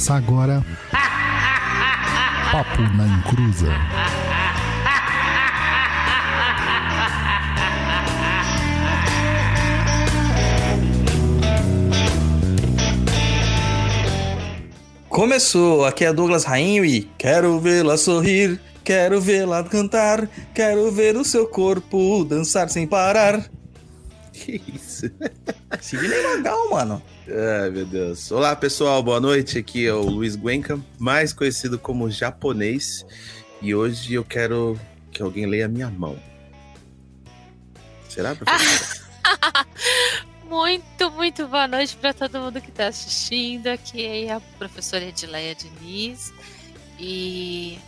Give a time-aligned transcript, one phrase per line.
[0.00, 0.64] Começa agora.
[2.50, 3.66] Papo na Encruza.
[15.10, 21.24] Começou, aqui é Douglas Rainho e quero vê-la sorrir, quero vê-la cantar, quero ver o
[21.24, 23.50] seu corpo dançar sem parar.
[24.32, 25.10] Que isso?
[25.78, 27.02] Sidney Magal, mano.
[27.32, 28.32] Ai, meu Deus.
[28.32, 29.56] Olá, pessoal, boa noite.
[29.56, 33.06] Aqui é o Luiz Guenca, mais conhecido como japonês.
[33.62, 34.78] E hoje eu quero
[35.12, 36.20] que alguém leia minha mão.
[38.08, 39.06] Será, professor?
[40.44, 43.68] Muito, muito boa noite para todo mundo que está assistindo.
[43.68, 46.34] Aqui é a professora Edileia Diniz.
[46.98, 47.78] E,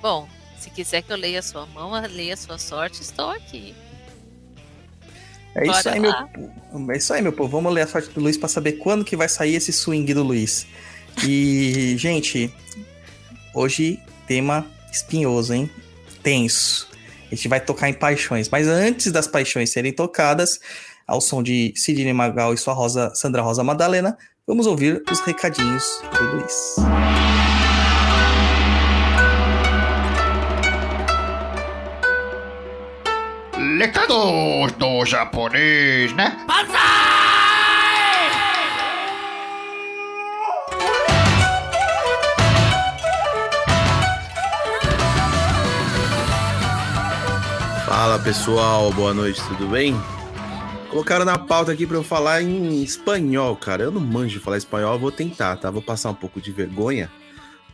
[0.00, 3.74] bom, se quiser que eu leia a sua mão, leia a sua sorte, estou aqui.
[5.54, 6.28] É isso aí, meu lá.
[6.90, 7.50] É isso aí, meu povo.
[7.50, 10.22] Vamos ler a sorte do Luiz pra saber quando que vai sair esse swing do
[10.22, 10.66] Luiz.
[11.24, 12.52] E, gente,
[13.54, 15.70] hoje tema espinhoso, hein?
[16.22, 16.88] Tenso.
[17.30, 18.48] A gente vai tocar em paixões.
[18.48, 20.60] Mas antes das paixões serem tocadas,
[21.06, 25.84] ao som de Sidney Magal e sua Rosa, Sandra Rosa Madalena, vamos ouvir os recadinhos
[26.12, 27.41] do Luiz.
[33.82, 36.38] Recados do japonês, né?
[47.84, 50.00] Fala, pessoal, boa noite, tudo bem?
[50.88, 53.82] Colocaram na pauta aqui pra eu falar em espanhol, cara.
[53.82, 55.72] Eu não manjo de falar espanhol, vou tentar, tá?
[55.72, 57.10] Vou passar um pouco de vergonha,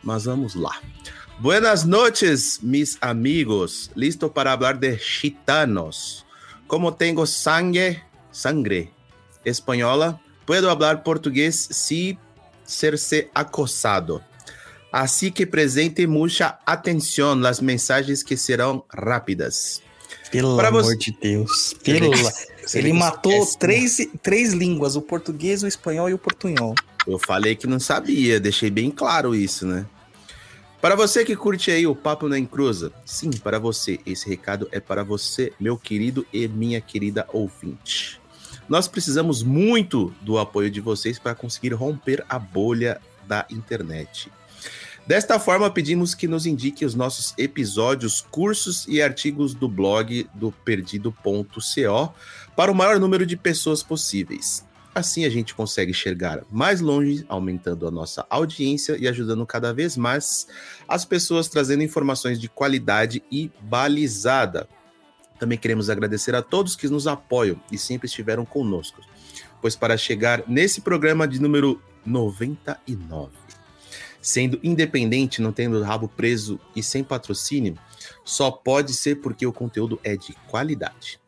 [0.03, 0.75] mas vamos lá.
[1.39, 3.89] Buenas noches, mis amigos.
[3.95, 6.25] Listo para hablar de gitanos.
[6.67, 8.91] Como tengo sangue, sangre
[9.45, 12.17] espanhola, puedo hablar portugués sin
[12.65, 14.21] serse acosado.
[14.91, 19.81] Así que presente mucha atención las mensajes que serão rápidas.
[20.31, 21.75] Pelo Pra amor você- de Deus.
[21.83, 22.11] Pelo...
[22.73, 26.75] Ele matou três, três línguas, o português, o espanhol e o portunhol.
[27.07, 29.85] Eu falei que não sabia, deixei bem claro isso, né?
[30.81, 34.79] Para você que curte aí o Papo na Encruza, sim, para você, esse recado é
[34.79, 38.21] para você, meu querido e minha querida ouvinte.
[38.67, 44.31] Nós precisamos muito do apoio de vocês para conseguir romper a bolha da internet.
[45.05, 50.51] Desta forma, pedimos que nos indique os nossos episódios, cursos e artigos do blog do
[50.63, 52.13] perdido.co
[52.55, 54.63] para o maior número de pessoas possíveis.
[54.93, 59.95] Assim a gente consegue enxergar mais longe, aumentando a nossa audiência e ajudando cada vez
[59.95, 60.47] mais
[60.87, 64.67] as pessoas trazendo informações de qualidade e balizada.
[65.39, 69.01] Também queremos agradecer a todos que nos apoiam e sempre estiveram conosco,
[69.61, 73.31] pois para chegar nesse programa de número 99,
[74.21, 77.77] sendo independente, não tendo rabo preso e sem patrocínio,
[78.25, 81.19] só pode ser porque o conteúdo é de qualidade.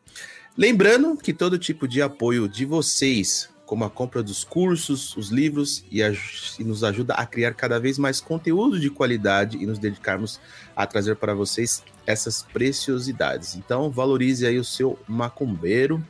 [0.56, 5.82] Lembrando que todo tipo de apoio de vocês, como a compra dos cursos, os livros,
[5.90, 9.78] e, aj- e nos ajuda a criar cada vez mais conteúdo de qualidade e nos
[9.78, 10.38] dedicarmos
[10.76, 13.54] a trazer para vocês essas preciosidades.
[13.54, 16.06] Então, valorize aí o seu macumbeiro.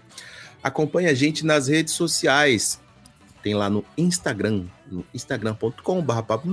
[0.61, 2.81] Acompanhe a gente nas redes sociais.
[3.45, 6.49] Tem lá no Instagram, no instagram.com.br papo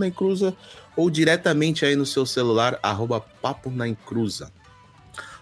[0.96, 4.52] ou diretamente aí no seu celular, arroba papo na encruza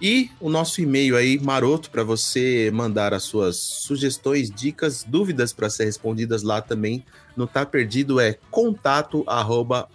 [0.00, 5.68] e o nosso e-mail aí maroto para você mandar as suas sugestões, dicas, dúvidas para
[5.68, 7.04] ser respondidas lá também
[7.36, 9.88] no Tá Perdido é contato arroba.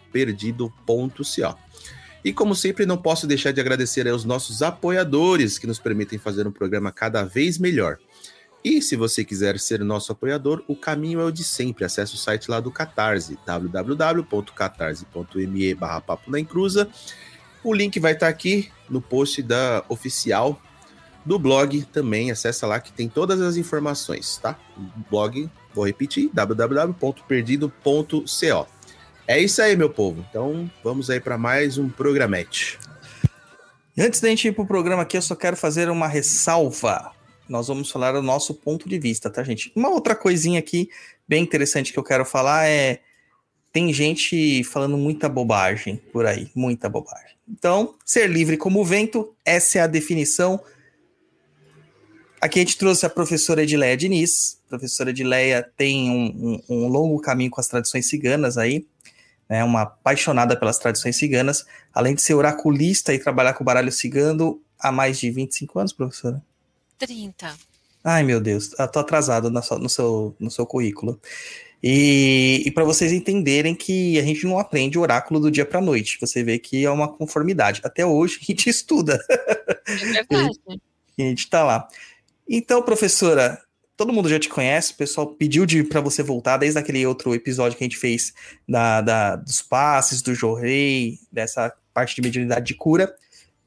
[2.23, 6.47] E como sempre, não posso deixar de agradecer aos nossos apoiadores que nos permitem fazer
[6.47, 7.97] um programa cada vez melhor.
[8.63, 11.84] E se você quiser ser nosso apoiador, o caminho é o de sempre.
[11.84, 16.88] Acesse o site lá do Catarse, www.catarse.me barra papo na encruza.
[17.61, 20.58] O link vai estar aqui no post da oficial
[21.26, 22.32] do blog também.
[22.32, 24.58] Acessa lá que tem todas as informações, tá?
[24.78, 28.67] O blog, vou repetir, www.perdido.co.
[29.28, 30.26] É isso aí, meu povo.
[30.29, 32.79] Então, vamos aí para mais um programete.
[33.97, 37.11] Antes da gente ir pro programa aqui, eu só quero fazer uma ressalva.
[37.47, 39.72] Nós vamos falar o nosso ponto de vista, tá, gente?
[39.75, 40.90] Uma outra coisinha aqui
[41.28, 43.01] bem interessante que eu quero falar é
[43.72, 47.35] tem gente falando muita bobagem por aí, muita bobagem.
[47.49, 50.61] Então, ser livre como o vento, essa é a definição
[52.43, 54.59] Aqui a gente trouxe a professora Edileia Diniz.
[54.66, 58.85] A professora Edileia tem um, um, um longo caminho com as tradições ciganas aí,
[59.47, 63.93] né, uma apaixonada pelas tradições ciganas, além de ser oraculista e trabalhar com o baralho
[63.93, 66.43] cigano há mais de 25 anos, professora?
[66.97, 67.55] 30.
[68.03, 71.19] Ai, meu Deus, eu tô atrasado no seu, no seu, no seu currículo.
[71.81, 76.17] E, e para vocês entenderem que a gente não aprende oráculo do dia para noite.
[76.22, 77.81] Você vê que é uma conformidade.
[77.84, 79.19] Até hoje a gente estuda.
[79.85, 80.59] É verdade.
[81.19, 81.87] a gente tá lá.
[82.47, 83.61] Então, professora,
[83.97, 87.78] todo mundo já te conhece, o pessoal pediu para você voltar desde aquele outro episódio
[87.78, 88.34] que a gente fez
[88.67, 93.13] da, da dos passes, do Jorrei, dessa parte de mediunidade de cura.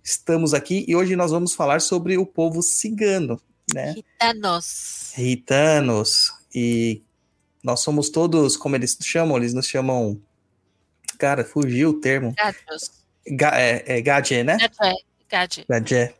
[0.06, 3.42] Estamos aqui e hoje nós vamos falar sobre o povo cigano,
[3.74, 3.92] né?
[3.92, 5.12] Gitanos.
[5.16, 6.32] Ritanos.
[6.54, 7.02] E
[7.60, 10.16] nós somos todos, como eles chamam, eles nos chamam.
[11.18, 12.32] Cara, fugiu o termo.
[12.36, 12.92] Gatos.
[13.28, 14.56] Ga, é, é Gadje, né?
[14.58, 15.04] Gadje.
[15.28, 15.64] Gadje.
[15.68, 16.14] Gadje.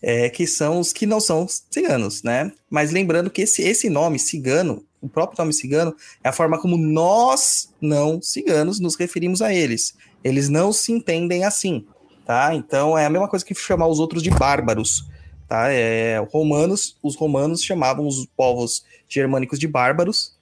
[0.00, 2.50] É, que são os que não são ciganos, né?
[2.70, 5.94] Mas lembrando que esse, esse nome, cigano, o próprio nome cigano,
[6.24, 9.94] é a forma como nós, não ciganos, nos referimos a eles.
[10.24, 11.86] Eles não se entendem assim,
[12.24, 12.54] tá?
[12.54, 15.04] Então é a mesma coisa que chamar os outros de bárbaros,
[15.48, 15.70] tá?
[15.70, 20.36] É, romanos, os romanos chamavam os povos germânicos de bárbaros,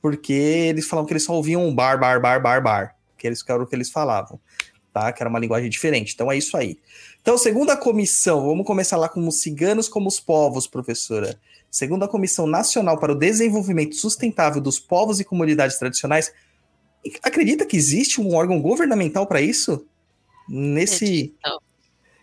[0.00, 3.62] porque eles falavam que eles só ouviam bar, bar, bar, bar, bar, que eles era
[3.62, 4.38] o que eles falavam,
[4.92, 5.12] tá?
[5.12, 6.12] Que era uma linguagem diferente.
[6.14, 6.78] Então é isso aí.
[7.20, 11.38] Então, segunda comissão, vamos começar lá com os ciganos como os povos, professora.
[11.70, 16.32] Segunda Comissão Nacional para o Desenvolvimento Sustentável dos Povos e Comunidades Tradicionais.
[17.22, 19.84] Acredita que existe um órgão governamental para isso?
[20.48, 21.34] Nesse.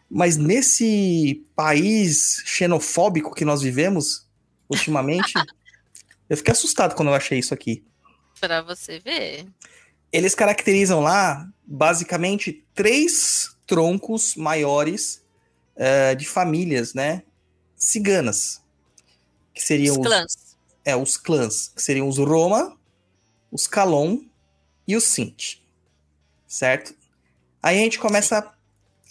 [0.09, 4.27] Mas nesse país xenofóbico que nós vivemos
[4.69, 5.33] ultimamente,
[6.29, 7.83] eu fiquei assustado quando eu achei isso aqui.
[8.39, 9.47] Pra você ver.
[10.11, 15.23] Eles caracterizam lá, basicamente, três troncos maiores
[15.77, 17.23] eh, de famílias, né?
[17.77, 18.61] Ciganas.
[19.53, 20.57] Que seriam Os os, clãs.
[20.83, 22.77] é, os clãs, que seriam os Roma,
[23.51, 24.19] os Calon
[24.87, 25.63] e os Sinti.
[26.47, 26.93] Certo?
[27.61, 28.53] Aí a gente começa.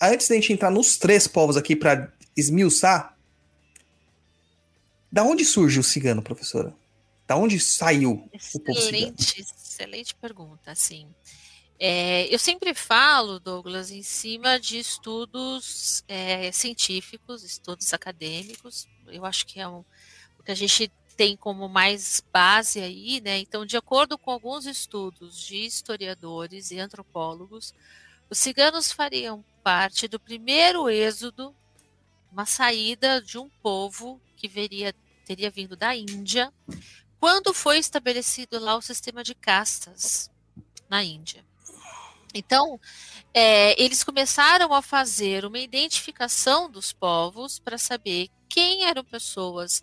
[0.02, 3.17] Antes da gente entrar nos três povos aqui para esmiuçar,
[5.12, 6.75] da onde surge o cigano, professora?
[7.26, 9.14] Da onde saiu o povo cigano?
[9.19, 11.06] Excelente, excelente pergunta, assim.
[11.79, 18.87] É, eu sempre falo, Douglas, em cima de estudos é, científicos, estudos acadêmicos.
[19.06, 19.82] Eu acho que é um,
[20.38, 23.38] o que a gente tem como mais base aí, né?
[23.38, 27.75] Então, de acordo com alguns estudos de historiadores e antropólogos,
[28.31, 31.55] os ciganos fariam parte do primeiro êxodo,
[32.31, 34.94] uma saída de um povo que veria,
[35.27, 36.53] teria vindo da Índia,
[37.19, 40.31] quando foi estabelecido lá o sistema de castas
[40.88, 41.44] na Índia.
[42.32, 42.81] Então,
[43.35, 49.82] é, eles começaram a fazer uma identificação dos povos para saber quem eram pessoas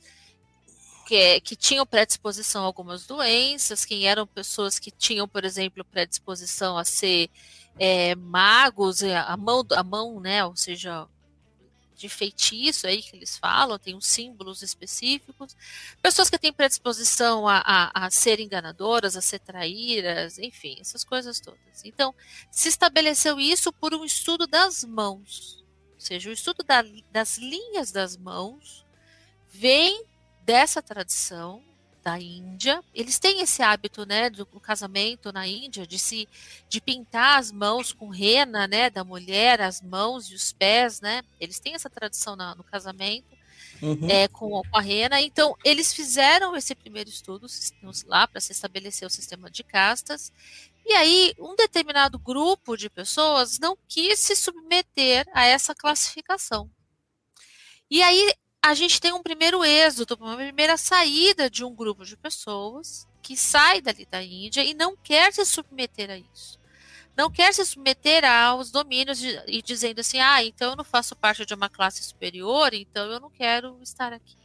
[1.06, 6.78] que, que, tinham predisposição a algumas doenças, quem eram pessoas que tinham, por exemplo, predisposição
[6.78, 7.30] a ser
[7.80, 11.08] é, magos, a mão, a mão, né, ou seja,
[11.98, 15.56] de feitiço aí que eles falam, tem uns símbolos específicos,
[16.02, 21.40] pessoas que têm predisposição a, a, a ser enganadoras, a ser traíras, enfim, essas coisas
[21.40, 21.84] todas.
[21.84, 22.14] Então,
[22.52, 25.66] se estabeleceu isso por um estudo das mãos,
[25.96, 28.86] ou seja, o estudo da, das linhas das mãos
[29.50, 30.06] vem
[30.44, 31.64] dessa tradição
[32.08, 32.82] da Índia.
[32.94, 36.26] Eles têm esse hábito, né, do, do, casamento na Índia, de se
[36.70, 41.22] de pintar as mãos com rena, né, da mulher, as mãos e os pés, né?
[41.38, 43.36] Eles têm essa tradição na, no casamento.
[43.82, 44.10] Uhum.
[44.10, 45.22] É, com, com, a rena.
[45.22, 47.46] Então, eles fizeram esse primeiro estudo
[48.08, 50.32] lá para se estabelecer o sistema de castas.
[50.84, 56.72] E aí, um determinado grupo de pessoas não quis se submeter a essa classificação.
[57.88, 58.34] E aí,
[58.68, 63.38] a gente tem um primeiro êxodo, uma primeira saída de um grupo de pessoas que
[63.38, 66.60] sai dali da Índia e não quer se submeter a isso.
[67.16, 71.16] Não quer se submeter aos domínios de, e dizendo assim, ah, então eu não faço
[71.16, 74.38] parte de uma classe superior, então eu não quero estar aqui.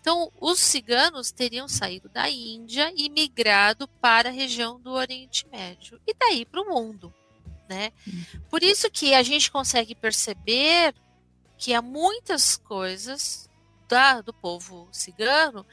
[0.00, 5.98] Então, os ciganos teriam saído da Índia e migrado para a região do Oriente Médio
[6.06, 7.12] e daí para o mundo,
[7.68, 7.92] né?
[8.50, 10.94] Por isso que a gente consegue perceber
[11.58, 13.50] que há muitas coisas
[13.88, 15.66] da, do povo cigano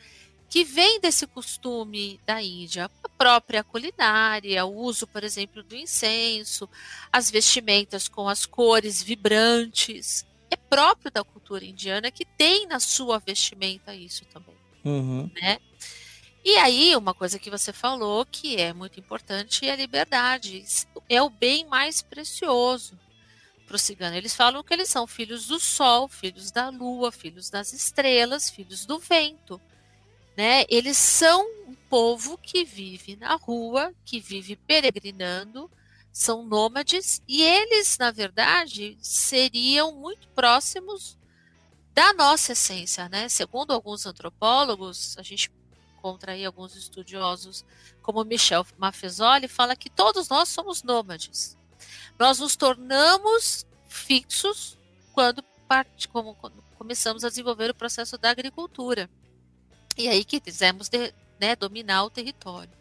[0.49, 6.69] que vem desse costume da Índia, a própria culinária, o uso, por exemplo, do incenso,
[7.11, 13.19] as vestimentas com as cores vibrantes, é próprio da cultura indiana que tem na sua
[13.19, 15.29] vestimenta isso também, uhum.
[15.35, 15.59] né?
[16.43, 20.63] E aí, uma coisa que você falou que é muito importante é a liberdade.
[21.09, 22.97] É o bem mais precioso
[23.65, 24.15] para o cigano.
[24.15, 28.86] Eles falam que eles são filhos do sol, filhos da lua, filhos das estrelas, filhos
[28.86, 29.60] do vento.
[30.38, 30.65] Né?
[30.69, 35.69] Eles são um povo que vive na rua, que vive peregrinando,
[36.12, 41.17] são nômades e eles, na verdade, seriam muito próximos
[41.93, 43.27] da nossa essência, né?
[43.29, 45.51] Segundo alguns antropólogos, a gente
[45.98, 47.65] encontra aí alguns estudiosos,
[48.01, 51.57] como Michel Maffezoli, fala que todos nós somos nômades.
[52.17, 54.77] Nós nos tornamos fixos
[55.13, 59.09] quando, parte, como, quando começamos a desenvolver o processo da agricultura.
[59.97, 62.71] E aí que quisemos de, né, dominar o território.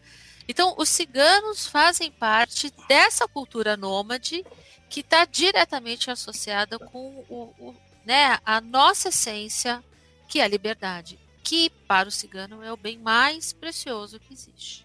[0.47, 4.45] Então, os ciganos fazem parte dessa cultura nômade
[4.89, 9.83] que está diretamente associada com o, o, né, a nossa essência,
[10.27, 14.84] que é a liberdade, que para o cigano é o bem mais precioso que existe.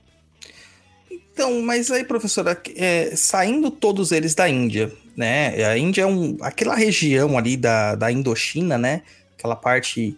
[1.10, 5.64] Então, mas aí, professora, é, saindo todos eles da Índia, né?
[5.64, 9.02] A Índia é um, aquela região ali da, da Indochina, né?
[9.36, 10.16] Aquela parte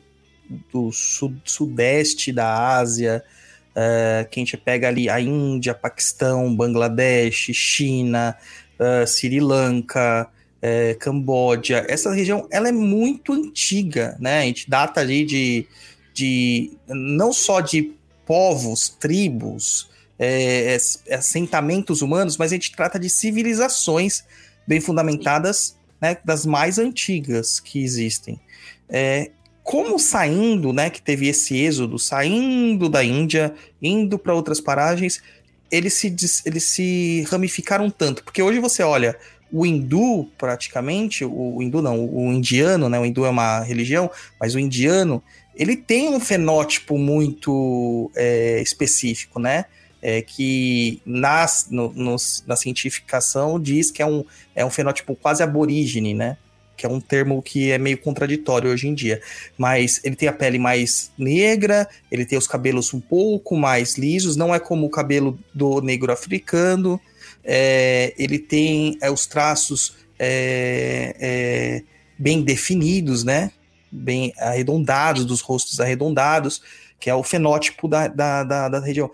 [0.73, 3.23] do sud, sudeste da Ásia,
[3.71, 8.37] uh, que a gente pega ali a Índia, Paquistão, Bangladesh, China,
[8.79, 11.87] uh, Sri Lanka, uh, Camboja.
[11.89, 14.41] Essa região, ela é muito antiga, né?
[14.41, 15.67] A gente data ali de,
[16.13, 17.93] de não só de
[18.27, 19.91] povos, tribos,
[20.25, 20.77] é,
[21.09, 24.23] é, assentamentos humanos, mas a gente trata de civilizações
[24.65, 28.41] bem fundamentadas, né, das mais antigas que existem.
[28.89, 29.33] É,
[29.65, 33.53] como saindo, né, que teve esse êxodo, saindo da Índia,
[33.83, 35.21] indo para outras paragens,
[35.69, 36.15] eles se,
[36.47, 38.23] eles se ramificaram tanto.
[38.23, 39.17] Porque hoje você olha
[39.53, 44.09] o hindu, praticamente, o, o hindu não, o indiano, né, o hindu é uma religião,
[44.39, 45.21] mas o indiano,
[45.55, 49.65] ele tem um fenótipo muito é, específico, né?
[50.05, 55.45] É, que nas, no, no, na cientificação diz que é um, é um fenótipo quase
[55.45, 56.37] aborígene, né?
[56.83, 59.23] que é um termo que é meio contraditório hoje em dia.
[59.57, 64.35] Mas ele tem a pele mais negra, ele tem os cabelos um pouco mais lisos,
[64.35, 67.01] não é como o cabelo do negro africano.
[67.45, 71.83] É, ele tem é, os traços é, é
[72.19, 73.53] bem definidos, né?
[73.91, 76.63] Bem arredondados, dos rostos arredondados,
[76.99, 79.09] que é o fenótipo da, da, da, da região.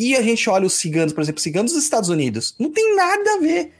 [0.00, 3.34] E a gente olha os ciganos, por exemplo, ciganos dos Estados Unidos, não tem nada
[3.34, 3.74] a ver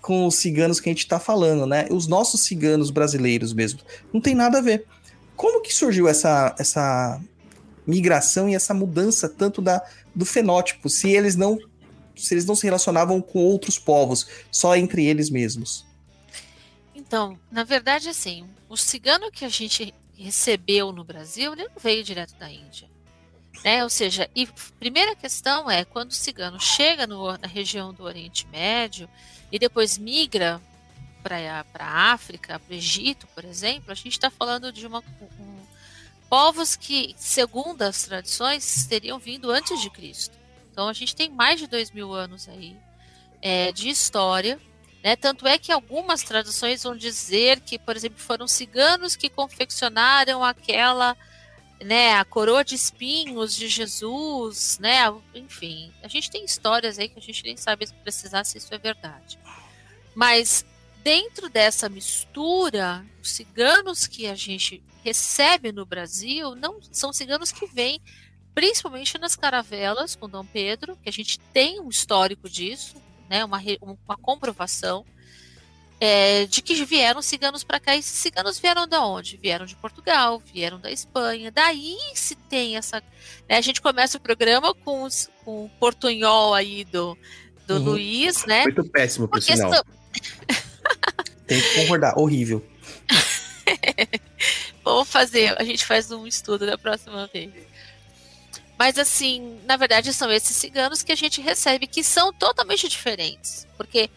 [0.00, 1.86] com os ciganos que a gente está falando, né?
[1.90, 3.80] Os nossos ciganos brasileiros mesmo.
[4.10, 4.86] Não tem nada a ver.
[5.36, 7.20] Como que surgiu essa, essa
[7.86, 11.58] migração e essa mudança tanto da, do fenótipo, se eles não
[12.16, 15.84] se eles não se relacionavam com outros povos, só entre eles mesmos?
[16.94, 22.02] Então, na verdade, assim, o cigano que a gente recebeu no Brasil, ele não veio
[22.02, 22.87] direto da Índia.
[23.64, 23.82] Né?
[23.82, 24.46] Ou seja, e
[24.78, 29.08] primeira questão é quando o cigano chega no, na região do Oriente Médio
[29.50, 30.60] e depois migra
[31.22, 35.00] para a África, para o Egito, por exemplo, a gente está falando de uma,
[35.38, 35.58] um,
[36.28, 40.38] povos que, segundo as tradições, teriam vindo antes de Cristo.
[40.70, 42.76] Então a gente tem mais de dois mil anos aí
[43.42, 44.60] é, de história.
[45.02, 45.16] Né?
[45.16, 51.16] Tanto é que algumas traduções vão dizer que, por exemplo, foram ciganos que confeccionaram aquela
[51.82, 55.04] né, a coroa de espinhos de Jesus, né,
[55.34, 58.78] enfim, a gente tem histórias aí que a gente nem sabe precisar se isso é
[58.78, 59.38] verdade.
[60.14, 60.64] Mas
[61.02, 67.66] dentro dessa mistura, os ciganos que a gente recebe no Brasil não são ciganos que
[67.66, 68.00] vêm
[68.54, 72.96] principalmente nas caravelas com Dom Pedro, que a gente tem um histórico disso,
[73.30, 75.04] né, uma, uma comprovação
[76.00, 77.96] é, de que vieram ciganos para cá.
[77.96, 79.36] E esses ciganos vieram de onde?
[79.36, 81.50] Vieram de Portugal, vieram da Espanha.
[81.50, 83.02] Daí se tem essa.
[83.48, 87.16] Né, a gente começa o programa com, os, com o portunhol aí do,
[87.66, 87.84] do uhum.
[87.84, 88.62] Luiz, né?
[88.62, 89.72] Muito péssimo, por sinal.
[89.72, 89.84] São...
[91.46, 92.64] tem que concordar, horrível.
[94.84, 97.52] Vamos fazer, a gente faz um estudo da próxima vez.
[98.78, 103.66] Mas assim, na verdade são esses ciganos que a gente recebe que são totalmente diferentes,
[103.76, 104.08] porque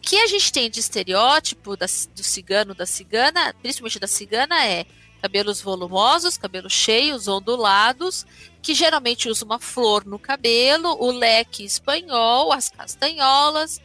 [0.00, 4.86] que a gente tem de estereótipo da, do cigano, da cigana, principalmente da cigana, é
[5.20, 8.26] cabelos volumosos, cabelos cheios, ondulados,
[8.62, 13.80] que geralmente usa uma flor no cabelo, o leque espanhol, as castanholas,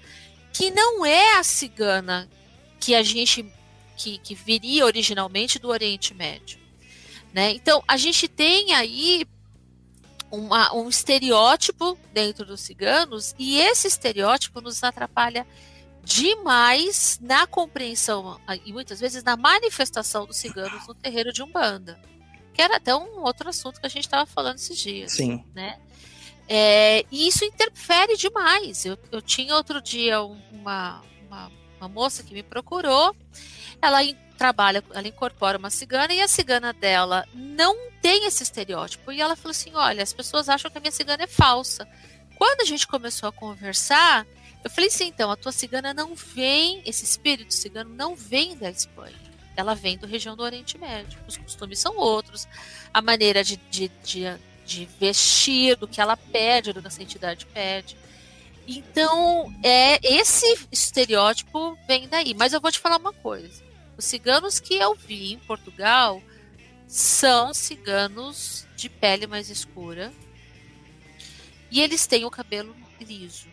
[0.53, 2.29] que não é a cigana
[2.79, 3.45] que a gente
[3.97, 6.59] que, que viria originalmente do Oriente Médio.
[7.33, 7.51] Né?
[7.51, 9.25] Então, a gente tem aí
[10.31, 15.45] uma, um estereótipo dentro dos ciganos, e esse estereótipo nos atrapalha
[16.05, 21.99] demais na compreensão e muitas vezes na manifestação dos ciganos no terreiro de Umbanda.
[22.53, 25.11] Que era até um outro assunto que a gente estava falando esses dias.
[25.13, 25.43] Sim.
[25.53, 25.77] Né?
[26.47, 28.85] É, e isso interfere demais.
[28.85, 33.15] Eu, eu tinha outro dia uma, uma, uma moça que me procurou,
[33.81, 33.99] ela
[34.37, 39.11] trabalha, ela incorpora uma cigana e a cigana dela não tem esse estereótipo.
[39.11, 41.87] E ela falou assim: olha, as pessoas acham que a minha cigana é falsa.
[42.37, 44.27] Quando a gente começou a conversar,
[44.65, 48.69] eu falei assim: então, a tua cigana não vem, esse espírito cigano não vem da
[48.69, 49.15] Espanha.
[49.55, 51.19] Ela vem do região do Oriente Médio.
[51.27, 52.47] Os costumes são outros,
[52.91, 54.25] a maneira de, de, de,
[54.65, 57.95] de vestir, do que ela pede, do que essa entidade pede.
[58.67, 62.33] Então, é esse estereótipo vem daí.
[62.33, 63.63] Mas eu vou te falar uma coisa.
[63.95, 66.21] Os ciganos que eu vi em Portugal
[66.87, 70.11] são ciganos de pele mais escura
[71.71, 73.47] e eles têm o cabelo liso,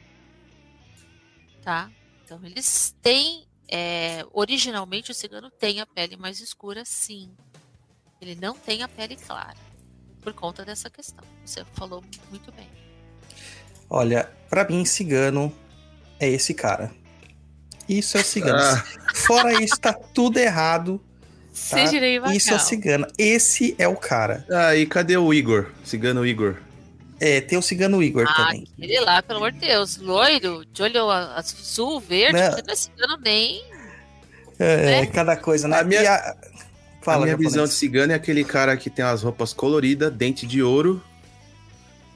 [1.62, 1.90] tá?
[2.24, 7.30] Então eles têm, é, originalmente o cigano tem a pele mais escura, sim.
[8.20, 9.56] Ele não tem a pele clara
[10.20, 11.24] por conta dessa questão.
[11.44, 12.68] Você falou muito bem.
[13.90, 15.54] Olha, pra mim, cigano
[16.18, 16.90] é esse cara.
[17.88, 18.58] Isso é o cigano.
[18.58, 18.84] Ah.
[19.14, 21.00] Fora isso, tá tudo errado.
[21.68, 22.32] Tá?
[22.32, 23.06] Isso é o cigano.
[23.18, 24.46] Esse é o cara.
[24.50, 25.70] Ah, e cadê o Igor?
[25.84, 26.56] Cigano Igor.
[27.24, 28.66] É, tem o cigano Igor Ah, também.
[28.76, 32.50] Ele lá, pelo amor de Deus, loiro, de olho azul, verde, Não.
[32.50, 33.62] você não é cigano nem.
[34.58, 35.06] É, né?
[35.06, 35.78] cada coisa, né?
[35.78, 36.36] A minha- a-
[37.00, 40.44] Fala, a minha visão de cigano é aquele cara que tem as roupas coloridas, dente
[40.46, 41.00] de ouro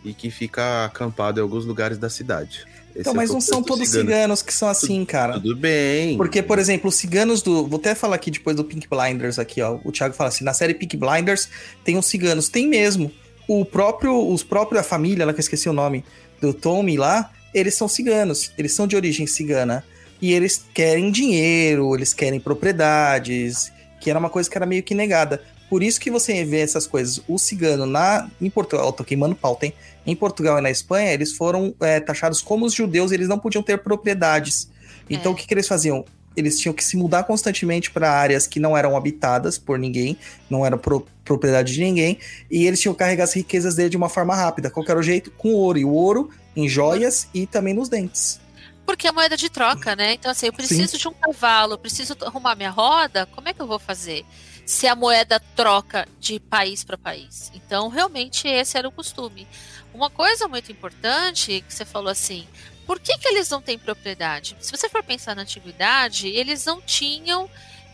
[0.04, 2.64] e que fica acampado em alguns lugares da cidade.
[2.90, 4.08] Esse Então, é mas não são todos cigano.
[4.10, 5.34] ciganos que são assim, cara.
[5.34, 6.16] Tudo bem.
[6.16, 7.66] Porque, por exemplo, os ciganos do.
[7.66, 9.78] Vou até falar aqui depois do Pink Blinders aqui, ó.
[9.84, 11.48] O Thiago fala assim: na série Pink Blinders
[11.84, 12.48] tem os ciganos.
[12.48, 13.12] Tem mesmo.
[13.48, 16.04] O próprio, os próprios, a família, lá que eu esqueci o nome,
[16.40, 18.52] do Tommy lá, eles são ciganos.
[18.58, 19.84] Eles são de origem cigana.
[20.20, 24.94] E eles querem dinheiro, eles querem propriedades, que era uma coisa que era meio que
[24.94, 25.42] negada.
[25.68, 27.20] Por isso que você vê essas coisas.
[27.28, 29.74] O cigano na, em Portugal, tô queimando pauta, hein?
[30.06, 33.62] Em Portugal e na Espanha, eles foram é, taxados como os judeus, eles não podiam
[33.62, 34.70] ter propriedades.
[35.10, 35.34] Então É.
[35.34, 36.04] o que, que eles faziam?
[36.36, 40.18] Eles tinham que se mudar constantemente para áreas que não eram habitadas por ninguém,
[40.50, 42.18] não eram pro- propriedade de ninguém,
[42.50, 44.70] e eles tinham que carregar as riquezas dele de uma forma rápida.
[44.70, 45.30] Qual que era o jeito?
[45.32, 45.78] Com ouro.
[45.78, 48.40] E o ouro em joias e também nos dentes.
[48.84, 50.14] Porque é moeda de troca, né?
[50.14, 53.60] Então, assim, eu preciso de um cavalo, eu preciso arrumar minha roda, como é que
[53.60, 54.24] eu vou fazer?
[54.64, 57.50] Se a moeda troca de país para país.
[57.54, 59.46] Então, realmente, esse era o costume.
[59.92, 62.46] Uma coisa muito importante que você falou assim:
[62.86, 64.56] por que, que eles não têm propriedade?
[64.60, 67.50] Se você for pensar na antiguidade, eles não tinham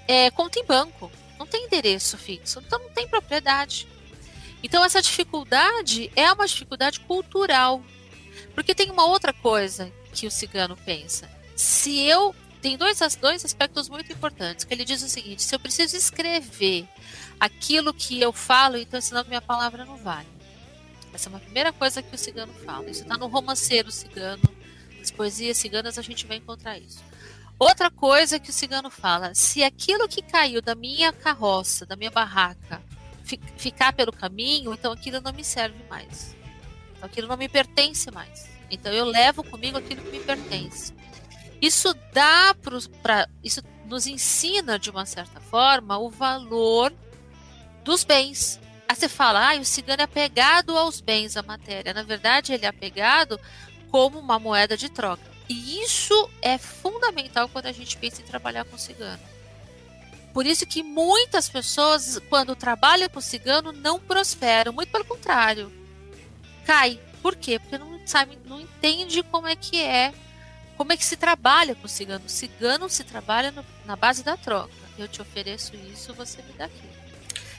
[0.06, 3.88] é, conta em banco, não tem endereço fixo, então não tem propriedade.
[4.62, 7.82] Então, essa dificuldade é uma dificuldade cultural.
[8.54, 11.28] Porque tem uma outra coisa que o cigano pensa.
[11.56, 12.34] Se eu.
[12.60, 14.64] Tem dois, dois aspectos muito importantes.
[14.64, 16.86] Que ele diz o seguinte: se eu preciso escrever
[17.40, 20.28] aquilo que eu falo, então senão minha palavra não vale.
[21.12, 22.88] Essa é uma primeira coisa que o cigano fala.
[22.88, 24.42] Isso está no romanceiro cigano,
[25.02, 27.02] nas poesias ciganas a gente vai encontrar isso.
[27.58, 32.10] Outra coisa que o cigano fala: se aquilo que caiu da minha carroça, da minha
[32.10, 32.80] barraca,
[33.24, 36.34] fi- ficar pelo caminho, então aquilo não me serve mais.
[36.96, 38.48] Então aquilo não me pertence mais.
[38.70, 40.92] Então eu levo comigo aquilo que me pertence.
[41.60, 42.54] Isso dá
[43.02, 46.92] para isso nos ensina de uma certa forma o valor
[47.84, 48.58] dos bens.
[48.88, 51.94] Aí você fala, ah, o cigano é apegado aos bens, à matéria.
[51.94, 53.38] Na verdade, ele é apegado
[53.92, 55.22] como uma moeda de troca.
[55.48, 59.20] E isso é fundamental quando a gente pensa em trabalhar com cigano.
[60.32, 64.72] Por isso que muitas pessoas, quando trabalham com cigano, não prosperam.
[64.72, 65.70] Muito pelo contrário.
[66.64, 66.98] Cai.
[67.20, 67.58] Por quê?
[67.58, 70.12] Porque não sabe, não entende como é que é,
[70.76, 72.28] como é que se trabalha com cigano.
[72.28, 74.72] Cigano se trabalha no- na base da troca.
[74.98, 76.92] Eu te ofereço isso, você me dá aquilo.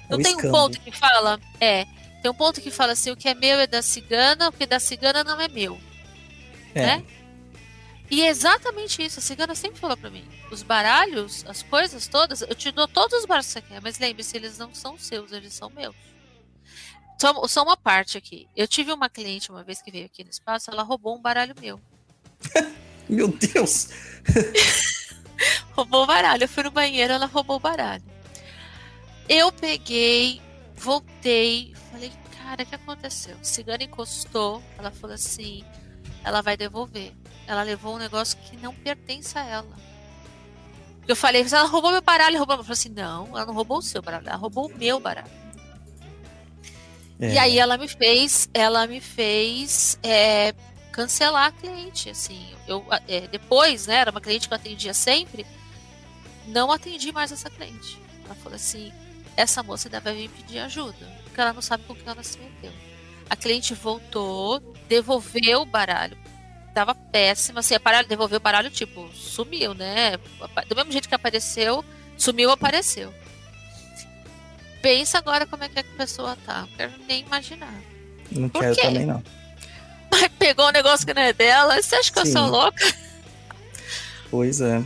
[0.10, 0.58] Não É tem um escambo.
[0.58, 1.86] ponto que fala, é,
[2.22, 4.64] tem um ponto que fala assim, o que é meu é da cigana, o que
[4.64, 5.80] é da cigana não é meu.
[6.76, 6.86] É.
[6.86, 7.06] Né?
[8.10, 10.24] E é exatamente isso, a cigana sempre falou pra mim.
[10.52, 13.98] Os baralhos, as coisas todas, eu te dou todos os baralhos que você quer, mas
[13.98, 15.96] lembre-se, eles não são seus, eles são meus.
[17.20, 18.48] Só, só uma parte aqui.
[18.56, 21.56] Eu tive uma cliente uma vez que veio aqui no espaço, ela roubou um baralho
[21.60, 21.80] meu.
[23.10, 23.90] Meu Deus!
[25.74, 26.44] Roubou o baralho.
[26.44, 28.04] Eu fui no banheiro, ela roubou o baralho.
[29.28, 30.42] Eu peguei,
[30.76, 33.36] voltei, falei, cara, o que aconteceu?
[33.38, 35.66] O cigano encostou, ela falou assim,
[36.24, 37.14] ela vai devolver.
[37.46, 39.76] Ela levou um negócio que não pertence a ela.
[41.08, 42.56] Eu falei, ela roubou meu baralho, roubou.
[42.56, 45.32] Ela falou assim, não, ela não roubou o seu baralho, ela roubou o meu baralho.
[47.20, 47.34] É.
[47.34, 50.54] E aí ela me fez, ela me fez é,
[50.92, 52.54] cancelar a cliente, assim.
[52.68, 55.46] Eu é, depois, né, era uma cliente que eu atendia sempre,
[56.48, 58.00] não atendi mais essa cliente.
[58.26, 58.92] Ela falou assim,
[59.36, 62.38] essa moça ainda vai vir pedir ajuda, porque ela não sabe com que ela se
[62.40, 62.72] meteu.
[63.30, 66.18] A cliente voltou, devolveu o baralho
[66.74, 70.18] tava péssima, assim, aparelho, devolveu o aparelho, tipo, sumiu, né?
[70.68, 71.86] Do mesmo jeito que apareceu,
[72.18, 73.14] sumiu, apareceu.
[74.82, 76.62] Pensa agora como é que a pessoa tá.
[76.62, 77.74] Não quero nem imaginar.
[78.32, 78.82] Não Por quero quê?
[78.82, 79.24] também, não.
[80.12, 81.82] Mas pegou um negócio que não é dela.
[81.82, 82.34] Você acha que eu Sim.
[82.34, 82.94] sou louca?
[84.30, 84.84] Pois é.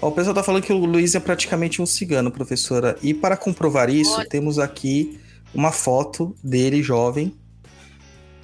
[0.00, 2.98] Ó, o pessoal tá falando que o Luiz é praticamente um cigano, professora.
[3.02, 4.28] E para comprovar isso, Olha.
[4.28, 5.20] temos aqui
[5.54, 7.36] uma foto dele jovem.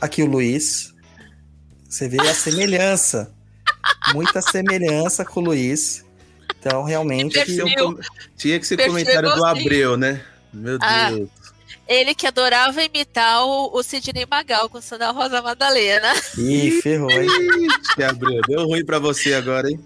[0.00, 0.94] Aqui o Luiz.
[1.88, 3.32] Você vê a semelhança.
[4.12, 6.04] Muita semelhança com o Luiz.
[6.58, 7.42] Então, realmente.
[7.44, 7.98] Tinha que com-
[8.36, 9.44] tinha que ser Perfil comentário do.
[9.44, 10.22] Abreu, né?
[10.52, 11.10] Meu Ah.
[11.10, 11.28] Deus.
[11.86, 16.12] Ele que adorava imitar o, o Sidney Magal com o som da Rosa Madalena.
[16.36, 17.26] Ih, ferrou, hein?
[17.26, 19.80] Ixi, Abreu, deu ruim pra você agora, hein?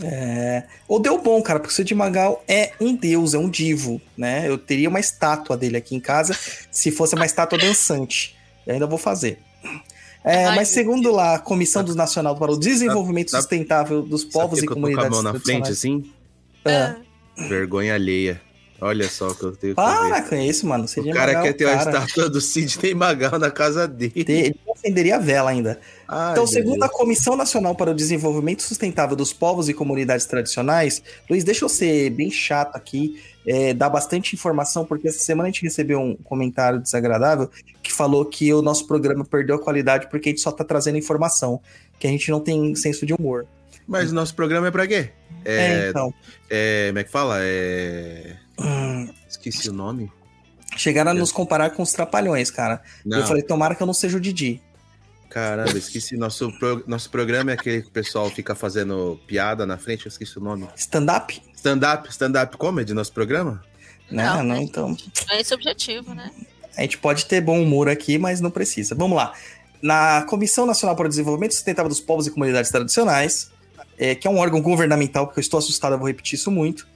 [0.00, 0.64] É...
[0.86, 4.48] Ou deu bom, cara, porque o Cid Magal é um deus, é um divo, né?
[4.48, 6.36] Eu teria uma estátua dele aqui em casa
[6.70, 8.36] se fosse uma estátua dançante.
[8.66, 9.38] Eu ainda vou fazer.
[10.24, 14.22] É, Ai, mas segundo lá a Comissão dos Nacional para o Desenvolvimento Sabe- Sustentável dos
[14.22, 16.04] Sabe Povos que e eu tô com a Comunidades mão na frente, assim?
[16.64, 16.96] Ah,
[17.48, 18.40] Vergonha alheia.
[18.84, 20.88] Olha só o que eu tenho para com isso, mano.
[20.88, 24.12] Cid O cara Magal, quer ter uma cara, estátua do Sidney Magal na casa dele.
[24.16, 25.78] Ele ofenderia a vela ainda.
[26.08, 26.86] Ai, Então, segundo Deus.
[26.86, 31.68] a Comissão Nacional para o Desenvolvimento Sustentável dos Povos e Comunidades Tradicionais, Luiz, deixa eu
[31.68, 36.16] ser bem chato aqui, é, dar bastante informação, porque essa semana a gente recebeu um
[36.16, 37.48] comentário desagradável
[37.84, 40.98] que falou que o nosso programa perdeu a qualidade porque a gente só tá trazendo
[40.98, 41.60] informação,
[42.00, 43.46] que a gente não tem senso de humor.
[43.86, 45.10] Mas o nosso programa é pra quê?
[45.44, 46.12] É, É, então.
[46.50, 47.36] é, como é que fala?
[47.40, 48.41] É...
[48.58, 50.10] hum, Esqueci o nome.
[50.76, 52.82] chegaram a nos comparar com os trapalhões, cara.
[53.04, 54.60] E Não, eu falei, tomara que eu não seja o Didi.
[55.30, 56.16] caramba, esqueci.
[56.16, 60.10] Nosso, pro- nosso programa é aquele que o pessoal fica fazendo piada na frente, eu
[60.10, 60.68] esqueci o nome.
[60.76, 61.40] Stand-up?
[61.54, 63.62] Stand-up, stand-up comedy, nosso programa?
[64.10, 64.24] Né?
[64.26, 64.96] Não, Não, mas- então.
[65.30, 66.30] É esse o objetivo, né?
[66.76, 68.94] A gente pode ter bom humor aqui, mas não precisa.
[68.94, 69.32] Vamos lá.
[69.82, 73.50] Na Comissão Nacional para o Desenvolvimento Sustentável dos Povos e Comunidades Tradicionais,
[73.98, 76.86] é, que é um órgão governamental, porque eu estou assustado, eu vou repetir isso muito,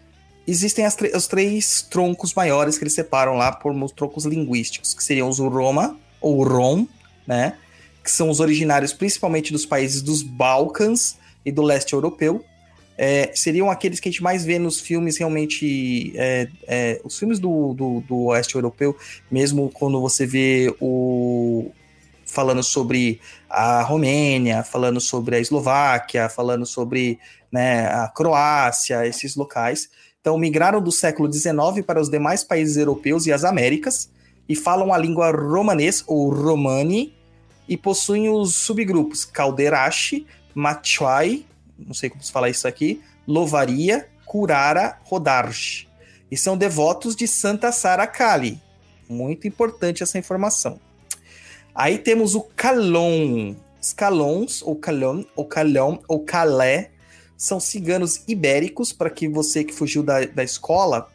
[0.47, 5.29] existem as os três troncos maiores que eles separam lá por troncos linguísticos, que seriam
[5.29, 6.87] os Roma, ou Rom,
[7.27, 7.57] né?
[8.03, 12.45] Que são os originários principalmente dos países dos Balcãs e do leste europeu.
[12.99, 16.13] É, seriam aqueles que a gente mais vê nos filmes realmente.
[16.17, 18.97] é, é, os filmes do, do, do oeste europeu,
[19.31, 21.71] mesmo quando você vê o.
[22.25, 27.19] falando sobre a Romênia, falando sobre a Eslováquia, falando sobre
[27.53, 29.91] né, a Croácia, esses locais.
[30.27, 34.11] Então, migraram do século XIX para os demais países europeus e as Américas
[34.49, 37.15] e falam a língua romanês ou romani
[37.69, 41.45] e possuem os subgrupos Calderache, Machuai,
[41.79, 45.87] não sei como se fala isso aqui, Lovaria, Curara, Rodarche.
[46.29, 48.61] E são devotos de Santa Sara Kali.
[49.09, 50.81] Muito importante essa informação.
[51.73, 53.55] Aí temos o Calon.
[53.81, 56.91] Os Calons, ou Calon, ou Calon, ou Calé,
[57.37, 61.09] são ciganos ibéricos, para que você que fugiu da, da escola,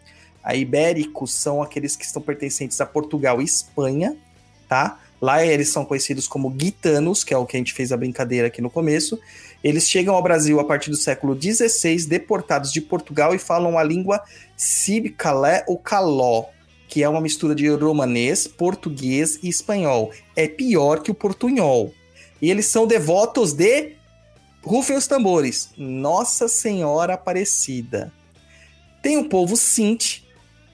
[0.44, 4.16] a ibéricos são aqueles que estão pertencentes a Portugal e Espanha,
[4.68, 5.00] tá?
[5.22, 8.48] Lá eles são conhecidos como gitanos, que é o que a gente fez a brincadeira
[8.48, 9.20] aqui no começo.
[9.64, 13.84] Eles chegam ao Brasil a partir do século XVI, deportados de Portugal e falam a
[13.84, 14.24] língua
[14.58, 16.46] Sib-Calé ou Caló,
[16.88, 20.12] que é uma mistura de romanês, português e espanhol.
[20.36, 21.94] É pior que o portunhol.
[22.42, 23.94] E eles são devotos de
[24.64, 25.72] Rufem os tambores.
[25.78, 28.12] Nossa Senhora Aparecida.
[29.02, 30.28] Tem o povo Sinti,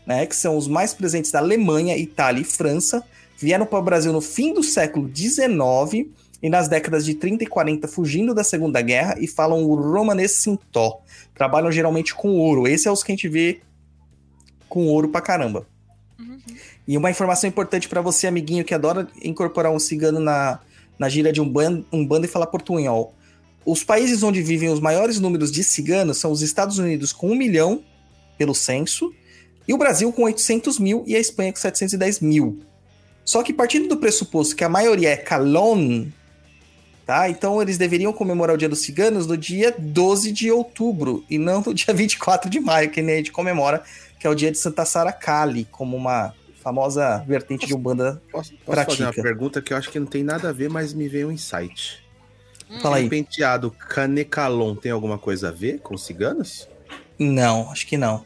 [0.06, 3.04] né, que são os mais presentes da Alemanha, Itália e França.
[3.38, 6.08] Vieram para o Brasil no fim do século XIX
[6.42, 10.38] e nas décadas de 30 e 40 fugindo da Segunda Guerra e falam o romanês
[10.38, 11.02] sintó.
[11.34, 12.68] Trabalham geralmente com ouro.
[12.68, 13.62] Esse é os que a gente vê
[14.68, 15.66] com ouro pra caramba.
[16.20, 16.38] Uhum.
[16.88, 20.60] E uma informação importante para você, amiguinho, que adora incorporar um cigano na,
[20.98, 23.14] na gíria de um bando, um bando e falar portunhol.
[23.68, 27.36] Os países onde vivem os maiores números de ciganos são os Estados Unidos com 1
[27.36, 27.84] milhão,
[28.38, 29.14] pelo censo,
[29.68, 32.62] e o Brasil com 800 mil e a Espanha com 710 mil.
[33.26, 36.06] Só que partindo do pressuposto que a maioria é calon,
[37.06, 37.30] tá?
[37.30, 41.60] Então eles deveriam comemorar o Dia dos Ciganos no dia 12 de outubro e não
[41.60, 43.84] no dia 24 de maio, que nem a gente comemora,
[44.18, 48.22] que é o dia de Santa Sara Kali, como uma famosa vertente de Umbanda.
[48.32, 48.92] Posso, posso Pratica.
[48.92, 51.28] fazer uma pergunta que eu acho que não tem nada a ver, mas me veio
[51.28, 52.07] um insight.
[52.82, 53.10] Fala O aí.
[53.10, 56.68] penteado canecalon tem alguma coisa a ver com ciganos?
[57.18, 58.26] Não, acho que não.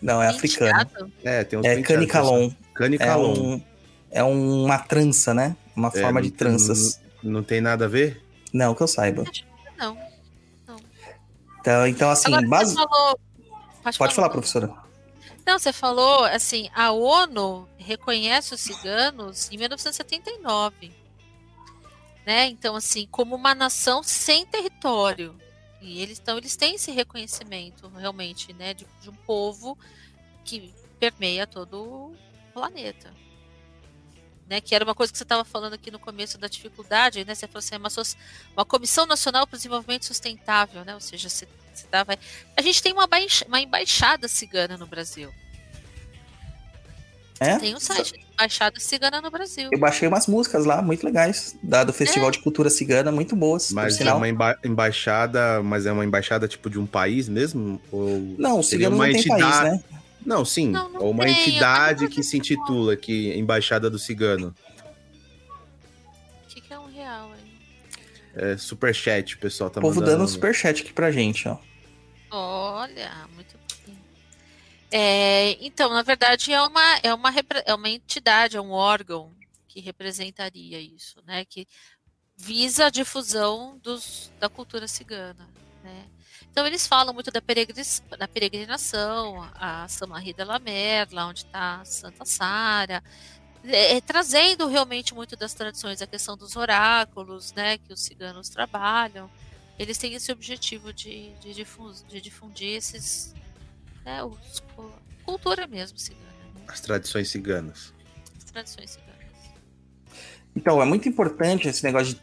[0.00, 0.88] Não, é africano.
[1.24, 2.46] É, tem uns É penteados canicalon.
[2.46, 2.56] assim.
[2.70, 3.32] É, Canicalon.
[3.34, 3.62] um,
[4.10, 5.56] é uma trança, né?
[5.76, 7.00] Uma É, forma não de tem- tranças.
[7.22, 8.22] Não, não tem nada a ver?
[8.52, 9.24] Não, que eu saiba.
[9.78, 9.96] Não.
[11.60, 12.74] Então, então assim, Agora, base...
[12.74, 13.20] você falou...
[13.98, 14.72] pode falar, professora.
[15.46, 20.92] Não, você falou, assim, a ONU reconhece os ciganos em 1979.
[22.30, 22.46] Né?
[22.46, 25.36] Então, assim, como uma nação sem território.
[25.80, 28.72] E eles, então, eles têm esse reconhecimento, realmente, né?
[28.72, 29.76] De, de um povo
[30.44, 32.16] que permeia todo o
[32.54, 33.12] planeta.
[34.48, 37.34] Né, que era uma coisa que você estava falando aqui no começo da dificuldade, né?
[37.34, 37.88] Você falou assim, é uma,
[38.56, 40.94] uma Comissão Nacional para o Desenvolvimento Sustentável, né?
[40.94, 41.86] Ou seja, você, você
[42.56, 45.32] a gente tem uma, baixa, uma embaixada cigana no Brasil.
[47.42, 47.56] É?
[47.58, 49.70] Tem um site de embaixada cigana no Brasil.
[49.72, 52.32] Eu baixei umas músicas lá, muito legais, da, do Festival É.
[52.32, 56.46] de Cultura Cigana, muito boas, Mas por é uma emba- embaixada, mas é uma embaixada
[56.46, 57.80] tipo de um país mesmo?
[57.90, 59.82] Ou Não, cigano não tem país, né?
[60.24, 60.68] Não, sim.
[60.68, 64.54] Não, não ou uma tem, entidade que se intitula que Embaixada do Cigano.
[66.44, 68.52] O que, que é um real aí?
[68.52, 70.18] É superchat, pessoal tá O povo mandando.
[70.18, 71.56] dando um superchat aqui pra gente, ó.
[72.30, 73.58] Olha, muito.
[74.90, 77.32] É, então, na verdade, é uma, é, uma,
[77.64, 79.32] é uma entidade, é um órgão
[79.68, 81.44] que representaria isso, né?
[81.44, 81.66] Que
[82.36, 85.48] visa a difusão dos, da cultura cigana,
[85.82, 86.06] né?
[86.50, 87.40] Então, eles falam muito da,
[88.18, 93.02] da peregrinação, a Samarri de la Merla, onde está Santa Sara,
[93.64, 97.78] é, é, trazendo realmente muito das tradições, a questão dos oráculos, né?
[97.78, 99.30] Que os ciganos trabalham
[99.80, 103.34] eles têm esse objetivo de, de, de difundir esses.
[104.04, 104.92] Né, os, cu-
[105.24, 106.62] cultura mesmo cigana, né?
[106.68, 107.92] As tradições ciganas.
[108.38, 109.10] As tradições ciganas.
[110.54, 112.20] Então, é muito importante esse negócio de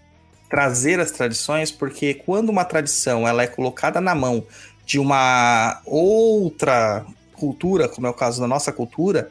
[0.49, 4.45] trazer as tradições, porque quando uma tradição ela é colocada na mão
[4.85, 9.29] de uma outra cultura, como é o caso da nossa cultura,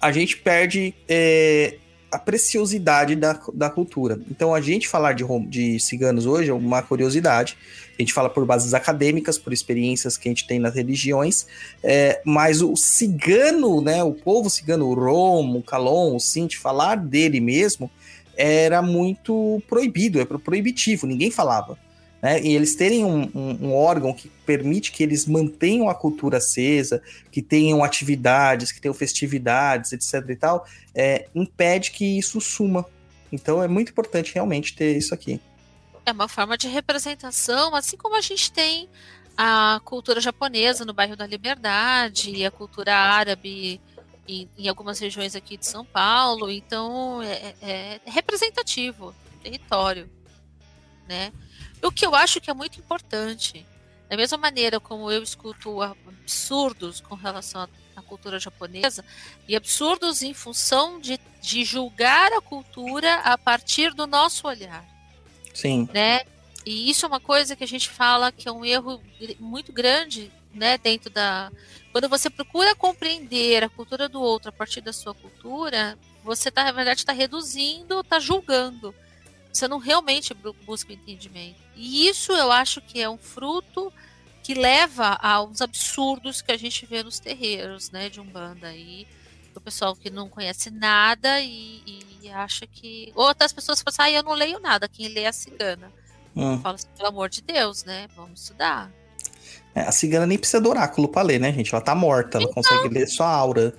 [0.00, 1.76] a gente perde é,
[2.10, 4.20] a preciosidade da, da cultura.
[4.30, 7.56] Então, a gente falar de, rom- de ciganos hoje é uma curiosidade.
[7.98, 11.46] A gente fala por bases acadêmicas, por experiências que a gente tem nas religiões,
[11.82, 16.96] é, mas o cigano, né, o povo cigano, o Romo, o Calon, o Sinti, falar
[16.96, 17.90] dele mesmo
[18.36, 21.78] era muito proibido, é proibitivo, ninguém falava.
[22.22, 22.40] Né?
[22.42, 27.02] E eles terem um, um- um órgão que permite que eles mantenham a cultura acesa,
[27.32, 32.84] que tenham atividades, que tenham festividades, etc e tal, é, impede que isso suma.
[33.32, 35.40] Então é muito importante realmente ter isso aqui.
[36.04, 38.88] É uma forma de representação, assim como a gente tem
[39.36, 43.80] a cultura japonesa no bairro da Liberdade, e a cultura árabe
[44.28, 46.50] em, em algumas regiões aqui de São Paulo.
[46.50, 50.10] Então é, é- é representativo, território,
[51.08, 51.32] né?
[51.82, 53.66] O que eu acho que é muito importante,
[54.08, 57.68] da mesma maneira como eu escuto absurdos com relação à,
[58.02, 59.04] cultura japonesa,
[59.46, 64.84] e absurdos em função de, de julgar a cultura a partir do nosso olhar
[65.54, 66.22] Sim, né?
[66.64, 69.00] E isso é uma coisa que a gente fala que é um erro
[69.38, 70.78] muito grande, né?
[70.78, 71.50] Dentro da.
[71.92, 76.64] Quando você procura compreender a cultura do outro a partir da sua cultura, você tá,
[76.64, 78.94] na verdade, está reduzindo, está julgando.
[79.52, 81.56] Você não realmente bu- busca o entendimento.
[81.74, 83.92] E isso eu acho que é um fruto
[84.42, 88.08] que leva aos absurdos que a gente vê nos terreiros, né?
[88.08, 89.06] De Umbanda aí.
[89.54, 91.82] O pessoal que não conhece nada e,
[92.22, 93.12] e acha que.
[93.14, 95.92] Outras pessoas falam assim, ah, eu não leio nada, quem lê é a cigana.
[96.36, 96.60] Hum.
[96.60, 98.06] Fala assim, pelo amor de Deus, né?
[98.14, 98.90] Vamos estudar.
[99.74, 101.74] É, a cigana nem precisa do oráculo pra ler, né, gente?
[101.74, 103.74] Ela tá morta, ela consegue ler só a aura.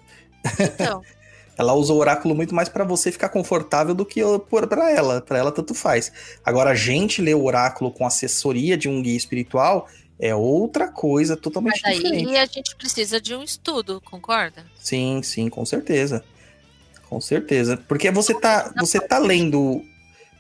[0.60, 1.02] Então,
[1.62, 4.20] Ela usa o oráculo muito mais pra você ficar confortável do que
[4.68, 5.22] pra ela.
[5.22, 6.12] Pra ela, tanto faz.
[6.44, 9.88] Agora, a gente ler o oráculo com assessoria de um guia espiritual
[10.20, 12.30] é outra coisa totalmente mas diferente.
[12.30, 14.66] aí a gente precisa de um estudo, concorda?
[14.80, 16.24] Sim, sim, com certeza.
[17.08, 17.78] Com certeza.
[17.88, 19.84] Porque você tá, você tá lendo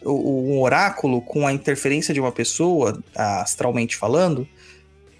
[0.03, 4.47] um oráculo com a interferência de uma pessoa, astralmente falando,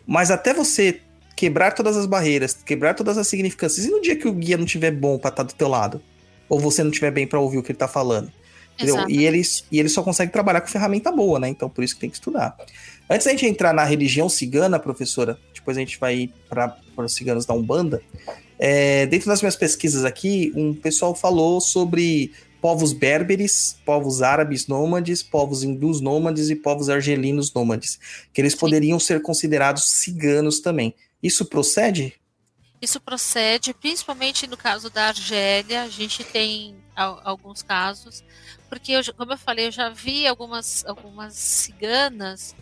[0.08, 1.00] mas até você
[1.42, 4.66] quebrar todas as barreiras, quebrar todas as significâncias, e no dia que o guia não
[4.66, 6.00] tiver bom pra estar do teu lado,
[6.48, 8.32] ou você não tiver bem pra ouvir o que ele tá falando,
[8.76, 9.10] entendeu?
[9.10, 11.50] E eles, e ele só consegue trabalhar com ferramenta boa, né?
[11.50, 12.56] Então por isso que tem que estudar.
[13.10, 17.44] Antes da gente entrar na religião cigana, professora, depois a gente vai para os ciganos
[17.44, 18.04] da Umbanda.
[18.60, 25.24] É, dentro das minhas pesquisas aqui, um pessoal falou sobre povos berberes, povos árabes nômades,
[25.24, 28.00] povos hindus nômades e povos argelinos nômades,
[28.32, 30.94] que eles poderiam ser considerados ciganos também.
[31.22, 32.14] Isso procede?
[32.82, 38.24] Isso procede, principalmente no caso da Argélia, a gente tem al- alguns casos,
[38.70, 42.56] porque, eu como eu falei, eu já vi algumas, algumas ciganas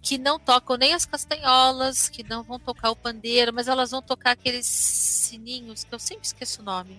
[0.00, 4.00] que não tocam nem as castanholas, que não vão tocar o pandeiro, mas elas vão
[4.00, 6.98] tocar aqueles sininhos, que eu sempre esqueço o nome.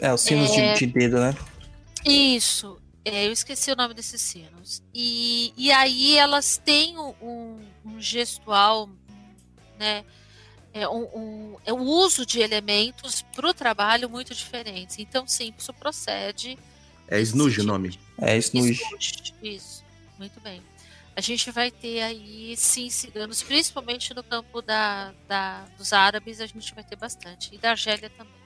[0.00, 0.74] É, os sinos de- É.
[0.74, 1.34] de, dedo, né?
[2.04, 4.82] Isso, é, eu esqueci o nome desses sinos.
[4.92, 8.90] E, e aí elas têm um- um gestual,
[9.80, 10.04] né?
[10.72, 14.98] É um, um- é o uso de elementos para o trabalho muito diferentes.
[15.00, 16.56] Então, sim, isso procede.
[17.08, 17.98] É Snooge o nome.
[18.20, 18.70] É, Snuj.
[18.80, 19.82] Snuj, Isso,
[20.16, 20.62] muito bem.
[21.16, 26.46] A gente vai ter aí, sim, ciganos, principalmente no campo da, da, dos árabes, a
[26.46, 27.52] gente vai ter bastante.
[27.52, 28.39] E da Argélia também.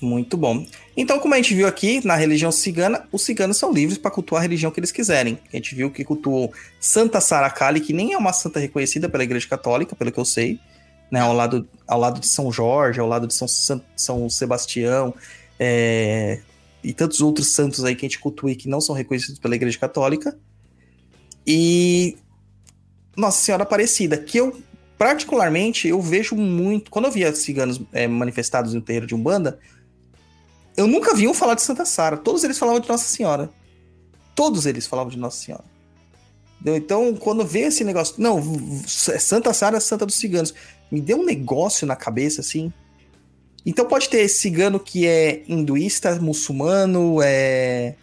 [0.00, 0.64] Muito bom.
[0.96, 4.40] Então, como a gente viu aqui na religião cigana, os ciganos são livres para cultuar
[4.40, 5.38] a religião que eles quiserem.
[5.52, 9.24] A gente viu que cultuou Santa Sara Kali, que nem é uma santa reconhecida pela
[9.24, 10.60] Igreja Católica, pelo que eu sei,
[11.10, 11.20] né?
[11.20, 13.48] Ao lado, ao lado de São Jorge, ao lado de São,
[13.96, 15.14] São Sebastião,
[15.58, 16.40] é,
[16.84, 19.56] e tantos outros santos aí que a gente cultua e que não são reconhecidos pela
[19.56, 20.36] Igreja Católica.
[21.46, 22.16] E
[23.16, 24.60] Nossa Senhora Aparecida, que eu
[24.98, 26.90] particularmente eu vejo muito.
[26.90, 29.58] Quando eu via ciganos é, manifestados no terreiro de Umbanda,
[30.76, 32.16] eu nunca vi um falar de Santa Sara.
[32.16, 33.50] Todos eles falavam de Nossa Senhora.
[34.34, 35.64] Todos eles falavam de Nossa Senhora.
[36.64, 38.42] Então, quando vê esse negócio, não,
[38.86, 40.52] Santa Sara é Santa dos Ciganos,
[40.90, 42.72] me deu um negócio na cabeça assim.
[43.64, 47.96] Então pode ter cigano que é hinduísta, muçulmano, é,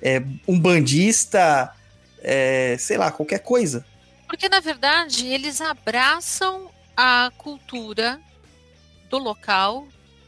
[0.00, 1.72] é um bandista,
[2.22, 3.84] é, sei lá, qualquer coisa.
[4.26, 8.20] Porque, na verdade, eles abraçam a cultura
[9.08, 9.86] do local,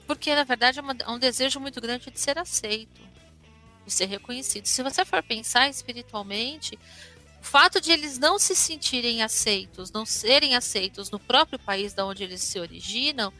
[0.08, 2.98] porque, na verdade, é, uma, é um desejo muito grande de ser aceito,
[3.84, 4.64] de ser reconhecido.
[4.64, 6.78] Se você for pensar espiritualmente,
[7.38, 12.06] o fato de eles não se sentirem aceitos, não serem aceitos no próprio país da
[12.06, 13.30] onde eles se originam,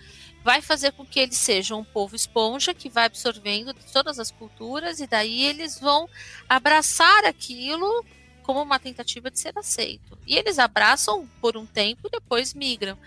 [0.44, 5.00] vai fazer com que eles sejam um povo esponja que vai absorvendo todas as culturas
[5.00, 6.06] e daí eles vão
[6.46, 8.04] abraçar aquilo
[8.42, 10.18] como uma tentativa de ser aceito.
[10.26, 12.98] E eles abraçam por um tempo e depois migram.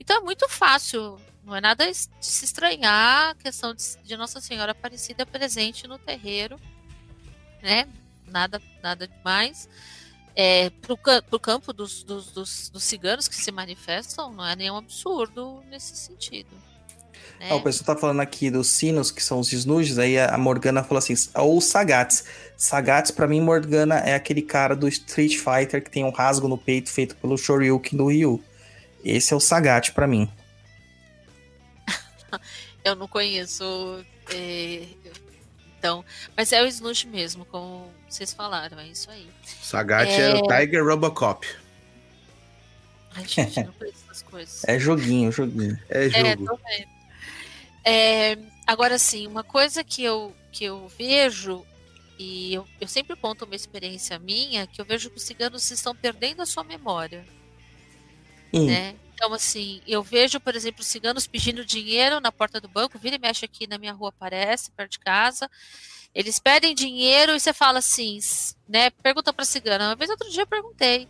[0.00, 4.40] Então é muito fácil, não é nada de se estranhar a questão de, de Nossa
[4.40, 6.58] Senhora Aparecida presente no terreiro,
[7.62, 7.88] né?
[8.26, 9.68] Nada, nada demais.
[10.36, 14.76] É, para o campo dos, dos, dos, dos ciganos que se manifestam, não é nenhum
[14.76, 16.50] absurdo nesse sentido.
[17.38, 17.48] Né?
[17.50, 20.84] Ah, o pessoal tá falando aqui dos sinos, que são os snudges, aí a Morgana
[20.84, 22.24] falou assim, ou Sagats.
[22.56, 26.58] Sagats, para mim, Morgana é aquele cara do Street Fighter que tem um rasgo no
[26.58, 28.42] peito feito pelo Shoryuken do Ryu.
[29.02, 30.30] Esse é o Sagat para mim.
[32.84, 34.04] Eu não conheço.
[34.32, 34.86] É...
[35.78, 36.04] Então,
[36.36, 39.26] mas é o Snudge mesmo, como vocês falaram, é isso aí.
[39.62, 41.46] Sagat é, é o Tiger Robocop.
[43.14, 44.64] Ai, gente, não conheço essas coisas.
[44.64, 45.78] É joguinho, joguinho.
[45.88, 46.26] É, é jogo.
[46.26, 47.00] É, tô vendo.
[47.82, 51.64] É, agora, sim, uma coisa que eu, que eu vejo,
[52.18, 55.96] e eu, eu sempre conto uma experiência minha, que eu vejo que os ciganos estão
[55.96, 57.24] perdendo a sua memória.
[58.52, 58.66] Hum.
[58.66, 58.94] Né?
[59.20, 63.18] Então, assim, eu vejo, por exemplo, ciganos pedindo dinheiro na porta do banco, vira e
[63.18, 65.46] mexe aqui na minha rua, aparece, perto de casa.
[66.14, 68.18] Eles pedem dinheiro e você fala assim,
[68.66, 68.88] né?
[68.88, 69.88] Pergunta para cigana.
[69.88, 71.06] Uma vez, outro dia, eu perguntei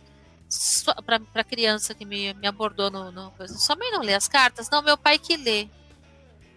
[1.05, 3.57] para criança que me, me abordou no, no coisa.
[3.57, 4.69] Sua mãe não lê as cartas?
[4.69, 5.69] Não, meu pai que lê.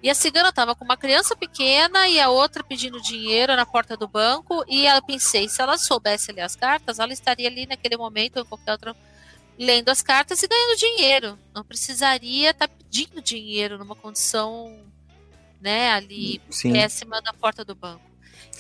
[0.02, 3.96] E a cigana estava com uma criança pequena e a outra pedindo dinheiro na porta
[3.96, 4.64] do banco.
[4.66, 8.42] E eu pensei, se ela soubesse ler as cartas, ela estaria ali naquele momento ou
[8.42, 8.96] em qualquer outro
[9.58, 11.38] lendo as cartas e ganhando dinheiro.
[11.54, 14.84] Não precisaria estar tá pedindo dinheiro numa condição
[15.60, 16.72] né, ali Sim.
[16.72, 18.04] péssima na porta do banco.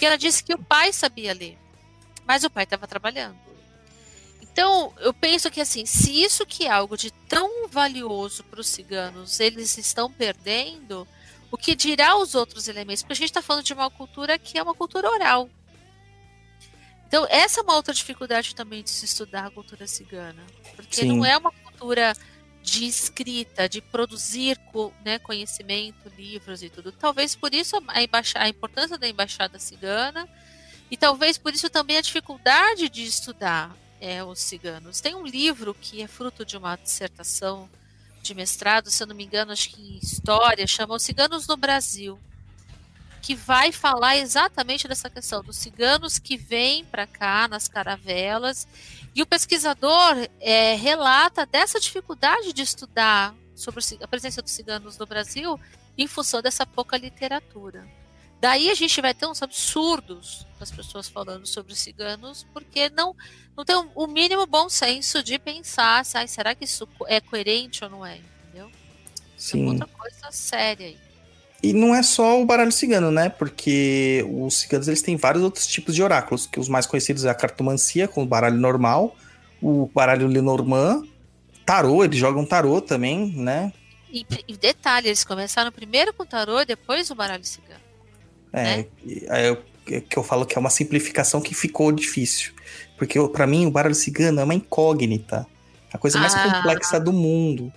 [0.00, 1.58] E ela disse que o pai sabia ler,
[2.26, 3.36] mas o pai estava trabalhando.
[4.40, 8.68] Então, eu penso que assim, se isso que é algo de tão valioso para os
[8.68, 11.06] ciganos, eles estão perdendo,
[11.50, 13.02] o que dirá os outros elementos?
[13.02, 15.50] Porque a gente está falando de uma cultura que é uma cultura oral.
[17.06, 20.42] Então, essa é uma outra dificuldade também de se estudar a cultura cigana.
[20.74, 21.16] Porque Sim.
[21.16, 22.14] não é uma cultura
[22.62, 24.58] de escrita, de produzir
[25.04, 26.90] né, conhecimento, livros e tudo.
[26.90, 30.26] Talvez por isso a, a importância da embaixada cigana
[30.90, 35.00] e talvez por isso também a dificuldade de estudar é, os ciganos.
[35.00, 37.68] Tem um livro que é fruto de uma dissertação
[38.22, 41.58] de mestrado, se eu não me engano, acho que em história, chama Os Ciganos no
[41.58, 42.18] Brasil,
[43.24, 48.68] que vai falar exatamente dessa questão dos ciganos que vêm para cá nas caravelas.
[49.14, 55.06] E o pesquisador é, relata dessa dificuldade de estudar sobre a presença dos ciganos no
[55.06, 55.58] Brasil
[55.96, 57.88] em função dessa pouca literatura.
[58.42, 63.16] Daí a gente vai ter uns absurdos das pessoas falando sobre os ciganos, porque não,
[63.56, 67.84] não tem o mínimo bom senso de pensar se, ah, será que isso é coerente
[67.84, 68.70] ou não é, entendeu?
[69.34, 69.64] Sim.
[69.64, 71.13] É outra coisa séria aí.
[71.64, 73.30] E não é só o baralho cigano, né?
[73.30, 77.30] Porque os ciganos eles têm vários outros tipos de oráculos, que os mais conhecidos é
[77.30, 79.16] a cartomancia, com o baralho normal,
[79.62, 81.04] o baralho Lenormand,
[81.64, 83.72] tarô, eles jogam tarô também, né?
[84.12, 87.80] E, e detalhe, eles começaram primeiro com tarô e depois o baralho cigano.
[88.52, 88.86] É, né?
[89.06, 92.52] é, que eu falo que é uma simplificação que ficou difícil.
[92.98, 95.46] Porque para mim o baralho cigano é uma incógnita.
[95.90, 96.56] A coisa mais ah.
[96.56, 97.72] complexa do mundo.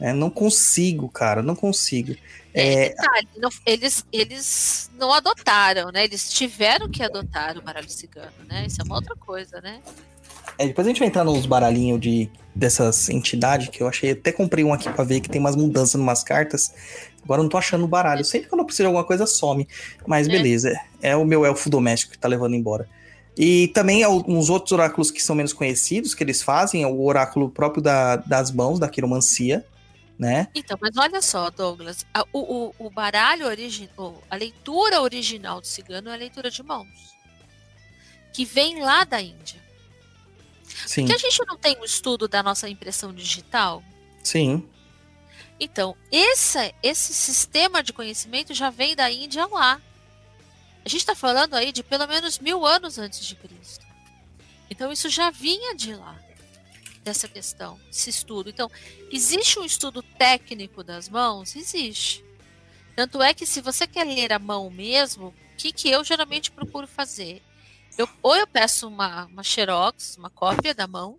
[0.00, 0.12] Né?
[0.12, 2.16] Não consigo, cara, não consigo.
[2.52, 2.94] É, É,
[3.36, 6.02] não- eles, eles não adotaram, né?
[6.04, 8.64] Eles tiveram que adotar o baralho cigano, né?
[8.66, 9.80] Isso é uma outra coisa, né?
[10.58, 14.10] é, depois a gente vai entrar nos baralhinhos de, dessas entidades que eu achei.
[14.10, 16.72] Até comprei um aqui pra ver que tem umas mudanças em umas cartas.
[17.22, 18.24] Agora eu não tô achando o baralho.
[18.24, 19.66] Sempre que eu não preciso de alguma coisa, some.
[20.06, 20.30] Mas É.
[20.30, 22.88] beleza, é o meu elfo doméstico que tá levando embora.
[23.38, 27.48] E também alguns outros oráculos que são menos conhecidos, que eles fazem, é o oráculo
[27.48, 29.64] próprio da- das mãos, da quiromancia,
[30.20, 30.48] né?
[30.54, 35.66] Então, mas olha só, Douglas, a- o, o, o baralho original, a leitura original do
[35.66, 36.88] cigano é a leitura de mãos,
[38.32, 39.58] que vem lá da Índia.
[40.86, 43.82] Sim, Que a gente não tem um estudo da nossa impressão digital.
[44.22, 44.68] sim.
[45.62, 49.78] Então, esse, esse sistema de conhecimento já vem da Índia lá.
[50.82, 53.84] A gente está falando aí de pelo menos mil anos antes de Cristo.
[54.70, 56.16] Então, isso já vinha de lá,
[57.02, 58.50] dessa questão, esse estudo.
[58.50, 58.70] Então,
[59.10, 61.56] existe um estudo técnico das mãos?
[61.56, 62.24] Existe.
[62.94, 66.50] Tanto é que, se você quer ler a mão mesmo, o que, que eu geralmente
[66.50, 67.42] procuro fazer?
[67.96, 71.18] Eu, ou eu peço uma, uma xerox, uma cópia da mão,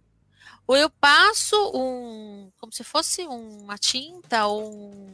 [0.68, 2.50] ou eu passo um.
[2.60, 5.14] como se fosse uma tinta ou um.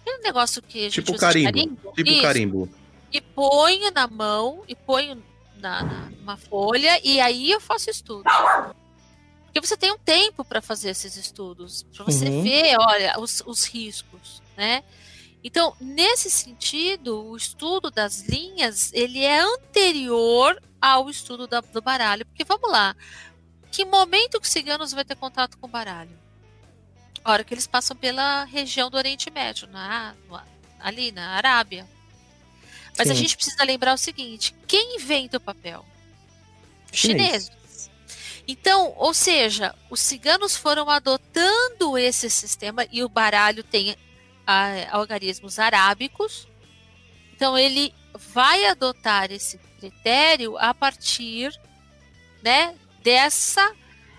[0.00, 1.92] Aquele negócio que a gente Tipo usa de carimbo.
[1.94, 2.22] Tipo Isso.
[2.22, 2.68] carimbo.
[3.12, 5.22] E ponho na mão, e ponho
[5.58, 8.24] na, na- numa folha, e aí eu faço estudo.
[9.52, 12.42] Porque você tem um tempo para fazer esses estudos, para você Uhum.
[12.42, 14.82] ver, olha, os, os riscos, né?
[15.44, 22.24] Então, nesse sentido, o estudo das linhas, ele é anterior ao estudo da- do baralho.
[22.24, 22.96] Porque, vamos lá,
[23.70, 26.18] que momento que os ciganos vai ter contato com o baralho?
[27.24, 30.14] A hora que eles passam pela região do Oriente Médio, na,
[30.80, 31.86] ali na Arábia.
[32.96, 33.20] Mas a Sim.
[33.20, 35.84] gente precisa lembrar o seguinte: quem inventa o papel?
[36.92, 37.26] Os Chinês.
[37.44, 37.61] chineses.
[38.46, 43.96] Então, ou seja, os ciganos foram adotando esse sistema e o baralho tem
[44.46, 46.48] ah, algarismos arábicos.
[47.34, 51.52] Então, ele vai adotar esse critério a partir
[52.42, 53.74] né, dessa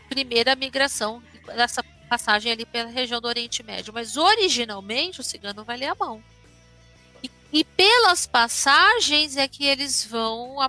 [0.10, 3.94] primeira migração, dessa passagem ali pela região do Oriente Médio.
[3.94, 6.24] Mas originalmente o cigano vai ler a mão.
[7.22, 10.62] E, e pelas passagens é que eles vão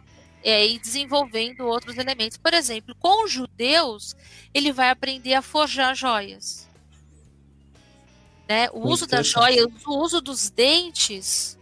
[0.45, 2.37] é, ir desenvolvendo outros elementos.
[2.37, 4.15] Por exemplo, com os judeus,
[4.53, 6.69] ele vai aprender a forjar joias.
[8.49, 8.69] Né?
[8.73, 11.59] O uso das joias, o uso dos dentes,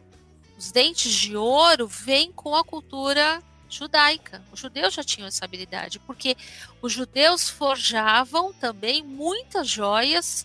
[0.58, 4.42] os dentes de ouro, vem com a cultura judaica.
[4.52, 6.36] Os judeus já tinham essa habilidade, porque
[6.82, 10.44] os judeus forjavam também muitas joias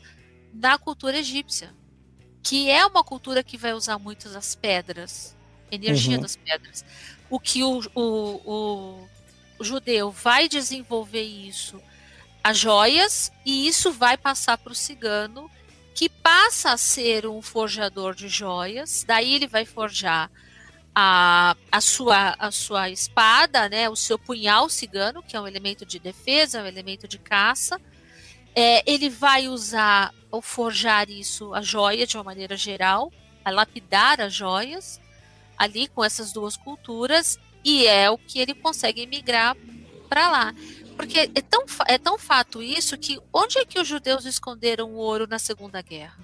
[0.54, 1.74] na cultura egípcia,
[2.44, 5.36] que é uma cultura que vai usar muitas as pedras,
[5.72, 6.22] energia Uhum.
[6.22, 6.86] das pedras.
[7.30, 9.08] O que o, o,
[9.60, 11.82] o, judeu vai desenvolver isso,
[12.44, 15.50] as joias, e isso vai passar para o cigano,
[15.94, 20.30] que passa a ser um forjador de joias, daí ele vai forjar
[21.00, 25.86] a, a, sua, a sua espada, né, o seu punhal cigano, que é um elemento
[25.86, 27.80] de defesa, um elemento de caça.
[28.56, 33.12] É, ele vai usar ou forjar isso, a joia, de uma maneira geral,
[33.46, 35.00] a lapidar as joias,
[35.58, 39.56] ali com essas duas culturas, e é o que ele consegue migrar
[40.08, 40.56] para lá.
[40.96, 44.96] Porque é tão, é tão fato isso que onde é que os judeus esconderam o
[44.96, 46.18] ouro na Segunda Guerra?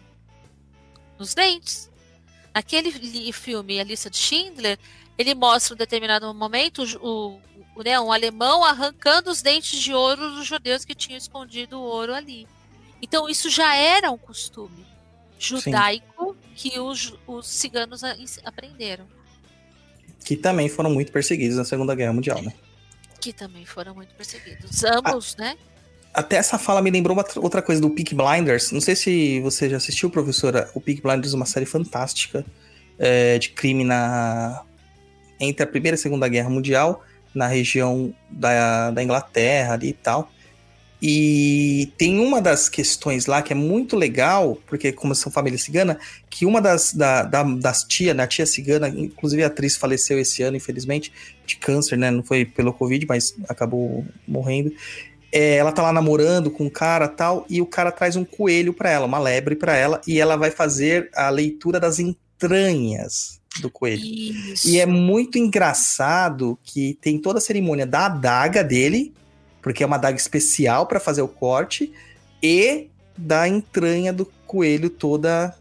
[1.18, 1.92] Nos dentes.
[2.54, 4.80] Naquele filme A Lista de Schindler,
[5.18, 7.40] ele mostra em um determinado momento o,
[7.76, 11.84] o, né, um alemão arrancando os dentes de ouro dos judeus que tinham escondido o
[11.84, 12.48] ouro ali.
[13.02, 14.86] Então isso já era um costume
[15.38, 18.02] judaico que os, os ciganos
[18.44, 19.08] aprenderam,
[20.24, 22.54] Que também foram muito perseguidos na Segunda Guerra Mundial, né?
[23.20, 24.84] que também foram muito perseguidos.
[24.84, 25.56] Ambos, né?
[26.14, 28.70] Até essa fala me lembrou uma tr- outra coisa do Peak Blinders.
[28.72, 30.70] Não sei se você já assistiu, professora.
[30.76, 32.46] O Peak Blinders é uma série fantástica
[33.00, 34.64] é, de crime na
[35.40, 37.02] entre a Primeira e a Segunda Guerra Mundial,
[37.34, 40.30] na região da, da Inglaterra ali e tal.
[41.06, 46.00] E tem uma das questões lá que é muito legal, porque como são família cigana,
[46.30, 50.42] que uma das, da, da- das tias, da tia cigana, inclusive a atriz faleceu esse
[50.44, 51.12] ano, infelizmente,
[51.46, 52.10] de câncer, né?
[52.10, 54.72] Não foi pelo Covid, mas acabou morrendo.
[55.30, 58.74] É, ela tá lá namorando com um cara tal, e o cara traz um coelho
[58.74, 63.70] pra ela, uma lebre pra ela, e ela vai fazer a leitura das entranhas do
[63.70, 64.02] coelho.
[64.04, 64.70] Isso.
[64.70, 69.12] E é muito engraçado que tem toda a cerimônia da adaga dele,
[69.64, 71.92] porque é uma adaga especial pra fazer o corte,
[72.44, 75.58] e da entranha do coelho toda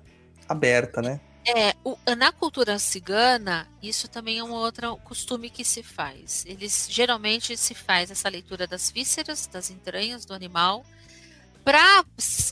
[0.49, 1.21] aberta, né?
[1.47, 6.45] É, o- na cultura cigana, isso também é um outro costume que se faz.
[6.47, 10.85] Eles geralmente se faz essa leitura das vísceras, das entranhas do animal,
[11.65, 12.05] para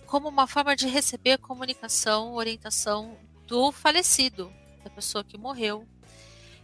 [0.06, 4.52] como uma forma de receber comunicação, orientação do falecido,
[4.84, 5.86] da pessoa que morreu.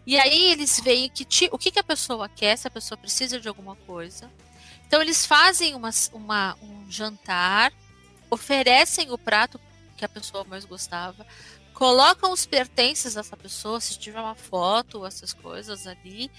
[0.07, 3.41] E aí eles veem que o que, que a pessoa quer, se a pessoa precisa
[3.41, 4.31] de alguma coisa.
[4.87, 7.73] Então eles fazem uma, uma, um jantar,
[8.31, 9.61] oferecem o prato
[9.97, 11.27] que a pessoa mais gostava,
[11.73, 16.31] colocam os pertences dessa pessoa, se tiver uma foto, essas coisas ali,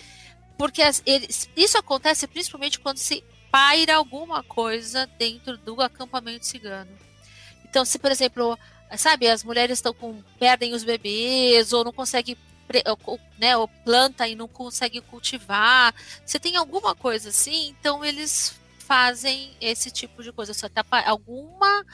[0.57, 6.91] porque as, eles, isso acontece principalmente quando se paira alguma coisa dentro do acampamento cigano.
[7.63, 8.57] Então, se por exemplo,
[8.97, 12.37] sabe, as mulheres estão com perdem os bebês ou não conseguem
[13.37, 15.93] né, ou planta e não consegue cultivar,
[16.25, 20.53] você tem alguma coisa assim, então eles fazem esse tipo de coisa.
[20.53, 21.85] Só tá, alguma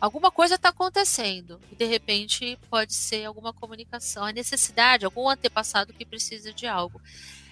[0.00, 5.92] alguma coisa está acontecendo e de repente pode ser alguma comunicação, a necessidade, algum antepassado
[5.92, 7.00] que precisa de algo.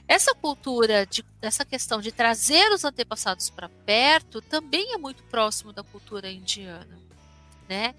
[0.08, 5.70] Essa cultura, de, essa questão de trazer os antepassados para perto, também é muito próximo
[5.70, 6.98] da cultura indiana,
[7.68, 7.94] né?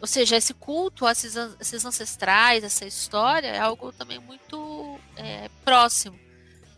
[0.00, 6.18] Ou seja, esse culto a esses, ancestrais, essa história, é algo também muito é, próximo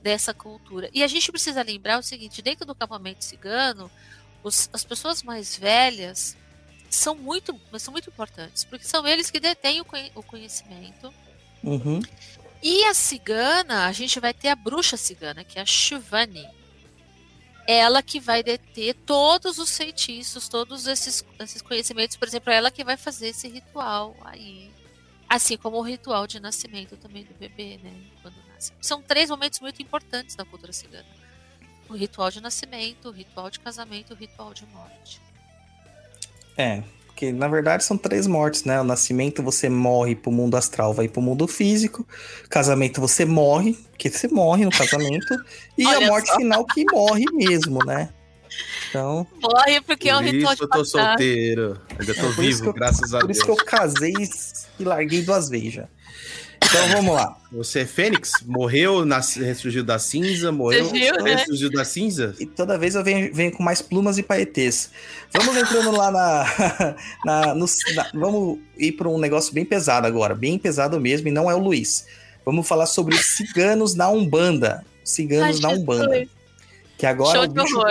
[0.03, 0.90] dessa cultura.
[0.93, 3.90] E a gente precisa lembrar o seguinte: dentro do acampamento cigano,
[4.43, 6.36] os, as pessoas mais velhas
[6.90, 11.14] são muito, são muito importantes, porque são eles que detêm o, conhecimento.
[11.62, 12.01] Uhum.
[12.61, 16.49] E a cigana, a gente vai ter a bruxa cigana, que é a Shivani
[17.67, 22.85] ela que vai deter todos os feitiços, todos esses, esses conhecimentos, por exemplo, ela que
[22.85, 24.71] vai fazer esse ritual aí.
[25.29, 27.93] Assim como o ritual de nascimento também do bebê, né?
[28.21, 28.73] Quando nasce.
[28.81, 31.09] São três momentos muito importantes da cultura cigana:
[31.89, 35.21] o ritual de nascimento, o ritual de casamento e o ritual de morte.
[36.57, 36.83] É,
[37.13, 38.81] porque, na verdade, são três mortes, né?
[38.81, 42.07] O nascimento você morre pro mundo astral, vai pro mundo físico.
[42.49, 45.37] Casamento você morre, porque você morre no casamento.
[45.77, 46.37] e a morte só.
[46.37, 48.09] final que morre mesmo, né?
[48.89, 49.27] Então.
[49.41, 51.81] Morre porque é um ritual de eu tô solteiro.
[51.99, 53.39] Ainda tô é, vivo, eu, graças a por Deus.
[53.45, 54.15] Por isso que eu casei
[54.81, 55.89] e larguei duas vezes já.
[56.65, 57.37] Então vamos lá.
[57.51, 58.33] Você é Fênix?
[58.47, 61.35] Morreu, nas, ressurgiu da cinza, morreu, viu, né?
[61.35, 62.35] ressurgiu da cinza?
[62.39, 64.91] E toda vez eu venho, venho com mais plumas e paetês.
[65.33, 66.97] Vamos entrando lá na.
[67.25, 71.31] na, no, na vamos ir para um negócio bem pesado agora, bem pesado mesmo, e
[71.31, 72.07] não é o Luiz.
[72.45, 74.85] Vamos falar sobre ciganos na Umbanda.
[75.05, 76.27] Ciganos Ai, na Umbanda.
[76.97, 77.83] Que agora Show o bicho,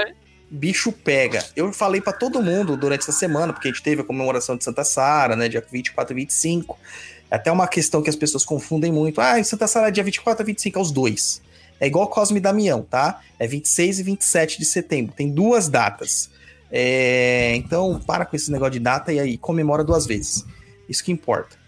[0.50, 1.44] bicho pega.
[1.56, 4.64] Eu falei para todo mundo durante essa semana, porque a gente teve a comemoração de
[4.64, 6.78] Santa Sara, né, dia 24 e 25.
[7.32, 9.22] É até uma questão que as pessoas confundem muito.
[9.22, 11.42] Ah, Santa Sara é dia 24 a 25, é os dois.
[11.80, 13.22] É igual Cosme e Damião, tá?
[13.40, 15.16] É 26 e 27 de setembro.
[15.16, 16.30] Tem duas datas.
[16.70, 17.56] É...
[17.56, 20.46] Então, para com esse negócio de data e aí comemora duas vezes.
[20.90, 21.62] Isso que importa.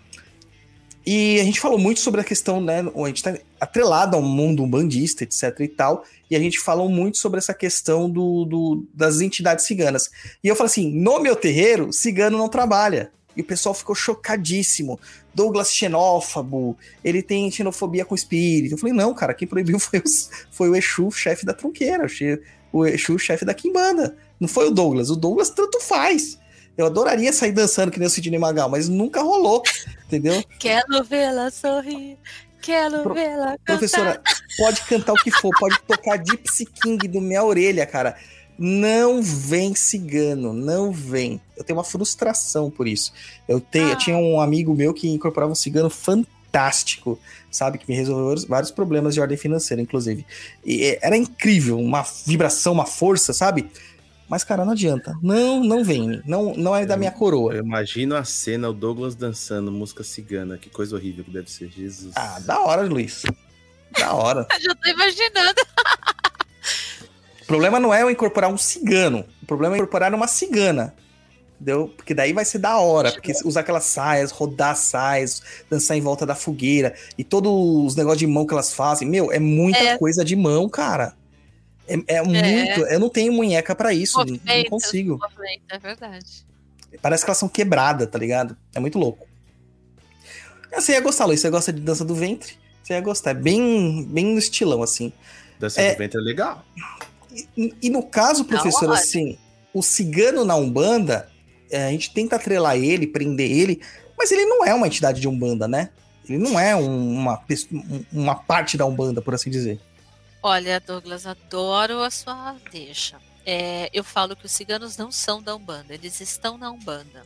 [1.06, 2.80] E a gente falou muito sobre a questão, né?
[2.80, 6.06] A gente tá atrelado ao mundo bandista, etc e tal.
[6.30, 10.10] E a gente falou muito sobre essa questão do, do, das entidades ciganas.
[10.44, 13.12] E eu falo assim: no meu terreiro, cigano não trabalha.
[13.36, 15.00] E o pessoal ficou chocadíssimo.
[15.34, 18.74] Douglas xenófobo, ele tem xenofobia com espírito.
[18.74, 22.06] Eu falei, não, cara, quem proibiu foi, os, foi o Exu, chefe da trunqueira,
[22.72, 24.16] o Exu, chefe da Kimbanda.
[24.40, 25.10] Não foi o Douglas.
[25.10, 26.38] O Douglas tanto faz.
[26.78, 29.62] Eu adoraria sair dançando que nem o Sidney Magal, mas nunca rolou,
[30.08, 30.44] entendeu?
[30.60, 32.18] Quero vê-la sorrir,
[32.60, 33.64] quero Pro, vê-la cantar.
[33.64, 34.22] Professora,
[34.58, 38.16] pode cantar o que for, pode tocar Gypsy King do minha orelha, cara.
[38.58, 41.40] Não vem cigano, não vem.
[41.56, 43.14] Eu tenho uma frustração por isso.
[43.48, 43.92] Eu, tenho, ah.
[43.92, 47.20] eu tinha um amigo meu que incorporava um cigano fantástico,
[47.52, 47.78] sabe?
[47.78, 50.26] Que me resolveu vários problemas de ordem financeira, inclusive.
[50.66, 53.70] E era incrível, uma vibração, uma força, sabe?
[54.34, 55.16] Mas, cara, não adianta.
[55.22, 56.22] Não, não vem.
[56.26, 57.54] Não, não é da minha coroa.
[57.54, 60.58] Eu imagino a cena, o Douglas dançando música cigana.
[60.58, 62.14] Que coisa horrível que deve ser, Jesus.
[62.16, 63.24] Ah, da hora, Luiz.
[63.98, 64.48] Da hora.
[64.60, 65.62] Já tô imaginando.
[67.44, 69.26] O problema não é eu incorporar um cigano.
[69.42, 70.96] O problema é incorporar uma cigana.
[71.64, 71.88] Entendeu?
[71.96, 73.14] Porque daí vai ser da hora.
[73.14, 78.20] Porque usar aquelas saias, rodar saias, dançar em volta da fogueira e todos os negócios
[78.20, 79.08] de mão que elas fazem.
[79.08, 79.98] Meu, é muita é.
[79.98, 81.14] coisa de mão, cara.
[81.88, 82.22] É, é, é.
[82.22, 82.82] muito.
[82.88, 84.18] Eu não tenho munheca para isso.
[84.18, 85.18] não, não consigo.
[85.70, 86.46] É verdade.
[87.02, 88.58] Parece que elas são quebradas, tá ligado?
[88.76, 89.26] É muito louco.
[90.76, 91.40] Você ia gostar, Luiz.
[91.40, 92.58] Você gosta de dança do ventre?
[92.84, 93.32] Você ia gostar.
[93.32, 95.14] É bem, bem no estilão, assim.
[95.58, 96.66] Dança é, do ventre é legal.
[97.56, 99.38] E, e no caso, professor, assim,
[99.74, 101.32] o cigano na Umbanda,
[101.72, 103.82] a gente tenta atrelar ele, prender ele,
[104.18, 105.90] mas ele não é uma entidade de Umbanda, né?
[106.28, 107.44] Ele não é um, uma,
[108.12, 109.80] uma parte da Umbanda, por assim dizer.
[110.42, 113.18] Olha, Douglas, adoro a sua deixa.
[113.46, 117.26] É, eu falo que os ciganos não são da Umbanda, eles estão na Umbanda.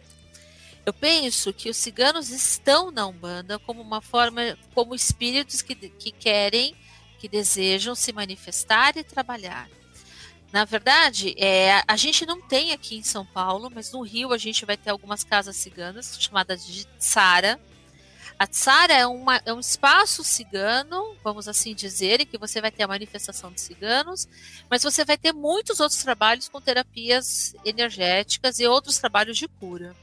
[0.86, 6.12] Eu penso que os ciganos estão na Umbanda como uma forma, como espíritos que, que
[6.12, 6.76] querem,
[7.20, 9.70] que desejam se manifestar e trabalhar.
[10.52, 14.38] Na verdade, é, a gente não tem aqui em São Paulo, mas no Rio a
[14.38, 17.60] gente vai ter algumas casas ciganas chamadas de Tsara.
[18.40, 22.72] A Tsara é, uma, é um espaço cigano, vamos assim dizer, em que você vai
[22.72, 24.28] ter a manifestação de ciganos,
[24.70, 29.96] mas você vai ter muitos outros trabalhos com terapias energéticas e outros trabalhos de cura.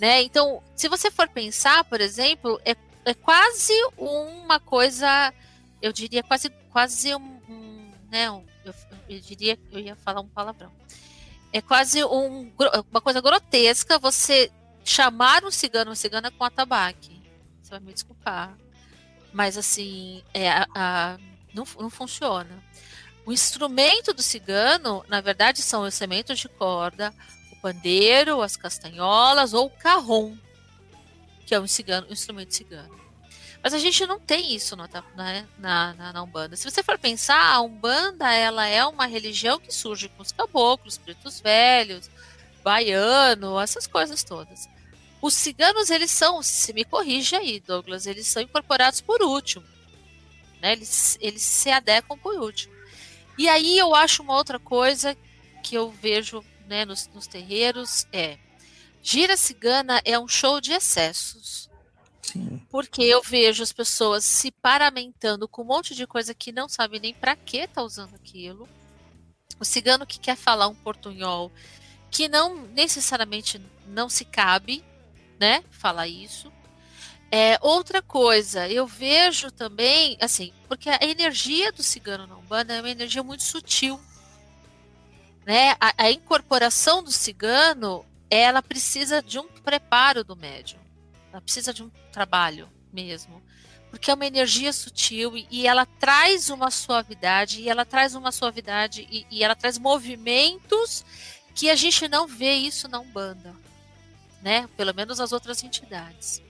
[0.00, 0.22] Né?
[0.22, 5.34] Então, se você for pensar, por exemplo, é, é quase uma coisa,
[5.82, 8.44] eu diria quase, quase um, um né, um,
[9.08, 10.72] eu, diria, eu ia falar um palavrão.
[11.52, 12.52] É quase um,
[12.90, 14.50] uma coisa grotesca você
[14.84, 17.20] chamar um cigano, uma cigana com atabaque.
[17.62, 18.56] Você vai me desculpar.
[19.32, 21.18] Mas assim, é, a, a,
[21.54, 22.62] não, não funciona.
[23.24, 27.14] O instrumento do cigano, na verdade, são os sementes de corda,
[27.52, 30.34] o pandeiro, as castanholas ou o carrom,
[31.46, 32.98] que é um, cigano, um instrumento cigano.
[33.62, 34.84] Mas a gente não tem isso no,
[35.16, 36.56] né, na, na, na, Umbanda.
[36.56, 40.96] Se você for pensar, a Umbanda ela é uma religião que surge com os caboclos,
[40.96, 42.08] pretos velhos,
[42.62, 44.68] baiano, essas coisas todas.
[45.20, 49.64] Os ciganos, eles são, se me corrige aí, Douglas, eles são incorporados por último.
[50.62, 50.72] Né?
[50.72, 52.72] Eles, eles se adequam por último.
[53.36, 55.16] E aí eu acho uma outra coisa
[55.62, 58.38] que eu vejo né, nos, nos terreiros é
[59.02, 61.67] gira cigana é um show de excessos.
[62.70, 66.98] Porque eu vejo as pessoas se paramentando com um monte de coisa que não sabe
[67.00, 68.68] nem para que tá usando aquilo.
[69.60, 71.50] O cigano que quer falar um portunhol
[72.10, 74.84] que não necessariamente não se cabe,
[75.38, 75.62] né?
[75.70, 76.52] Falar isso.
[77.30, 82.80] É, outra coisa, eu vejo também, assim, porque a energia do cigano na Umbanda é
[82.80, 84.00] uma energia muito sutil.
[85.44, 85.72] Né?
[85.78, 90.80] A, a incorporação do cigano, ela precisa de um preparo do médium.
[91.32, 93.42] Ela precisa de um trabalho mesmo.
[93.90, 98.30] Porque é uma energia sutil e, e ela traz uma suavidade, e ela traz uma
[98.30, 101.04] suavidade, e, e, ela traz movimentos
[101.54, 103.54] que a gente não vê isso na Umbanda,
[104.42, 104.68] né?
[104.76, 106.42] Pelo menos as outras entidades.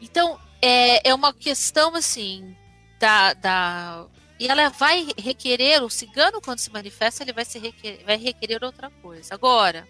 [0.00, 2.56] Então, é, é uma questão assim
[2.98, 4.06] da, da.
[4.38, 8.64] E ela vai requerer, o cigano, quando se manifesta, ele vai, se requerer, vai requerer
[8.64, 9.34] outra coisa.
[9.34, 9.86] Agora,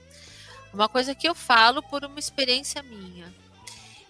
[0.74, 3.32] uma coisa que eu falo por uma experiência minha.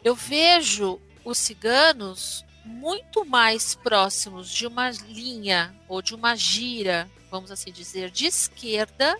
[0.02, 7.50] Eu vejo os ciganos muito mais próximos de uma linha ou de uma gira, vamos
[7.50, 9.18] assim dizer, de esquerda,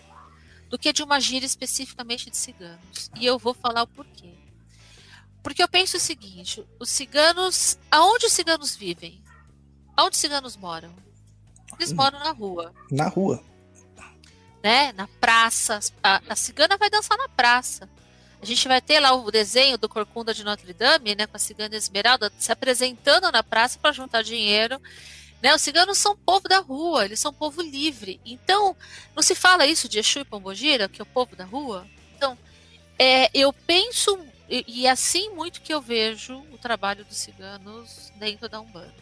[0.69, 3.11] do que de uma gira especificamente de ciganos.
[3.19, 4.33] E eu vou falar o porquê.
[5.43, 7.77] Porque eu penso o seguinte: os ciganos.
[7.89, 9.21] Aonde os ciganos vivem?
[9.95, 10.93] Aonde os ciganos moram?
[11.77, 12.73] Eles moram na rua.
[12.89, 13.43] Na rua.
[14.63, 14.91] Né?
[14.93, 15.79] Na praça.
[16.03, 17.89] A, a cigana vai dançar na praça.
[18.41, 21.39] A gente vai ter lá o desenho do Corcunda de Notre Dame, né, com a
[21.39, 24.81] cigana Esmeralda se apresentando na praça para juntar dinheiro.
[25.43, 28.19] Né, os ciganos são povo da rua, eles são povo livre.
[28.25, 28.75] Então,
[29.15, 31.87] não se fala isso de Exu e Pombogira, que é o povo da rua?
[32.17, 32.35] Então,
[32.97, 34.19] é, eu penso,
[34.49, 38.93] e, e é assim muito que eu vejo o trabalho dos ciganos dentro da Umbanda.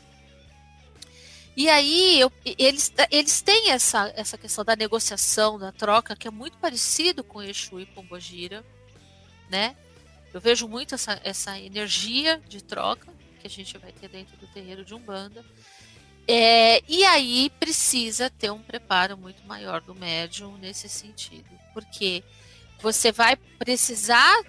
[1.56, 6.32] E aí, eu, eles, eles têm essa, essa questão da negociação, da troca, que é
[6.32, 8.66] muito parecido com Exu e Pombogira
[9.50, 9.76] né?
[10.34, 14.48] Eu vejo muito essa, essa energia de troca que a gente vai ter dentro do
[14.48, 15.44] terreiro de Umbanda.
[16.28, 22.24] É, e aí precisa ter um preparo muito maior do médium nesse sentido, porque
[22.80, 24.40] você vai precisar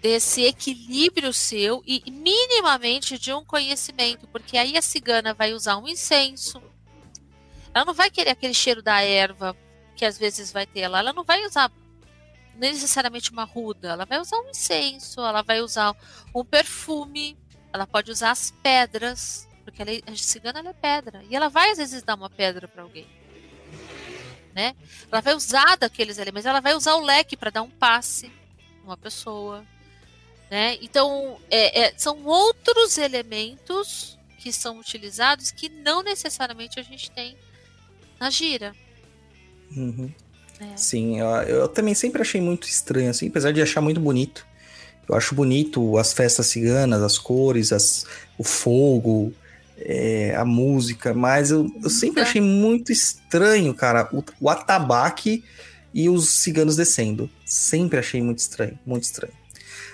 [0.00, 5.88] desse equilíbrio seu e minimamente de um conhecimento, porque aí a cigana vai usar um
[5.88, 6.62] incenso.
[7.74, 9.54] Ela não vai querer aquele cheiro da erva
[9.94, 11.70] que às vezes vai ter lá, ela não vai usar
[12.56, 15.94] necessariamente uma ruda, ela vai usar um incenso, ela vai usar
[16.34, 17.36] um perfume,
[17.72, 21.48] ela pode usar as pedras, porque ela, é, a cigana ela é pedra, e ela
[21.48, 23.06] vai às vezes dar uma pedra para alguém.
[24.54, 24.74] Né?
[25.12, 28.32] Ela vai usar daqueles elementos, ela vai usar o leque para dar um passe
[28.86, 29.64] uma pessoa.
[30.50, 30.78] Né?
[30.80, 37.36] Então, é, é, são outros elementos que são utilizados que não necessariamente a gente tem
[38.18, 38.74] na gira.
[39.76, 40.12] Uhum.
[40.60, 40.76] É.
[40.76, 44.46] Sim, eu, eu, também sempre achei muito estranho, assim, apesar de achar muito bonito.
[45.08, 48.04] Eu acho bonito as festas ciganas, as cores, as,
[48.36, 49.32] o fogo,
[49.78, 55.44] é, a música, mas eu, eu sempre achei muito estranho, cara, o, o atabaque
[55.92, 57.30] e os ciganos descendo.
[57.44, 59.32] Sempre achei muito estranho, muito estranho.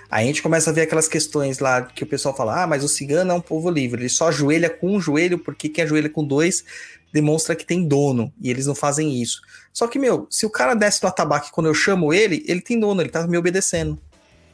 [0.09, 2.83] Aí a gente começa a ver aquelas questões lá que o pessoal fala: ah, mas
[2.83, 6.09] o cigano é um povo livre, ele só ajoelha com um joelho, porque quem ajoelha
[6.09, 6.63] com dois
[7.11, 9.41] demonstra que tem dono, e eles não fazem isso.
[9.73, 12.79] Só que, meu, se o cara desce no atabaque quando eu chamo ele, ele tem
[12.79, 13.99] dono, ele tá me obedecendo.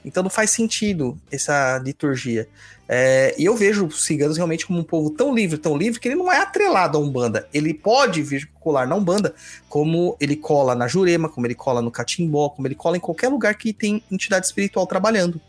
[0.03, 2.47] Então não faz sentido essa liturgia.
[2.87, 6.07] É, e eu vejo os ciganos realmente como um povo tão livre, tão livre, que
[6.07, 7.47] ele não é atrelado a Umbanda.
[7.53, 9.35] Ele pode vir colar na Umbanda,
[9.67, 13.27] como ele cola na Jurema, como ele cola no Catimbó, como ele cola em qualquer
[13.27, 15.39] lugar que tem entidade espiritual trabalhando.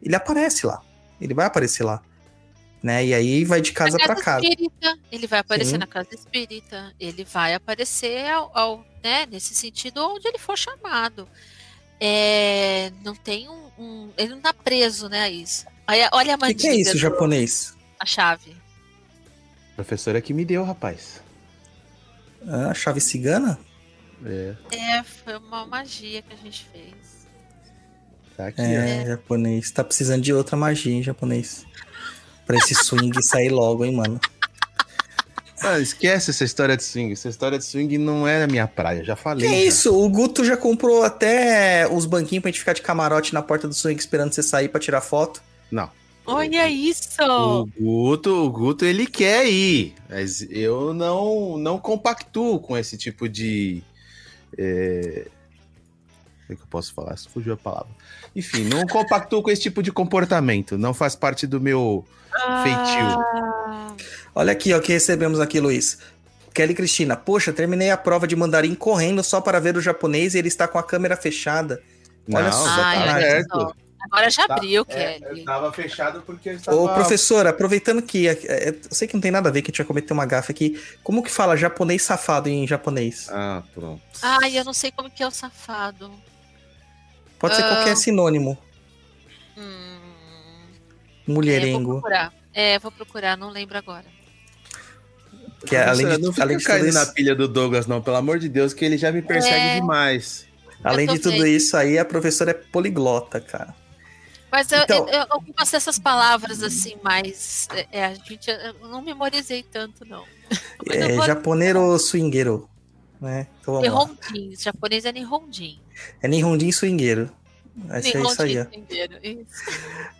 [0.00, 0.80] Ele aparece lá.
[1.20, 2.00] Ele vai aparecer lá.
[2.82, 3.06] Né?
[3.06, 4.44] E aí vai de casa para casa.
[4.46, 5.78] espírita, ele vai aparecer Sim.
[5.78, 11.28] na casa espírita, ele vai aparecer ao, ao- né, nesse sentido onde ele for chamado.
[12.00, 15.66] É, não tem um, um- Ele não tá preso, né, a isso.
[15.88, 17.74] Olha, olha a O que, é isso, do- japonês?
[17.98, 18.54] A chave.
[19.74, 21.20] Professora que me deu, rapaz.
[22.46, 23.58] Ah, chave cigana?
[24.24, 27.26] É, É, foi uma magia que a gente fez.
[28.36, 29.68] tá aqui, É, japonês.
[29.72, 31.66] Tá precisando de outra magia, hein, japonês.
[32.48, 34.18] Pra esse swing sair logo, hein, mano.
[35.60, 37.12] Ah, esquece essa história de swing.
[37.12, 39.46] Essa história de swing não é a minha praia, já Que falei.
[39.46, 39.56] é já.
[39.66, 39.94] isso?
[39.94, 43.74] O Guto já comprou até os banquinhos pra gente ficar de camarote na porta do
[43.74, 45.42] swing esperando você sair pra tirar foto.
[45.70, 45.90] Não.
[46.24, 47.22] Olha isso!
[47.22, 53.28] O Guto, o Guto, ele quer ir, mas eu não, não compactuo com esse tipo
[53.28, 53.82] de.
[54.56, 55.26] É...
[56.48, 57.16] É que eu posso falar?
[57.32, 57.88] Fugiu a palavra.
[58.34, 60.78] Enfim, não compactuo com esse tipo de comportamento.
[60.78, 62.04] Não faz parte do meu
[62.62, 63.20] feitio.
[63.20, 63.94] Ah,
[64.34, 65.98] Olha aqui, ó, o que recebemos aqui, Luiz.
[66.54, 70.38] Kelly Cristina, poxa, terminei a prova de mandarim correndo só para ver o japonês e
[70.38, 71.82] ele está com a câmera fechada.
[72.26, 73.72] Não, Olha já só, tá Ai, olha só.
[74.00, 75.44] Agora já Tá, abriu, É, Kelly.
[75.44, 76.76] tava fechado porque eu estava...
[76.76, 79.70] Ô, professora, aproveitando que é, é, eu sei que não tem nada a ver que
[79.70, 83.28] a gente vai cometer uma gafa aqui, como que fala japonês safado em japonês?
[83.30, 84.00] Ah, pronto.
[84.22, 86.10] Ai, eu não sei como que é o safado.
[87.38, 87.68] Pode ser Ah.
[87.76, 88.58] qualquer sinônimo.
[89.56, 91.92] Hum, é, vou Mulherengo.
[92.00, 92.32] procurar.
[92.54, 94.04] É, vou procurar, não lembro agora.
[95.66, 97.86] Que é, além de, não fica além de caindo tudo na isso, pilha do Douglas,
[97.86, 99.80] não, pelo amor de Deus, que ele já me persegue É.
[99.80, 100.46] demais.
[100.84, 101.46] além de tudo vendo.
[101.48, 103.74] isso aí, a professora é poliglota, cara.
[104.50, 107.68] Mas eu, Então- eu- eu- algumas dessas palavras, assim, mais.
[107.74, 108.48] É, é, a gente.
[108.48, 110.24] Eu não memorizei tanto, não.
[110.90, 112.68] É vou- japoneiro swingueiro,
[113.20, 113.46] né?
[113.60, 113.80] Então lá.
[113.82, 114.54] Nihondin.
[114.56, 115.80] Japonês é Nihondin.
[116.22, 117.30] É Nihondin swingueiro.
[117.94, 118.62] Esse é isso aí, ó.
[118.62, 119.18] entenderam?
[119.22, 119.46] Isso.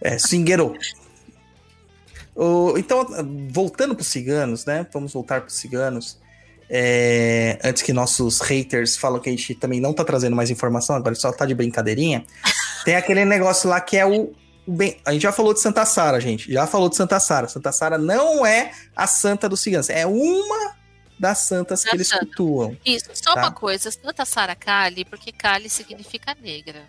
[0.00, 0.74] É, swingueiro.
[2.34, 3.04] O- então,
[3.50, 4.86] voltando para os ciganos, né?
[4.92, 6.18] Vamos voltar para os ciganos.
[6.70, 10.94] É, antes que nossos haters falam que a gente também não tá trazendo mais informação,
[10.94, 12.24] agora só tá de brincadeirinha.
[12.84, 14.32] Tem aquele negócio lá que é o,
[14.66, 14.98] o bem.
[15.04, 16.52] A gente já falou de Santa Sara, gente.
[16.52, 17.48] Já falou de Santa Sara.
[17.48, 20.76] Santa Sara não é a santa dos ciganos, é uma
[21.18, 22.26] das santas que Da eles santa.
[22.26, 22.76] cultuam.
[22.84, 23.40] Isso, só Tá.
[23.42, 26.82] uma coisa, Santa Sara Kali, porque Kali significa negra.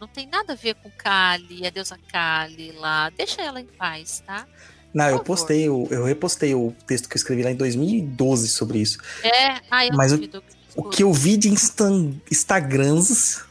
[0.00, 3.10] Não tem nada a ver com Kali, a deusa Kali lá.
[3.10, 4.46] Deixa ela em paz, tá?
[4.92, 8.78] Não, eu postei, o- eu repostei o texto que eu escrevi lá em 2012 sobre
[8.80, 8.98] isso.
[9.22, 10.42] É, ai, eu Mas o- duvido.
[10.76, 13.42] O que eu vi de Instan- Instagrams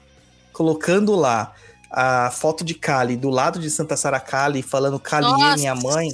[0.54, 1.54] colocando lá
[1.92, 6.12] a foto de Kali do lado de Santa Sara Kali, falando Kali é minha mãe,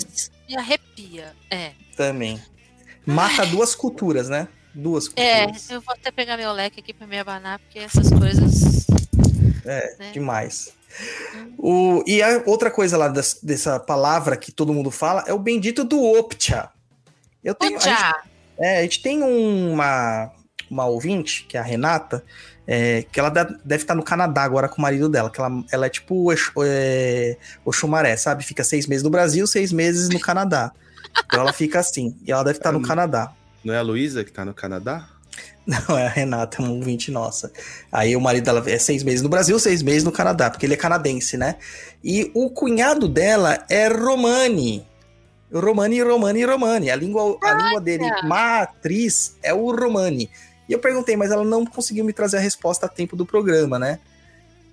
[0.47, 1.33] Me arrepia.
[1.49, 1.71] É.
[1.97, 2.41] também.
[3.05, 4.47] Mata duas culturas, né?
[4.73, 5.69] Duas É, culturas.
[5.69, 8.85] eu vou até pegar meu leque aqui pra me abanar, porque essas coisas.
[9.65, 10.11] É, né?
[10.11, 10.73] demais.
[11.57, 15.39] O, e a outra coisa lá das- dessa palavra que todo mundo fala é o
[15.39, 16.69] bendito do Opcha.
[17.43, 18.15] Eu tenho, a gente!
[18.57, 20.31] É, a gente tem uma,
[20.69, 22.23] uma ouvinte, que é a Renata,
[22.65, 25.85] é, que ela deve estar no Canadá agora com o marido dela, que ela, ela
[25.85, 28.43] é tipo o é, Oxumaré, sabe?
[28.43, 30.71] Fica seis meses no Brasil, seis meses no Canadá.
[31.25, 33.33] Então ela fica assim, e ela deve estar no Canadá.
[33.63, 35.07] Não é a Luísa que tá no Canadá?
[35.65, 37.51] Não, é a Renata, é uma ouvinte nossa.
[37.91, 40.75] Aí o marido dela é seis meses no Brasil, seis meses no Canadá, porque ele
[40.75, 41.55] é canadense, né?
[42.03, 44.85] E o cunhado dela é Romani.
[45.51, 46.91] Romani, Romani, Romani.
[46.91, 50.29] A língua, a língua dele, matriz, é o Romani.
[50.69, 53.79] E eu perguntei, mas ela não conseguiu me trazer a resposta a tempo do programa,
[53.79, 53.99] né?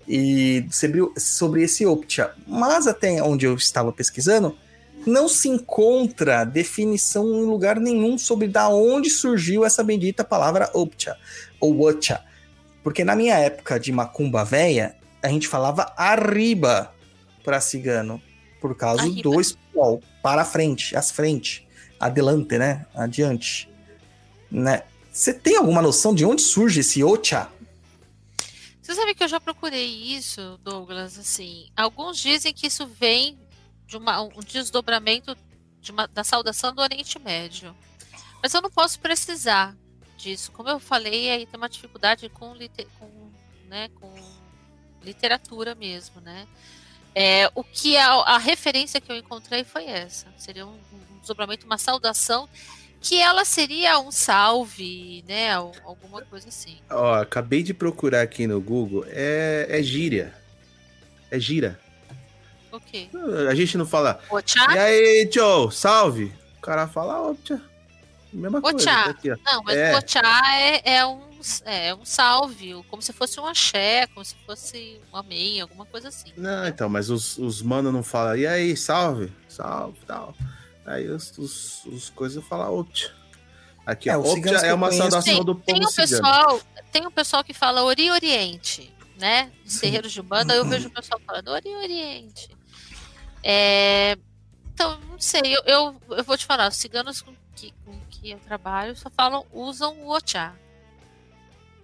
[0.07, 2.33] E sobre, sobre esse Optia.
[2.47, 4.57] Mas até onde eu estava pesquisando,
[5.07, 11.17] não se encontra definição em lugar nenhum sobre da onde surgiu essa bendita palavra Optia
[11.61, 12.23] ou Watcha.
[12.83, 16.93] Porque na minha época de macumba véia, a gente falava arriba
[17.45, 18.21] para cigano,
[18.61, 19.23] por causa Arriba.
[19.23, 21.67] do espanhol, para frente, as frente,
[21.99, 22.87] adelante, né?
[22.95, 23.69] Adiante.
[24.51, 24.83] Né?
[25.13, 27.49] Você tem alguma noção de onde surge esse Ocha?
[28.81, 31.19] Você sabe que eu já procurei isso, Douglas?
[31.19, 33.39] Assim, alguns dizem que isso vem
[33.93, 35.37] de uma- um desdobramento
[35.83, 37.77] de uma- da saudação do Oriente Médio.
[38.43, 39.77] Mas eu não posso precisar
[40.17, 40.51] disso.
[40.51, 43.31] Como eu falei, aí tem uma dificuldade com, lite- com,
[43.69, 44.11] né, com
[45.03, 46.47] literatura mesmo, né?
[47.15, 50.27] É, o que a, a referência que eu encontrei foi essa.
[50.39, 52.49] Seria um, um desdobramento, uma saudação,
[52.99, 55.53] que ela seria um salve, né?
[55.53, 56.79] al- Alguma coisa assim.
[56.89, 59.05] Ó, acabei de procurar aqui no Google.
[59.09, 60.35] É, é gíria.
[61.31, 61.79] É gira.
[62.73, 63.09] O quê?
[63.49, 64.19] A gente não fala.
[64.31, 64.75] Ochá?
[64.75, 66.33] E aí, Joe, salve.
[66.59, 67.61] O cara fala, ó, tchá.
[68.33, 68.77] Mesma coisa.
[68.79, 69.05] Ochá.
[69.05, 69.37] tá aqui, ó.
[69.45, 69.95] Não, mas É.
[69.95, 70.01] o
[70.55, 71.21] é, é um,
[71.67, 76.09] é um salve, como se fosse um axé, como se fosse um amém, alguma coisa
[76.09, 76.33] assim.
[76.37, 80.35] Não, então, mas os, os mano não falam, e aí, salve, salve, tal.
[80.87, 83.11] Aí os, os, os coisas falam, optia.
[83.85, 84.29] Aqui, É, ó, os
[84.63, 86.09] é uma conheço- saudação Tem, do tem povo um cigano.
[86.23, 86.61] pessoal,
[86.91, 89.51] tem um pessoal que fala Ori Oriente, né?
[89.67, 89.81] Sim.
[89.81, 92.49] terreiros de banda, eu vejo o pessoal falando Ori Oriente.
[93.43, 94.17] É,
[94.75, 98.31] então, não sei, eu, eu, eu vou te falar, os ciganos com que, com que
[98.31, 100.55] eu trabalho só falam, usam o Ochá.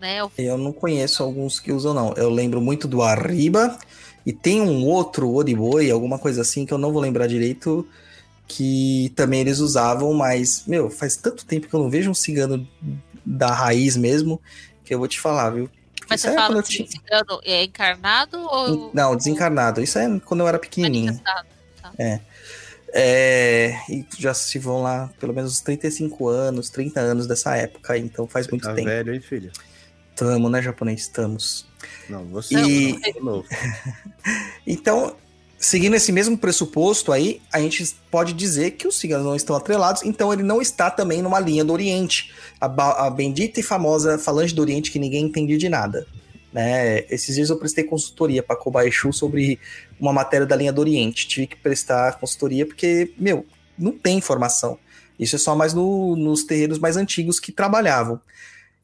[0.00, 0.22] Né?
[0.22, 2.12] O- Eu não conheço alguns que usam, não.
[2.14, 3.76] Eu lembro muito do Arriba
[4.24, 7.86] e tem um outro Oriboi, alguma coisa assim, que eu não vou lembrar direito,
[8.46, 12.66] que também eles usavam, mas, meu, faz tanto tempo que eu não vejo um cigano
[13.26, 14.40] da raiz mesmo,
[14.84, 15.68] que eu vou te falar, viu?
[16.08, 19.82] Mas você é fala assim, tinha- cigano é encarnado ou Não, desencarnado.
[19.82, 21.06] Isso é quando eu era pequenininho.
[21.06, 21.48] manifestado?
[22.90, 27.98] É, e já se vão lá pelo menos uns 35 anos, 30 anos dessa época,
[27.98, 28.88] então faz muito Tá tempo.
[28.88, 29.52] velho, hein, filho?
[30.16, 31.02] Tamo, né, japonês?
[31.02, 31.66] Estamos.
[32.08, 33.48] Não, você E- não, de novo.
[34.66, 35.16] Então,
[35.58, 40.02] seguindo esse mesmo pressuposto aí, a gente pode dizer que os ciganos não estão atrelados,
[40.04, 44.54] então ele não está também numa linha do Oriente, a, a bendita e famosa falange
[44.54, 46.06] do Oriente que ninguém entende de nada.
[46.52, 47.04] Né?
[47.10, 49.58] Esses dias eu prestei consultoria para Kobayashi sobre
[50.00, 51.28] uma matéria da linha do Oriente.
[51.28, 53.44] Tive que prestar consultoria porque, meu,
[53.78, 54.78] não tem informação.
[55.18, 58.18] Isso é só mais no- nos terreiros mais antigos que trabalhavam.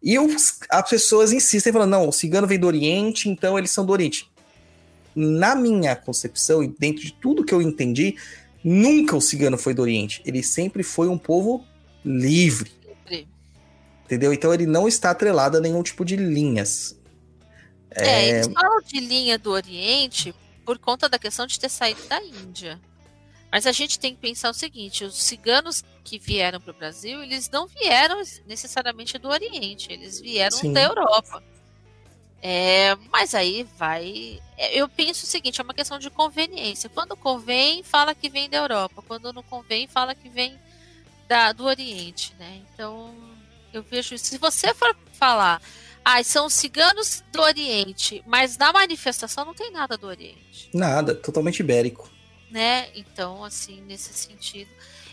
[0.03, 3.87] E os- as pessoas insistem falando, não, o cigano vem do Oriente, então eles são
[3.87, 4.29] do Oriente
[5.15, 8.17] na minha concepção e dentro de tudo que eu entendi,
[8.63, 10.23] nunca o cigano foi do Oriente.
[10.25, 11.65] Ele sempre foi um povo
[12.05, 13.29] livre, Sempre.
[14.05, 14.33] entendeu?
[14.33, 16.99] Então ele não está atrelado a nenhum tipo de linhas.
[17.91, 20.35] É, eles falam de linha do Oriente
[20.65, 22.81] por conta da questão de ter saído da Índia.
[23.53, 27.23] Mas a gente tem que pensar o seguinte: os ciganos que vieram para o Brasil,
[27.23, 30.73] eles não vieram necessariamente do Oriente, eles vieram Sim.
[30.73, 31.41] da Europa.
[32.47, 34.39] É, mas aí vai.
[34.59, 36.91] é, Eu penso o seguinte: é uma questão de conveniência.
[36.91, 39.03] Quando convém, fala que vem da Europa.
[39.09, 40.59] Quando não convém, fala que vem
[41.27, 42.61] da, do Oriente, né?
[42.75, 43.15] Então,
[43.73, 44.27] eu vejo isso.
[44.27, 45.63] Se você for falar,
[46.05, 51.15] ah, são os ciganos do Oriente, mas na manifestação não tem nada do Oriente, Nada,
[51.15, 52.11] totalmente ibérico.
[52.51, 52.91] né?
[52.95, 54.71] Então, assim, nesse sentido.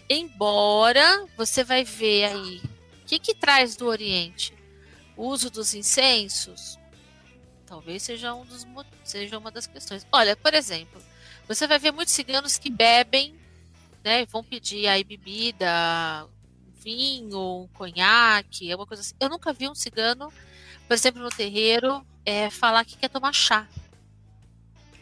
[0.09, 2.61] Embora você vai ver aí,
[3.03, 4.53] o que, que traz do Oriente?
[5.15, 6.77] O uso dos incensos?
[7.71, 8.67] Talvez seja, um dos,
[9.01, 10.05] seja uma das questões.
[10.11, 11.01] Olha, por exemplo,
[11.47, 13.33] você vai ver muitos ciganos que bebem,
[14.03, 14.25] né?
[14.25, 16.27] Vão pedir aí bebida,
[16.83, 19.13] vinho, um conhaque, alguma coisa assim.
[19.21, 20.27] Eu nunca vi um cigano,
[20.85, 23.65] por exemplo, no terreiro, é, falar que quer tomar chá.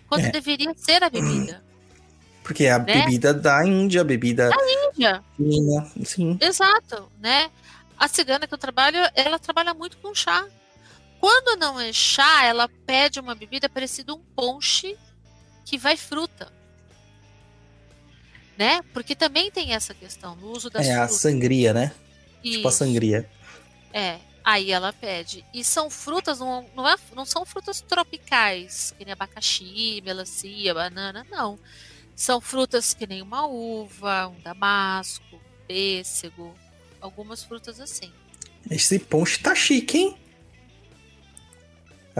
[0.08, 0.32] Quando É.
[0.32, 1.66] deveria ser a bebida.
[2.46, 2.86] Porque é a Né?
[3.02, 4.52] bebida da Índia, a bebida
[4.94, 5.24] Índia.
[5.36, 6.38] fina, sim.
[6.40, 7.50] Exato, né?
[7.98, 10.46] A cigana que eu trabalho, ela trabalha muito com chá.
[11.20, 14.98] Quando não é chá, ela pede uma bebida parecida um ponche
[15.66, 16.52] que vai fruta.
[18.58, 18.82] Né?
[18.94, 21.22] Porque também tem essa questão no uso das É a frutas.
[21.22, 21.94] sangria, né?
[22.44, 22.78] Tipo a Isso.
[22.78, 23.30] sangria.
[23.94, 25.46] É, aí ela pede.
[25.54, 31.26] E são frutas, não, não, é- não são frutas tropicais, que nem abacaxi, melancia, banana,
[31.30, 31.58] não.
[32.16, 36.54] São frutas que nem uma uva, um damasco, pêssego,
[37.00, 38.12] algumas frutas assim.
[38.70, 40.18] Esse ponche tá chique, hein?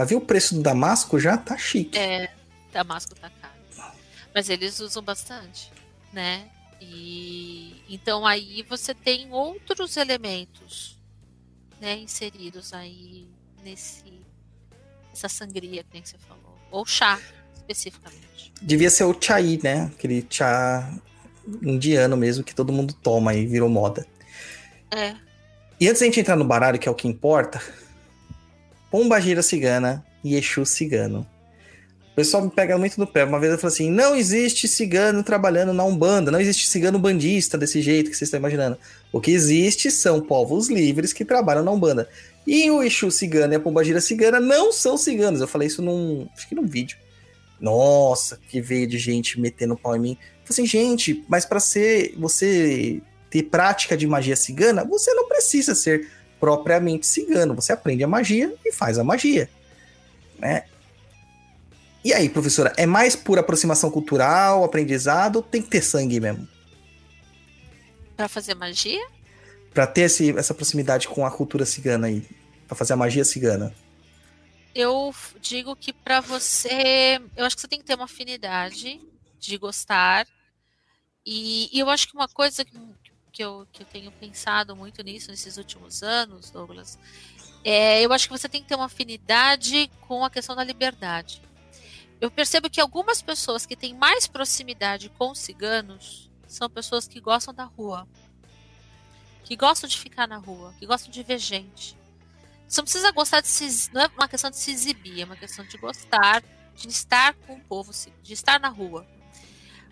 [0.00, 1.20] Já viu o preço do Damasco?
[1.20, 1.98] Já tá chique.
[1.98, 2.30] É,
[2.72, 3.92] damasco tá caro.
[4.34, 5.70] Mas eles usam bastante,
[6.10, 6.48] né?
[6.80, 10.98] E então aí você tem outros elementos,
[11.78, 13.28] né, inseridos aí
[13.62, 14.22] nesse
[15.12, 17.20] essa sangria que você falou, ou chá
[17.54, 18.54] especificamente.
[18.62, 19.90] Devia ser o chai, né?
[19.94, 20.90] Aquele chá
[21.60, 24.06] indiano mesmo que todo mundo toma e virou moda.
[24.90, 25.14] É,
[25.78, 27.60] E antes da gente entrar no baralho, que é o que importa,
[28.90, 31.26] Pomba gira cigana e Exu cigano.
[32.12, 33.24] O pessoal me pega muito no pé.
[33.24, 37.56] Uma vez eu falei assim: não existe cigano trabalhando na Umbanda, não existe cigano bandista
[37.56, 38.76] desse jeito que vocês estão imaginando.
[39.12, 42.08] O que existe são povos livres que trabalham na Umbanda.
[42.46, 45.40] E o Exu cigano e a Pomba gira cigana não são ciganos.
[45.40, 46.26] Eu falei isso num.
[46.36, 46.98] Acho que num vídeo.
[47.60, 50.12] Nossa, que veio de gente metendo pau em mim.
[50.12, 55.28] Eu falei assim, gente, mas para ser você ter prática de magia cigana, você não
[55.28, 56.08] precisa ser
[56.40, 57.54] propriamente cigano.
[57.54, 59.48] Você aprende a magia e faz a magia,
[60.38, 60.64] né?
[62.02, 66.48] E aí, professora, é mais por aproximação cultural, aprendizado, ou tem que ter sangue mesmo?
[68.16, 69.06] Pra fazer magia?
[69.74, 72.26] Pra ter esse- essa proximidade com a cultura cigana aí,
[72.66, 73.74] Pra fazer a magia cigana.
[74.72, 79.00] Eu digo que pra você, eu acho que você tem que ter uma afinidade
[79.40, 80.24] de gostar.
[81.26, 82.78] E, e eu acho que uma coisa que,
[83.30, 86.98] que, eu, que eu tenho pensado muito nisso nesses últimos anos, Douglas,
[87.64, 91.42] é, eu acho que você tem que ter uma afinidade com a questão da liberdade.
[92.20, 97.20] Eu percebo que algumas pessoas que têm mais proximidade com os ciganos são pessoas que
[97.20, 98.06] gostam da rua,
[99.44, 101.96] que gostam de ficar na rua, que gostam de ver gente.
[102.68, 103.92] Você não precisa gostar de se.
[103.92, 106.42] Não é uma questão de se exibir, é uma questão de gostar,
[106.74, 107.90] de estar com o povo,
[108.22, 109.06] de estar na rua.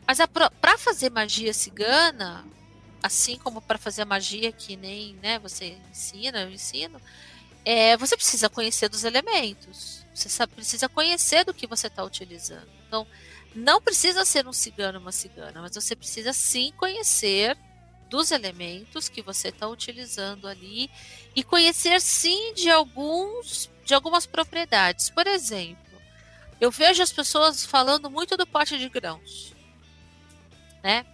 [0.07, 0.19] Mas
[0.61, 2.47] para fazer magia cigana,
[3.03, 7.01] assim como para fazer magia que nem né, você ensina, eu ensino,
[7.65, 10.05] é, você precisa conhecer dos elementos.
[10.15, 12.69] Você sabe, precisa conhecer do que você está utilizando.
[12.87, 13.07] Então,
[13.55, 17.57] não precisa ser um cigano uma cigana, mas você precisa sim conhecer
[18.09, 20.91] dos elementos que você está utilizando ali
[21.37, 25.09] e conhecer sim de alguns de algumas propriedades.
[25.11, 26.01] Por exemplo,
[26.61, 29.55] eu vejo as pessoas falando muito do pote de grãos,
[30.83, 31.07] né?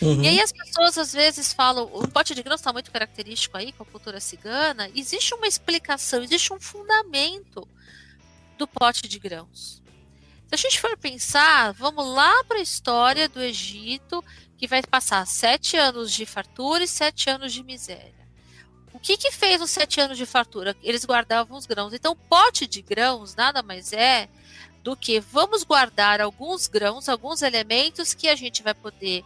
[0.00, 0.22] Uhum.
[0.22, 3.72] E aí as pessoas às vezes falam, o pote de grãos está muito característico aí
[3.72, 4.90] com a cultura cigana.
[4.94, 7.66] Existe uma explicação, existe um fundamento
[8.58, 9.82] do pote de grãos.
[10.48, 14.22] Se a gente for pensar, vamos lá para a história do Egito,
[14.56, 18.24] que vai passar sete anos de fartura e sete anos de miséria.
[18.92, 20.76] O que, que fez os sete anos de fartura?
[20.82, 21.92] Eles guardavam os grãos.
[21.92, 24.28] Então, pote de grãos nada mais é
[24.84, 29.24] do que vamos guardar alguns grãos, alguns elementos que a gente vai poder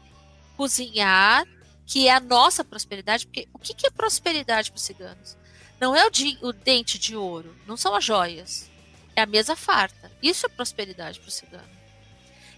[0.58, 1.46] cozinhar,
[1.86, 3.26] que é a nossa prosperidade.
[3.26, 5.38] Porque o que, que é prosperidade para os ciganos?
[5.80, 8.68] Não é o, de, o dente de ouro, não são as joias,
[9.14, 10.10] é a mesa farta.
[10.20, 11.78] Isso é prosperidade para o cigano.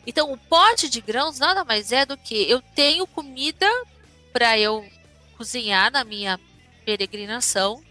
[0.06, 3.68] Então, o pote de grãos nada mais é do que eu tenho comida
[4.32, 4.88] para eu
[5.36, 6.40] cozinhar na minha
[6.86, 7.84] peregrinação,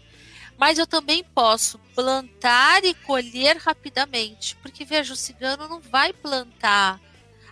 [0.58, 7.00] mas eu também posso plantar e colher rapidamente, porque veja, o cigano não vai plantar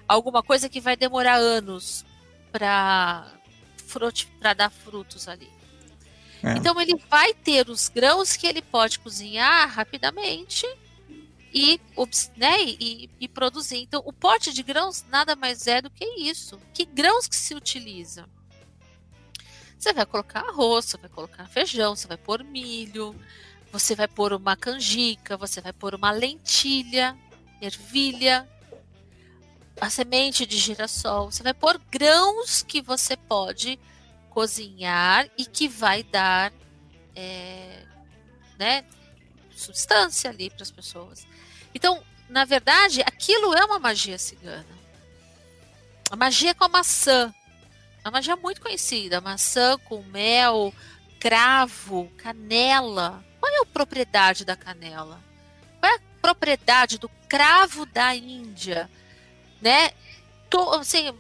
[0.09, 2.05] alguma coisa que vai demorar anos
[2.51, 3.33] para
[4.41, 5.51] para dar frutos ali.
[6.43, 6.53] É.
[6.53, 10.67] Então ele vai ter os grãos que ele pode cozinhar rapidamente
[11.53, 11.81] e,
[12.37, 13.79] né, e, e, produzir.
[13.79, 16.61] Então, o pote de grãos nada mais é do que isso.
[16.73, 18.29] Que grãos que se utiliza?
[19.79, 23.15] Você vai colocar arroz, você vai colocar feijão, você vai pôr milho,
[23.73, 27.17] você vai pôr uma canjica, você vai pôr uma lentilha,
[27.61, 28.49] ervilha,
[29.81, 31.31] a semente de girassol.
[31.31, 33.79] Você vai pôr grãos que você pode
[34.31, 36.53] cozinhar e que vai dar
[37.15, 37.85] é,
[38.59, 38.85] né,
[39.55, 41.27] substância ali para as pessoas.
[41.75, 44.79] Então, na verdade, aquilo é uma magia cigana.
[46.11, 47.35] A magia com a maçã.
[48.05, 49.21] É uma magia muito conhecida.
[49.21, 50.73] Maçã com mel,
[51.19, 53.25] cravo, canela.
[53.41, 55.21] Qual é a propriedade da canela?
[55.81, 58.91] Qual é a propriedade do cravo da Índia?
[59.61, 59.91] Né?
[60.49, 61.13] Tô, assim,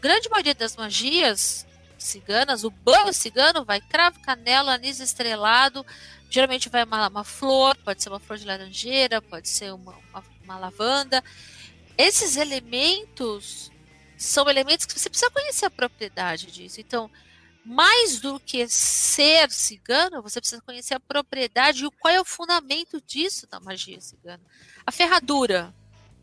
[0.00, 1.66] grande maioria das magias
[1.98, 5.84] ciganas, o banho cigano vai cravo, canela, anis estrelado,
[6.28, 10.24] Geralmente vai uma, uma flor, pode ser uma flor de laranjeira, pode ser uma, uma,
[10.44, 11.22] uma lavanda.
[11.96, 13.70] Esses elementos
[14.16, 16.80] são elementos que você precisa conhecer a propriedade disso.
[16.80, 17.10] Então,
[17.64, 23.00] mais do que ser cigano, você precisa conhecer a propriedade e qual é o fundamento
[23.00, 24.42] disso da magia cigana.
[24.84, 25.74] A ferradura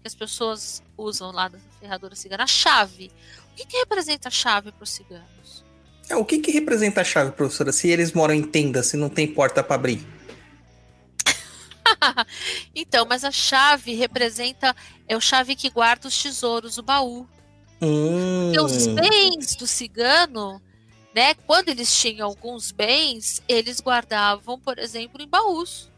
[0.03, 3.09] que as pessoas usam lá da ferradura cigana, a chave.
[3.51, 5.63] O que, que representa a chave para os ciganos?
[6.09, 7.71] É, o que, que representa a chave, professora?
[7.71, 10.05] Se eles moram em tenda, se não tem porta para abrir?
[12.75, 14.75] então, mas a chave representa
[15.07, 17.25] é o chave que guarda os tesouros, o baú.
[17.81, 18.51] Hum.
[18.53, 20.61] Porque os bens do cigano,
[21.15, 21.33] né?
[21.47, 25.89] Quando eles tinham alguns bens, eles guardavam, por exemplo, em baús,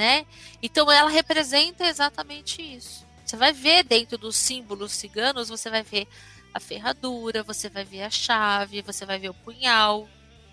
[0.00, 0.24] né?
[0.62, 3.04] Então, ela representa exatamente isso.
[3.22, 6.08] Você vai ver dentro dos símbolos ciganos, você vai ver
[6.54, 10.08] a ferradura, você vai ver a chave, você vai ver o punhal,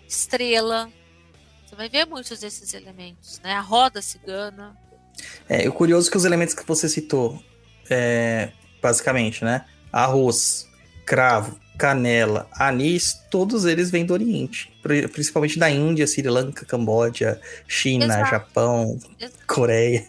[0.06, 0.92] estrela.
[1.64, 3.54] Você vai ver muitos desses elementos, né?
[3.54, 4.76] A roda cigana.
[5.48, 7.42] É, o curioso é que os elementos que você citou,
[7.88, 9.64] é, basicamente, né?
[9.90, 10.68] Arroz,
[11.06, 14.70] cravo, canela, anis, todos eles vêm do Oriente,
[15.12, 18.30] principalmente da Índia, Sri Lanka, Camboja, China, Exato.
[18.30, 19.46] Japão, Exato.
[19.46, 20.04] Coreia,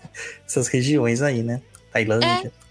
[0.46, 1.62] essas regiões aí, né?
[1.94, 2.52] Tailândia.
[2.56, 2.70] É.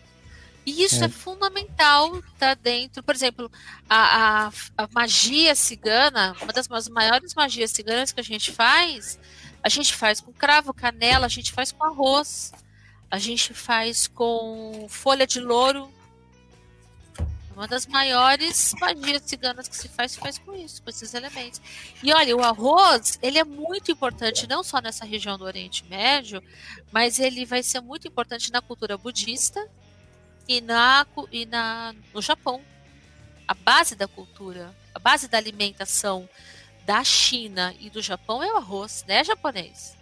[0.67, 3.03] E isso é, é fundamental tá dentro.
[3.03, 3.51] Por exemplo,
[3.89, 9.19] a, a, a, magia cigana, uma das maiores magias ciganas que a gente faz,
[9.63, 12.53] a gente faz com cravo, canela, a gente faz com arroz,
[13.11, 15.89] a gente faz com folha de louro.
[17.59, 21.61] Uma das maiores magias ciganas que se faz, se faz com isso, com esses elementos.
[22.03, 26.41] E olha, o arroz, ele é muito importante não só nessa região do Oriente Médio,
[26.93, 29.69] mas ele vai ser muito importante na cultura budista,
[30.49, 32.61] e, na, e na, no Japão.
[33.47, 36.29] A base da cultura, a base da alimentação
[36.87, 39.97] da China e do Japão é o arroz, né, japonês?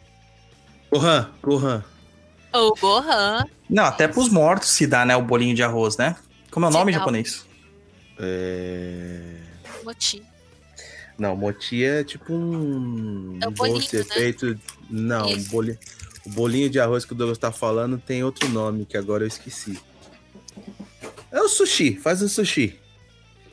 [0.91, 1.85] Gohan, Gohan.
[2.53, 3.45] O Gohan.
[3.69, 5.17] Não, até pros mortos se dá, né?
[5.17, 6.17] O bolinho de arroz, né?
[6.57, 7.45] Como é o nome em japonês?
[8.19, 9.21] É...
[9.85, 10.23] Mochi.
[11.19, 14.05] Não, moti é tipo um É o bolinho, doce né?
[14.05, 14.59] feito.
[14.89, 15.79] Não, um bolinho.
[16.25, 19.29] O bolinho de arroz que o Douglas tá falando tem outro nome que agora eu
[19.29, 19.79] esqueci.
[21.31, 22.81] É o sushi, faz o sushi.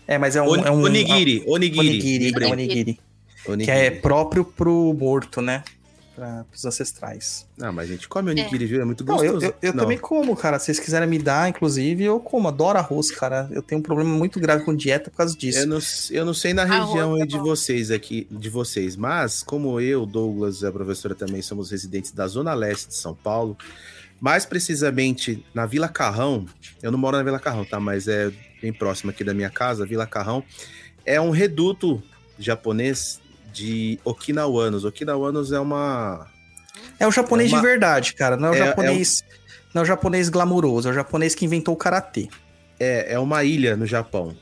[0.08, 0.48] É, mas é um.
[0.48, 1.80] Oni- é um onigiri, onigiri.
[1.90, 3.00] Onigiri, onigiri.
[3.46, 3.66] Onigiri.
[3.66, 5.62] Que é próprio pro morto, né?
[6.16, 7.48] Para os ancestrais.
[7.58, 8.82] Não, mas a gente come onigiri, viu?
[8.82, 9.46] É muito Não, gostoso.
[9.46, 9.84] eu, eu, eu Não.
[9.84, 10.60] também como, cara.
[10.60, 12.48] Se vocês quiserem me dar, inclusive, eu como.
[12.48, 13.50] Adoro arroz, cara.
[13.52, 15.60] Eu tenho um problema muito grave com dieta por causa disso.
[15.60, 15.80] Eu não,
[16.12, 20.06] eu não sei na Arroz região é de vocês aqui, de vocês, mas como eu,
[20.06, 23.58] Douglas e a professora também somos residentes da Zona Leste de São Paulo,
[24.22, 26.46] mais precisamente na Vila Carrão,
[26.82, 27.80] eu não moro na Vila Carrão, tá?
[27.80, 30.44] Mas é bem próximo aqui da minha casa, Vila Carrão,
[31.06, 32.02] é um reduto
[32.38, 33.20] japonês
[33.54, 34.84] de okinawanos.
[34.86, 36.28] Okinawanos é uma...
[37.00, 38.36] É o japonês É uma- de verdade, cara.
[38.36, 39.24] Não é o É- é japonês.
[39.74, 42.28] Não é o japonês glamuroso, é o japonês que inventou o karatê.
[42.80, 44.36] É, é uma ilha no Japão.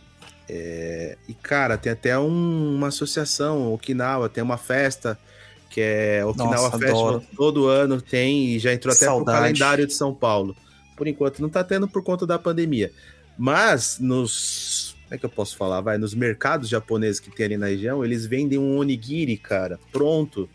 [0.49, 5.17] É, e, cara, tem até um- uma associação, Okinawa, tem uma festa
[5.69, 7.07] que é Okinawa Nossa, Festival.
[7.07, 7.23] adoro.
[7.37, 9.23] Todo ano tem e já entrou até Saudade.
[9.25, 10.55] pro calendário de São Paulo.
[10.97, 12.91] Por enquanto não tá tendo por conta da pandemia.
[13.37, 14.80] Mas nos.
[15.11, 15.81] Como é que eu posso falar?
[15.81, 20.49] Vai, nos mercados japoneses que tem ali na região, eles vendem um onigiri, cara, pronto,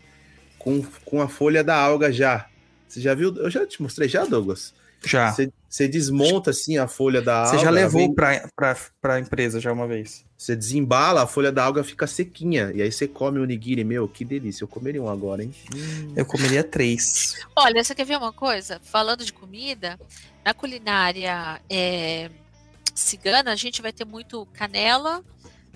[0.57, 2.47] com, com a folha da alga já.
[2.87, 3.35] Você já viu?
[3.35, 4.73] Eu já te mostrei já, Douglas?
[5.05, 5.31] Já.
[5.31, 7.51] Você, você desmonta assim a folha da alga.
[7.51, 10.25] Você já levou vem- pra, pra, pra empresa já uma vez.
[10.35, 12.71] Você desembala, a folha da alga fica sequinha.
[12.73, 13.83] E aí você come o onigiri.
[13.83, 14.63] Meu, que delícia.
[14.63, 15.53] Eu comeria um agora, hein?
[15.75, 16.13] Hum.
[16.15, 17.35] Eu comeria três.
[17.55, 18.79] Olha, você quer ver uma coisa?
[18.83, 19.99] Falando de comida,
[20.43, 22.31] na culinária é,
[22.97, 25.23] cigana, a gente vai ter muito canela,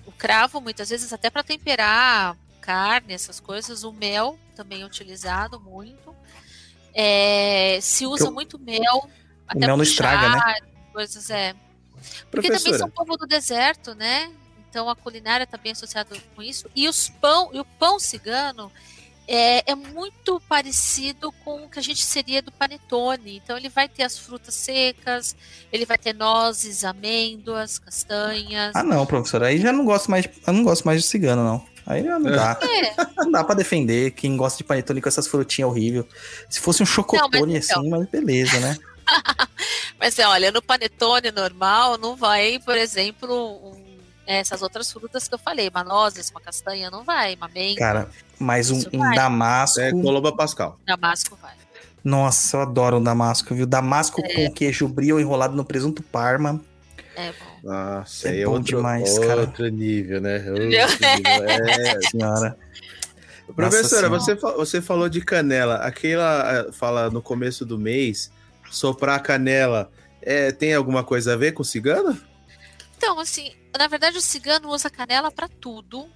[0.05, 3.84] o cravo, muitas vezes até para temperar carne, essas coisas.
[3.84, 6.15] O mel também é utilizado muito.
[6.93, 9.09] É, se usa Eu- muito mel.
[9.47, 10.55] até mel não estraga, né?
[10.91, 11.53] Coisas é.
[12.30, 14.32] Porque também Professora, são povo do deserto, né?
[14.69, 16.69] Então a culinária está bem associada com isso.
[16.76, 18.72] E os pão, e o pão cigano
[19.28, 23.38] é, é muito parecido com o que a gente seria do panetone.
[23.43, 25.36] Então ele vai ter as frutas secas,
[25.72, 28.76] ele vai ter nozes, amêndoas, castanhas.
[28.76, 29.43] Ah, não, professor.
[29.43, 30.28] Aí já não gosto mais.
[30.45, 31.65] Eu não gosto mais de cigano, não.
[31.86, 32.59] Aí não dá.
[32.61, 32.93] É,
[33.24, 36.05] Não dá pra defender quem gosta de panetone com essas frutinhas horríveis.
[36.49, 37.80] Se fosse um chocotone então.
[37.80, 38.78] assim, mas beleza, né?
[39.99, 43.80] mas é, olha, no panetone normal não vai, por exemplo, um-
[44.26, 48.09] essas outras frutas que eu falei, uma nozes, uma castanha, não vai, uma amêndoa, Cara,
[48.39, 49.80] mas um, um damasco.
[49.80, 50.80] é Colomba Pascal.
[50.86, 51.53] damasco vai.
[52.03, 53.65] Nossa, eu adoro um damasco, viu?
[53.65, 54.34] Damasco É.
[54.47, 56.59] com queijo brie ou enrolado no presunto parma.
[57.15, 57.59] É bom.
[57.69, 59.41] Nossa, É aí é bom outro, demais, cara.
[59.41, 60.38] outro nível, né?
[60.49, 60.82] Outro nível.
[61.49, 61.99] É.
[62.09, 62.57] Senhora.
[63.55, 65.76] Professora, você, fa- você falou de canela.
[65.76, 68.32] Aquela eh, fala no começo do mês,
[68.72, 69.91] soprar a canela.
[70.22, 72.17] É, tem alguma coisa a ver com cigano?
[72.97, 76.09] Então, assim, na verdade o cigano usa canela para tudo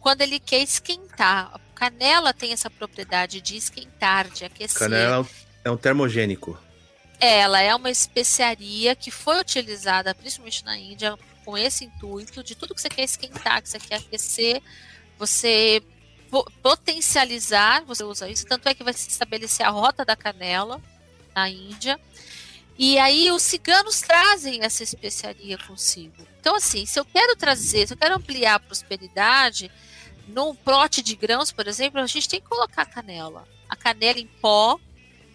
[0.00, 1.50] quando ele quer esquentar.
[1.54, 4.78] A canela tem essa propriedade de esquentar, de aquecer.
[4.78, 5.26] Canela
[5.64, 6.58] é um- é termogênico.
[7.20, 12.74] Ela é uma especiaria que foi utilizada principalmente na Índia com esse intuito de tudo
[12.74, 14.60] que você quer esquentar, que você quer aquecer,
[15.18, 15.82] você
[16.30, 18.46] po- potencializar, você usa isso.
[18.46, 20.80] Tanto é que vai se estabelecer a rota da canela
[21.34, 21.98] na Índia.
[22.78, 26.26] E aí os ciganos trazem essa especiaria consigo.
[26.42, 29.70] Então, assim, se eu quero trazer, se eu quero ampliar a prosperidade,
[30.26, 33.46] num pote de grãos, por exemplo, a gente tem que colocar canela.
[33.68, 34.76] A canela em pó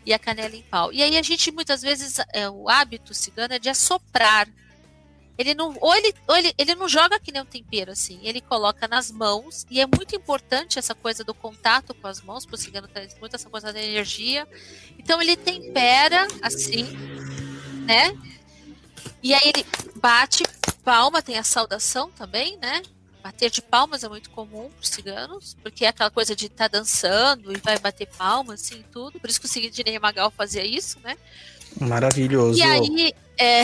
[0.06, 0.92] e a canela em pau.
[0.92, 4.50] E aí a gente muitas vezes é, o hábito cigano é de assoprar.
[5.38, 8.42] Ele não, ou ele, ou ele, ele não joga que nem um tempero assim, ele
[8.42, 12.56] coloca nas mãos e é muito importante essa coisa do contato com as mãos, porque
[12.56, 14.46] o cigano traz muito essa coisa da energia.
[15.00, 16.84] Então ele tempera assim,
[17.86, 18.14] né?
[19.24, 19.66] E aí ele
[19.96, 20.44] bate
[20.88, 22.82] palma, tem a saudação também, né?
[23.22, 26.70] Bater de palmas é muito comum para os ciganos, porque é aquela coisa de estar
[26.70, 29.20] dançando e vai bater palmas, assim, tudo.
[29.20, 31.18] Por isso que o Sidney Magal fazia isso, né?
[31.82, 32.58] Maravilhoso.
[32.58, 33.64] E aí, é...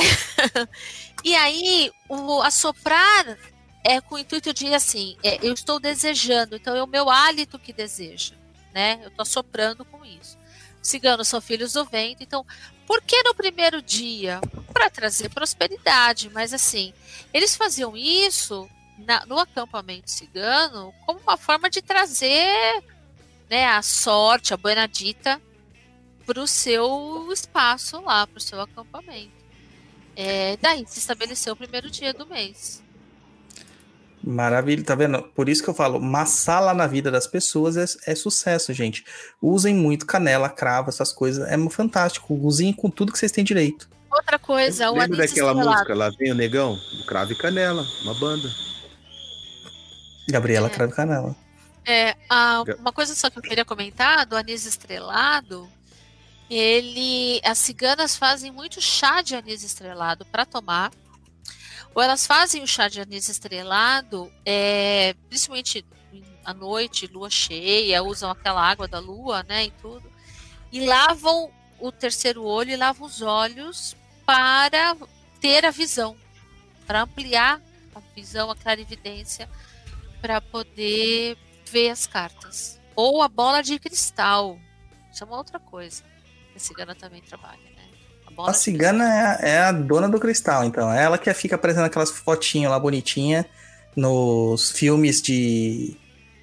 [1.24, 3.38] e aí o assoprar
[3.86, 7.58] é com o intuito de, assim, é, eu estou desejando, então é o meu hálito
[7.58, 8.36] que deseja,
[8.74, 9.00] né?
[9.02, 10.38] Eu estou assoprando com isso.
[10.82, 12.46] Os ciganos são filhos do vento, então,
[12.88, 14.40] por que no primeiro dia?
[14.72, 16.94] Para trazer prosperidade, mas assim,
[17.34, 22.84] eles faziam isso na- no acampamento cigano como uma forma de trazer
[23.50, 25.42] né, a sorte, a buena dita
[26.26, 29.32] para o seu espaço lá, para o seu acampamento.
[30.16, 32.83] É, daí se estabeleceu o primeiro dia do mês.
[34.26, 35.22] Maravilha, tá vendo?
[35.22, 39.04] Por isso que eu falo, massala na vida das pessoas é, é sucesso, gente.
[39.42, 41.46] Usem muito canela, cravo, essas coisas.
[41.50, 42.34] É fantástico.
[42.34, 43.90] Usem com tudo que vocês têm direito.
[44.10, 45.70] Outra coisa, o Lembra daquela estrelado.
[45.70, 46.76] música Lá Vem o Negão?
[46.76, 48.48] Do Cravo e Canela, uma banda.
[50.30, 50.70] Gabriela É.
[50.70, 51.36] Cravo e Canela.
[51.86, 55.68] É, a- Ga- uma coisa só que eu queria comentar do anis estrelado,
[56.50, 60.92] ele, as ciganas fazem muito chá de anis estrelado para tomar,
[61.96, 65.86] ou elas fazem o chá de anis estrelado, é, principalmente
[66.44, 70.12] à noite, lua cheia, usam aquela água da lua, né, e tudo,
[70.72, 73.96] e lavam o terceiro olho e lavam os olhos
[74.26, 74.96] para
[75.40, 76.16] ter a visão,
[76.88, 77.62] para ampliar
[77.94, 79.50] a visão, a clarividência,
[80.22, 81.38] para poder
[81.70, 82.80] ver as cartas.
[82.96, 84.60] Ou a bola de cristal.
[85.12, 86.04] Isso é uma outra coisa.
[86.52, 87.60] que A cigana também trabalha,
[88.34, 90.92] bola A cigana é a, é a dona do cristal, então.
[90.92, 93.46] É ela que fica aparecendo aquelas fotinhas lá bonitinha
[93.96, 95.96] nos filmes de,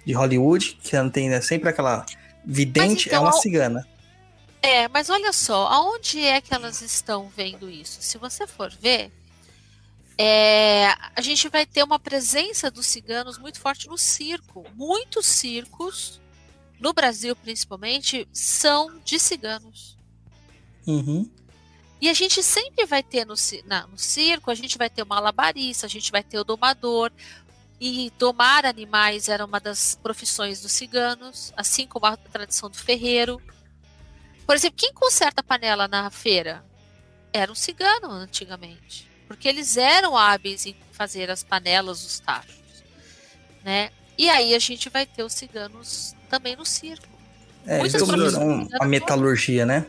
[0.05, 2.07] de Hollywood, que não tem né, sempre aquela
[2.45, 3.87] vidente, então, é uma cigana.
[4.63, 8.03] É, mas olha só, aonde é que elas estão vendo isso?
[8.03, 9.11] Se você for ver,
[10.19, 14.67] é, a gente vai ter uma presença dos ciganos muito forte no circo.
[14.75, 16.21] Muitos circos,
[16.79, 19.97] no Brasil principalmente, são de ciganos.
[20.87, 21.27] Uhum.
[22.01, 23.35] E a gente sempre vai ter no,
[23.67, 27.13] na- no circo, a gente vai ter o malabarista, a gente vai ter o domador.
[27.81, 33.41] E domar animais era uma das profissões dos ciganos, assim como a tradição do ferreiro.
[34.47, 36.65] Por exemplo, quem conserta a panela na feira?
[37.33, 39.09] Era um cigano antigamente.
[39.27, 42.61] Porque eles eram hábeis em fazer as panelas, os tachos.
[43.65, 43.91] Né?
[44.19, 47.09] E aí a gente vai ter os ciganos também no circo.
[47.67, 47.95] É, eles
[48.81, 49.87] a metalurgia, né?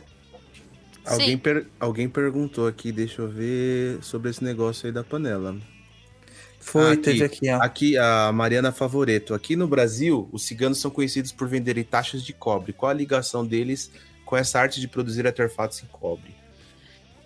[1.04, 5.56] Alguém, per- alguém perguntou aqui, deixa eu ver, sobre esse negócio aí da panela.
[6.60, 7.02] Foi, Aqui.
[7.02, 7.56] teve aqui, ó.
[7.60, 9.34] Aqui, a Mariana Favoreto.
[9.34, 12.72] Aqui no Brasil, os ciganos são conhecidos por venderem taxas de cobre.
[12.72, 13.90] Qual a ligação deles
[14.24, 16.32] com essa arte de produzir artefatos em cobre?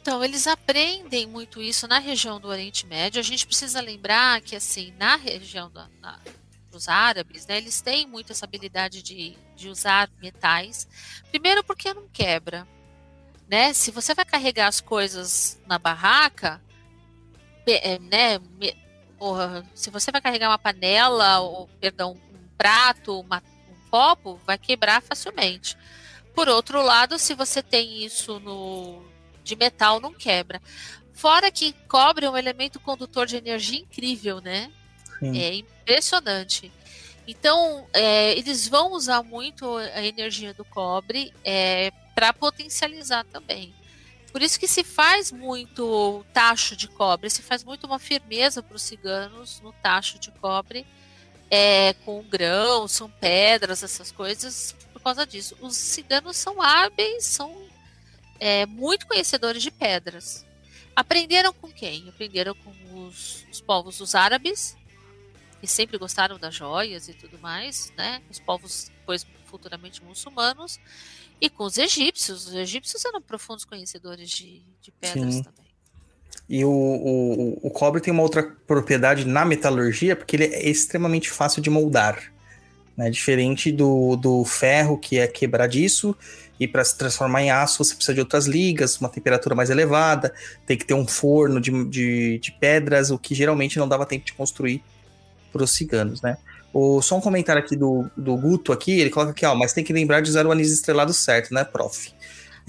[0.00, 3.20] Então, eles aprendem muito isso na região do Oriente Médio.
[3.20, 6.18] A gente precisa lembrar que, assim, na região da, na-
[6.70, 10.88] dos árabes, né, eles têm muito essa habilidade de, de usar metais.
[11.30, 12.66] Primeiro, porque não quebra.
[13.48, 13.72] Né?
[13.72, 16.60] Se você vai carregar as coisas na barraca,
[17.66, 18.40] é, né,
[19.18, 24.58] porra, se você vai carregar uma panela, ou, perdão, um prato, uma- um copo, vai
[24.58, 25.76] quebrar facilmente.
[26.34, 29.02] Por outro lado, se você tem isso no,
[29.42, 30.60] de metal não quebra.
[31.14, 34.70] Fora que cobre é um elemento condutor de energia incrível, né?
[35.18, 35.38] Sim.
[35.38, 36.70] É impressionante.
[37.26, 41.32] Então, é, eles vão usar muito a energia do cobre
[42.16, 43.74] para potencializar também.
[44.32, 48.74] Por isso que se faz muito tacho de cobre, se faz muito uma firmeza para
[48.74, 50.86] os ciganos no tacho de cobre,
[51.50, 55.56] é, com grãos, são pedras, essas coisas, por causa disso.
[55.60, 57.54] Os ciganos são hábeis, são
[58.40, 60.44] é, muito conhecedores de pedras.
[60.94, 62.08] Aprenderam com quem?
[62.08, 64.74] Aprenderam com os, os povos dos árabes,
[65.60, 68.22] que sempre gostaram das joias e tudo mais, né?
[68.30, 70.80] Os povos depois futuramente muçulmanos,
[71.40, 72.46] e com os egípcios.
[72.46, 75.42] Os egípcios eram profundos conhecedores de, de pedras Sim.
[75.42, 75.66] também.
[76.48, 81.30] E o, o, o cobre tem uma outra propriedade na metalurgia, porque ele é extremamente
[81.30, 82.32] fácil de moldar.
[82.96, 83.10] Né?
[83.10, 86.16] Diferente do, do ferro, que é quebradiço,
[86.58, 90.32] e para se transformar em aço você precisa de outras ligas, uma temperatura mais elevada,
[90.64, 94.24] tem que ter um forno de, de, de pedras, o que geralmente não dava tempo
[94.24, 94.82] de construir
[95.52, 96.38] para os ciganos, né?
[96.78, 99.82] O, só um comentário aqui do, do Guto aqui, ele coloca aqui, ó, mas tem
[99.82, 102.12] que lembrar de usar o anis estrelado certo, né, prof?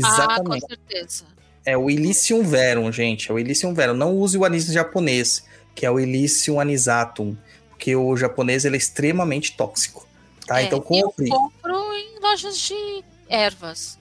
[0.01, 1.25] Ah, com certeza.
[1.65, 3.29] É o Ilicium Verum, gente.
[3.29, 3.93] É o Ilicium Verum.
[3.93, 7.35] Não use o anis japonês, que é o Ilicium anisatum,
[7.69, 10.07] porque o japonês ele é extremamente tóxico.
[10.45, 10.61] Tá?
[10.61, 11.27] É, então Eu compre.
[11.27, 13.99] compro em lojas de ervas.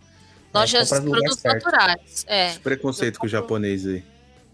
[0.54, 2.24] Lojas compra de produtos naturais.
[2.28, 2.50] É.
[2.50, 4.04] Esse preconceito com o japonês aí.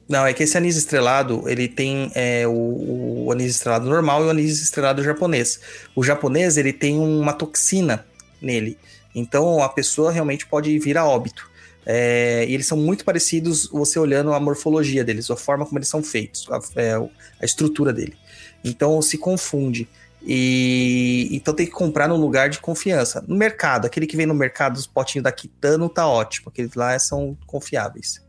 [0.08, 4.26] Não, é que esse anis estrelado, ele tem é, o, o anis estrelado normal e
[4.26, 5.60] o anis estrelado japonês.
[5.94, 8.04] O japonês, ele tem uma toxina
[8.40, 8.78] nele.
[9.14, 11.50] Então a pessoa realmente pode vir a óbito.
[11.84, 15.88] É, e eles são muito parecidos, você olhando a morfologia deles, a forma como eles
[15.88, 18.16] são feitos, a, é, a estrutura dele.
[18.64, 19.88] Então se confunde.
[20.24, 23.24] E então tem que comprar num lugar de confiança.
[23.26, 26.48] No mercado, aquele que vem no mercado, os potinhos da Kitano, tá ótimo.
[26.48, 28.22] Aqueles lá são confiáveis.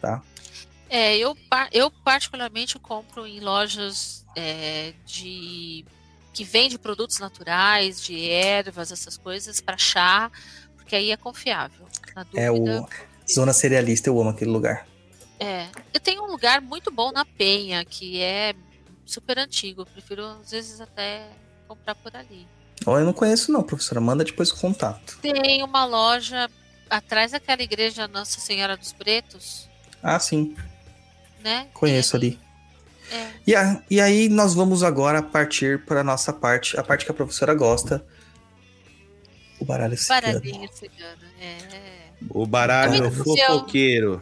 [0.00, 0.22] Tá?
[0.88, 1.36] É, eu,
[1.72, 5.84] eu particularmente compro em lojas é, de
[6.32, 10.30] que vende produtos naturais, de ervas, essas coisas, para chá,
[10.76, 11.86] porque aí é confiável.
[12.14, 14.86] Na É dúvida, o Zona Cerealista, eu amo aquele lugar.
[15.40, 15.66] É.
[15.92, 18.54] Eu tenho um lugar muito bom na Penha, que é
[19.04, 19.82] super antigo.
[19.82, 21.26] Eu prefiro, às vezes, até
[21.66, 22.46] comprar por ali.
[22.84, 24.00] Ó, eu não conheço não, professora.
[24.00, 25.18] Manda depois o contato.
[25.22, 26.50] Tem uma loja
[26.90, 29.68] atrás daquela igreja Nossa Senhora dos Pretos,
[30.02, 30.54] Ah, sim.
[31.46, 31.68] Né?
[31.72, 32.38] Conheço ali.
[33.12, 33.26] É.
[33.46, 37.14] E, a- e aí nós vamos agora partir para nossa parte, a parte que a
[37.14, 38.04] professora gosta.
[39.60, 40.22] O baralho cigano.
[40.22, 41.22] Baralhinho cigano.
[41.40, 41.56] É.
[42.28, 44.20] O baralho fofoqueiro.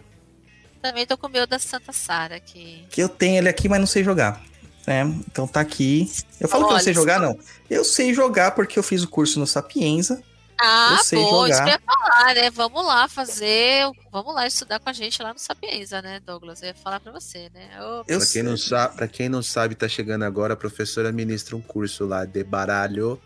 [0.82, 2.84] Também tô com o meu da Santa Sara aqui.
[2.90, 4.42] Que eu tenho ele aqui, mas não sei jogar.
[4.86, 5.02] né?
[5.26, 6.12] Então tá aqui.
[6.38, 7.38] Eu falo que eu Olha, sei jogar, não.
[7.70, 10.22] Eu sei jogar porque eu fiz o curso no Sapienza.
[10.60, 12.50] Ah, bom, isso que eu ia falar, né?
[12.50, 13.90] Vamos lá fazer.
[14.12, 16.62] Vamos lá estudar com a gente lá no Sapienza, né, Douglas?
[16.62, 17.68] Eu ia falar pra você, né?
[17.82, 21.10] Ô, Eu Pra quem, não sabe, pra quem não sabe, tá chegando agora, a professora
[21.10, 23.20] ministra um curso lá de baralho,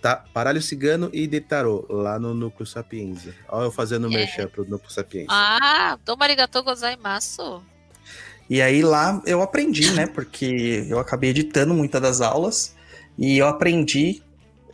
[0.00, 0.24] tá?
[0.32, 3.34] Baralho cigano e de tarô, lá no Núcleo Sapienza.
[3.48, 4.10] Ó, eu fazendo É.
[4.10, 5.28] merchan pro Núcleo Sapienza.
[5.30, 7.62] Ah, toma arigatou gozaimasu.
[8.48, 10.06] E aí lá eu aprendi, né?
[10.06, 12.74] Porque eu acabei editando muitas das aulas
[13.18, 14.22] e eu aprendi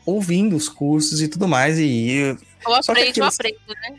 [0.07, 1.79] ouvindo os cursos e tudo mais.
[1.79, 3.97] E eu- Eu aprendo, eu aquilo- aprendo, né?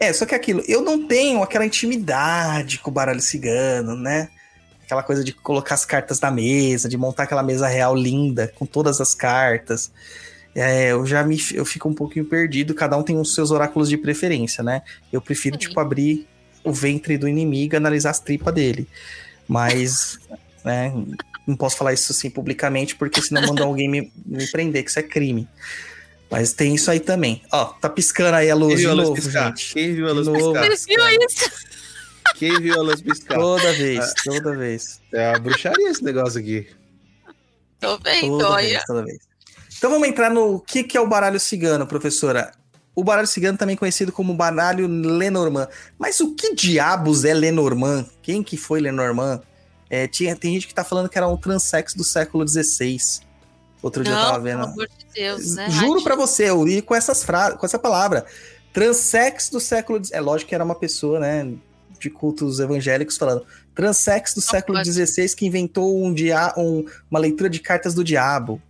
[0.00, 4.28] é, só que aquilo, eu não tenho aquela intimidade com o baralho cigano, né?
[4.84, 8.66] Aquela coisa de colocar as cartas na mesa, de montar aquela mesa real linda com
[8.66, 9.92] todas as cartas.
[10.52, 13.88] É, eu já me eu fico um pouquinho perdido, cada um tem os seus oráculos
[13.88, 14.82] de preferência, né?
[15.12, 16.26] Eu prefiro, tipo, abrir
[16.64, 18.88] o ventre do inimigo e analisar as tripas dele.
[19.46, 20.18] Mas,
[20.64, 20.92] né,
[21.46, 24.98] não posso falar isso assim publicamente, porque senão mandam alguém me, me prender, que isso
[24.98, 25.48] é crime.
[26.30, 27.42] Mas tem isso aí também.
[27.50, 29.46] Ó, tá piscando aí a Quem luz de viu a luz novo, piscar?
[29.48, 29.72] gente.
[29.74, 30.52] Quem viu a luz De novo.
[30.60, 30.86] piscar?
[30.86, 31.50] Viram isso?
[32.36, 33.34] Quem viu a luz piscar?
[33.36, 35.00] Toda vez, toda vez.
[35.12, 36.68] É uma bruxaria esse negócio aqui.
[37.80, 38.68] Tô vendo, Toda olha.
[38.68, 39.18] vez, toda vez.
[39.76, 42.52] Então vamos entrar no que, que é o baralho cigano, professora.
[42.94, 45.68] O baralho cigano também conhecido como baralho Lenormand.
[45.98, 48.06] Mas o que diabos é Lenormand?
[48.22, 49.40] Quem que foi Lenormand?
[49.90, 52.96] É, tinha, tem gente que tá falando que era um transex do século XVI.
[53.82, 54.64] Outro dia eu Não, tava pelo vendo.
[54.64, 55.68] amor de Deus, né?
[55.70, 58.24] Juro pra você, eu li com, essas fra com essa palavra.
[58.72, 60.00] Transex do século...
[60.12, 61.52] É lógico que era uma pessoa, né,
[61.98, 63.44] de cultos evangélicos falando.
[63.74, 64.84] Transex do Não século.
[64.84, 68.62] XVI que inventou um dia, um- uma leitura de cartas do diabo.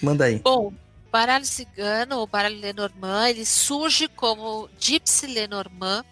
[0.00, 0.38] Manda aí.
[0.38, 0.72] Bom,
[1.10, 6.04] baralho cigano, ou baralho Lenormand, ele surge como Gypsy Lenormand.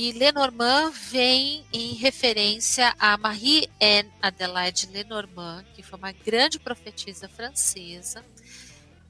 [0.00, 8.24] E Lenormand vem em referência a Marie-Anne Adelaide Lenormand, que foi uma grande profetisa francesa,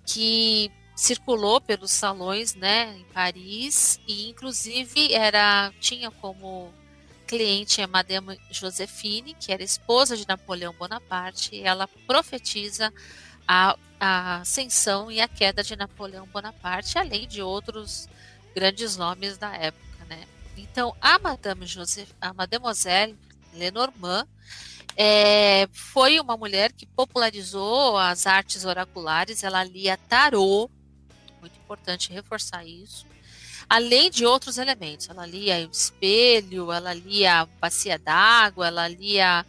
[0.06, 6.72] que circulou pelos salões né, em Paris e inclusive era tinha como
[7.26, 12.90] cliente a Madame Josephine, que era esposa de Napoleão Bonaparte, e ela profetiza
[13.46, 18.08] a, a ascensão e a queda de Napoleão Bonaparte, além de outros
[18.54, 19.87] grandes nomes da época?
[20.58, 23.16] Então, a Madame Joseph, a Mademoiselle
[23.54, 24.26] Lenormand
[24.96, 30.68] é, foi uma mulher que popularizou as artes oraculares, ela lia tarô,
[31.40, 33.06] muito importante reforçar isso,
[33.68, 35.08] além de outros elementos.
[35.08, 39.46] Ela lia o espelho, ela lia a bacia d'água, ela lia,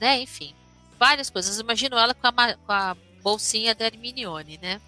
[0.00, 0.54] né, enfim,
[0.98, 1.58] várias coisas.
[1.58, 4.80] Imagino ela com a, com a bolsinha da Hermione, né?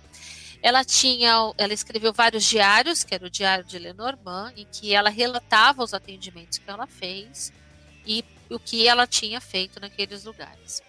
[0.62, 5.10] Ela tinha, ela escreveu vários diários, que era o diário de Lenormand, em que ela
[5.10, 7.52] relatava os atendimentos que ela fez
[8.06, 10.80] e o que ela tinha feito naqueles lugares.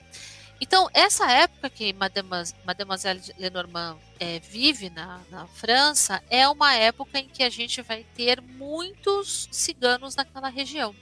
[0.62, 7.20] Então, essa época que Mademoi- Mademoiselle Lenormand eh, vive na, na França é uma época
[7.20, 10.96] em que a gente vai ter muitos ciganos naquela região,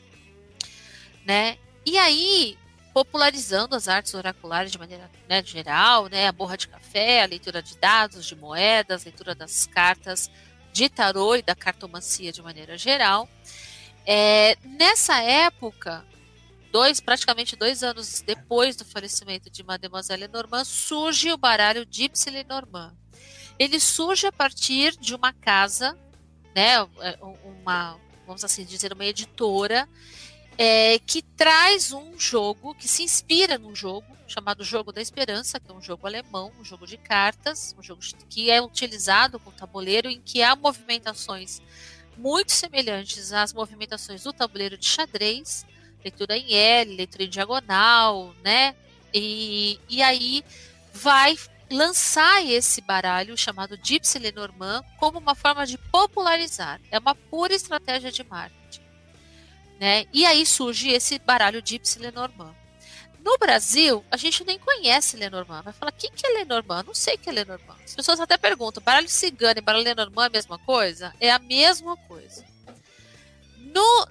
[1.25, 1.57] né?
[1.85, 2.57] E aí,
[2.93, 7.61] popularizando as artes oraculares de maneira né, geral, né, a borra de café, a leitura
[7.61, 10.29] de dados, de moedas, leitura das cartas
[10.73, 13.29] de tarô e da cartomancia de maneira geral.
[14.05, 16.05] É, nessa época,
[16.71, 22.95] dois, praticamente dois anos depois do falecimento de Mademoiselle Lenormand, surge o baralho Gypsy Lenormand.
[23.59, 25.97] Ele surge a partir de uma casa,
[26.55, 26.81] né,
[27.61, 29.87] uma, vamos assim dizer, uma editora,
[30.57, 35.69] é, que traz um jogo, que se inspira num jogo chamado Jogo da Esperança, que
[35.69, 40.09] é um jogo alemão, um jogo de cartas, um jogo que é utilizado com tabuleiro,
[40.09, 41.61] em que há movimentações
[42.17, 45.65] muito semelhantes às movimentações do tabuleiro de xadrez,
[46.03, 48.75] leitura em L, leitura em diagonal, né?
[49.13, 50.43] E, e aí
[50.93, 51.37] vai
[51.69, 56.79] lançar esse baralho chamado Gypsy Lenormand como uma forma de popularizar.
[56.89, 58.60] É uma pura estratégia de marketing.
[59.81, 60.05] Né?
[60.13, 62.55] E aí surge esse baralho Gypsy Lenormand.
[63.23, 65.63] No Brasil, a gente nem conhece Lenormand.
[65.63, 66.83] Vai falar, quem que é Lenormand?
[66.83, 67.77] Não sei que é Lenormand.
[67.83, 71.15] As pessoas até perguntam, baralho cigano e baralho Lenormand é a mesma coisa?
[71.19, 72.45] É a mesma coisa.
[73.57, 74.07] No,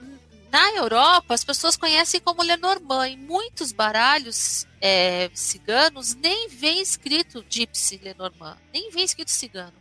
[0.50, 3.08] na Europa, as pessoas conhecem como Lenormand.
[3.08, 9.74] E muitos baralhos é, ciganos nem vem escrito Gypsy Lenormand, nem vem escrito cigano.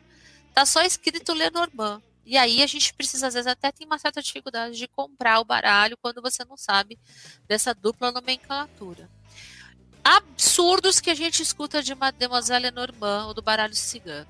[0.54, 2.00] Tá só escrito Lenormand.
[2.30, 5.44] E aí a gente precisa, às vezes, até tem uma certa dificuldade de comprar o
[5.44, 7.00] baralho quando você não sabe
[7.48, 9.10] dessa dupla nomenclatura.
[10.04, 14.28] Absurdos que a gente escuta de Mademoiselle Lenormand ou do baralho cigano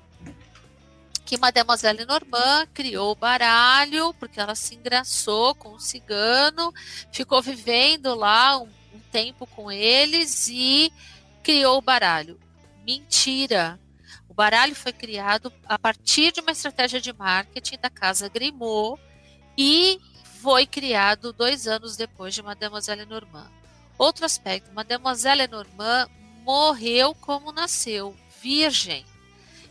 [1.26, 6.74] que Mademoiselle Normand criou o baralho, porque ela se engraçou com o cigano,
[7.12, 10.92] ficou vivendo lá um, um tempo com eles e
[11.40, 12.36] criou o baralho.
[12.84, 13.78] Mentira!
[14.40, 18.98] Baralho foi criado a partir de uma estratégia de marketing da casa Grimaud
[19.54, 20.00] e
[20.40, 23.52] foi criado dois anos depois de Mademoiselle Normand.
[23.98, 26.08] Outro aspecto, Mademoiselle Normand
[26.42, 29.04] morreu como nasceu, virgem.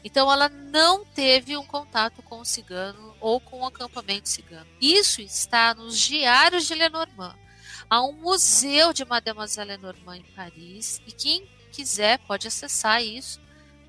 [0.03, 4.69] Então ela não teve um contato com o cigano ou com o acampamento cigano.
[4.79, 7.35] Isso está nos diários de Lenormand.
[7.89, 13.41] Há um museu de Mademoiselle Lenormand em Paris e quem quiser pode acessar isso,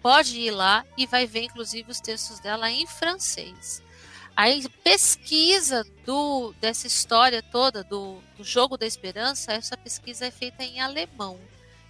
[0.02, 3.82] pode ir lá e vai ver inclusive os textos dela em francês.
[4.36, 4.46] A
[4.82, 10.80] pesquisa do, dessa história toda do, do jogo da esperança, essa pesquisa é feita em
[10.80, 11.38] alemão.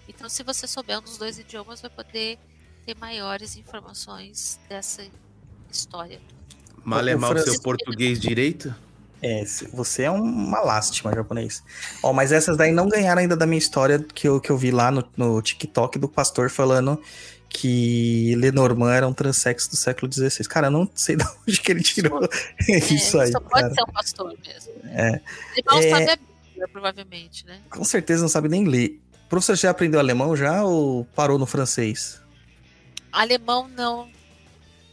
[0.08, 2.38] Então, se você souber um dos dois idiomas, vai poder
[2.84, 5.06] ter maiores informações dessa
[5.70, 6.20] história.
[6.84, 8.74] Malemar o seu português direito?
[9.22, 11.62] É, você é uma lástima, japonês.
[12.02, 14.70] Ó, mas essas daí não ganharam ainda da minha história que eu, que eu vi
[14.70, 17.00] lá no, no TikTok do pastor falando
[17.50, 20.44] que Lenormand era um transexo do século XVI.
[20.48, 22.22] Cara, eu não sei de onde que ele tirou
[22.68, 23.32] é, isso aí.
[23.32, 23.74] Só pode cara.
[23.74, 24.72] ser um pastor mesmo.
[24.84, 25.20] É.
[25.56, 25.90] Ele mal é...
[25.90, 27.60] sabe a Bíblia, provavelmente, né?
[27.68, 29.00] Com certeza não sabe nem ler.
[29.26, 32.22] O professor já aprendeu alemão já ou parou no francês?
[33.12, 34.08] Alemão não.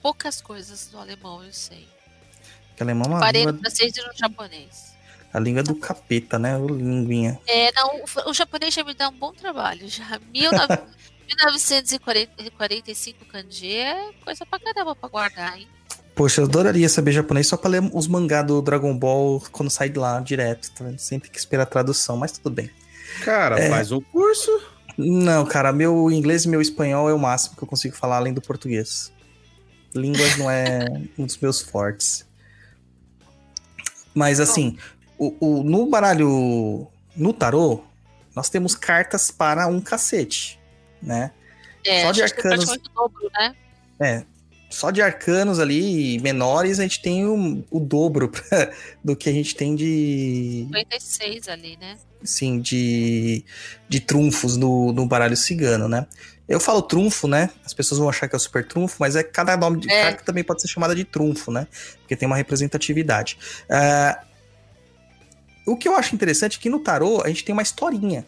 [0.01, 1.87] Poucas coisas do alemão eu sei.
[2.79, 3.53] Alemão é uma Parei língua...
[3.53, 4.95] no francês e no japonês.
[5.33, 6.57] A língua do capeta, né?
[6.57, 7.39] O linguinha.
[7.47, 9.87] É, não, o, o japonês já me dá um bom trabalho.
[9.87, 10.97] Já 19...
[11.27, 15.67] 1945 kanji é coisa pra caramba pra guardar, hein?
[16.15, 19.89] Poxa, eu adoraria saber japonês só pra ler os mangá do Dragon Ball quando sai
[19.89, 20.97] de lá direto, tá vendo?
[20.97, 22.71] Sem ter que esperar a tradução, mas tudo bem.
[23.23, 23.69] Cara, é...
[23.69, 24.49] faz um curso.
[24.97, 28.33] Não, cara, meu inglês e meu espanhol é o máximo que eu consigo falar além
[28.33, 29.11] do português.
[29.93, 30.85] Línguas não é
[31.17, 32.25] um dos meus fortes.
[34.13, 34.75] Mas assim,
[35.17, 36.87] o, o, no baralho.
[37.15, 37.83] No tarô,
[38.35, 40.59] nós temos cartas para um cacete,
[41.01, 41.31] né?
[41.85, 42.65] É, só de arcanos.
[42.93, 43.55] Dobro, né?
[43.99, 44.23] É.
[44.69, 48.71] Só de arcanos ali menores, a gente tem o, o dobro pra,
[49.03, 50.67] do que a gente tem de.
[50.69, 51.97] 56 ali, né?
[52.23, 53.43] assim, de,
[53.87, 56.05] de trunfos no, no baralho cigano, né?
[56.47, 57.49] Eu falo trunfo, né?
[57.65, 60.03] As pessoas vão achar que é o super trunfo, mas é cada nome de é.
[60.03, 61.67] carta também pode ser chamada de trunfo, né?
[61.99, 63.37] Porque tem uma representatividade.
[63.69, 64.27] Uh,
[65.65, 68.25] o que eu acho interessante é que no tarô a gente tem uma historinha.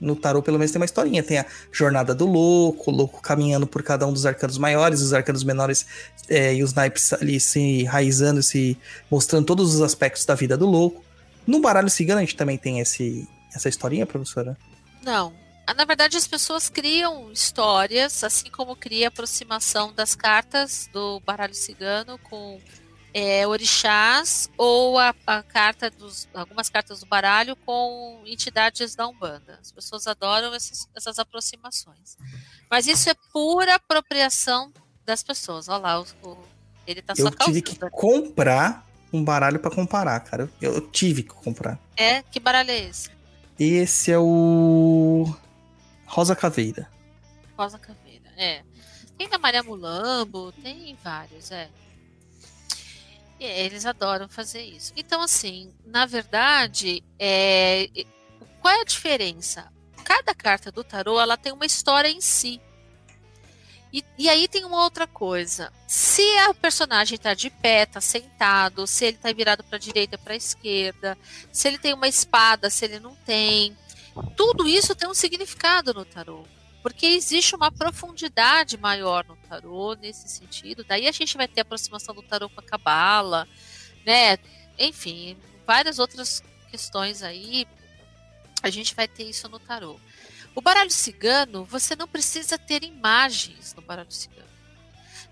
[0.00, 1.22] No tarô, pelo menos, tem uma historinha.
[1.22, 5.12] Tem a jornada do louco, o louco caminhando por cada um dos arcanos maiores, os
[5.12, 5.86] arcanos menores
[6.28, 8.78] é, e os naipes ali se enraizando, se
[9.10, 11.04] mostrando todos os aspectos da vida do louco.
[11.46, 14.56] No baralho cigano a gente também tem esse, essa historinha, professora?
[15.02, 15.32] Não.
[15.66, 21.20] Ah, na verdade, as pessoas criam histórias, assim como cria a aproximação das cartas do
[21.20, 22.58] baralho cigano com
[23.12, 29.58] é, orixás ou a, a, carta dos algumas cartas do baralho com entidades da umbanda.
[29.60, 32.16] As pessoas adoram essas, essas aproximações,
[32.70, 34.72] mas isso é pura apropriação
[35.04, 35.68] das pessoas.
[35.68, 36.38] Olha lá, o, o,
[36.86, 40.50] ele tá Eu só tive que comprar um baralho para comparar, cara.
[40.60, 41.78] Eu, eu, tive que comprar.
[41.96, 42.22] É?
[42.22, 43.10] Que baralho é esse?
[43.58, 45.34] Esse é o
[46.06, 46.88] Rosa Caveira.
[47.56, 48.62] Rosa Caveira, é.
[49.16, 51.68] Tem da Maria Mulambo, tem vários, é.
[53.40, 54.92] Eles adoram fazer isso.
[54.96, 57.88] Então, assim, na verdade, é...
[58.60, 59.72] qual é a diferença?
[60.04, 62.60] Cada carta do tarô ela tem uma história em si.
[63.92, 65.72] E, e, aí tem uma outra coisa.
[65.86, 70.18] Se o personagem está de pé, está sentado, se ele está virado para a direita,
[70.18, 71.16] para a esquerda,
[71.50, 73.74] se ele tem uma espada, se ele não tem,
[74.36, 76.44] tudo isso tem um significado no tarô.
[76.88, 80.82] Porque existe uma profundidade maior no tarô nesse sentido.
[80.82, 83.46] Daí a gente vai ter aproximação do tarô com a cabala,
[84.06, 84.38] né?
[84.78, 85.36] Enfim,
[85.66, 87.68] várias outras questões aí.
[88.62, 90.00] A gente vai ter isso no tarô.
[90.54, 94.48] O baralho cigano, você não precisa ter imagens no baralho cigano.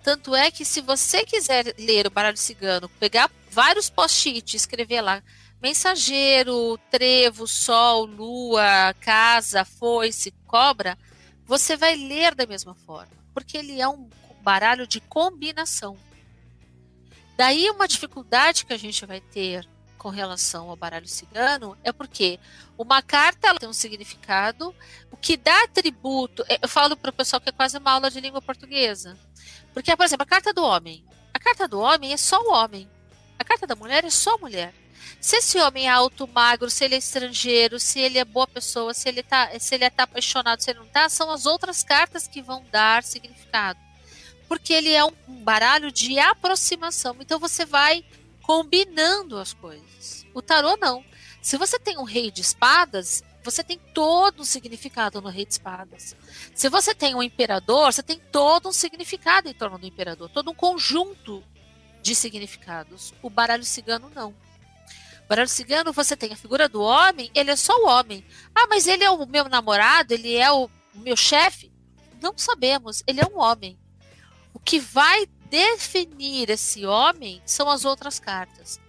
[0.02, 5.00] Tanto é que se você quiser ler o baralho cigano, pegar vários post-it e escrever
[5.00, 5.22] lá
[5.62, 10.98] mensageiro, trevo, sol, lua, casa, foice, cobra,
[11.46, 14.10] você vai ler da mesma forma, porque ele é um
[14.42, 15.96] baralho de combinação.
[17.36, 19.66] Daí uma dificuldade que a gente vai ter
[19.98, 22.38] com relação ao baralho cigano é porque
[22.78, 24.74] uma carta tem um significado,
[25.10, 26.44] o que dá atributo.
[26.48, 29.16] é, Eu falo para o pessoal que é quase uma aula de língua portuguesa.
[29.72, 31.04] Porque, por exemplo, a carta do homem.
[31.32, 32.88] A carta do homem é só o homem.
[33.38, 34.72] A carta da mulher é só a mulher.
[35.20, 38.94] Se esse homem é alto, magro, se ele é estrangeiro, se ele é boa pessoa,
[38.94, 42.26] se ele tá, se ele tá apaixonado, se ele não tá, são as outras cartas
[42.26, 43.78] que vão dar significado.
[44.48, 47.16] Porque ele é um, um baralho de aproximação.
[47.20, 48.04] Então você vai
[48.42, 50.24] combinando as coisas.
[50.32, 51.04] O tarô não.
[51.42, 55.52] Se você tem um rei de espadas, você tem todo um significado no rei de
[55.52, 56.16] espadas.
[56.54, 60.50] Se você tem um imperador, você tem todo um significado em torno do imperador, todo
[60.50, 61.42] um conjunto
[62.02, 63.14] de significados.
[63.22, 64.34] O baralho cigano não.
[65.28, 68.24] Baralho cigano, você tem a figura do homem, ele é só o homem.
[68.54, 71.72] Ah, mas ele é o meu namorado, ele é o meu chefe?
[72.22, 73.78] Não sabemos, ele é um homem.
[74.54, 78.80] O que vai definir esse homem são as outras cartas.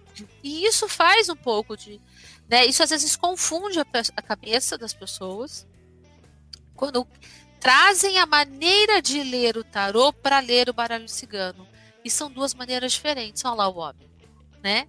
[0.42, 2.00] E isso faz um pouco de.
[2.48, 3.86] Né, isso às vezes confunde a,
[4.16, 5.66] a cabeça das pessoas
[6.74, 7.06] quando
[7.60, 11.66] trazem a maneira de ler o tarô para ler o baralho cigano.
[12.04, 13.44] E são duas maneiras diferentes.
[13.44, 14.08] Olha lá o homem,
[14.62, 14.88] né?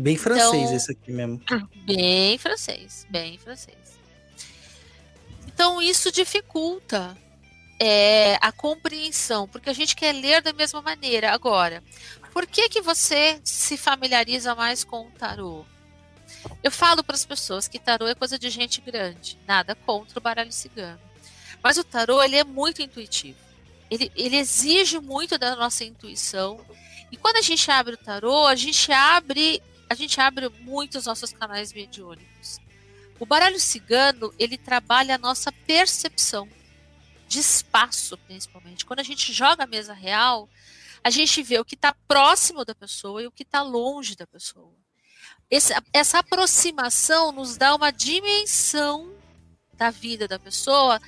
[0.00, 1.40] Bem francês Então- esse aqui mesmo.
[1.84, 3.76] Bem francês, bem francês.
[5.46, 7.16] Então isso dificulta
[7.78, 11.32] é, a compreensão, porque a gente quer ler da mesma maneira.
[11.32, 11.82] Agora,
[12.32, 15.64] por que que você se familiariza mais com o tarô?
[16.62, 20.22] Eu falo para as pessoas que tarô é coisa de gente grande, nada contra o
[20.22, 21.00] baralho cigano.
[21.62, 23.38] Mas o tarô ele é muito intuitivo.
[23.90, 26.64] Ele, ele exige muito da nossa intuição.
[27.12, 31.06] E quando a gente abre o tarô, a gente abre a gente abre muito os
[31.06, 32.58] nossos canais mediúnicos.
[33.18, 36.48] O baralho cigano, ele trabalha a nossa percepção
[37.26, 38.86] de espaço, principalmente.
[38.86, 40.48] Quando a gente joga a mesa real,
[41.02, 44.28] a gente vê o que está próximo da pessoa e o que está longe da
[44.28, 44.72] pessoa.
[45.50, 49.12] Esse- essa aproximação nos dá uma dimensão
[49.74, 51.00] da vida da pessoa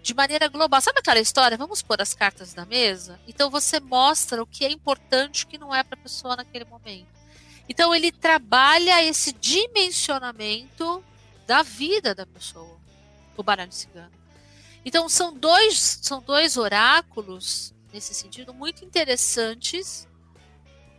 [0.00, 0.80] de maneira global.
[0.80, 1.56] Sabe aquela história?
[1.56, 3.20] Vamos pôr as cartas na mesa?
[3.26, 6.36] Então você mostra o que é importante e o que não é para a pessoa
[6.36, 7.17] naquele momento.
[7.68, 11.04] Então ele trabalha esse dimensionamento
[11.46, 12.78] da vida da pessoa,
[13.36, 14.12] o baralho cigano.
[14.84, 20.06] Então são dois, são dois oráculos nesse sentido muito interessantes.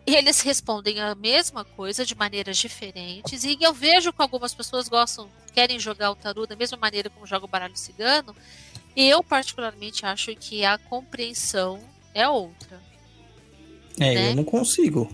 [0.05, 3.43] E eles respondem a mesma coisa de maneiras diferentes.
[3.43, 7.27] E eu vejo que algumas pessoas gostam, querem jogar o tarô da mesma maneira como
[7.27, 8.35] joga o baralho cigano.
[8.95, 11.79] E eu particularmente acho que a compreensão
[12.13, 12.81] é outra.
[13.99, 14.31] É, né?
[14.31, 15.07] eu não consigo.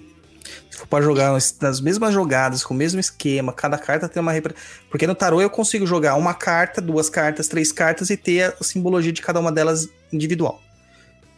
[0.69, 4.31] Se for pra jogar nas- mesmas jogadas, com o mesmo esquema, cada carta tem uma.
[4.31, 4.55] repre-
[4.89, 8.63] Porque no tarô eu consigo jogar uma carta, duas cartas, três cartas e ter a
[8.63, 10.61] simbologia de cada uma delas individual.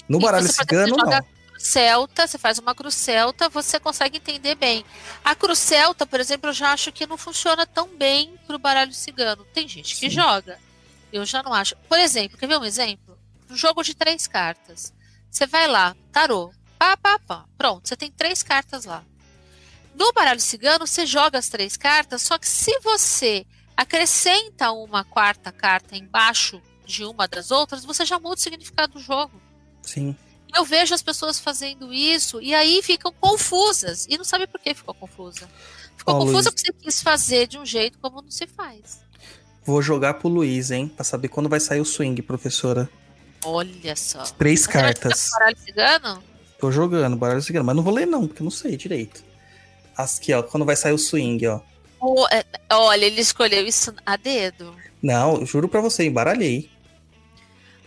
[0.07, 1.25] No baralho cigano, joga não.
[1.59, 4.85] celta, você faz uma cruz celta, você consegue entender bem.
[5.23, 8.93] A cruz celta, por exemplo, eu já acho que não funciona tão bem pro baralho
[8.93, 9.45] cigano.
[9.53, 10.15] Tem gente que Sim.
[10.15, 10.57] joga.
[11.11, 11.75] Eu já não acho.
[11.89, 13.17] Por exemplo, quer ver um exemplo?
[13.49, 14.93] Um jogo de três cartas.
[15.29, 17.45] Você vai lá, tarô, pá, pá, pá.
[17.57, 19.03] Pronto, você tem três cartas lá.
[19.95, 23.45] No baralho cigano, você joga as três cartas, só que se você
[23.75, 28.99] acrescenta uma quarta carta embaixo de uma das outras, você já muda o significado do
[28.99, 29.41] jogo.
[29.81, 30.15] Sim.
[30.55, 34.05] Eu vejo as pessoas fazendo isso e aí ficam confusas.
[34.09, 35.49] E não sabe por que ficou confusa.
[35.97, 36.61] Ficou Ó, confusa Luiz.
[36.61, 39.01] porque você quis fazer de um jeito como não se faz.
[39.65, 40.87] Vou jogar pro Luiz, hein?
[40.87, 42.89] Pra saber quando vai sair o swing, professora.
[43.43, 44.23] Olha só.
[44.23, 45.29] Três Você vai cartas.
[45.33, 46.23] Baralho cigano?
[46.59, 49.23] Tô jogando baralho cigano, mas não vou ler não, porque eu não sei direito.
[49.95, 51.59] Aqui, ó, quando vai sair o swing, ó.
[52.31, 54.73] É, olha, ele escolheu isso a dedo.
[55.01, 56.69] Não, juro pra você, embaralhei.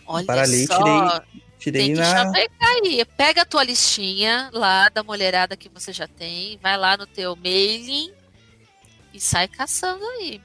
[0.05, 0.77] Olha Baralhei, só.
[0.77, 2.31] tirei- Tirei Tem que na.
[2.59, 3.05] aí.
[3.15, 7.35] Pega a tua listinha lá da mulherada que você já tem, vai lá no teu
[7.35, 8.11] mailing
[9.13, 10.41] e sai caçando aí.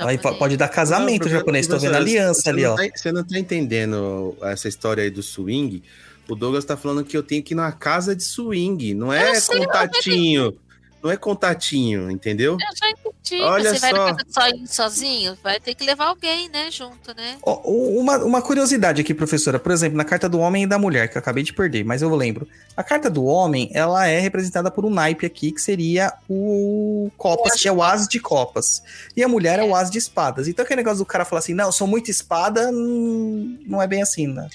[0.00, 2.76] Aí pode dar casamento Não, japonês, tô vendo aliança ali, ó.
[2.76, 5.82] tá- você não tá entendendo essa história aí do swing.
[6.28, 9.34] O Douglas tá falando que eu tenho que ir numa casa de swing, não é
[9.40, 10.54] sei, contatinho.
[11.00, 12.54] Não é contatinho, entendeu?
[12.54, 13.40] Eu já entendi.
[13.44, 13.96] Olha você vai só.
[13.96, 17.36] na casa de sozinho, sozinho, vai ter que levar alguém, né, junto, né?
[17.40, 19.60] Ó, o- uma, uma curiosidade aqui, professora.
[19.60, 22.02] Por exemplo, na carta do homem e da mulher, que eu acabei de perder, mas
[22.02, 22.48] eu lembro.
[22.76, 27.54] A carta do homem, ela é representada por um naipe aqui, que seria o Copas,
[27.60, 28.82] que é o as de copas.
[29.16, 30.48] E a mulher é, o as de espadas.
[30.48, 33.86] Então aquele negócio do cara falar assim, não, eu sou muito espada, hum, não é
[33.86, 34.48] bem assim, né?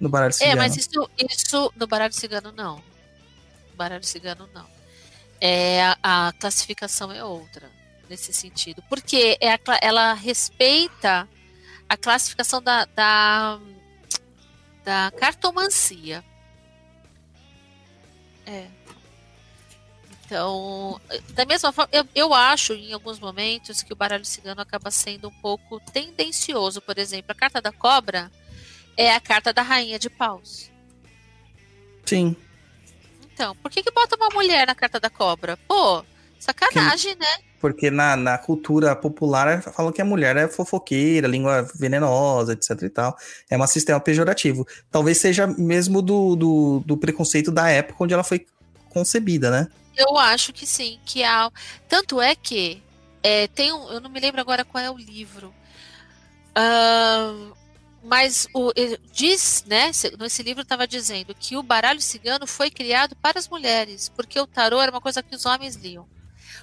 [0.00, 0.56] No baralho É, cigano.
[0.56, 2.76] mas isso, isso no baralho cigano não.
[3.70, 4.66] No baralho cigano não.
[5.40, 7.70] É, a, a classificação é outra
[8.08, 8.82] nesse sentido.
[8.88, 11.28] Porque é a ela respeita
[11.88, 13.58] a classificação da, da,
[14.84, 16.24] da cartomancia.
[18.44, 18.66] É.
[20.24, 21.00] Então,
[21.34, 25.28] da mesma forma, eu, eu acho em alguns momentos que o baralho cigano acaba sendo
[25.28, 26.80] um pouco tendencioso.
[26.80, 28.30] Por exemplo, a carta da cobra
[28.96, 30.70] é a carta da rainha de paus.
[32.04, 32.36] Sim.
[33.32, 35.58] Então, por que, que bota uma mulher na carta da cobra?
[35.68, 36.04] Pô,
[36.38, 37.44] sacanagem, né?
[37.60, 42.88] Porque na, na cultura popular falam que a mulher é fofoqueira, língua venenosa, etc e
[42.88, 43.16] tal.
[43.50, 44.66] É um sistema pejorativo.
[44.90, 48.46] Talvez seja mesmo do, do, do preconceito da época onde ela foi
[48.90, 49.68] concebida, né?
[49.96, 51.50] Eu acho que sim, que há.
[51.88, 52.82] Tanto é que
[53.22, 53.88] é, tem um.
[53.88, 55.52] Eu não me lembro agora qual é o livro.
[56.54, 57.52] Ahn,
[58.06, 58.72] mas o,
[59.12, 59.92] diz, né?
[59.92, 64.38] se- Nesse livro estava dizendo que o baralho cigano foi criado para as mulheres, porque
[64.40, 66.06] o tarô era uma coisa que os homens liam.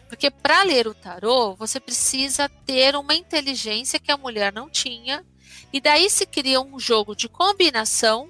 [0.07, 5.26] Porque para ler o tarô, você precisa ter uma inteligência que a mulher não tinha,
[5.72, 8.30] e daí se cria um jogo de combinação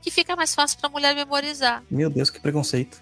[0.00, 1.82] que fica mais fácil para a mulher memorizar.
[1.90, 3.00] Meu Deus, que preconceito.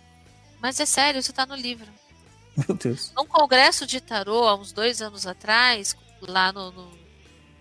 [0.60, 1.86] Mas é sério, isso está no livro.
[2.56, 3.12] Meu Deus.
[3.14, 6.98] Num congresso de tarô, há uns dois anos atrás, lá no, no-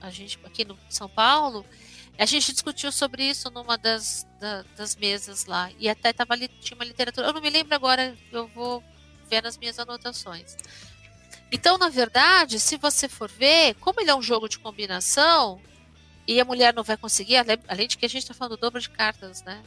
[0.02, 1.66] a gente aqui no São Paulo,
[2.18, 5.70] a gente discutiu sobre isso numa das, da- das mesas lá.
[5.78, 7.28] E até tava ali, tinha uma literatura.
[7.28, 8.84] Eu não me lembro agora, eu vou
[9.30, 10.56] ver nas minhas anotações.
[11.52, 15.62] Então, na verdade, se você for ver, como ele é um jogo de combinação,
[16.28, 18.80] e a mulher não vai conseguir, além, de que a gente está falando do dobro
[18.82, 19.62] de cartas, né?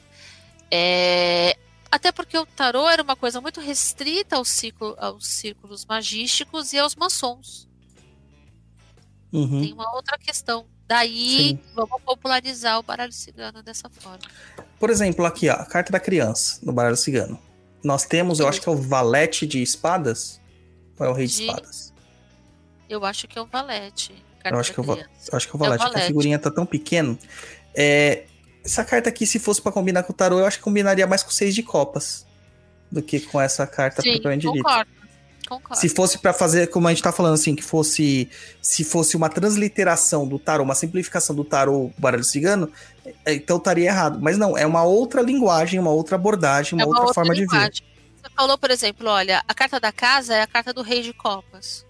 [0.71, 1.57] É,
[1.91, 6.79] até porque o tarô era uma coisa muito restrita ao ciclo, aos círculos magísticos e
[6.79, 7.69] aos maçons.
[9.33, 9.63] Uhum.
[9.63, 10.67] Tem uma outra questão.
[10.89, 11.59] Daí, Sim.
[11.75, 14.19] vamos popularizar o baralho cigano dessa forma.
[14.81, 17.39] Por exemplo, aqui, ó, a carta da criança no baralho cigano.
[17.85, 20.41] Nós temos, eu acho que é o valete de espadas.
[20.99, 21.93] Ou é o rei de De- espadas?
[22.89, 24.15] Eu acho que é um valete.
[24.45, 24.85] Eu acho eu.
[24.85, 27.19] Eu acho que é o É o valete, porque a figurinha tá tão pequeno.
[27.75, 28.25] É,
[28.65, 31.23] essa carta aqui, se fosse pra combinar com o tarô, eu acho que combinaria mais
[31.23, 32.27] com o seis de copas
[32.91, 34.87] do que com essa carta Sim, propriamente dita.
[35.49, 35.81] Concordo.
[35.81, 38.29] Se fosse pra fazer, como a gente tá falando assim, que fosse
[38.61, 42.71] se fosse uma transliteração do tarô, uma simplificação do tarô baralho cigano,
[43.25, 44.19] é, então estaria errado.
[44.21, 47.47] Mas não, é uma outra linguagem, uma outra abordagem, uma, É outra, forma de ver.
[47.53, 47.83] linguagem.
[48.23, 51.13] Você falou, por exemplo, olha, a carta da casa é a carta do rei de
[51.13, 51.85] copas.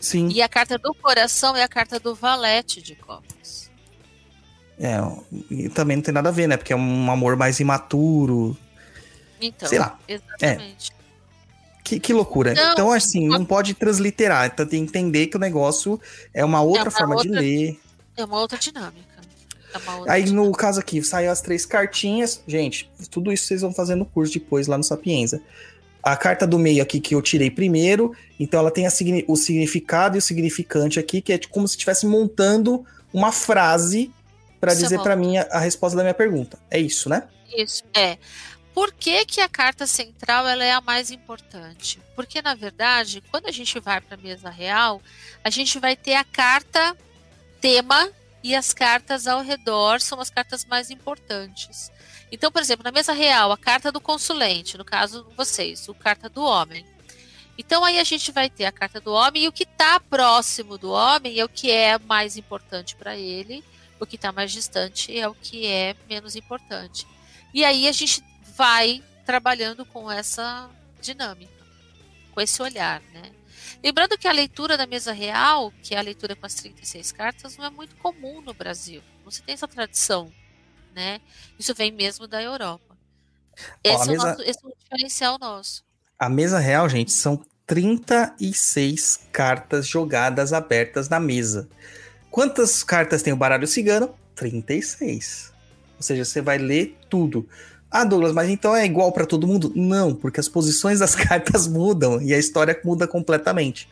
[0.00, 3.70] Sim, E a carta do coração é a carta do valete de copas.
[4.78, 4.96] é,
[5.50, 6.56] e também não tem nada a ver, né?
[6.56, 8.56] Porque é um amor mais imaturo.
[9.38, 9.98] Então, Sei lá.
[10.08, 10.90] exatamente.
[11.90, 12.54] Que, que loucura.
[12.54, 12.72] Não.
[12.72, 14.46] Então, assim, não pode transliterar.
[14.46, 16.00] Então tem que entender que o negócio
[16.32, 17.80] é uma outra uma forma de outra- ler.
[18.16, 19.20] É uma outra dinâmica.
[19.74, 20.50] É uma outra Aí, dinâmica.
[20.50, 22.44] no caso aqui, saiu as três cartinhas.
[22.46, 25.42] Gente, tudo isso vocês vão fazer no curso depois lá no Sapienza.
[26.00, 28.90] A carta do meio aqui que eu tirei primeiro, então ela tem a
[29.26, 34.12] o significado e o significante aqui, que é como se estivesse montando uma frase
[34.60, 36.56] para é dizer para mim a, a resposta da minha pergunta.
[36.70, 37.24] É isso, né?
[37.52, 38.16] Isso, é.
[38.74, 42.00] Por que, que a carta central ela é a mais importante?
[42.14, 45.02] Porque, na verdade, quando a gente vai para a mesa real,
[45.42, 46.96] a gente vai ter a carta
[47.60, 48.10] tema
[48.42, 51.90] e as cartas ao redor são as cartas mais importantes.
[52.32, 56.28] Então, por exemplo, na mesa real, a carta do consulente, no caso vocês, o carta
[56.28, 56.86] do homem.
[57.58, 60.78] Então aí a gente vai ter a carta do homem e o que está próximo
[60.78, 63.62] do homem é o que é mais importante para ele,
[63.98, 67.06] o que está mais distante é o que é menos importante.
[67.52, 68.24] E aí a gente
[68.60, 70.68] vai trabalhando com essa
[71.00, 71.50] dinâmica,
[72.30, 73.32] com esse olhar, né?
[73.82, 77.56] Lembrando que a leitura da mesa real, que é a leitura com as 36 cartas,
[77.56, 79.02] não é muito comum no Brasil.
[79.24, 80.30] Não se tem essa tradição,
[80.94, 81.22] né?
[81.58, 82.98] Isso vem mesmo da Europa.
[83.82, 85.82] Esse, a é, o nosso, esse é um diferencial nosso.
[86.18, 91.66] A mesa real, gente, são 36 cartas jogadas abertas na mesa.
[92.30, 94.14] Quantas cartas tem o baralho cigano?
[94.34, 95.50] 36.
[95.96, 97.48] Ou seja, você vai ler tudo.
[97.90, 99.72] Ah, Douglas, mas então é igual para todo mundo?
[99.74, 103.88] Não, porque as posições das cartas mudam e a história muda completamente.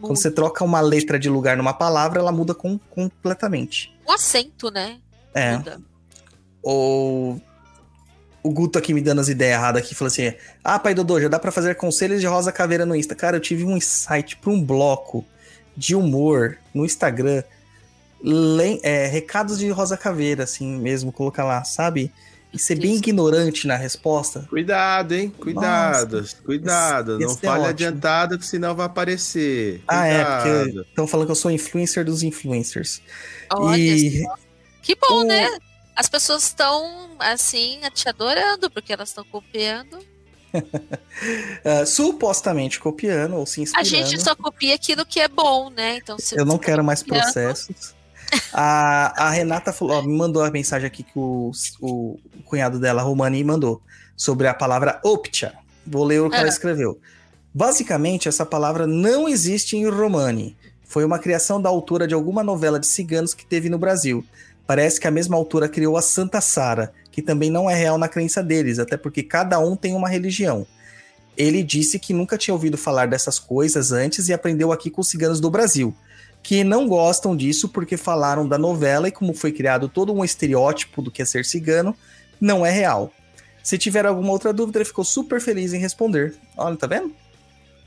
[0.00, 3.94] Quando você troca uma letra de lugar numa palavra, ela muda com- completamente.
[4.08, 4.98] Um acento, né?
[5.34, 5.56] É.
[5.58, 5.80] Muda.
[6.62, 7.40] Ou
[8.42, 10.32] o Guto aqui me dando as ideias erradas aqui, falou assim:
[10.64, 13.14] Ah, pai Dodô, já dá pra fazer conselhos de Rosa Caveira no Insta.
[13.14, 15.24] Cara, eu tive um insight pra um bloco
[15.76, 17.42] de humor no Instagram.
[18.24, 22.12] Lem- é, recados de Rosa Caveira, assim mesmo, colocar lá, sabe?
[22.52, 24.46] E ser bem ignorante na resposta.
[24.50, 25.30] Cuidado, hein?
[25.30, 27.12] Cuidado, cuidado.
[27.16, 27.68] esse- não esse é fale ótimo.
[27.70, 29.82] adiantado que senão vai aparecer.
[29.88, 30.42] Ah, é, Cuidado.
[30.74, 33.00] porque estão falando que eu sou influencer dos influencers.
[33.54, 34.34] Olha e só.
[34.82, 35.48] Que bom, o- né?
[35.96, 39.98] As pessoas estão, assim, te adorando, porque elas estão copiando.
[41.64, 43.88] ah, supostamente copiando ou se A inspirando.
[43.88, 45.96] gente só copia aquilo que é bom, né?
[45.96, 47.94] Então, se Eu não tá quero mais processos.
[48.52, 51.50] A, a Renata falou, ó, me mandou a mensagem aqui que o,
[51.80, 53.80] o cunhado dela, Romani, mandou
[54.16, 55.52] sobre a palavra optia.
[55.86, 56.40] Vou ler o que Ah.
[56.40, 56.98] ela escreveu.
[57.54, 60.56] Basicamente, essa palavra não existe em Romani.
[60.84, 64.24] Foi uma criação da autora de alguma novela de ciganos que teve no Brasil.
[64.66, 68.08] Parece que a mesma autora criou a Santa Sara, que também não é real na
[68.08, 70.66] crença deles, até porque cada um tem uma religião.
[71.36, 75.08] Ele disse que nunca tinha ouvido falar dessas coisas antes e aprendeu aqui com os
[75.08, 75.94] ciganos do Brasil,
[76.42, 81.00] que não gostam disso porque falaram da novela e como foi criado todo um estereótipo
[81.00, 81.96] do que é ser cigano,
[82.40, 83.12] não é real.
[83.62, 86.36] Se tiver alguma outra dúvida, ele ficou super feliz em responder.
[86.56, 87.14] Olha, tá vendo?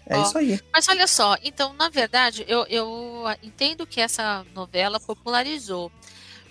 [0.06, 0.24] É Ó.
[0.24, 0.60] isso aí.
[0.72, 5.92] Mas olha só, então, na verdade, eu, eu entendo que essa novela popularizou.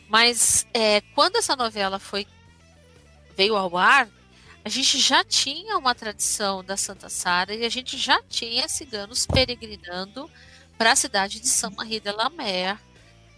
[0.09, 2.27] Mas é, quando essa novela foi
[3.37, 4.09] veio ao ar,
[4.65, 9.27] a gente já tinha uma tradição da Santa Sara e a gente já tinha ciganos
[9.27, 10.31] peregrinando
[10.77, 12.79] para a cidade de Saint-Marie de la Mer,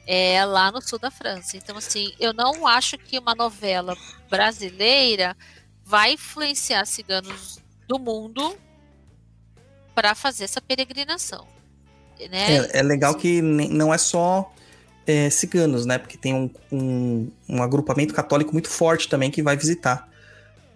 [0.06, 1.56] é, lá no sul da França.
[1.56, 3.96] Então, assim, eu não acho que uma novela
[4.30, 5.36] brasileira
[5.84, 8.56] vai influenciar ciganos do mundo
[9.94, 11.46] para fazer essa peregrinação.
[12.30, 12.56] Né?
[12.56, 14.52] É, é legal que não é só
[15.06, 15.98] é, ciganos, né?
[15.98, 20.08] Porque tem um, um, um agrupamento católico muito forte também que vai visitar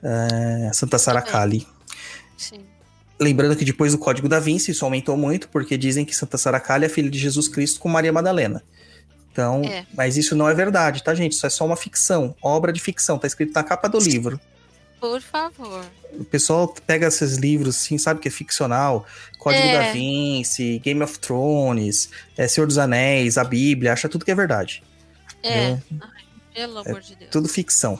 [0.03, 1.33] é, Santa Sara Também.
[1.33, 1.69] Cali.
[2.37, 2.70] Sim.
[3.21, 6.59] Lembrando que depois do Código da Vinci isso aumentou muito, porque dizem que Santa Sara
[6.59, 8.63] Cali é filha de Jesus Cristo com Maria Madalena.
[9.31, 9.85] Então, É.
[9.95, 11.33] mas isso não é verdade, tá, gente?
[11.33, 14.41] Isso é só uma ficção, obra de ficção, tá escrito na capa do livro.
[14.99, 15.85] Por favor.
[16.19, 19.07] O pessoal pega esses livros, assim, sabe que é ficcional,
[19.39, 19.73] Código É.
[19.87, 24.35] da Vinci, Game of Thrones, é, Senhor dos Anéis, a Bíblia, acha tudo que é
[24.35, 24.83] verdade.
[25.43, 25.49] É.
[25.71, 25.79] É.
[26.01, 26.23] Ai,
[26.55, 27.31] pelo amor de Deus.
[27.31, 27.99] Tudo ficção.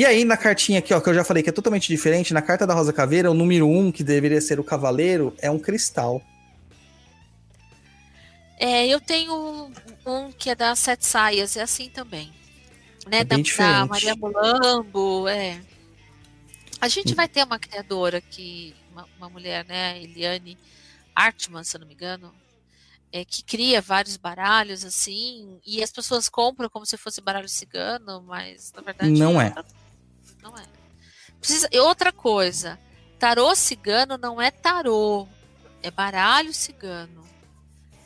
[0.00, 2.40] E aí, na cartinha aqui, ó, que eu já falei que é totalmente diferente, na
[2.40, 6.22] carta da Rosa Caveira, o número um, que deveria ser o cavaleiro, é um cristal.
[8.58, 9.70] É, eu tenho
[10.06, 12.32] um que é das Sete Saias, é assim também.
[13.10, 13.18] Né?
[13.18, 13.86] É da, da.
[13.86, 15.60] Maria Mulambo, é.
[16.80, 20.56] A gente vai ter uma criadora que, uma, uma mulher, né, Eliane
[21.14, 22.32] Artman, se eu não me engano,
[23.12, 28.22] é, que cria vários baralhos assim, e as pessoas compram como se fosse baralho cigano,
[28.22, 29.48] mas na verdade Não é.
[29.48, 29.79] outra-
[30.42, 30.62] Não é.
[31.38, 32.78] Precisa, e outra coisa,
[33.18, 35.26] tarô cigano não é tarô,
[35.82, 37.24] é baralho cigano.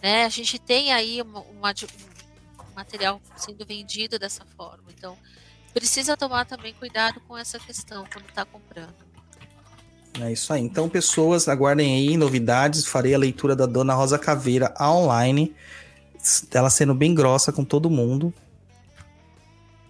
[0.02, 0.24] Né?
[0.24, 4.84] A gente tem aí uma, uma um material sendo vendido dessa forma.
[4.96, 5.16] Então,
[5.72, 8.94] precisa tomar também cuidado com essa questão quando está comprando.
[10.20, 10.62] É isso aí.
[10.62, 12.86] Então, pessoas, aguardem aí novidades.
[12.86, 15.54] Farei a leitura da Dona Rosa Caveira online.
[16.52, 18.32] Ela sendo bem grossa com todo mundo.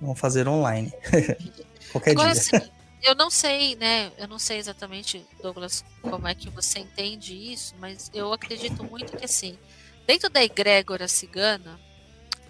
[0.01, 0.93] Vamos fazer online.
[1.95, 2.41] Qualquer Agora, dia.
[2.41, 2.71] assim,
[3.05, 4.11] eu não sei, né?
[4.19, 9.17] Eu não sei exatamente, Douglas, como é que você entende isso, mas eu acredito muito
[9.17, 9.57] que, assim,
[10.05, 11.79] dentro da egrégora cigana,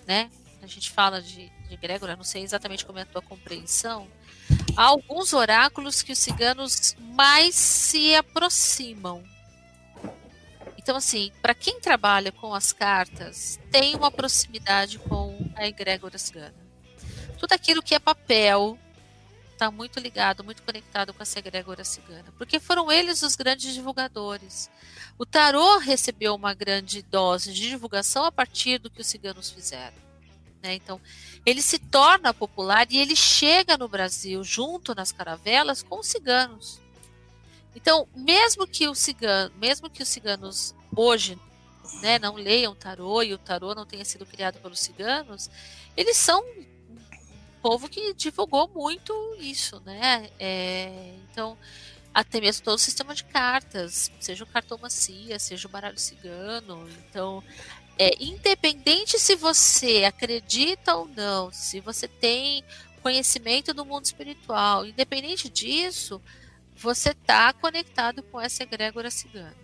[0.06, 0.30] né?
[0.62, 4.08] A gente fala de, de egrégora, não sei exatamente como é a tua compreensão.
[4.74, 9.22] Há alguns oráculos que os ciganos mais se aproximam.
[10.78, 16.54] Então, assim, para quem trabalha com as cartas, tem uma proximidade com a egrégora cigana.
[17.38, 18.78] Tudo aquilo que é papel,
[19.54, 24.70] está muito ligado, muito conectado com essa egrégora cigana, porque foram eles os grandes divulgadores.
[25.16, 29.96] O tarô recebeu uma grande dose de divulgação a partir do que os ciganos fizeram.
[30.62, 30.74] Né?
[30.74, 31.00] Então,
[31.46, 36.80] ele se torna popular e ele chega no Brasil junto nas caravelas com os ciganos.
[37.74, 41.38] Então, mesmo que o cigano, mesmo que os ciganos hoje
[42.00, 45.50] né, não leiam tarô e o tarô não tenha sido criado pelos ciganos,
[45.96, 46.42] eles são
[47.64, 50.28] povo que divulgou muito isso, né?
[50.38, 51.56] É, então,
[52.12, 56.86] até mesmo todo o sistema de cartas, seja o cartomancia, seja o baralho cigano.
[57.08, 57.42] Então,
[57.98, 62.62] é, independente se você acredita ou não, se você tem
[63.00, 66.20] conhecimento do mundo espiritual, independente disso,
[66.76, 69.56] você está conectado com essa egrégora cigana.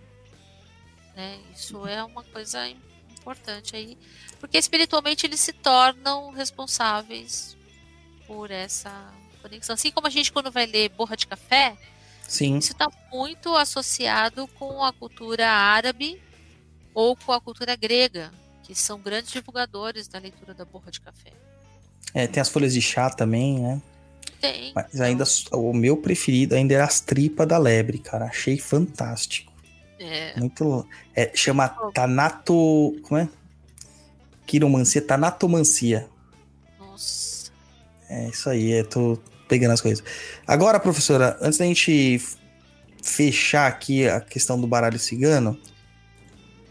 [1.15, 1.39] Né?
[1.55, 2.67] Isso é uma coisa
[3.11, 3.99] importante aí,
[4.39, 7.60] porque espiritualmente eles se tornam responsáveis
[8.31, 9.13] por essa
[9.43, 9.75] conexão.
[9.75, 11.77] Assim como a gente, quando vai ler Borra de Café,
[12.29, 12.59] Sim.
[12.59, 16.23] isso está muito associado com a cultura árabe
[16.95, 18.31] ou com a cultura grega,
[18.63, 21.33] que são grandes divulgadores da leitura da Borra de Café.
[22.15, 23.83] É, tem as folhas de chá também, né?
[24.41, 24.73] Tem.
[24.77, 28.27] Mas ainda o meu preferido ainda era as tripas da lebre, cara.
[28.27, 29.53] Achei fantástico.
[29.99, 30.87] É, Muito.
[31.17, 32.97] É, chama Tanato.
[33.03, 33.29] Como é?
[34.47, 36.09] Quiromancia, Tanatomancia.
[38.11, 39.19] É isso aí, eu tô
[39.49, 40.05] pegando as coisas.
[40.47, 42.21] Agora, professora, antes da gente
[43.03, 45.59] fechar aqui a questão do baralho cigano,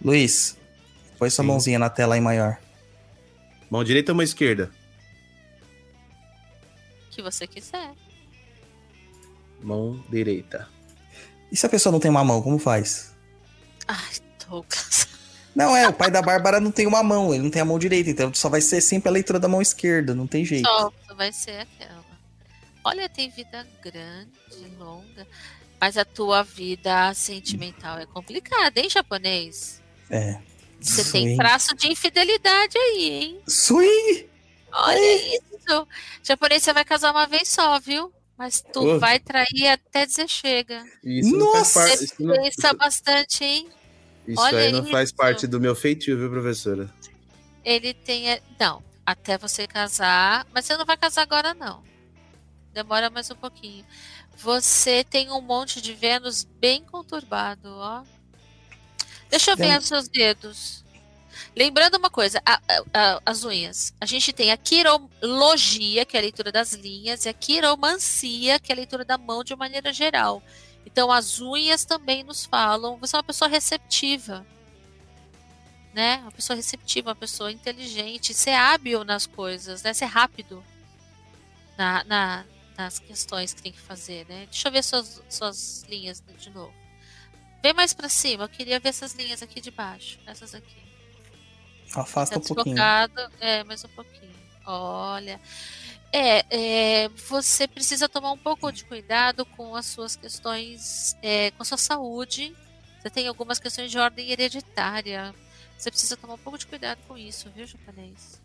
[0.04, 0.58] Luiz,
[1.18, 1.48] põe sua Sim.
[1.48, 2.58] mãozinha na tela aí maior.
[3.72, 4.70] Mão direita ou mão esquerda?
[7.20, 7.92] que você quiser.
[9.62, 10.70] Mão direita.
[11.52, 13.14] E se a pessoa não tem uma mão, como faz?
[13.86, 14.14] Ai,
[14.48, 15.09] Douglas.
[15.56, 17.80] Não, é, o pai da Bárbara não tem uma mão, ele não tem a mão
[17.80, 20.68] direita, então só vai ser sempre a leitura da mão esquerda, não tem jeito.
[20.68, 22.06] Só vai ser aquela.
[22.84, 24.32] Olha, tem vida grande,
[24.78, 25.28] longa.
[25.82, 29.82] Mas a tua vida sentimental é complicada, hein, japonês?
[30.10, 30.38] É.
[30.80, 31.38] Você tem Swing.
[31.38, 33.40] traço de infidelidade aí, hein?
[33.48, 34.28] Swing!
[34.72, 35.88] Olha isso.
[36.24, 38.12] Japonês, você vai casar uma vez só, viu?
[38.38, 39.00] Mas tu Ô.
[39.00, 40.84] vai trair até dizer chega.
[41.04, 42.16] Isso não faz Nossa!
[42.20, 43.70] não- Pensa bastante, hein?
[44.34, 46.90] Isso olha aí não faz parte do meu feitio, viu, professora?
[47.64, 48.30] Ele tem.
[48.32, 50.46] é, Não, até você casar.
[50.54, 51.84] Mas você não vai casar agora, não.
[52.74, 53.86] Demora mais um pouquinho.
[54.38, 58.04] Você tem um monte de Vênus bem conturbado, ó.
[59.30, 60.84] Deixa eu ver os seus dedos.
[61.56, 62.62] Lembrando uma coisa, a-
[62.94, 63.94] a- as unhas.
[64.00, 68.72] A gente tem a quirologia, que é a leitura das linhas, e a quiromancia, que
[68.72, 70.42] é a leitura da mão de maneira geral.
[70.86, 72.98] Então, as unhas também nos falam.
[72.98, 74.46] Você é uma pessoa receptiva
[75.94, 76.18] né?
[76.18, 79.94] Uma pessoa receptiva, uma pessoa inteligente, ser hábil nas coisas, né?
[79.94, 80.64] Ser rápido
[81.78, 82.46] na, na-
[82.78, 84.46] nas questões que tem que fazer, né?
[84.46, 86.74] Deixa eu ver suas, suas linhas de novo.
[87.62, 90.20] Vem mais pra cima, eu queria ver essas linhas aqui de baixo.
[90.26, 90.78] Essas aqui.
[91.94, 92.76] Afasta Tá um pouquinho.
[93.42, 94.32] É, mais um pouquinho.
[94.66, 95.42] Olha.
[96.12, 96.46] É,
[97.04, 101.66] é, você precisa tomar um pouco de cuidado com as suas questões, é, com a
[101.66, 102.56] sua saúde.
[103.02, 105.34] Você tem algumas questões de ordem hereditária.
[105.78, 108.42] Você precisa tomar um pouco de cuidado com isso, viu, japonês?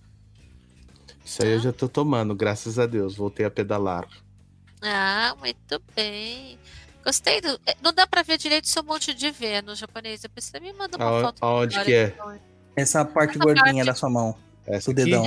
[1.24, 3.16] Isso aí eu já tô tomando, graças a Deus.
[3.16, 4.06] Voltei a pedalar.
[4.82, 6.58] Ah, muito bem.
[7.02, 7.58] Gostei do.
[7.66, 10.22] é, Não dá pra ver direito seu monte de Vênus, japonês.
[10.22, 11.42] Eu preciso me mandar uma Aonde- foto.
[11.44, 12.06] aonde que é?
[12.08, 12.40] então.
[12.76, 14.36] Essa parte Essa gordinha parte- da sua mão.
[14.66, 15.04] Essa O aqui?
[15.04, 15.24] dedão.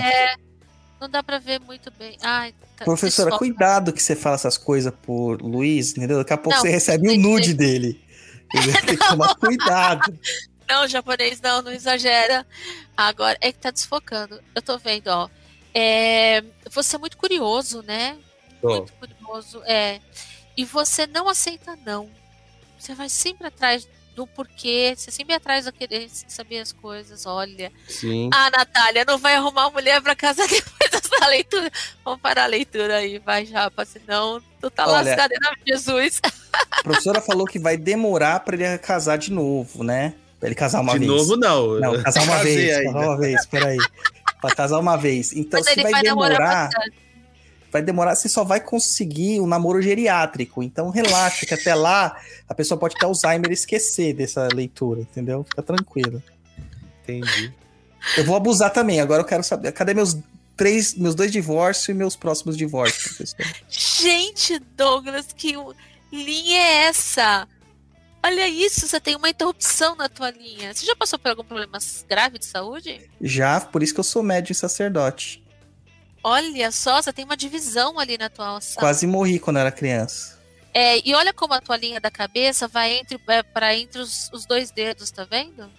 [0.99, 2.17] Não dá pra ver muito bem.
[2.21, 3.45] Ai, tá, Professora, desfoca.
[3.45, 6.17] cuidado que você fala essas coisas por Luiz, entendeu?
[6.17, 8.01] Daqui a pouco Não, você recebe o que nude dele.
[8.45, 8.73] Entendeu?
[8.81, 10.19] Tem que tomar cuidado.
[10.67, 12.45] Não, japonês, não, não exagera.
[12.95, 14.41] Agora, é que tá desfocando.
[14.55, 15.29] Eu tô vendo, ó.
[15.73, 18.17] É, você é muito curioso, né?
[18.61, 18.69] Tô.
[18.69, 19.61] Muito curioso.
[19.65, 20.01] É.
[20.57, 22.09] E você não aceita não.
[22.79, 23.87] Você vai sempre atrás
[24.17, 27.27] do porquê, você sempre atrás de querer saber as coisas.
[27.27, 27.71] Olha.
[27.87, 28.31] Sim.
[28.33, 31.71] Ah, Natália, não vai arrumar mulher pra casa depois dessa leitura.
[32.03, 35.71] Vamos parar a leitura aí, vai, Japa, senão tu tá Olha, lascado em nome de
[35.71, 36.19] Jesus.
[36.71, 40.15] A professora falou que vai demorar pra ele casar de novo, né?
[40.39, 41.11] Pra ele casar uma De vez.
[41.11, 41.79] novo, não.
[41.79, 42.75] Não, casar uma vez.
[42.75, 42.91] ainda.
[42.93, 43.77] Casar uma vez, peraí.
[44.41, 45.31] Pra casar uma vez.
[45.33, 46.97] Então, Mas se ele vai, vai demorar, bastante.
[47.77, 50.61] Vai demorar, você só vai conseguir o namoro geriátrico.
[50.63, 55.43] Então, relaxa, que até lá a pessoa pode ter Alzheimer e esquecer dessa leitura, entendeu?
[55.43, 56.21] Fica tranquilo.
[57.03, 57.53] Entendi.
[58.17, 58.99] Eu vou abusar também.
[58.99, 59.71] Agora eu quero saber.
[59.71, 60.17] Cadê meus
[60.55, 63.45] três, meus dois divórcios e meus próximos divórcios, professor?
[63.69, 65.53] Gente, Douglas, que
[66.11, 67.47] linha é essa?
[68.23, 70.73] Olha isso, você tem uma interrupção na tua linha.
[70.73, 71.77] Você já passou por algum problema
[72.09, 73.09] grave de saúde?
[73.21, 75.46] Já, por isso que eu sou médium e sacerdote.
[76.29, 78.77] Olha só, você tem uma divisão ali na tua alça.
[78.77, 80.37] Quase morri quando era criança.
[80.73, 84.29] É, e olha como a tua linha da cabeça vai entre, é, para entre os,
[84.33, 85.71] os dois dedos, tá vendo?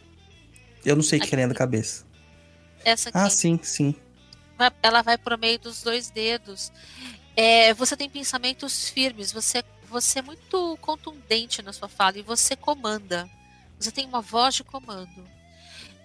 [0.82, 2.06] Eu não sei o que é linha da cabeça.
[2.82, 3.18] Essa aqui.
[3.18, 3.94] Ah, sim, sim.
[4.82, 6.72] ela vai por meio dos dois dedos.
[7.36, 12.56] É, você tem pensamentos firmes, você, você é muito contundente na sua fala e você
[12.56, 13.28] comanda.
[13.78, 15.28] Você tem uma voz de comando.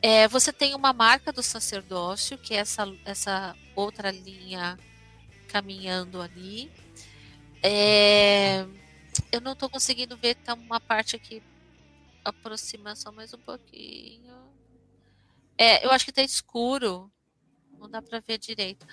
[0.05, 4.77] É, você tem uma marca do sacerdócio, que é essa, essa outra linha
[5.47, 6.69] caminhando ali.
[7.63, 8.65] É,
[9.31, 11.41] eu não estou conseguindo ver, tá uma parte aqui.
[12.25, 14.35] Aproxima só mais um pouquinho.
[15.57, 17.09] É, eu acho que tá escuro.
[17.79, 18.85] Não dá pra ver direito.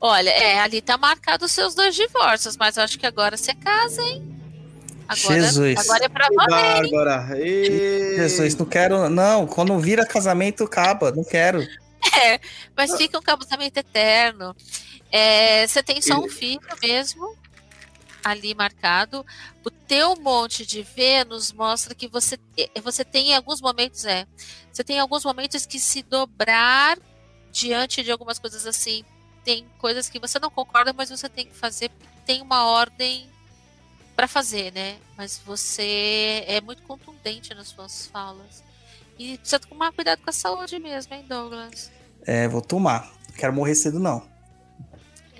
[0.00, 3.52] Olha, é, ali tá marcado os seus dois divórcios, mas eu acho que agora você
[3.56, 4.33] casa, hein?
[5.08, 5.78] Agora, Jesus.
[5.78, 6.28] agora é pra.
[6.34, 7.28] Bárbara.
[7.36, 9.08] Jesus, não quero.
[9.08, 11.10] Não, quando vira casamento, acaba.
[11.10, 11.66] Não quero.
[12.22, 12.38] É,
[12.76, 14.54] mas fica um casamento eterno.
[15.10, 17.34] É, você tem só um filho mesmo
[18.24, 19.24] ali marcado.
[19.64, 24.26] O teu monte de Vênus mostra que você, eh, você tem em alguns momentos, é.
[24.72, 26.98] Você tem alguns momentos que se dobrar
[27.52, 29.04] diante de algumas coisas assim.
[29.44, 31.90] Tem coisas que você não concorda, mas você tem que fazer,
[32.26, 33.30] tem uma ordem
[34.14, 34.96] para fazer, né?
[35.16, 38.62] Mas você é muito contundente nas suas falas.
[39.18, 41.90] E precisa tomar cuidado com a saúde mesmo, hein, Douglas?
[42.26, 43.12] É, vou tomar.
[43.28, 44.26] Não quero morrer cedo, não.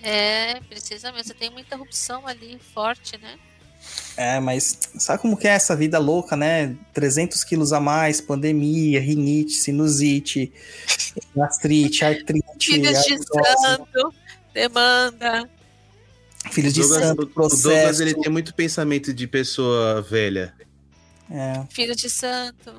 [0.02, 1.28] É, precisa mesmo.
[1.28, 3.38] Você tem uma interrupção ali forte, né?
[4.16, 6.76] É, mas sabe como que é essa vida louca, né?
[6.92, 10.52] 300 quilos a mais, pandemia, rinite, sinusite,
[11.34, 14.14] gastrite, artrite, Filhos de santo,
[14.52, 15.51] demanda.
[16.51, 18.03] Filhos de Douglas- santo, o Douglas processo.
[18.03, 20.53] ele tem muito pensamento de pessoa velha.
[21.31, 21.62] É.
[21.71, 22.73] Filho de santo.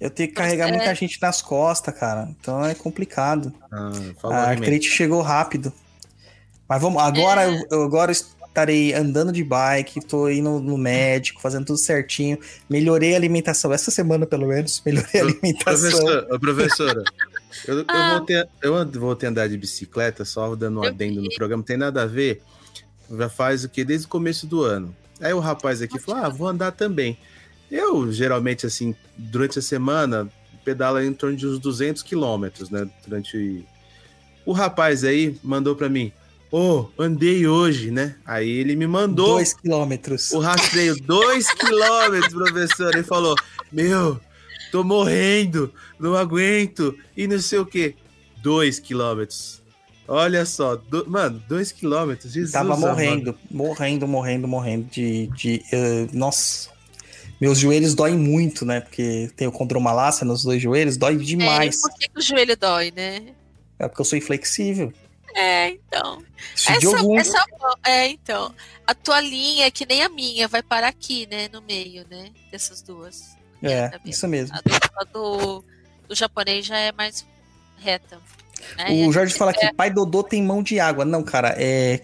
[0.00, 0.72] Eu tenho que carregar É.
[0.72, 2.28] muita gente nas costas, cara.
[2.40, 3.52] Então é complicado.
[3.70, 3.90] Ah,
[4.24, 5.72] A artrite chegou rápido.
[6.68, 7.48] Mas vamos, agora É.
[7.48, 12.38] eu, eu agora estarei andando de bike, tô indo no médico, fazendo tudo certinho.
[12.70, 14.80] Melhorei a alimentação essa semana, pelo menos.
[14.84, 15.90] Melhorei a alimentação.
[15.90, 17.02] Professor, ô, professora,
[17.66, 18.16] eu, eu Ah.
[18.18, 21.60] voltei, a- eu voltei a andar de bicicleta, só dando um Eu adendo no programa,
[21.60, 22.40] não tem nada a ver.
[23.10, 23.84] Já faz o que?
[23.84, 24.94] Desde o começo do ano.
[25.20, 27.18] Aí o rapaz aqui falou: Ah, vou andar também.
[27.70, 30.28] Eu, geralmente, assim, durante a semana,
[30.64, 32.88] pedalo em torno de uns 200 quilômetros, né?
[33.06, 33.64] Durante.
[34.44, 36.12] O rapaz aí mandou pra mim:
[36.50, 38.16] Ô, andei hoje, né?
[38.24, 40.32] Aí ele me mandou Dois quilômetros.
[40.32, 42.94] o rastreio, dois quilômetros, professor.
[42.94, 43.34] Ele falou:
[43.70, 44.20] Meu,
[44.70, 47.94] tô morrendo, não aguento, e não sei o quê.
[48.42, 49.57] Dois quilômetros.
[50.08, 52.32] Olha só, do- mano, dois quilômetros.
[52.32, 52.88] Jesus, Tava amado.
[52.90, 55.26] morrendo, morrendo, morrendo, morrendo de.
[55.28, 56.70] de eh, nossa.
[57.40, 58.80] Meus joelhos doem muito, né?
[58.80, 61.76] Porque tenho condromalácia nos dois joelhos, dói É, demais.
[61.76, 63.22] e por que, que o joelho dói, né?
[63.78, 64.92] É porque eu sou inflexível.
[65.36, 66.22] É, então.
[66.54, 67.16] Essa, algum.
[67.18, 67.44] essa
[67.86, 68.52] é, então.
[68.86, 71.48] A tua linha, é que nem a minha, vai parar aqui, né?
[71.52, 72.30] No meio, né?
[72.50, 73.36] Dessas duas.
[73.62, 74.00] É, vendo?
[74.06, 74.56] isso mesmo.
[74.56, 75.64] A do, a do,
[76.08, 77.24] do japonês já é mais
[77.76, 78.18] reta.
[78.76, 81.04] A O Jorge fala que pai Dodô tem mão de água.
[81.04, 82.00] Não, cara, é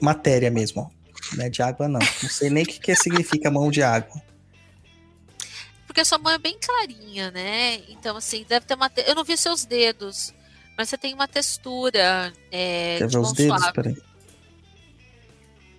[0.00, 0.82] matéria mesmo.
[0.82, 1.02] ó.
[1.36, 2.00] Não é de água, não.
[2.00, 4.20] Não sei nem o que, que significa mão de água.
[5.86, 7.76] Porque a sua mão é bem clarinha, né?
[7.88, 8.88] Então, assim, deve ter uma.
[8.88, 10.32] te- Eu não vi seus dedos,
[10.76, 12.32] mas você tem uma textura.
[12.50, 13.58] É, Quer ver os dedos?
[13.60, 13.72] suave.
[13.74, 13.96] Peraí.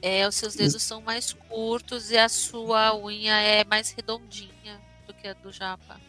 [0.01, 5.13] É, os seus dedos são mais curtos e a sua unha é mais redondinha do
[5.13, 5.99] que a do japa.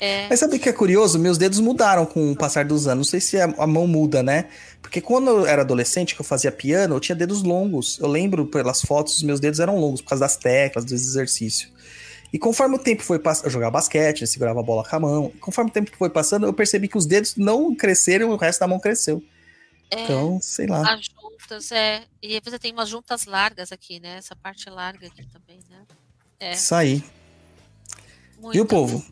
[0.00, 1.18] É, Mas sabe o que é curioso?
[1.18, 3.06] Meus dedos mudaram com o passar dos anos.
[3.06, 4.48] Não sei se a, mão muda, né?
[4.80, 7.98] Porque quando eu era adolescente, que eu fazia piano, eu tinha dedos longos.
[8.00, 11.70] Eu lembro pelas fotos, os meus dedos eram longos por causa das teclas, dos exercícios.
[12.32, 15.00] E conforme o tempo foi passando, eu jogava basquete, eu segurava a bola com a
[15.00, 15.32] mão.
[15.34, 18.36] E conforme o tempo foi passando, eu percebi que os dedos não cresceram e o
[18.36, 19.22] resto da mão cresceu.
[19.90, 20.94] é, Então, sei lá.
[20.94, 22.04] as juntas, é.
[22.22, 24.16] E você tem umas juntas largas aqui, né?
[24.16, 25.82] Essa parte larga aqui também, né?
[26.38, 27.04] É, Isso aí.
[28.38, 28.54] muito.
[28.54, 29.04] Viu, povo?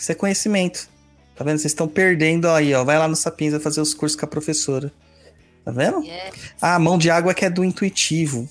[0.00, 0.88] Isso é conhecimento.
[1.36, 1.58] Tá vendo?
[1.58, 2.82] Vocês estão perdendo aí, ó.
[2.82, 4.90] Vai lá no Sapins vai fazer os cursos com a professora.
[5.62, 6.02] Tá vendo?
[6.06, 8.48] É, Ah, mão de água que é do intuitivo.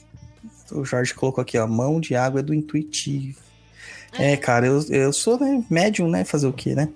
[0.71, 1.65] O Jorge colocou aqui, ó.
[1.65, 3.39] Mão de água é do intuitivo.
[4.13, 6.23] É, cara, eu, eu sou né, médium, né?
[6.23, 6.87] Fazer o quê, né?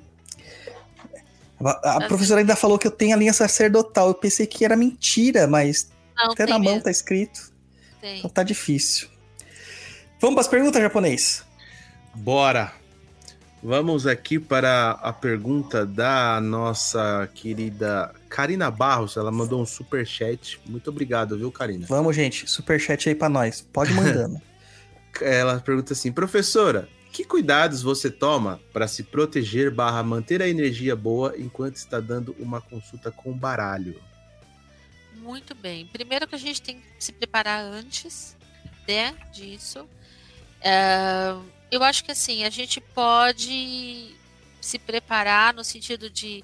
[1.60, 4.10] A, a professora ainda falou que eu tenho a linha sacerdotal.
[4.10, 7.52] Eu pensei que era mentira, mas não, até na mão mesmo, tá escrito.
[8.00, 8.20] tem.
[8.20, 9.08] Então tá difícil.
[10.20, 11.44] Vamos pras perguntas, japonês?
[12.14, 12.83] Bora!
[13.64, 19.16] Vamos aqui para a pergunta da nossa querida Karina Barros.
[19.16, 20.60] Ela mandou um super chat.
[20.66, 21.86] Muito obrigado, viu, Karina?
[21.88, 22.46] Vamos, gente.
[22.46, 23.62] Superchat aí pra nós.
[23.62, 24.42] Pode mandando.
[25.22, 30.94] Ela pergunta assim: professora, que cuidados você toma para se proteger barra manter a energia
[30.94, 33.98] boa enquanto está dando uma consulta com baralho?
[35.16, 35.86] Muito bem.
[35.86, 38.36] Primeiro que a gente tem que se preparar antes,
[38.86, 39.88] né, disso.
[40.60, 41.34] É,
[41.74, 44.16] eu acho que assim, a gente pode
[44.62, 46.44] se preparar no sentido de.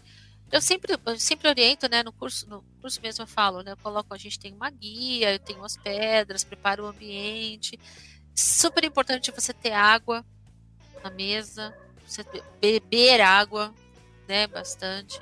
[0.52, 2.02] Eu sempre, eu sempre oriento, né?
[2.02, 3.72] No curso, no curso mesmo eu falo, né?
[3.74, 7.80] Eu coloco, a gente tem uma guia, eu tenho as pedras, preparo o ambiente.
[8.36, 10.26] Super importante você ter água
[11.04, 11.78] na mesa,
[12.08, 12.26] você
[12.60, 13.74] beber água,
[14.28, 14.48] né?
[14.48, 15.22] Bastante.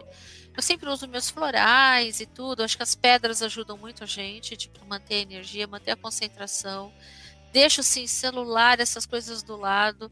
[0.55, 2.63] Eu sempre uso meus florais e tudo.
[2.63, 6.93] Acho que as pedras ajudam muito a gente, tipo, manter a energia, manter a concentração.
[7.57, 10.11] Deixo sim celular, essas coisas do lado.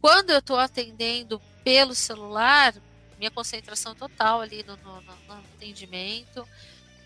[0.00, 2.72] Quando eu estou atendendo pelo celular,
[3.18, 6.46] minha concentração total ali no, no, no- atendimento.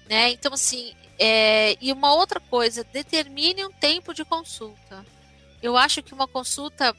[0.07, 0.29] Né?
[0.33, 5.07] Então, assim, é, e uma outra coisa, determine um tempo de consulta.
[5.63, 6.95] Eu acho que uma consulta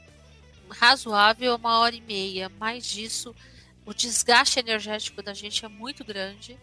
[0.68, 2.49] razoável é uma hora e meia.
[2.49, 3.36] Mais disso,
[3.86, 6.57] o desgaste energético da gente é muito grande.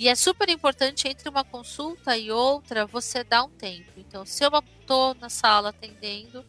[0.00, 3.92] E é super importante entre uma consulta e outra você dar um tempo.
[3.98, 4.50] Então, se eu
[4.80, 6.42] estou na sala atendendo,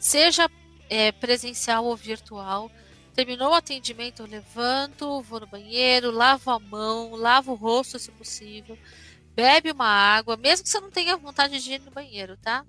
[0.00, 0.50] seja
[0.88, 2.70] é, presencial ou virtual,
[3.12, 8.10] terminou o atendimento, eu levanto, vou no banheiro, lavo a mão, lavo o rosto se
[8.10, 8.78] possível,
[9.34, 12.64] bebe uma água, mesmo que você não tenha vontade de ir no banheiro, tá?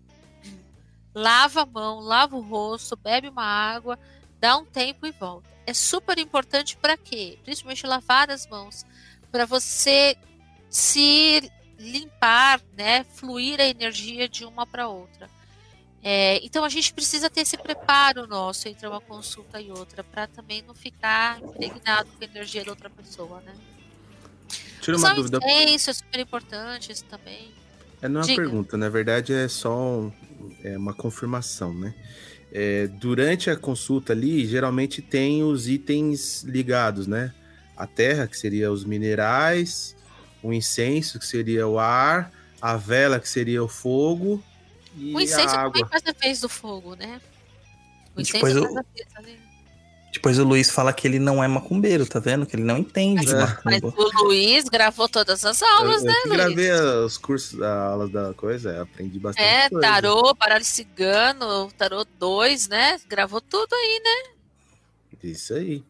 [1.13, 3.97] Lava a mão, lava o rosto, bebe uma água,
[4.37, 5.49] dá um tempo e volta.
[5.65, 7.39] É super importante para quê?
[7.41, 8.85] Principalmente lavar as mãos,
[9.35, 10.15] para você
[10.69, 15.29] se limpar, né, fluir a energia de uma para outra.
[16.01, 20.25] É, então a gente precisa ter esse preparo nosso entre uma consulta e outra, para
[20.27, 23.53] também não ficar impregnado com a energia da outra pessoa, né?
[24.79, 25.37] Tira uma dúvida.
[25.43, 27.51] incenso é super importante, isso também.
[28.01, 30.09] É não é uma pergunta, na verdade é só
[30.63, 31.93] é uma confirmação, né?
[32.57, 37.33] é, durante a consulta ali, geralmente tem os itens ligados, né?
[37.75, 39.95] A terra, que seria os minerais,
[40.41, 42.31] o incenso, que seria o ar,
[42.61, 44.41] a vela, que seria o fogo,
[44.97, 45.87] e O incêndio a também água.
[45.89, 47.19] faz a vez do fogo, né?
[48.15, 48.77] O Depois incêndio eu- faz
[49.17, 49.45] a vez.
[50.13, 52.45] Depois o Luiz fala que ele não é macumbeiro, tá vendo?
[52.45, 53.57] Que ele não entende de É.
[53.65, 56.37] Mas o Luiz gravou todas as aulas, eu, né, eu que Luiz?
[56.37, 56.71] gravei
[57.05, 59.85] os cursos, a aula da coisa, aprendi bastante É, coisa.
[59.85, 62.97] tarô, baralho cigano, tarô 2, né?
[63.09, 64.31] Gravou tudo aí, né?
[65.21, 65.83] Isso aí.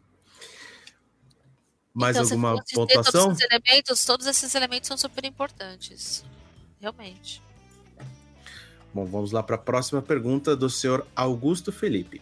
[1.98, 3.28] Mais Então, alguma pontuação?
[3.28, 6.22] Todos, esses elementos, todos esses elementos são super importantes.
[6.78, 7.42] Realmente.
[8.92, 12.20] Bom, vamos lá para a próxima pergunta do senhor Augusto Felipe.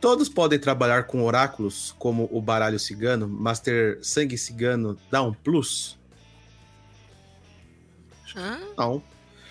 [0.00, 5.32] Todos podem trabalhar com oráculos, como o baralho cigano, mas ter sangue cigano dá um
[5.32, 5.98] plus?
[8.36, 8.60] Hã?
[8.78, 9.02] Não.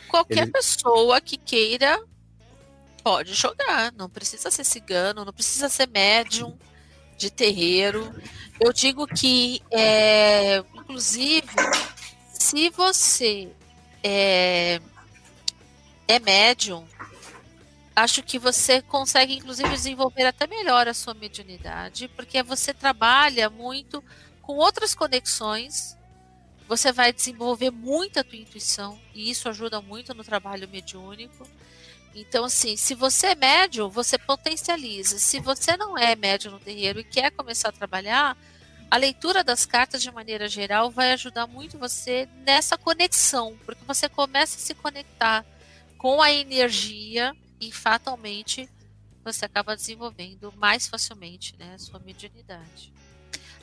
[0.08, 2.02] Qualquer Ele- pessoa que queira
[3.04, 3.92] pode jogar.
[3.94, 6.58] Não precisa ser cigano, não precisa ser médium
[7.22, 8.14] de terreiro.
[8.60, 11.48] Eu digo que, é, inclusive,
[12.34, 13.50] se você
[14.04, 14.82] é,
[16.08, 16.86] é médium,
[17.96, 24.04] acho que você consegue, inclusive, desenvolver até melhor a sua mediunidade, porque você trabalha muito
[24.42, 25.96] com outras conexões
[26.72, 31.46] você vai desenvolver muito a tua intuição e isso ajuda muito no trabalho mediúnico.
[32.14, 35.18] Então, assim, se você é médium, você potencializa.
[35.18, 38.38] Se você não é médium no terreiro e quer começar a trabalhar,
[38.90, 44.10] a leitura das cartas, de maneira geral, vai ajudar muito você nessa conexão, porque você
[44.10, 45.46] começa a se conectar
[45.98, 48.68] com a energia e fatalmente
[49.24, 52.92] você acaba desenvolvendo mais facilmente né, a sua mediunidade.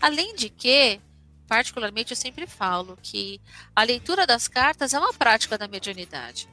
[0.00, 1.00] Além de que,
[1.46, 3.40] particularmente, eu sempre falo que
[3.76, 6.48] a leitura das cartas é uma prática da mediunidade.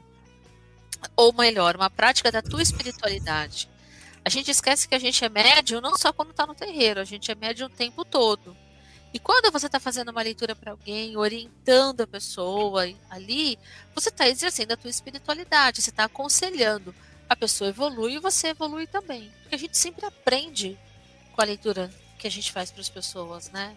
[1.14, 3.68] Ou melhor, uma prática da tua espiritualidade.
[4.24, 7.04] A gente esquece que a gente é médium não só quando está no terreiro, a
[7.04, 8.56] gente é médium o tempo todo.
[9.14, 13.58] E quando você está fazendo uma leitura para alguém, orientando a pessoa ali,
[13.94, 16.94] você está exercendo a tua espiritualidade, você está aconselhando.
[17.28, 19.32] A pessoa evolui e você evolui também.
[19.42, 20.78] Porque a gente sempre aprende
[21.32, 23.76] com a leitura que a gente faz para as pessoas, né?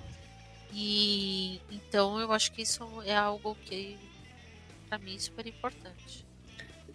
[0.74, 3.98] E então eu acho que isso é algo que
[4.88, 6.26] para mim é super importante.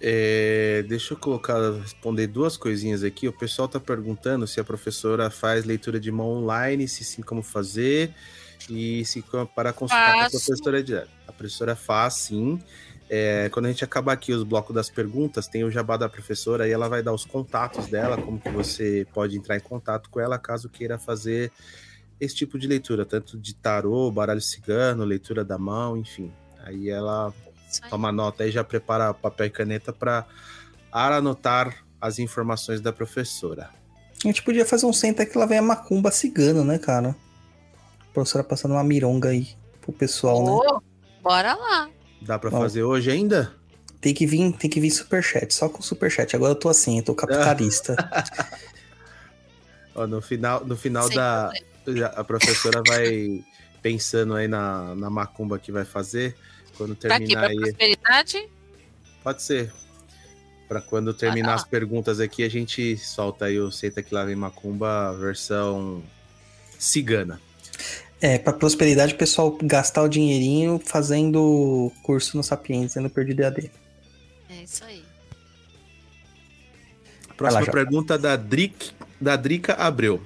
[0.07, 3.27] É, deixa eu colocar, responder duas coisinhas aqui.
[3.27, 7.43] O pessoal tá perguntando se a professora faz leitura de mão online, se sim, como
[7.43, 8.13] fazer,
[8.69, 9.25] e se
[9.55, 11.11] para consultar com a professora direto.
[11.27, 12.61] A professora faz sim.
[13.09, 16.69] É, quando a gente acabar aqui os blocos das perguntas, tem o jabá da professora
[16.69, 20.21] e ela vai dar os contatos dela, como que você pode entrar em contato com
[20.21, 21.51] ela caso queira fazer
[22.21, 26.31] esse tipo de leitura, tanto de tarô, baralho cigano, leitura da mão, enfim.
[26.63, 27.33] Aí ela.
[27.81, 30.27] Toma nota aí, já prepara papel e caneta para
[30.93, 33.71] anotar as informações da professora.
[34.25, 37.17] A gente podia fazer um senta que lá vem a macumba cigana, né, cara?
[38.01, 39.49] A professora passando uma mironga aí
[39.81, 40.51] pro pessoal, né?
[40.51, 40.83] Ô,
[41.23, 41.91] bora lá.
[42.23, 42.61] Dá para Bom.
[42.61, 43.53] fazer hoje ainda?
[44.01, 46.35] Tem que vir, tem que vir superchat, só com superchat.
[46.37, 47.97] Agora eu tô assim, eu tô capitalista.
[49.95, 51.53] Ó, no final, no final Sem da
[51.85, 52.09] problema.
[52.09, 53.45] a professora vai
[53.83, 56.35] pensando aí na, na macumba que vai fazer
[56.77, 57.57] quando terminar Pra aí.
[57.57, 58.49] prosperidade?
[59.23, 59.73] Pode ser.
[60.69, 64.25] Para quando terminar Ah, as perguntas aqui, a gente solta aí o Senta que lá
[64.25, 66.03] vem macumba versão
[66.79, 67.41] cigana.
[68.21, 73.71] é, pra prosperidade, o pessoal gastar o dinheirinho fazendo curso no Sapiens, no Perdido EAD.
[74.49, 75.05] É isso aí.
[77.37, 77.73] Próxima Jota.
[77.73, 80.23] pergunta da, Dric, da Drica Abreu.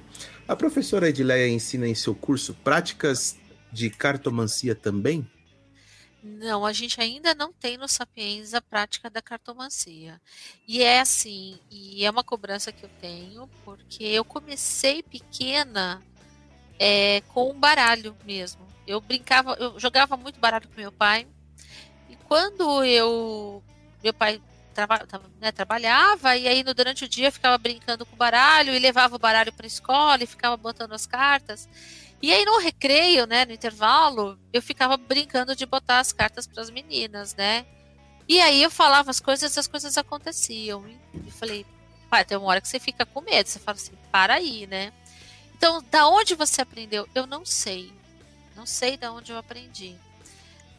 [0.47, 3.35] A professora Edileia ensina em seu curso práticas
[3.71, 5.27] de cartomancia também?
[6.21, 10.19] Não, a gente ainda não tem no Sapiens a prática da cartomancia.
[10.67, 16.03] E é assim, e é uma cobrança que eu tenho, porque eu comecei pequena
[16.77, 18.67] é, com um baralho mesmo.
[18.85, 21.27] Eu brincava, eu jogava muito baralho com meu pai.
[22.09, 23.63] E quando eu.
[24.03, 24.41] Meu pai
[25.41, 29.15] né, trabalhava, e aí no, durante o dia ficava brincando com o baralho e levava
[29.15, 31.67] o baralho para a escola e ficava botando as cartas.
[32.21, 36.61] E aí no recreio, né, no intervalo, eu ficava brincando de botar as cartas para
[36.61, 37.65] as meninas, né?
[38.27, 40.85] E aí eu falava as coisas e as coisas aconteciam.
[41.25, 41.65] E falei,
[42.09, 44.91] pai, tem uma hora que você fica com medo, você fala assim, para aí, né?
[45.55, 47.07] Então, da onde você aprendeu?
[47.15, 47.91] Eu não sei.
[48.55, 49.95] Não sei da onde eu aprendi.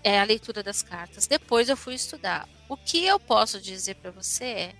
[0.04, 1.26] É a leitura das cartas.
[1.26, 2.48] Depois eu fui estudar.
[2.68, 4.74] O que eu posso dizer para você é,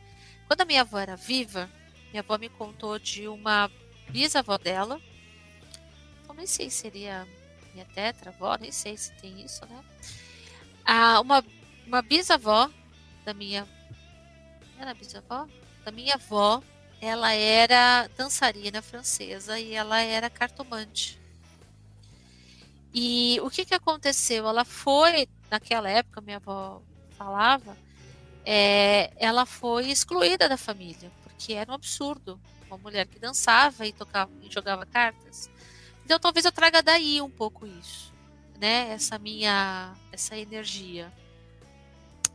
[0.47, 1.69] quando a minha avó era viva,
[2.11, 3.71] minha avó me contou de uma
[4.09, 5.01] bisavó dela,
[6.41, 7.29] nem sei se seria
[7.75, 9.85] minha tetravó, nem sei se tem isso, né?
[10.85, 11.45] Ah, uma,
[11.87, 12.71] uma bisavó
[13.27, 13.69] da minha.
[14.79, 15.47] Era bisavó?
[15.85, 16.63] Da minha avó,
[16.99, 21.21] ela era dançarina francesa e ela era cartomante.
[22.93, 24.49] E o que, que aconteceu?
[24.49, 26.81] Ela foi, naquela época, minha avó
[27.19, 27.77] falava,
[28.47, 32.41] é, ela foi excluída da família, porque era um absurdo.
[32.67, 35.51] Uma mulher que dançava e tocava e jogava cartas.
[36.11, 38.13] Então talvez eu traga daí um pouco isso,
[38.59, 38.91] né?
[38.91, 41.13] Essa minha, essa energia.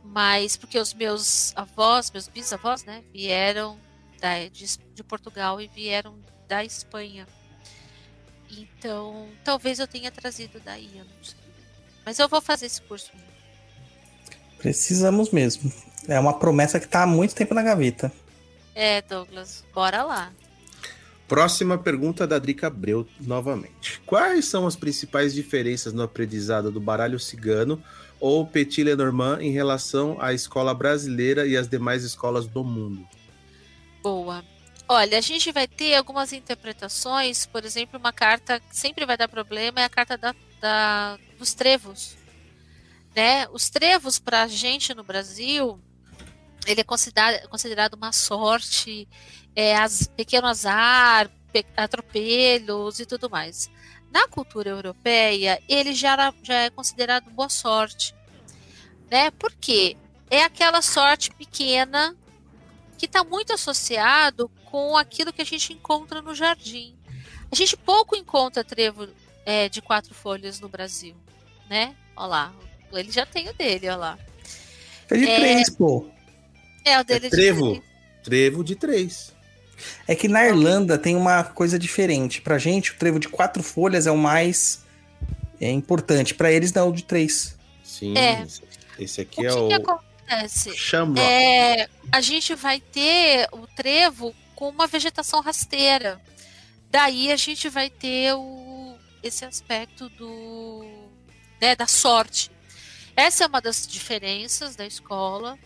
[0.02, 3.78] Mas porque os meus avós, meus bisavós, né, vieram
[4.18, 7.28] da, de, de Portugal e vieram da Espanha.
[8.50, 11.36] Então, talvez eu tenha trazido daí, eu não sei.
[12.02, 13.12] Mas eu vou fazer esse curso.
[14.56, 15.70] Precisamos mesmo.
[16.08, 18.10] É uma promessa que está há muito tempo na gaveta.
[18.74, 20.32] É, Douglas, bora lá.
[21.28, 24.00] Próxima pergunta da Drica Abreu novamente.
[24.06, 27.82] Quais são as principais diferenças no aprendizado do baralho cigano
[28.20, 33.06] ou Petit Lenormand em relação à escola brasileira e às demais escolas do mundo?
[34.02, 34.44] Boa.
[34.88, 39.26] Olha, a gente vai ter algumas interpretações, por exemplo, uma carta que sempre vai dar
[39.26, 42.16] problema é a carta da, da dos trevos.
[43.16, 43.48] Né?
[43.48, 45.80] Os trevos para a gente no Brasil,
[46.66, 49.08] ele é considerado, considerado uma sorte,
[49.54, 53.70] é, as, pequeno azar, pe, atropelos e tudo mais.
[54.10, 58.14] Na cultura europeia, ele já, era, já é considerado boa sorte.
[59.10, 59.30] Né?
[59.32, 59.96] Por quê?
[60.30, 62.16] É aquela sorte pequena
[62.98, 66.96] que está muito associado com aquilo que a gente encontra no jardim.
[67.50, 69.08] A gente pouco encontra trevo
[69.44, 71.14] é, de quatro folhas no Brasil,
[71.70, 71.94] né?
[72.16, 72.54] Olha lá,
[72.92, 74.18] ele já tem o dele, olha lá.
[75.10, 75.36] É de É.
[75.36, 76.10] três, pô.
[76.86, 77.70] É o dele É de trevo.
[77.72, 77.84] três.
[78.22, 79.34] Trevo de três.
[80.06, 82.40] É que na Irlanda tem uma coisa diferente.
[82.40, 84.84] Pra gente, o trevo de quatro folhas é o mais
[85.60, 86.32] é, importante.
[86.34, 87.56] Pra eles, não, é o de três.
[87.84, 88.16] Sim.
[88.16, 88.42] É.
[88.98, 90.74] esse- O aqui que, é que o acontece?
[90.76, 91.20] Shamrock.
[91.20, 96.20] É, a gente vai ter o trevo com uma vegetação rasteira.
[96.90, 100.84] Daí a gente vai ter o, esse aspecto do,
[101.60, 102.50] né, da sorte.
[103.14, 105.58] Essa é uma das diferenças da escola.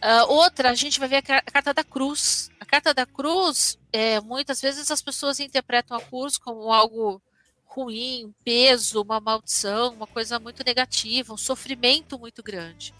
[0.00, 2.50] Ah, outra, a gente vai ver a carta da cruz.
[2.60, 7.20] A carta da cruz, é, muitas vezes as pessoas interpretam a cruz como algo
[7.64, 12.94] ruim, um peso, uma maldição, uma coisa muito negativa, um sofrimento muito grande.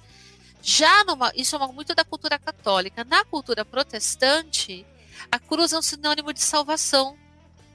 [0.63, 3.05] Já numa, isso é uma, muito da cultura católica.
[3.05, 4.85] Na cultura protestante,
[5.31, 7.17] a cruz é um sinônimo de salvação,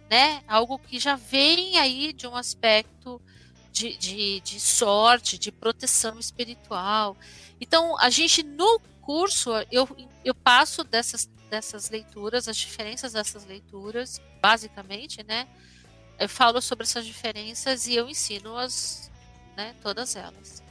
[0.09, 0.43] né?
[0.47, 3.21] Algo que já vem aí de um aspecto
[3.71, 7.15] de, de, de sorte, de proteção espiritual.
[7.59, 8.79] Então, a gente no
[9.11, 9.85] curso, eu,
[10.23, 15.49] eu passo dessas, dessas leituras, as diferenças dessas leituras, basicamente, né?
[16.17, 19.11] Eu falo sobre essas diferenças e eu ensino as,
[19.57, 20.63] né, todas elas.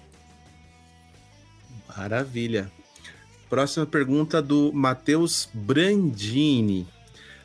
[1.87, 2.73] Maravilha.
[3.51, 6.89] Próxima pergunta do Matheus Brandini.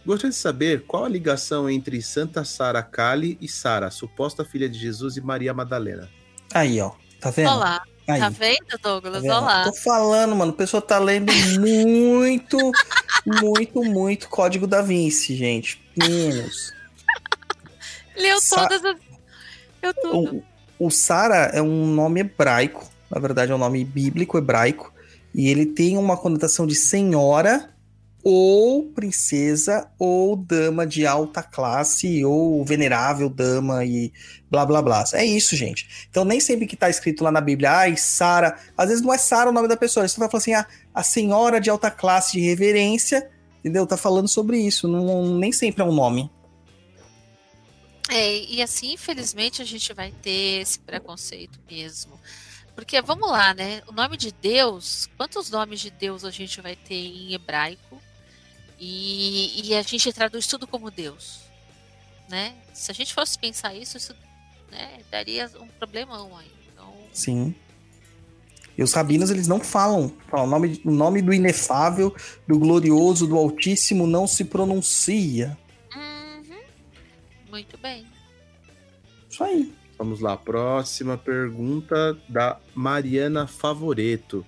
[0.05, 4.79] Gostaria de saber qual a ligação entre Santa Sara Kali e Sara, suposta filha de
[4.79, 6.09] Jesus e Maria Madalena.
[6.53, 6.93] Aí, ó.
[7.19, 7.49] Tá vendo?
[7.49, 9.21] Olá, Aí, tá vendo, tá Douglas?
[9.21, 9.31] vendo?
[9.33, 9.63] Olá.
[9.63, 10.51] Tô falando, mano.
[10.51, 12.57] O pessoal tá lendo muito,
[13.25, 15.81] muito, muito Código da Vinci, gente.
[15.97, 16.73] Meninos.
[18.15, 18.97] Leu Sa- todas as.
[19.81, 20.43] Leu tudo.
[20.79, 24.93] O, o Sara é um nome hebraico, na verdade é um nome bíblico hebraico,
[25.33, 27.69] e ele tem uma conotação de senhora
[28.27, 34.11] ou princesa ou dama de alta classe ou venerável dama e
[34.49, 35.03] blá blá blá.
[35.13, 36.07] É isso, gente.
[36.09, 39.17] Então nem sempre que tá escrito lá na Bíblia, ai, Sara, às vezes não é
[39.19, 42.31] Sara o nome da pessoa, você tá falando assim, ah, a senhora de alta classe
[42.31, 43.29] de reverência,
[43.59, 43.85] entendeu?
[43.85, 46.27] Tá falando sobre isso, não, nem sempre é um nome.
[48.09, 52.19] É, e assim, infelizmente, a gente vai ter esse preconceito mesmo.
[52.75, 53.81] Porque, vamos lá, né?
[53.87, 58.01] O nome de Deus, quantos nomes de Deus a gente vai ter em hebraico?
[58.79, 61.41] E, e a gente traduz tudo como Deus,
[62.29, 62.53] né?
[62.73, 64.13] Se a gente fosse pensar isso, isso
[64.71, 66.51] né, daria um problemão aí.
[66.73, 67.55] Então, Sim.
[68.77, 70.11] E os rabinos, eles não falam.
[70.27, 72.13] falam o, nome, o nome do inefável,
[72.45, 75.57] do glorioso, do altíssimo não se pronuncia.
[75.95, 76.61] uhum,
[77.49, 78.05] muito bem.
[79.29, 79.73] Isso aí.
[79.97, 84.45] Vamos lá, próxima pergunta da Mariana Favoreto.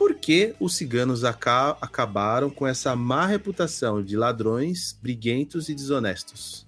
[0.00, 6.66] Por que os ciganos aca- acabaram com essa má reputação de ladrões, briguentos e desonestos?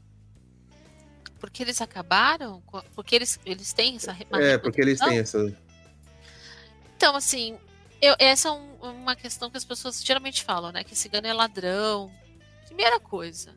[1.41, 2.63] Porque eles acabaram?
[2.95, 5.51] Porque eles, eles têm essa re- É, porque eles têm essa.
[6.95, 7.57] Então, assim,
[8.03, 10.85] eu- essa é um- uma questão que as pessoas geralmente falam, né?
[10.85, 12.13] Que cigano é ladrão.
[12.67, 13.55] Primeira coisa,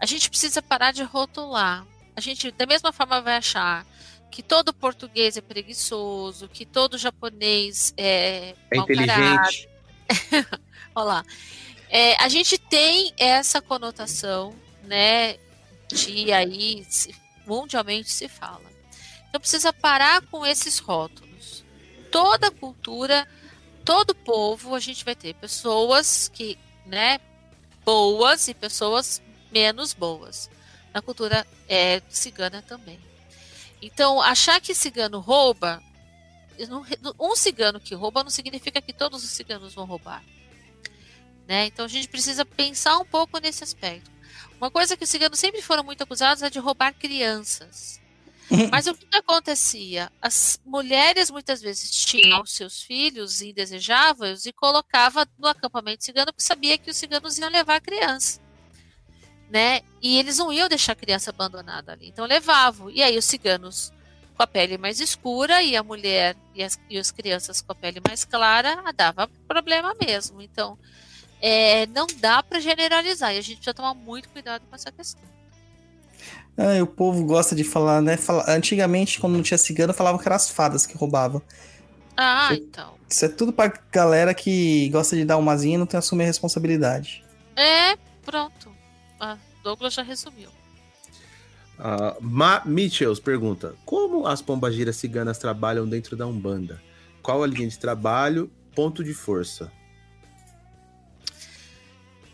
[0.00, 1.86] a gente precisa parar de rotular.
[2.16, 3.86] A gente, da mesma forma, vai achar
[4.30, 9.68] que todo português é preguiçoso, que todo japonês é, É inteligente.
[10.94, 11.24] Olha lá.
[11.90, 15.36] É, a gente tem essa conotação, né?
[15.90, 17.14] De aí se-
[17.46, 18.68] mundialmente se fala.
[19.28, 21.64] Então precisa parar com esses rótulos.
[22.10, 23.26] Toda cultura,
[23.84, 27.18] todo povo, a gente vai ter pessoas que, né,
[27.84, 30.50] boas e pessoas menos boas.
[30.92, 32.98] Na cultura é, cigana também.
[33.80, 35.82] Então, achar que cigano rouba,
[36.68, 36.84] não-
[37.20, 40.24] um cigano que rouba não significa que todos os ciganos vão roubar.
[41.46, 41.66] Né?
[41.66, 44.10] Então a gente precisa pensar um pouco nesse aspecto.
[44.60, 48.00] Uma coisa que os ciganos sempre foram muito acusados é de roubar crianças.
[48.70, 50.10] Mas o que acontecia?
[50.20, 56.42] As mulheres muitas vezes tinham os seus filhos indesejáveis e colocava no acampamento cigano porque
[56.42, 58.40] sabia que os ciganos iam levar a criança.
[59.50, 59.80] Né?
[60.02, 62.08] E eles não iam deixar a criança abandonada ali.
[62.08, 62.90] Então levavam.
[62.90, 63.92] E aí os ciganos
[64.36, 67.74] com a pele mais escura e a mulher e as, e as crianças com a
[67.74, 70.40] pele mais clara, ah, dava problema mesmo.
[70.42, 70.78] Então,
[71.40, 75.22] é, não dá para generalizar e a gente precisa tomar muito cuidado com essa questão.
[76.56, 78.16] Ah, o povo gosta de falar, né?
[78.16, 81.40] Fala- Antigamente, quando não tinha cigano, falavam que eram as fadas que roubavam.
[82.16, 82.94] Ah, Eu- então.
[83.08, 86.24] Isso é tudo pra galera que gosta de dar uma zinha e não tem assumir
[86.24, 87.24] a responsabilidade.
[87.56, 88.76] É, pronto.
[89.20, 90.50] Ah, Douglas já resumiu.
[91.78, 96.82] Ah, Ma Mitchells pergunta: Como as pombagiras ciganas trabalham dentro da Umbanda?
[97.22, 98.50] Qual a linha de trabalho?
[98.74, 99.72] Ponto de força.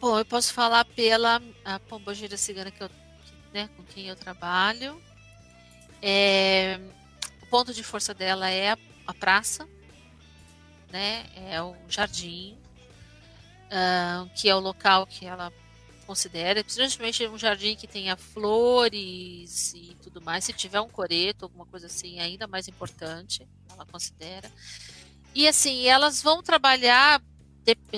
[0.01, 2.91] Bom, eu posso falar pela a pombogira cigana que eu,
[3.53, 5.01] né, com quem eu trabalho.
[6.03, 6.79] É,
[7.43, 9.67] o ponto de força dela é a, a praça,
[10.93, 11.25] né?
[11.35, 12.59] É o jardim,
[13.71, 15.51] ah, que é o local que ela
[16.05, 20.45] considera, principalmente um jardim que tenha flores e tudo mais.
[20.45, 24.51] Se tiver um coreto, alguma coisa assim, é ainda mais importante, ela considera.
[25.35, 27.21] E assim, elas vão trabalhar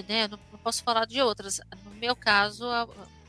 [0.09, 1.61] né, não, posso falar de outras.
[1.85, 2.89] No meu caso, a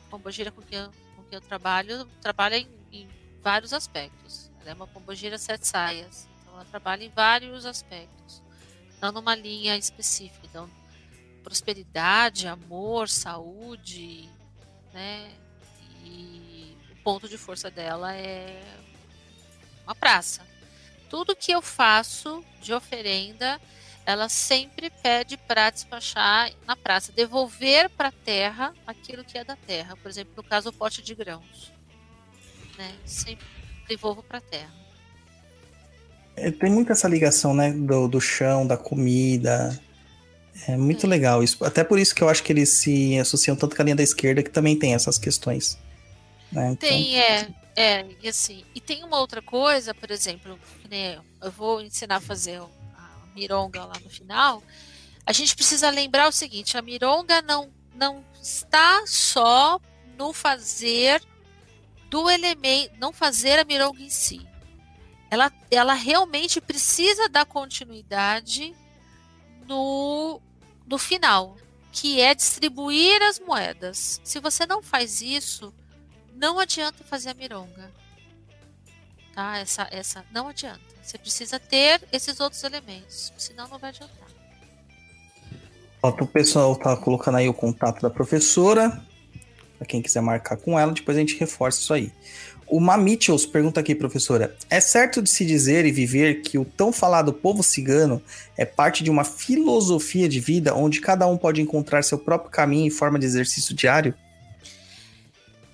[0.09, 3.07] pombogira com quem eu, com quem eu trabalho, trabalha em, em
[3.41, 4.51] vários aspectos.
[4.61, 8.41] Ela é uma pombogira sete saias, então ela trabalha em vários aspectos,
[9.01, 10.45] não numa linha específica.
[10.45, 10.69] Então,
[11.43, 14.29] prosperidade, amor, saúde,
[14.93, 15.31] né?
[16.03, 18.61] E o ponto de força dela é
[19.83, 20.45] uma praça.
[21.09, 23.59] Tudo que eu faço de oferenda
[24.07, 29.57] ela sempre pede para despachar na praça, devolver para a terra aquilo que é da
[29.57, 29.97] terra.
[29.97, 31.73] Por exemplo, no caso, o pote de grãos.
[32.77, 32.89] Né?
[33.03, 33.45] Sempre
[33.85, 34.73] devolvo para a terra.
[36.37, 37.73] É, tem muito essa ligação, né?
[37.73, 39.77] Do, do chão, da comida.
[40.67, 41.63] É muito legal isso.
[41.63, 44.03] Até por isso que eu acho que eles se associam tanto com a linha da
[44.03, 45.77] esquerda, que também tem essas questões.
[46.51, 46.71] né?
[46.71, 50.59] Então, Tem, é, é, e assim, e tem uma outra coisa, por exemplo,
[50.89, 52.69] nem eu, vou ensinar a fazer a
[53.35, 54.63] mironga lá no final.
[55.25, 59.79] A gente precisa lembrar o seguinte: a mironga não, não está só
[60.17, 61.21] no fazer
[62.09, 64.45] do elemento, não fazer a mironga em si.
[65.29, 68.73] Ela, ela realmente precisa dar continuidade
[69.67, 70.41] no,
[70.87, 71.57] no final,
[71.91, 74.21] que é distribuir as moedas.
[74.23, 75.73] Se você não faz isso,
[76.33, 77.91] não adianta fazer a mironga.
[79.33, 79.57] Tá?
[79.57, 80.79] Essa, essa não adianta.
[81.03, 84.27] Você precisa ter esses outros elementos, senão não vai adiantar.
[86.01, 89.03] Ó, o pessoal tá colocando aí o contato da professora.
[89.77, 92.11] Pra quem quiser marcar com ela, depois a gente reforça isso aí.
[92.69, 96.91] O Mamichels pergunta aqui, professora: é certo de se dizer e viver que o tão
[96.91, 98.21] falado povo cigano
[98.57, 102.87] é parte de uma filosofia de vida onde cada um pode encontrar seu próprio caminho
[102.87, 104.13] e forma de exercício diário?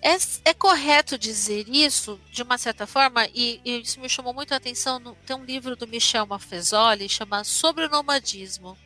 [0.02, 4.54] É, é correto dizer isso, de uma certa forma, e, e isso me chamou muito
[4.54, 5.00] a atenção.
[5.00, 8.78] No, tem um livro do Michel Maffezoli chama Sobre o Nomadismo.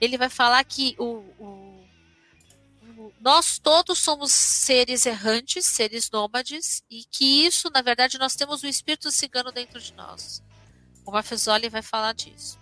[0.00, 1.71] Ele vai falar que o- o-
[3.20, 8.66] nós todos somos seres errantes, seres nômades, e que isso, na verdade, nós temos o
[8.66, 10.42] espírito cigano dentro de nós.
[11.04, 12.58] O Maffezoli vai falar disso.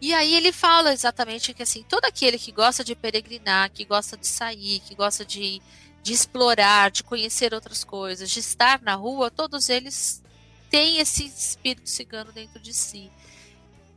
[0.00, 4.16] E aí ele fala exatamente que assim, todo aquele que gosta de peregrinar, que gosta
[4.16, 5.60] de sair, que gosta de
[6.02, 10.22] de explorar, de conhecer outras coisas, de estar na rua, todos eles
[10.70, 13.10] têm esse espírito cigano dentro de si.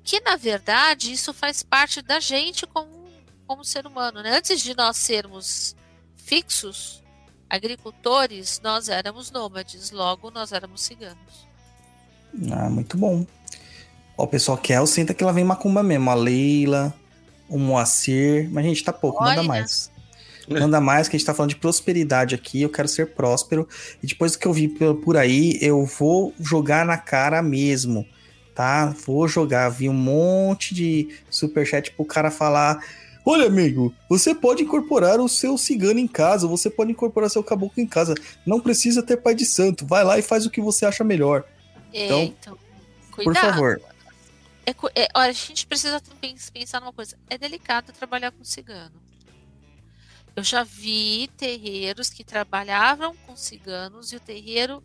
[0.04, 3.01] Que na verdade isso faz parte da gente como,
[3.52, 4.24] como ser humano.
[4.24, 4.38] Né?
[4.38, 5.76] Antes de nós sermos
[6.16, 7.04] fixos,
[7.50, 11.50] agricultores, nós éramos nômades, logo nós éramos ciganos.
[12.50, 13.26] Ah, muito bom.
[14.18, 16.10] Ó, o pessoal quer, senta que lá vem macumba mesmo.
[16.10, 16.94] A Leila,
[17.50, 18.50] o Moacir.
[18.50, 19.48] Mas, gente, tá pouco, manda Olha.
[19.48, 19.92] mais.
[20.48, 22.62] Manda mais, que a gente tá falando de prosperidade aqui.
[22.62, 23.68] Eu quero ser próspero.
[24.02, 28.08] E depois que eu vi por por aí, eu vou jogar na cara mesmo.
[28.56, 28.96] Tá?
[29.06, 29.68] Vou jogar.
[29.70, 32.82] Vi um monte de superchat pro cara falar.
[33.26, 37.82] Olha, amigo, você pode incorporar o seu cigano em casa, você pode incorporar seu caboclo
[37.82, 38.16] em casa.
[38.46, 39.86] Não precisa ter pai de santo.
[39.86, 41.44] Vai lá e faz o que você acha melhor.
[41.94, 42.58] É, Então, então,
[43.12, 43.54] Por cuidado.
[43.54, 43.82] favor.
[44.66, 47.18] É é, olha, a gente precisa também pensar numa coisa.
[47.30, 48.96] É delicado trabalhar com cigano.
[50.36, 54.82] Eu já vi terreiros que trabalhavam com ciganos e o terreiro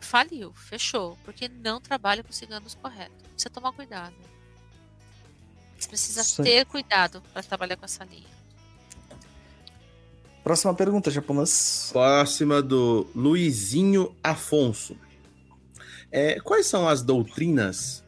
[0.00, 3.16] faliu, fechou, porque não trabalha com ciganos corretos.
[3.32, 4.14] Precisa tomar cuidado.
[5.78, 6.42] Você precisa Sim.
[6.42, 8.38] ter cuidado para trabalhar com essa linha.
[10.42, 11.90] Próxima pergunta, japonês.
[11.92, 14.96] Próxima do Luizinho Afonso.
[16.10, 18.02] É, quais são as doutrinas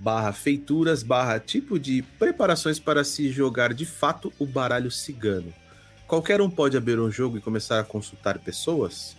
[0.00, 5.54] barra feituras barra tipo de preparações para se jogar de fato o baralho cigano?
[6.06, 9.16] Qualquer um pode abrir um jogo e começar a consultar pessoas?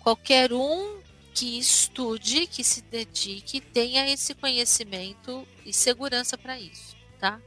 [0.00, 1.01] Qualquer um
[1.34, 7.40] que estude, que se dedique, tenha esse conhecimento e segurança para isso, tá?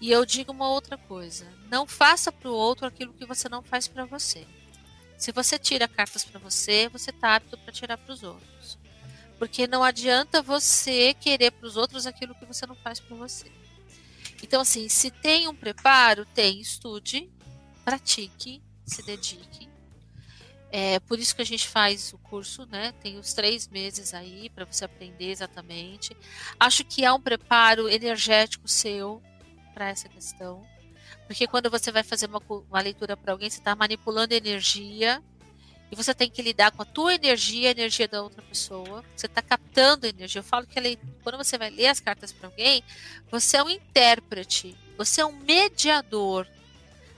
[0.00, 3.62] E eu digo uma outra coisa: não faça para o outro aquilo que você não
[3.62, 4.46] faz para você.
[5.16, 8.78] Se você tira cartas para você, você está apto para tirar para os outros.
[9.38, 13.50] Porque não adianta você querer para os outros aquilo que você não faz para você.
[14.42, 17.30] Então, assim, se tem um preparo, tem, estude,
[17.84, 19.68] pratique, se dedique.
[20.76, 22.92] É por isso que a gente faz o curso, né?
[23.00, 26.16] Tem os três meses aí para você aprender exatamente.
[26.58, 29.22] Acho que há um preparo energético seu
[29.72, 30.66] para essa questão.
[31.28, 35.22] Porque quando você vai fazer uma, uma leitura para alguém, você está manipulando energia
[35.92, 39.04] e você tem que lidar com a tua energia a energia da outra pessoa.
[39.14, 40.40] Você está captando energia.
[40.40, 42.82] Eu falo que quando você vai ler as cartas para alguém,
[43.30, 46.48] você é um intérprete, você é um mediador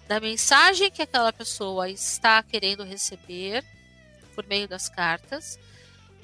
[0.08, 3.64] da mensagem que aquela pessoa está querendo receber
[4.34, 5.58] por meio das cartas.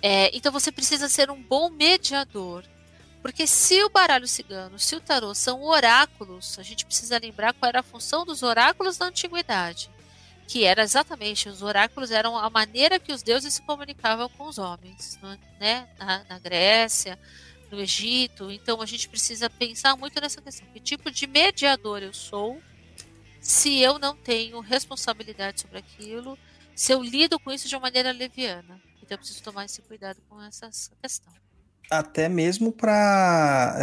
[0.00, 2.64] É, então você precisa ser um bom mediador.
[3.20, 7.68] Porque se o baralho cigano, se o tarô são oráculos, a gente precisa lembrar qual
[7.68, 9.88] era a função dos oráculos na antiguidade.
[10.48, 14.59] Que era exatamente, os oráculos eram a maneira que os deuses se comunicavam com os
[14.59, 15.88] homens, no- né?
[15.96, 17.16] na, na Grécia,
[17.70, 18.50] no Egito.
[18.50, 20.66] Então a gente precisa pensar muito nessa questão.
[20.72, 22.60] Que tipo de mediador eu sou
[23.43, 26.39] se eu não tenho responsabilidade sobre aquilo,
[26.74, 28.81] se eu lido com isso de uma maneira leviana.
[29.02, 30.70] Então eu preciso tomar esse cuidado com essa
[31.02, 31.32] questão.
[31.90, 33.77] Até mesmo para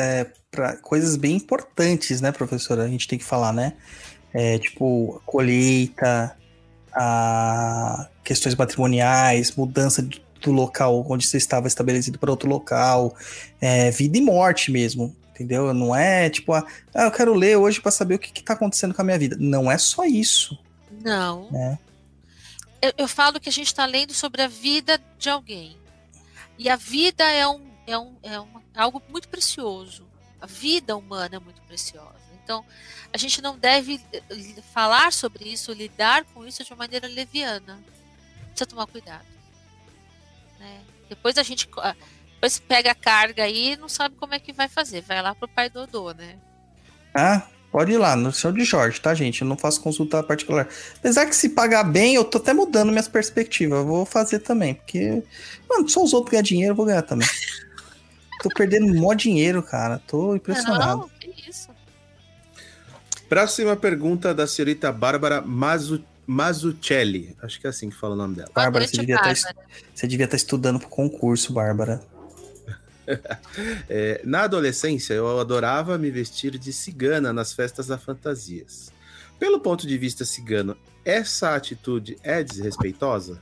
[0.82, 2.84] coisas bem importantes, né, professora?
[2.84, 3.74] A gente tem que falar, né?
[4.34, 6.36] É, tipo, colheita,
[6.94, 10.08] a questões matrimoniais, mudança
[10.42, 13.14] do local onde você estava estabelecido para outro local,
[13.60, 15.74] é, vida e morte mesmo, entendeu?
[15.74, 18.54] Não é tipo, ah, ah, eu quero ler hoje para saber o que, que tá
[18.54, 19.38] acontecendo com a minha vida.
[19.40, 20.58] Não é só isso.
[20.92, 21.50] Não.
[21.54, 21.78] É.
[22.82, 25.78] Eu, eu falo que a gente está lendo sobre a vida de alguém.
[26.58, 30.06] E a vida é, um, é, um, é uma- algo muito precioso.
[30.42, 32.20] A vida humana é muito preciosa.
[32.44, 32.66] Então,
[33.14, 37.08] a gente não deve eh, li- falar sobre isso, lidar com isso de uma maneira
[37.08, 37.80] leviana.
[38.50, 39.26] Precisa tomar cuidado.
[40.60, 40.82] né?
[41.08, 41.68] Depois a gente
[42.40, 45.02] depois pega a carga aí e não sabe como é que vai fazer.
[45.02, 46.38] Vai lá pro pai Dodô, né?
[47.14, 49.42] Ah, pode ir lá, no show de Jorge, tá, gente?
[49.42, 50.70] Eu não faço consulta particular.
[50.96, 53.80] Apesar que se pagar bem, eu tô até mudando minhas perspectivas.
[53.80, 55.22] Eu vou fazer também, porque,
[55.70, 57.28] mano, só os outros ganhar dinheiro, eu vou ganhar também.
[58.42, 60.02] tô perdendo mó dinheiro, cara.
[60.08, 61.02] Tô impressionado.
[61.02, 61.68] Não, que isso.
[63.28, 67.36] Próxima pergunta da senhorita Bárbara Mazu, Mazucelli.
[67.44, 68.50] Acho que é assim que fala o nome dela.
[68.56, 69.56] Bárbara, você devia, tá, Bárbara.
[69.94, 72.02] você devia estar estudando pro concurso, Bárbara.
[73.90, 78.92] É, na adolescência, eu adorava me vestir de cigana nas festas da fantasias.
[79.40, 83.42] Pelo ponto de vista cigano, essa atitude é desrespeitosa?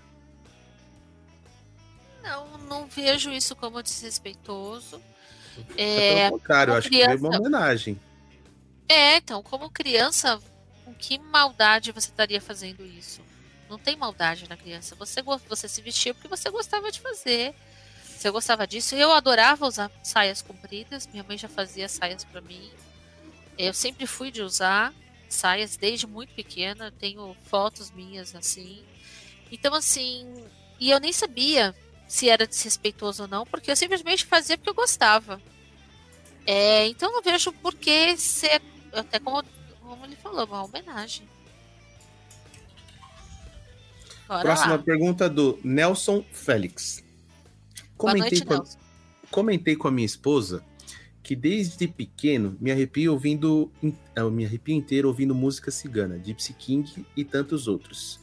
[2.23, 5.01] Não, não vejo isso como desrespeitoso.
[5.75, 7.99] É, É, pelo contrário, eu como acho que foi uma criança- homenagem.
[8.87, 10.39] é, então, como criança,
[10.85, 13.21] com que maldade você estaria fazendo isso?
[13.69, 14.95] Não tem maldade na criança.
[14.95, 17.53] Você, você se vestia porque você gostava de fazer.
[18.17, 18.95] Você gostava disso.
[18.95, 21.07] Eu adorava usar saias compridas.
[21.07, 22.71] Minha mãe já fazia saias para mim.
[23.57, 24.91] Eu sempre fui de usar
[25.29, 26.85] saias desde muito pequena.
[26.85, 28.83] Eu Tenho fotos minhas assim.
[29.51, 30.43] Então, assim.
[30.79, 31.75] E eu nem sabia
[32.07, 35.39] se era desrespeitoso ou não, porque eu simplesmente fazia porque eu gostava.
[36.45, 38.61] É, então, não vejo por que ser.
[38.93, 39.43] Até como,
[39.79, 41.27] como ele falou, uma homenagem.
[44.27, 44.79] Bora Próxima lá.
[44.79, 47.05] pergunta do Nelson Félix.
[47.97, 48.65] Comentei noite, com, a,
[49.31, 50.63] comentei com a minha esposa
[51.27, 53.69] que desde pequeno me arrepio ouvindo.
[54.15, 58.17] Eu me arrepio inteiro ouvindo música cigana, Gypsy King e tantos outros.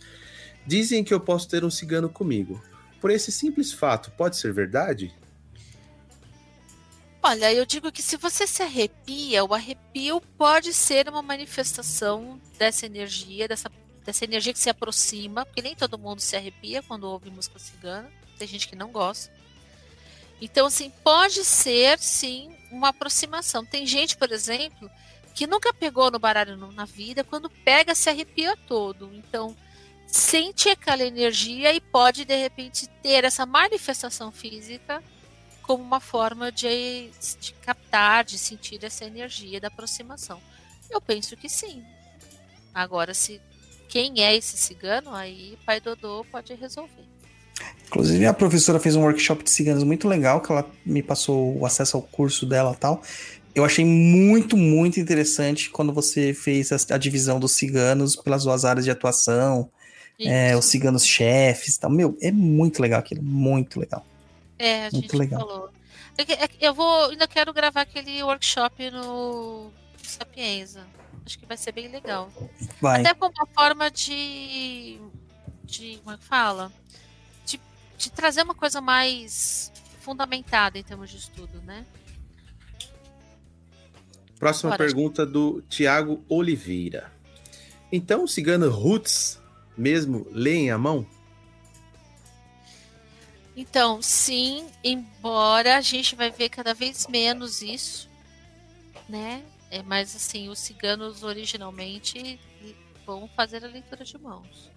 [0.67, 2.63] Dizem que eu posso ter um cigano comigo.
[3.03, 5.15] Por esse simples fato, pode ser verdade?
[7.23, 12.87] Olha, eu digo que se você se arrepia, o arrepio pode ser uma manifestação dessa
[12.87, 13.71] energia, dessa,
[14.03, 18.11] dessa energia que se aproxima, porque nem todo mundo se arrepia quando ouve música cigana,
[18.39, 19.34] tem gente que não gosta.
[20.41, 23.65] Então, assim, pode ser, sim, uma aproximação.
[23.65, 24.91] Tem gente, por exemplo,
[25.35, 29.11] que nunca pegou no baralho na vida, quando pega, se arrepia todo.
[29.15, 29.57] Então,
[30.07, 35.03] sente aquela energia e pode, de repente, ter essa manifestação física
[35.63, 40.41] como uma forma de, de captar, de sentir essa energia da aproximação.
[40.91, 41.85] Eu penso que sim.
[42.73, 43.41] Agora, se
[43.89, 47.14] quem é esse cigano, aí Pai Dodô pode resolver.
[47.87, 51.65] Inclusive, a professora fez um workshop de ciganos muito legal, que ela me passou o
[51.65, 53.03] acesso ao curso dela e tal.
[53.55, 58.65] Eu achei muito, muito interessante quando você fez a, a divisão dos ciganos pelas duas
[58.65, 59.71] áreas de atuação,
[60.19, 61.91] é, os ciganos chefes e tal.
[61.91, 64.05] Meu, é muito legal aquilo, muito legal.
[64.59, 65.41] É, a Muito gente legal.
[65.41, 65.71] falou.
[66.17, 69.71] É eu vou, ainda quero gravar aquele workshop no
[70.03, 70.87] Sapienza.
[71.27, 72.31] Acho que vai ser bem legal.
[72.81, 73.01] Vai.
[73.01, 75.01] Até como uma forma de,
[75.65, 76.73] de como é que fala?
[77.97, 81.87] De, trazer uma coisa mais fundamentada em termos de estudo, né?
[84.39, 84.85] Próxima Bora.
[84.85, 87.13] pergunta do Tiago Oliveira.
[87.91, 89.41] Então o cigano Roots
[89.77, 91.07] mesmo lê em a mão?
[93.57, 98.09] Então, sim, embora a gente vai ver cada vez menos isso,
[99.09, 99.45] né?
[99.71, 102.41] É, mas assim, os ciganos originalmente
[103.07, 104.71] vão fazer a leitura de mãos.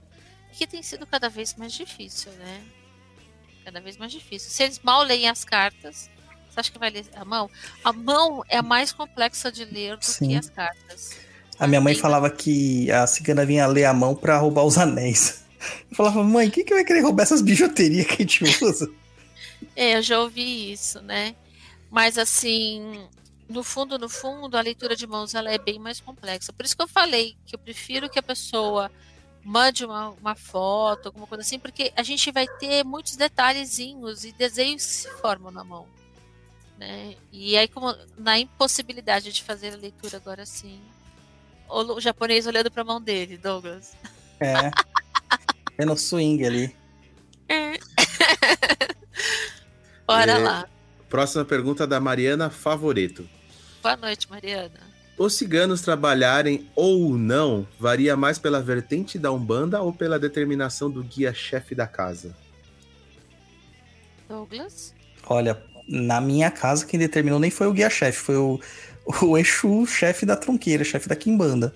[0.53, 2.63] Que tem sido cada vez mais difícil, né?
[3.67, 4.49] Cada vez mais difícil.
[4.49, 6.09] Se eles mal leem as cartas,
[6.49, 7.51] você acha que vai ler a mão?
[7.83, 10.29] A mão é mais complexa de ler do Sim.
[10.29, 11.17] que as cartas.
[11.59, 15.43] A minha mãe falava que a cigana vinha ler a mão pra roubar os anéis.
[15.91, 18.89] Eu falava, mãe, quem que vai querer roubar essas bijuterias que a gente usa?
[19.75, 21.35] É, eu já ouvi isso, né?
[21.91, 23.05] Mas assim,
[23.49, 26.53] no fundo, no fundo, a leitura de mãos ela é bem mais complexa.
[26.53, 28.89] Por isso que eu falei que eu prefiro que a pessoa
[29.47, 34.33] mande uma, uma foto, alguma coisa assim, porque a gente vai ter muitos detalhezinhos e
[34.33, 35.87] desenhos que se formam na mão.
[36.77, 37.15] Né?
[37.31, 40.81] E aí, como na impossibilidade de fazer a leitura agora sim,
[41.69, 43.95] o, o japonês olhando para a mão dele, Douglas.
[44.39, 44.69] É.
[45.77, 46.75] É no swing ali.
[50.05, 50.37] Bora É.
[50.37, 50.69] lá.
[51.09, 53.27] Próxima pergunta da Mariana Favoreto.
[53.81, 54.86] Boa noite, Mariana.
[55.17, 61.03] Os ciganos trabalharem ou não varia mais pela vertente da Umbanda ou pela determinação do
[61.03, 62.35] guia-chefe da casa?
[64.29, 64.93] Douglas?
[65.27, 68.59] Olha, na minha casa, quem determinou nem foi o guia-chefe, foi o,
[69.23, 71.73] o Exu, chefe da tronqueira, chefe da quimbanda.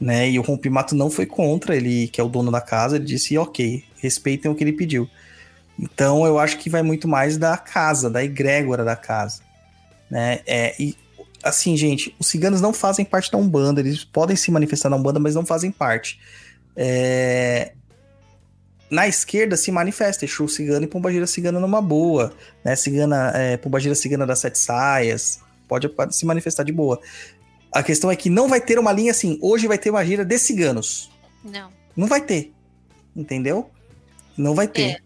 [0.00, 0.30] Né?
[0.30, 3.38] E o Rompimato não foi contra, ele que é o dono da casa, ele disse,
[3.38, 5.08] ok, respeitem o que ele pediu.
[5.78, 9.42] Então eu acho que vai muito mais da casa, da egrégora da casa.
[10.10, 10.40] Né?
[10.44, 10.96] É, e
[11.42, 15.18] assim, gente, os ciganos não fazem parte da Umbanda, eles podem se manifestar na Umbanda,
[15.20, 16.20] mas não fazem parte.
[16.76, 17.72] É,
[18.90, 22.32] Na esquerda se manifesta Exu cigano e Pombagira cigana numa boa,
[22.64, 22.74] né?
[22.76, 27.00] Cigana, é, Pombagira cigana das sete saias, pode pode se manifestar de boa.
[27.72, 30.24] A questão é que não vai ter uma linha assim, hoje vai ter uma gira
[30.24, 31.10] de ciganos.
[31.44, 31.70] Não.
[31.96, 32.52] Não vai ter.
[33.14, 33.70] Entendeu?
[34.36, 34.90] Não vai ter.
[34.90, 34.98] É.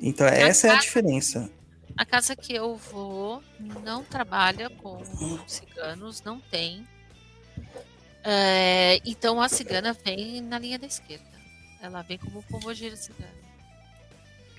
[0.00, 1.50] Então, essa é a diferença.
[1.96, 3.42] A casa que eu vou
[3.84, 5.02] não trabalha com
[5.46, 6.86] ciganos, não tem.
[8.24, 11.24] É, então a cigana vem na linha da esquerda.
[11.82, 13.40] Ela vem como pombogira cigana.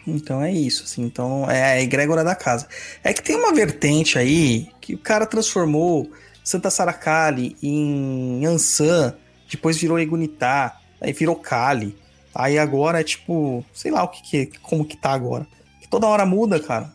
[0.05, 1.03] Então é isso, assim.
[1.03, 2.67] Então é a egrégora da casa.
[3.03, 6.11] É que tem uma vertente aí que o cara transformou
[6.43, 9.15] Santa Saracali em Ansan,
[9.49, 11.95] depois virou Egunitá, aí virou Kali.
[12.33, 15.45] Aí agora é tipo, sei lá o que, que é, como que tá agora.
[15.89, 16.93] Toda hora muda, cara.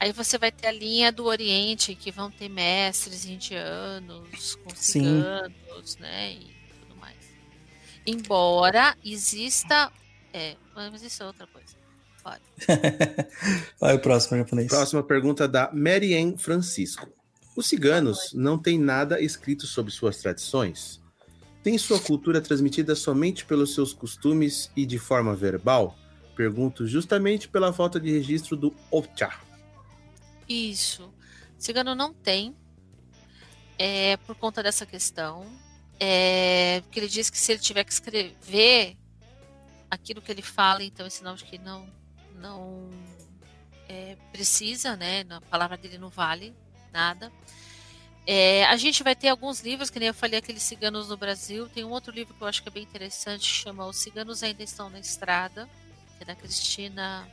[0.00, 5.04] Aí você vai ter a linha do Oriente, que vão ter mestres indianos com Sim.
[5.04, 6.32] ciganos, né?
[6.32, 7.18] E tudo mais.
[8.06, 9.92] Embora exista.
[10.32, 11.78] É, mas isso é outra coisa.
[13.80, 14.68] Vai o próximo japonês.
[14.68, 17.08] Próxima pergunta da Marianne Francisco.
[17.56, 21.00] Os ciganos não têm nada escrito sobre suas tradições?
[21.62, 25.96] Tem sua cultura transmitida somente pelos seus costumes e de forma verbal?
[26.34, 29.30] Pergunto justamente pela falta de registro do Ocha.
[30.50, 31.14] Isso.
[31.56, 32.56] Cigano não tem.
[33.78, 35.46] É, por conta dessa questão.
[36.00, 38.96] É, porque ele diz que se ele tiver que escrever
[39.88, 41.88] aquilo que ele fala, então é sinal de que não,
[42.34, 42.90] não
[43.88, 45.24] é, precisa, né?
[45.30, 46.52] A palavra dele não vale
[46.92, 47.30] nada.
[48.26, 51.68] É, a gente vai ter alguns livros, que nem eu falei, aqueles ciganos no Brasil.
[51.68, 54.64] Tem um outro livro que eu acho que é bem interessante, chama Os Ciganos Ainda
[54.64, 55.68] Estão na Estrada,
[56.16, 57.28] que é da Cristina.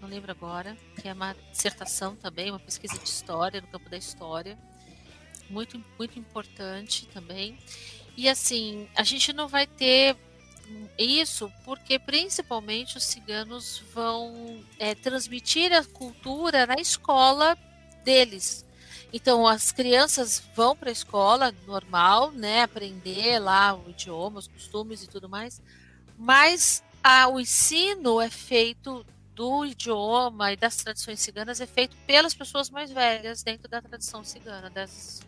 [0.00, 3.96] Não lembro agora, que é uma dissertação também, uma pesquisa de história, no campo da
[3.96, 4.58] história.
[5.48, 7.58] Muito, muito importante também.
[8.16, 10.16] E assim, a gente não vai ter
[10.98, 17.56] isso porque principalmente os ciganos vão é, transmitir a cultura na escola
[18.04, 18.64] deles.
[19.12, 25.02] Então as crianças vão para a escola normal, né, aprender lá o idioma, os costumes
[25.02, 25.62] e tudo mais,
[26.18, 29.06] mas a, o ensino é feito
[29.36, 34.24] do idioma e das tradições ciganas é feito pelas pessoas mais velhas dentro da tradição
[34.24, 35.20] cigana, das,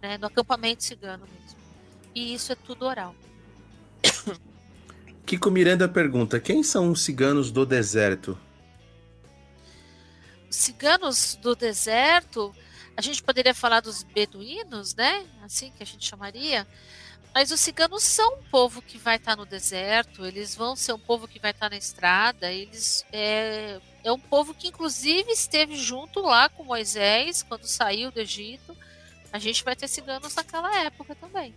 [0.00, 1.60] né, no acampamento cigano mesmo.
[2.14, 3.14] E isso é tudo oral.
[5.26, 8.38] Kiko Miranda pergunta: quem são os ciganos do deserto?
[10.48, 12.54] Os ciganos do deserto,
[12.96, 15.26] a gente poderia falar dos beduínos, né?
[15.42, 16.66] Assim que a gente chamaria.
[17.34, 20.98] Mas os ciganos são um povo que vai estar no deserto, eles vão ser um
[20.98, 26.20] povo que vai estar na estrada, eles é, é um povo que inclusive esteve junto
[26.20, 28.76] lá com Moisés quando saiu do Egito.
[29.32, 31.54] A gente vai ter ciganos naquela época também.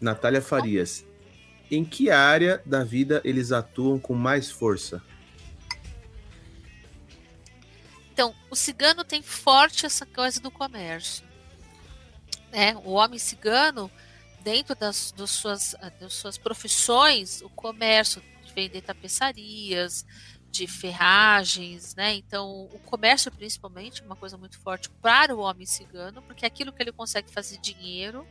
[0.00, 1.04] Natália Farias.
[1.70, 5.02] Em que área da vida eles atuam com mais força?
[8.12, 11.24] Então, o cigano tem forte essa coisa do comércio.
[12.52, 12.76] Né?
[12.84, 13.90] O homem cigano,
[14.40, 20.04] dentro das, das, suas, das suas profissões, o comércio de vender tapeçarias,
[20.50, 22.14] de ferragens, né?
[22.14, 26.48] Então, o comércio principalmente é uma coisa muito forte para o homem cigano, porque é
[26.48, 28.26] aquilo que ele consegue fazer dinheiro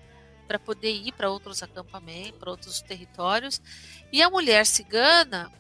[0.48, 3.60] para poder ir para outros acampamentos, para outros territórios.
[4.12, 5.52] E a mulher cigana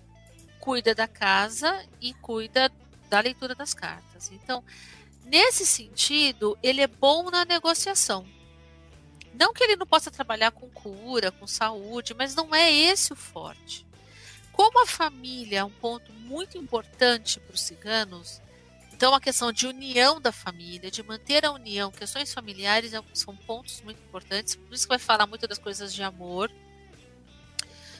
[0.59, 2.71] cuida da casa e cuida
[3.09, 4.31] da leitura das cartas.
[4.31, 4.63] Então,
[5.25, 8.23] nesse sentido, ele é bom na negociação.
[9.33, 13.15] Não que ele não possa trabalhar com cura, com saúde, mas não é esse o
[13.15, 13.85] forte.
[14.51, 18.41] Como a família é um ponto muito importante para os ciganos,
[19.01, 23.35] então, a questão de união da família, de manter a união, questões familiares é são
[23.35, 24.53] pontos muito importantes.
[24.53, 26.51] Por isso que vai falar muito das coisas de amor.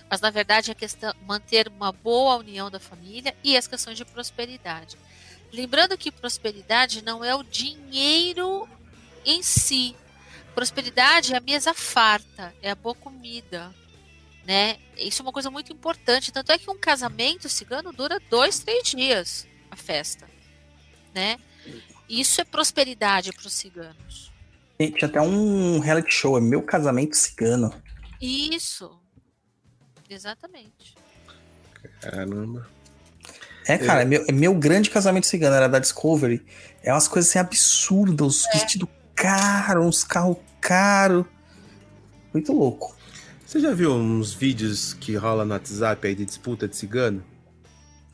[0.08, 4.06] Mas, na verdade, a questão manter uma boa união da família e as questões de
[4.06, 4.96] prosperidade.
[5.52, 8.70] Lembrando que prosperidade não é o dinheiro
[9.26, 9.96] em si.
[10.54, 13.74] Prosperidade é a mesa farta, é a boa comida,
[14.46, 14.78] né?
[14.98, 16.32] Isso é uma coisa muito importante.
[16.32, 20.32] Tanto é que um casamento cigano dura dois, três dias a festa
[21.14, 21.38] né?
[22.10, 24.32] Isso é prosperidade para os ciganos.
[24.78, 27.72] Tinha até um reality show, é Meu Casamento Cigano.
[28.20, 29.00] Isso.
[30.10, 30.96] Exatamente.
[32.02, 32.68] Caramba.
[33.68, 34.06] É, cara, é.
[34.06, 36.44] Meu, é meu grande casamento cigano, era da Discovery.
[36.84, 38.52] É umas coisas assim absurdas, os é.
[38.54, 38.90] vestidos
[39.22, 41.26] caros, uns carros caros.
[42.34, 42.96] Muito louco.
[43.46, 47.24] Você já viu uns vídeos que rola no WhatsApp aí de disputa de cigano?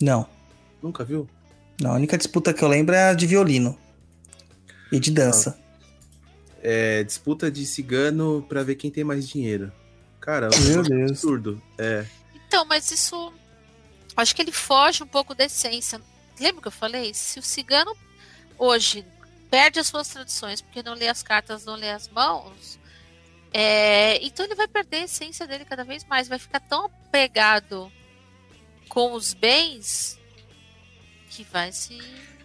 [0.02, 0.28] Não.
[0.82, 1.30] Nunca viu?
[1.82, 3.78] Não, a única disputa que eu lembro é a de violino.
[4.92, 5.58] E de dança.
[6.62, 9.72] É, disputa de cigano pra ver quem tem mais dinheiro.
[10.20, 11.12] Cara, Meu é um Deus.
[11.12, 11.62] absurdo.
[11.78, 12.06] É.
[12.48, 13.32] Então, mas isso.
[14.16, 16.02] Acho que ele foge um pouco da essência.
[16.40, 17.14] Lembra que eu falei?
[17.14, 17.96] Se o cigano
[18.58, 19.06] hoje
[19.50, 22.80] perde as suas tradições porque não lê as cartas, não lê as mãos,
[23.54, 26.28] é, então ele vai perder a essência dele cada vez mais.
[26.28, 27.92] Vai ficar tão apegado
[28.90, 30.20] com os bens
[31.30, 31.98] que vai se.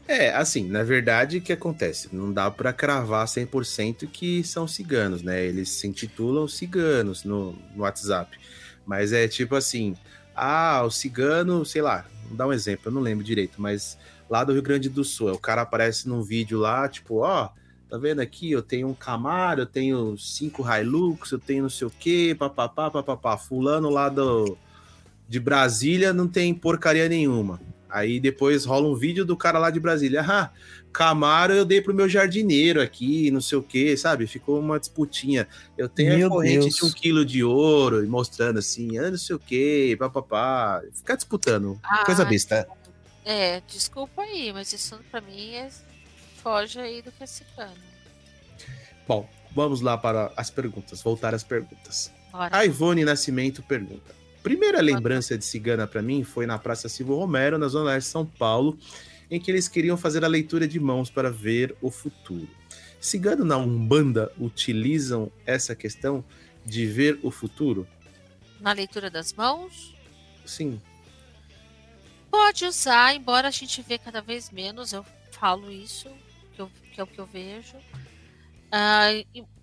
[0.07, 2.09] É, assim, na verdade, o que acontece?
[2.13, 5.45] Não dá para cravar 100% que são ciganos, né?
[5.45, 8.39] Eles se intitulam ciganos no, no WhatsApp.
[8.85, 9.95] Mas é tipo assim,
[10.35, 13.97] ah, o cigano, sei lá, vou dar um exemplo, eu não lembro direito, mas
[14.33, 17.51] lá do Rio Grande do Sul, o cara aparece num vídeo lá, tipo, ó,
[17.87, 21.87] tá vendo aqui, eu tenho um Camaro, eu tenho cinco Hilux, eu tenho não sei
[21.87, 24.57] o quê, papapá, papapá, fulano lá do,
[25.29, 27.61] de Brasília não tem porcaria nenhuma.
[27.91, 30.25] Aí depois rola um vídeo do cara lá de Brasília.
[30.33, 30.51] Ah,
[30.91, 34.27] Camaro eu dei pro meu jardineiro aqui, não sei o que, sabe?
[34.27, 35.49] Ficou uma disputinha.
[35.77, 36.75] Eu tenho Meu a corrente Deus.
[36.75, 40.83] de um quilo de ouro, e mostrando assim, ah, não sei o que, papapá.
[40.93, 41.79] Ficar disputando.
[41.83, 42.67] Ah, Coisa besta.
[43.25, 45.71] É, desculpa aí, mas isso pra mim é...
[46.43, 47.77] foge aí do que é cigano.
[49.07, 51.03] Bom, vamos lá para as perguntas.
[51.03, 52.13] Voltar às perguntas.
[52.31, 52.57] Bora.
[52.57, 54.15] A Ivone Nascimento pergunta.
[54.43, 58.13] Primeira lembrança de cigana para mim foi na Praça Silvio Romero, na Zona Leste de
[58.13, 58.77] São Paulo,
[59.31, 62.49] em que eles queriam fazer a leitura de mãos para ver o futuro.
[63.01, 66.25] Cigano na Umbanda utilizam essa questão
[66.65, 67.87] de ver o futuro?
[68.61, 69.93] Na leitura das mãos,
[70.45, 70.81] Sim.
[72.33, 76.09] Pode usar, embora a gente vê cada vez menos, eu falo isso,
[76.55, 77.77] que, eu- que é o que eu vejo.
[78.71, 79.09] A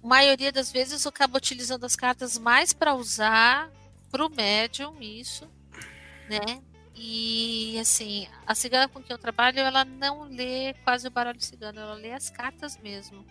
[0.03, 3.69] maioria das vezes eu acabo utilizando as cartas mais para usar
[4.11, 5.49] para o médium, isso,
[6.29, 6.61] né?
[6.95, 11.79] E assim, a cigana com quem eu trabalho, ela não lê quase o baralho cigano,
[11.79, 13.25] ela lê as cartas mesmo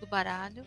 [0.00, 0.64] do baralho.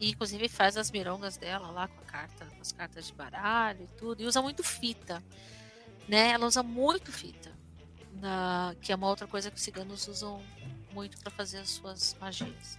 [0.00, 3.82] E inclusive faz as mirongas dela lá com a carta, com as cartas de baralho
[3.84, 4.22] e tudo.
[4.22, 5.22] E usa muito fita.
[6.08, 6.30] Né?
[6.30, 7.50] Ela usa muito fita.
[8.20, 10.40] Na, que é uma outra coisa que os ciganos usam
[10.92, 12.78] muito para fazer as suas magias.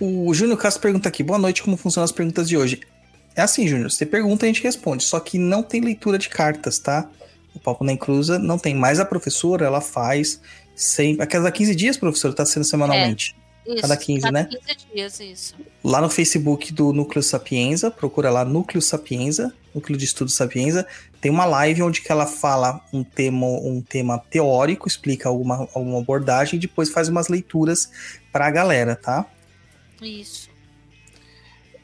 [0.00, 2.80] O Júnior Castro pergunta aqui: boa noite, como funcionam as perguntas de hoje?
[3.34, 6.78] É assim, Júnior, você pergunta a gente responde, só que não tem leitura de cartas,
[6.78, 7.08] tá?
[7.54, 10.40] O Papo Nem Cruza não tem, mas a professora, ela faz
[10.74, 11.22] sempre.
[11.22, 13.36] A cada 15 dias, professora, tá sendo semanalmente.
[13.72, 14.44] Isso, Cada 15, cada né?
[14.50, 14.62] 15
[14.94, 15.54] dias, isso.
[15.84, 20.86] Lá no Facebook do Núcleo Sapienza, procura lá Núcleo Sapienza, Núcleo de Estudo Sapienza,
[21.20, 25.98] tem uma live onde que ela fala um tema, um tema teórico, explica alguma, alguma
[26.00, 27.90] abordagem e depois faz umas leituras
[28.32, 29.26] pra galera, tá?
[30.02, 30.48] Isso.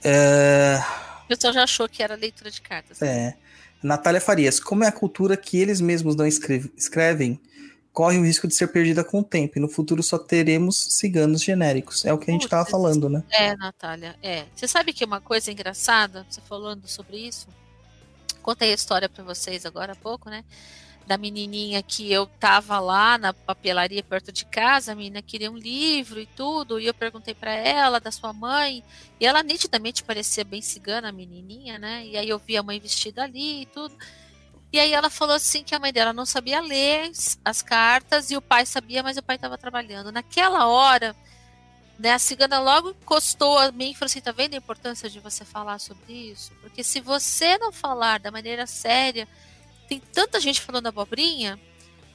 [0.04, 0.78] É,
[1.24, 3.00] O pessoal já achou que era leitura de cartas.
[3.02, 3.34] é.
[3.82, 7.38] Natália Farias, como é a cultura que eles mesmos não escreve- escrevem,
[7.96, 11.42] corre o risco de ser perdida com o tempo, e no futuro só teremos ciganos
[11.42, 12.04] genéricos.
[12.04, 13.24] É o que a gente Putz, tava falando, né?
[13.30, 14.44] É, Natália, é.
[14.54, 17.48] Você sabe que uma coisa engraçada, você falando sobre isso?
[18.42, 20.44] Contei a história para vocês agora há pouco, né?
[21.06, 25.56] Da menininha que eu tava lá na papelaria perto de casa, a menina queria um
[25.56, 28.84] livro e tudo, e eu perguntei para ela da sua mãe,
[29.18, 32.06] e ela nitidamente parecia bem cigana, a menininha, né?
[32.06, 33.96] E aí eu vi a mãe vestida ali e tudo.
[34.72, 37.10] E aí ela falou assim que a mãe dela não sabia ler
[37.44, 40.12] as cartas e o pai sabia, mas o pai estava trabalhando.
[40.12, 41.14] Naquela hora,
[41.98, 45.20] né, a cigana logo encostou a mim e falou assim: tá vendo a importância de
[45.20, 46.52] você falar sobre isso?
[46.60, 49.26] Porque se você não falar da maneira séria,
[49.88, 51.58] tem tanta gente falando abobrinha.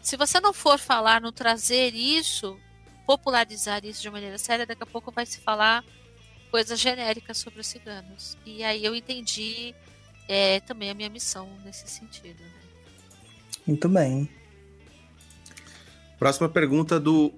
[0.02, 2.60] Se você não for falar, não trazer isso,
[3.06, 5.84] popularizar isso de maneira séria, daqui a pouco vai se falar
[6.50, 8.38] coisas genéricas sobre os ciganos.
[8.46, 9.74] E aí eu entendi
[10.32, 12.40] é, também a minha missão nesse sentido.
[12.40, 12.50] Né?
[13.68, 14.30] Muito bem.
[16.18, 17.34] Próxima pergunta do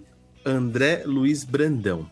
[0.45, 2.07] André Luiz Brandão.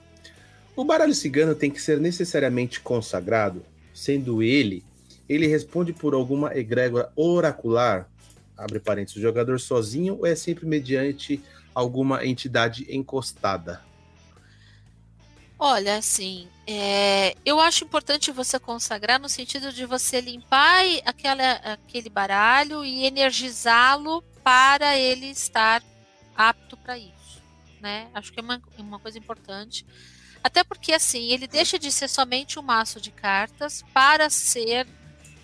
[0.76, 4.84] O baralho cigano tem que ser necessariamente consagrado, sendo ele,
[5.30, 8.10] ele responde por alguma egrégora oracular,
[8.58, 11.44] abre parênteses, o jogador sozinho ou é sempre mediante
[11.76, 13.82] alguma entidade encostada?
[15.64, 22.10] Olha, assim, é, eu acho importante você consagrar no sentido de você limpar aquela, aquele
[22.10, 25.84] baralho e energizá-lo para ele estar
[26.36, 27.44] apto para isso,
[27.80, 28.10] né?
[28.12, 29.86] Acho que é uma, uma coisa importante.
[30.44, 34.88] Até porque, assim, ele deixa de ser somente um maço de cartas para ser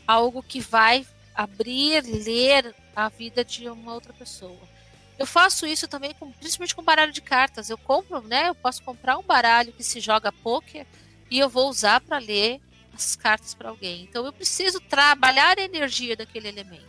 [0.07, 1.05] algo que vai
[1.35, 4.76] abrir, ler a vida de uma outra pessoa.
[5.17, 7.69] Eu faço isso também, com, principalmente com baralho de cartas.
[7.69, 8.49] Eu compro, né?
[8.49, 10.85] Eu posso comprar um baralho que se joga poker
[11.29, 12.61] e eu vou usar para ler
[12.93, 14.03] as cartas para alguém.
[14.03, 16.85] Então eu preciso trabalhar a energia daquele elemento.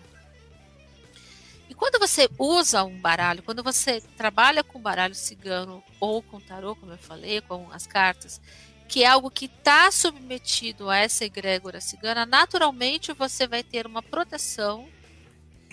[1.68, 6.74] E quando você usa um baralho, quando você trabalha com baralho cigano ou com tarô,
[6.74, 8.40] como eu falei, com as cartas,
[8.88, 14.02] que é algo que está submetido a essa egrégora cigana, naturalmente você vai ter uma
[14.02, 14.88] proteção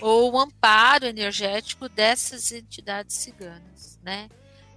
[0.01, 4.29] ou um amparo energético dessas entidades ciganas, né?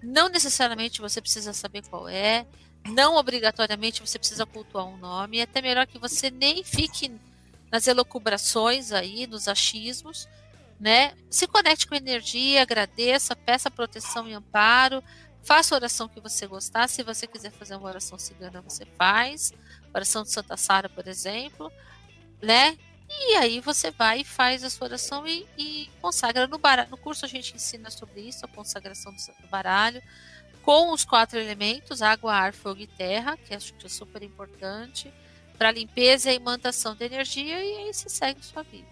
[0.03, 2.47] Não necessariamente você precisa saber qual é,
[2.87, 7.13] não obrigatoriamente você precisa cultuar um nome, é até melhor que você nem fique
[7.71, 10.29] nas elocubrações aí, nos achismos,
[10.79, 11.13] né?
[11.29, 15.03] Se conecte com energia, agradeça, peça proteção e amparo,
[15.43, 19.53] faça a oração que você gostar, se você quiser fazer uma oração cigana, você faz,
[19.93, 21.71] oração de Santa Sara, por exemplo,
[22.41, 22.77] né?
[23.11, 26.91] E aí você vai e faz a sua oração e, e consagra no baralho.
[26.91, 30.03] No curso a gente ensina sobre isso, a consagração do baralho,
[30.63, 35.13] com os quatro elementos, água, ar, fogo e terra, que acho que é super importante,
[35.57, 38.87] para limpeza e imantação da energia, e aí você segue sua vida.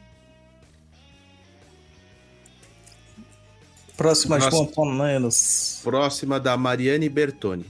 [3.97, 4.39] Próxima,
[4.75, 5.81] Pomenos.
[5.83, 7.65] Próxima da Mariane Bertoni.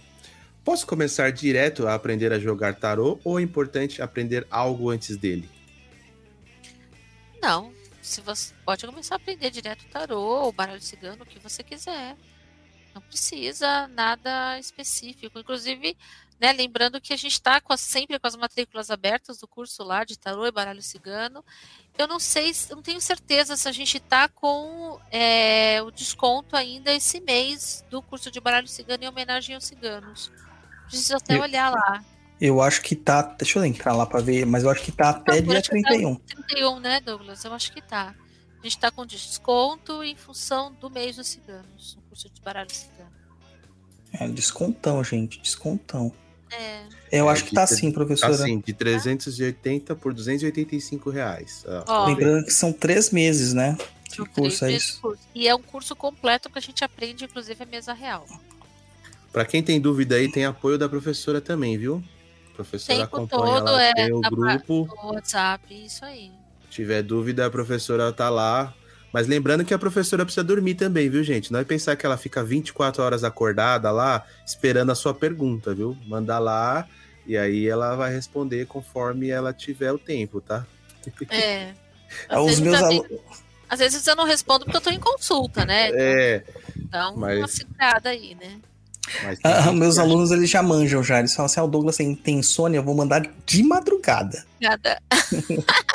[0.65, 5.49] Posso começar direto a aprender a jogar tarô ou é importante aprender algo antes dele?
[7.47, 11.39] Não, se você pode começar a aprender direto o tarô, o baralho cigano, o que
[11.39, 12.17] você quiser.
[12.93, 15.39] Não precisa nada específico.
[15.39, 15.97] Inclusive,
[16.41, 20.19] né, lembrando que a gente está sempre com as matrículas abertas do curso lá de
[20.19, 21.45] tarô e baralho cigano.
[21.97, 26.93] Eu não sei, não tenho certeza se a gente está com é, o desconto ainda
[26.93, 30.33] esse mês do curso de baralho cigano em homenagem aos ciganos.
[30.89, 32.05] Preciso até olhar lá.
[32.41, 33.23] Eu acho que tá.
[33.23, 35.69] Deixa eu entrar lá pra ver, mas eu acho que tá até Não, dia parece
[35.71, 36.15] que tá- 31.
[36.17, 37.45] 31, né, Douglas?
[37.45, 38.15] Eu acho que tá.
[38.61, 42.73] A gente tá com desconto em função do mês dos ciganos, no curso de baralho
[42.75, 43.11] cigano.
[44.13, 46.13] É, descontão, gente, descontão.
[46.51, 48.33] É, Eu É, acho que de tá assim, Tá professora.
[48.35, 51.65] assim, de 380 por 285 reais.
[51.67, 51.85] Ó.
[51.89, 52.07] Ó.
[52.07, 53.77] Lembrando que são três meses, né?
[54.09, 55.01] Que São curso três é de isso?
[55.01, 55.23] curso.
[55.35, 58.27] E é um curso completo que a gente aprende, inclusive, a mesa real.
[59.33, 62.03] Pra quem tem dúvida aí, tem apoio da professora também, viu?
[62.61, 64.89] A professora Tempo acompanha todo lá, é tem o na grupo.
[65.05, 66.31] WhatsApp, isso aí.
[66.71, 68.73] tiver dúvida, a professora tá lá.
[69.13, 71.53] Mas lembrando que a professora precisa dormir também, viu, gente?
[71.53, 75.97] Não é pensar que ela fica 24 horas acordada lá, esperando a sua pergunta, viu?
[76.07, 76.87] Manda lá
[77.27, 80.67] e aí ela vai responder conforme ela tiver o tempo, tá?
[81.31, 81.73] É.
[82.29, 83.21] Ah, Às Os vezes, meus alunos.
[83.69, 85.91] às vezes eu não respondo porque eu tô em consulta, né?
[85.93, 86.45] É,
[86.93, 88.61] uma mas- segurada aí, né?
[89.45, 91.19] Ah, meus acha- alunos eles já manjam já.
[91.19, 94.45] Eles falam assim: ah, o Douglas tem, tem insônia, eu vou mandar de madrugada.
[94.61, 95.01] Nada.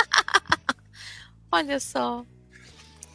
[1.51, 2.25] Olha só.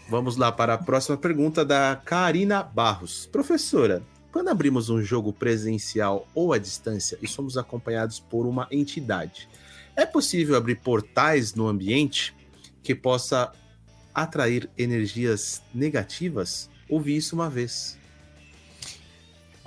[0.09, 3.27] Vamos lá para a próxima pergunta da Karina Barros.
[3.27, 9.49] Professora, quando abrimos um jogo presencial ou à distância e somos acompanhados por uma entidade,
[9.97, 12.35] é possível abrir portais no ambiente
[12.83, 13.51] que possa
[14.15, 16.71] atrair energias negativas?
[16.89, 17.96] Ouvi isso uma vez.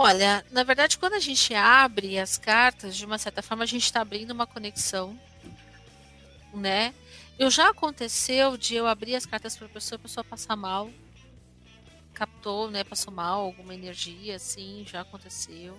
[0.02, 3.84] Olha, na verdade, quando a gente abre as cartas, de uma certa forma, a gente
[3.84, 5.20] está abrindo uma conexão,
[6.54, 6.94] né?
[7.38, 10.90] Eu já aconteceu de eu abrir as cartas para a pessoa, a pessoa passar mal,
[12.14, 12.86] captou, né?
[12.86, 15.78] Passou mal, alguma energia, assim, já aconteceu.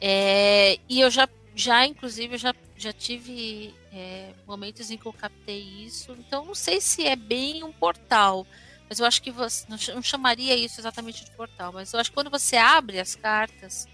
[0.00, 5.62] É, e eu já, já inclusive, já, já tive é, momentos em que eu captei
[5.84, 6.12] isso.
[6.12, 8.46] Então, não sei se é bem um portal,
[8.88, 12.00] mas eu acho que você não ch- não chamaria isso exatamente de portal, mas eu
[12.00, 13.86] acho que quando você abre as cartas,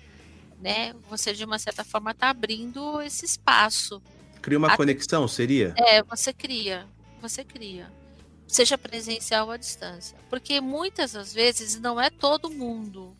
[0.60, 4.02] né, você de uma certa forma está abrindo esse espaço.
[4.40, 5.74] Cria uma A- conexão, seria?
[5.76, 6.86] É, você cria,
[7.20, 7.90] você cria.
[8.46, 10.16] Seja presencial ou à distância.
[10.28, 13.16] Porque muitas das vezes não é todo mundo.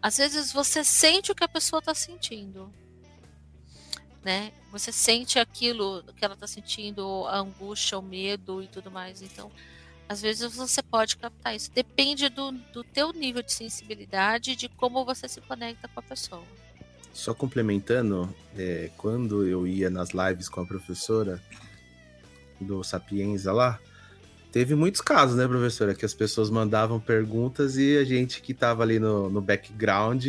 [0.00, 2.72] Às vezes você sente o que a pessoa está sentindo.
[4.24, 4.52] Né?
[4.72, 9.22] Você sente aquilo que ela está sentindo, a angústia, o medo e tudo mais.
[9.22, 9.50] Então,
[10.08, 11.70] às vezes você pode captar isso.
[11.72, 16.02] Depende do, do teu nível de sensibilidade e de como você se conecta com a
[16.02, 16.42] pessoa.
[17.12, 21.42] Só complementando, é, quando eu ia nas lives com a professora
[22.60, 23.78] do Sapienza lá,
[24.52, 28.82] teve muitos casos, né, professora, que as pessoas mandavam perguntas e a gente que tava
[28.82, 30.24] ali no, no background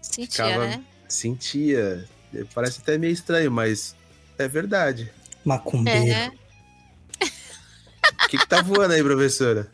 [0.00, 0.84] Sentia, Ficava- né?
[1.08, 2.08] sentia.
[2.54, 3.94] Parece até meio estranho, mas
[4.36, 5.12] é verdade.
[5.44, 6.10] Macumbeiro.
[6.10, 6.32] É.
[8.24, 9.70] O que, que tá voando aí, professora?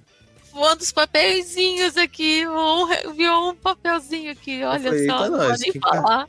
[0.52, 2.44] voando os papeizinhos aqui.
[2.48, 5.24] Um, viu um papelzinho aqui, olha falei, só.
[5.24, 6.28] eita, Não vou nem tá- falar.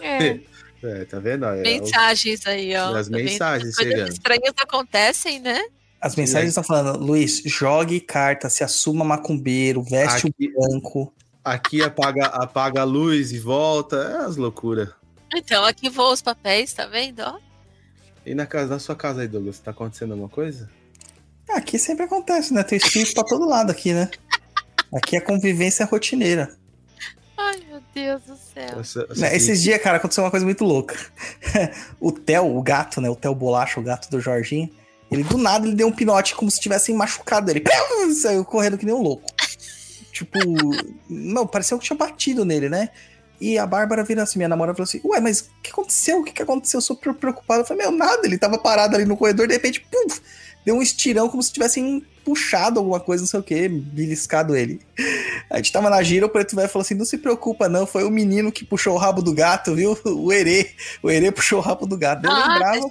[0.00, 0.40] É,
[0.80, 1.44] É, tá vendo?
[1.44, 2.94] É, mensagens aí, ó.
[2.94, 3.24] As Tá vendo?
[3.24, 4.12] mensagens Coisas chegando.
[4.12, 5.60] estranhas acontecem, né?
[6.00, 11.12] As mensagens estão falando: Luiz, jogue carta, se assuma macumbeiro, veste Aqui, o branco.
[11.44, 13.96] aqui apaga, apaga a luz e volta.
[13.96, 14.88] É as loucuras.
[15.34, 17.20] Então, aqui voam os papéis, tá vendo?
[17.22, 17.38] Ó.
[18.24, 20.70] E na, casa, na sua casa aí, Douglas, tá acontecendo alguma coisa?
[21.50, 22.62] Aqui sempre acontece, né?
[22.62, 24.10] Tem espírito pra todo lado aqui, né?
[24.94, 26.56] Aqui a convivência é rotineira.
[27.36, 28.80] Ai, meu Deus do céu.
[28.80, 30.96] Essa- essa- Né, Esses dias, cara, aconteceu uma coisa muito louca.
[32.00, 33.08] o Theo, o gato, né?
[33.08, 34.68] O Theo Bolacha, o gato do Jorginho.
[35.10, 37.62] Ele do nada ele deu um pinote como se tivessem machucado ele.
[38.20, 39.24] Saiu correndo que nem um louco.
[40.12, 40.38] Tipo,
[41.08, 42.90] não, pareceu que tinha batido nele, né?
[43.40, 46.20] E a Bárbara vira assim, minha namorada falou assim: Ué, mas o que aconteceu?
[46.20, 46.78] O que, que aconteceu?
[46.78, 47.60] Eu sou super preocupado.
[47.62, 48.20] Eu falei: Meu, nada.
[48.26, 50.06] Ele tava parado ali no corredor, de repente, pum!
[50.68, 54.82] Deu um estirão como se tivessem puxado alguma coisa, não sei o que, beliscado ele.
[55.48, 57.86] A gente tava na gira, o preto velho falou assim: Não se preocupa, não.
[57.86, 59.98] Foi o menino que puxou o rabo do gato, viu?
[60.04, 60.72] O Herê.
[61.02, 62.20] O Herê puxou o rabo do gato.
[62.20, 62.90] Daí eu Ah, lembrava.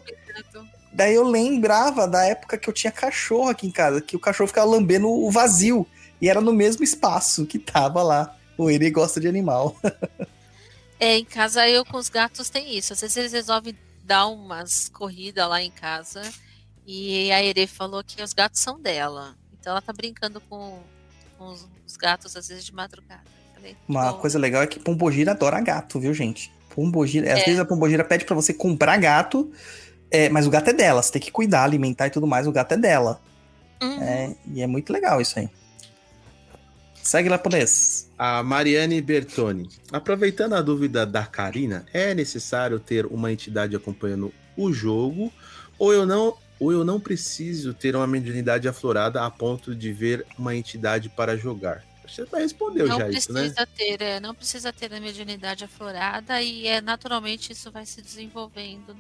[0.52, 0.64] tá.
[0.92, 4.48] Daí eu lembrava da época que eu tinha cachorro aqui em casa, que o cachorro
[4.48, 5.86] ficava lambendo o vazio.
[6.20, 8.36] E era no mesmo espaço que tava lá.
[8.58, 9.78] O Eri gosta de animal.
[11.00, 12.92] É, em casa eu com os gatos tem isso.
[12.92, 16.24] Às vezes eles resolvem dar umas corridas lá em casa.
[16.90, 19.36] E a Ere falou que os gatos são dela.
[19.60, 20.80] Então ela tá brincando com,
[21.38, 23.24] com os, os gatos às vezes de madrugada.
[23.54, 24.20] Falei, Uma bom.
[24.20, 26.50] coisa legal é que Pombogira adora gato, viu, gente?
[26.74, 27.34] Pombogira.
[27.34, 27.44] Às É.
[27.46, 29.52] vezes a Pombogira pede pra você comprar gato,
[30.10, 31.02] é, mas o gato é dela.
[31.04, 32.48] Você tem que cuidar, alimentar e tudo mais.
[32.48, 33.20] O gato é dela.
[33.82, 34.02] Uhum.
[34.02, 35.50] É, e é muito legal isso aí.
[37.04, 38.10] Segue lá, Polês.
[38.18, 39.70] A Mariane Bertoni.
[39.92, 45.32] Aproveitando a dúvida da Karina, é necessário ter uma entidade acompanhando o jogo
[45.80, 50.26] ou eu não ou eu não preciso ter uma mediunidade aflorada a ponto de ver
[50.38, 51.84] uma entidade para jogar?
[52.08, 53.54] Você já respondeu não já isso, né?
[53.76, 58.96] ter, é, não precisa ter a mediunidade aflorada e é naturalmente isso vai se desenvolvendo.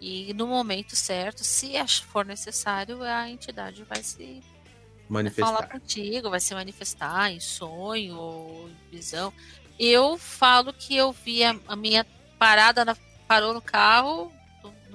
[0.00, 1.72] E no momento certo, se
[2.06, 4.42] for necessário, a entidade vai se
[5.08, 5.68] vai falar Manifestar.
[5.68, 9.32] contigo, vai se manifestar em sonho ou em visão.
[9.78, 12.06] Eu falo que eu vi a, a minha
[12.38, 14.32] parada, na- parou no carro,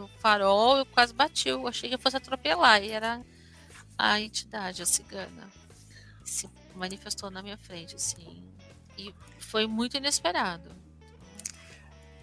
[0.02, 3.22] no, farol, eu quase bati, eu achei que eu fosse atropelar, e era
[3.98, 5.50] a entidade, a cigana.
[6.24, 8.44] Se manifestou na minha frente, assim.
[8.98, 10.70] E foi muito inesperado.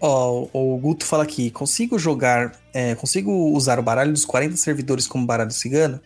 [0.01, 2.57] Ó, o Guto fala aqui: consigo jogar.
[2.73, 5.99] é, consigo usar o baralho dos 40 servidores como baralho cigano?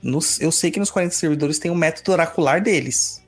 [0.00, 3.20] Nos- eu sei que nos 40 servidores tem um método oracular deles.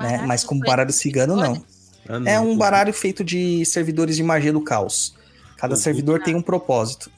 [0.00, 0.24] Né?
[0.26, 1.64] Mas como 40 baralho cigano, não.
[2.08, 2.30] Ah, não.
[2.30, 5.14] É um baralho feito de servidores de magia do caos.
[5.56, 7.10] Cada O servidor tem um propósito.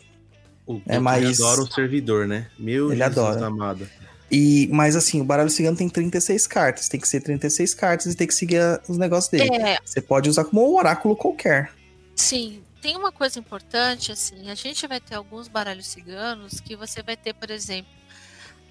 [0.66, 2.48] O É, é, mas- adora um servidor, né?
[2.58, 3.46] Meu Ele Jesus adora.
[3.46, 3.88] amado.
[4.30, 6.88] E, mas assim, o baralho cigano tem 36 cartas.
[6.88, 9.54] Tem que ser 36 cartas e tem que seguir a- os negócios dele.
[9.56, 11.72] É, Você pode usar como um oráculo qualquer.
[12.14, 12.62] sim.
[12.82, 17.16] Tem uma coisa importante, assim, a gente vai ter alguns baralhos ciganos que você vai
[17.16, 17.90] ter, por exemplo,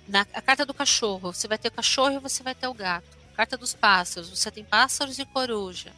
[0.08, 2.74] na a carta do cachorro, você vai ter o cachorro e você vai ter o
[2.74, 3.08] gato.
[3.35, 5.92] Carta dos pássaros, você tem pássaros e coruja.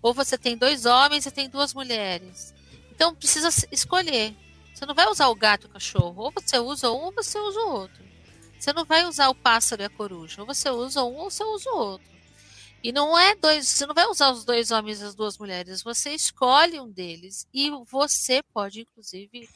[0.00, 2.54] Ou você tem dois homens e tem duas mulheres.
[2.98, 4.34] Então precisa escolher.
[4.74, 6.20] Você não vai usar o gato e o cachorro.
[6.20, 8.04] Ou você usa um ou você usa o outro.
[8.58, 10.40] Você não vai usar o pássaro e a coruja.
[10.40, 12.08] Ou você usa um ou você usa o outro.
[12.82, 15.82] E não é dois, você não vai usar os dois homens e as duas mulheres,
[15.82, 19.48] você escolhe um deles e você pode inclusive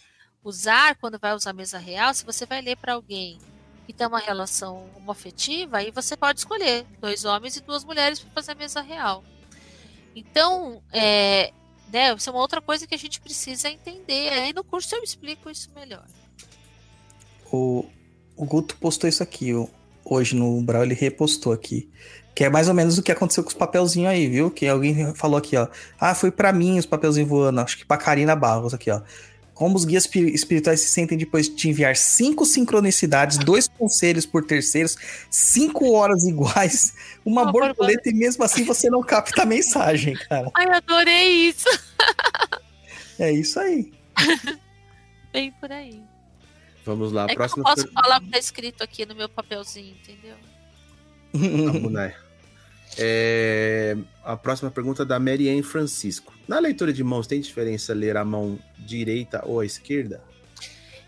[0.42, 3.38] usar quando vai usar a mesa real, se você vai ler para alguém
[3.86, 8.32] que tem uma relação homoafetiva, aí você pode escolher dois homens e duas mulheres para
[8.32, 9.22] fazer a mesa real.
[10.14, 11.52] Então, é,
[11.90, 14.28] né, isso é uma outra coisa que a gente precisa entender.
[14.30, 16.04] Aí no curso eu explico isso melhor.
[17.50, 17.84] O,
[18.36, 19.66] o Guto postou isso aqui ó,
[20.04, 21.88] hoje no Brawl, ele repostou aqui.
[22.34, 24.50] Que é mais ou menos o que aconteceu com os papelzinhos aí, viu?
[24.50, 25.68] Que alguém falou aqui, ó.
[26.00, 27.60] Ah, foi pra mim os papelzinhos voando.
[27.60, 29.02] Acho que pra Karina Barros aqui, ó.
[29.54, 34.24] Como os guias espi- espirituais se sentem depois de te enviar cinco sincronicidades, dois conselhos
[34.26, 34.96] por terceiros,
[35.30, 40.50] cinco horas iguais, uma Uma borboleta e mesmo assim você não capta a mensagem, cara.
[40.54, 41.68] Ai, adorei isso!
[43.18, 43.92] É isso aí.
[45.32, 46.02] Bem por aí.
[46.84, 49.06] Vamos lá, É que eu próxima não posso per- falar o que tá escrito aqui
[49.06, 50.34] no meu papelzinho, entendeu?
[51.32, 52.12] Vamos lá.
[52.98, 56.32] É, a próxima pergunta é da Mary Ann Francisco.
[56.46, 60.22] Na leitura de mãos, tem diferença ler a mão direita ou a esquerda?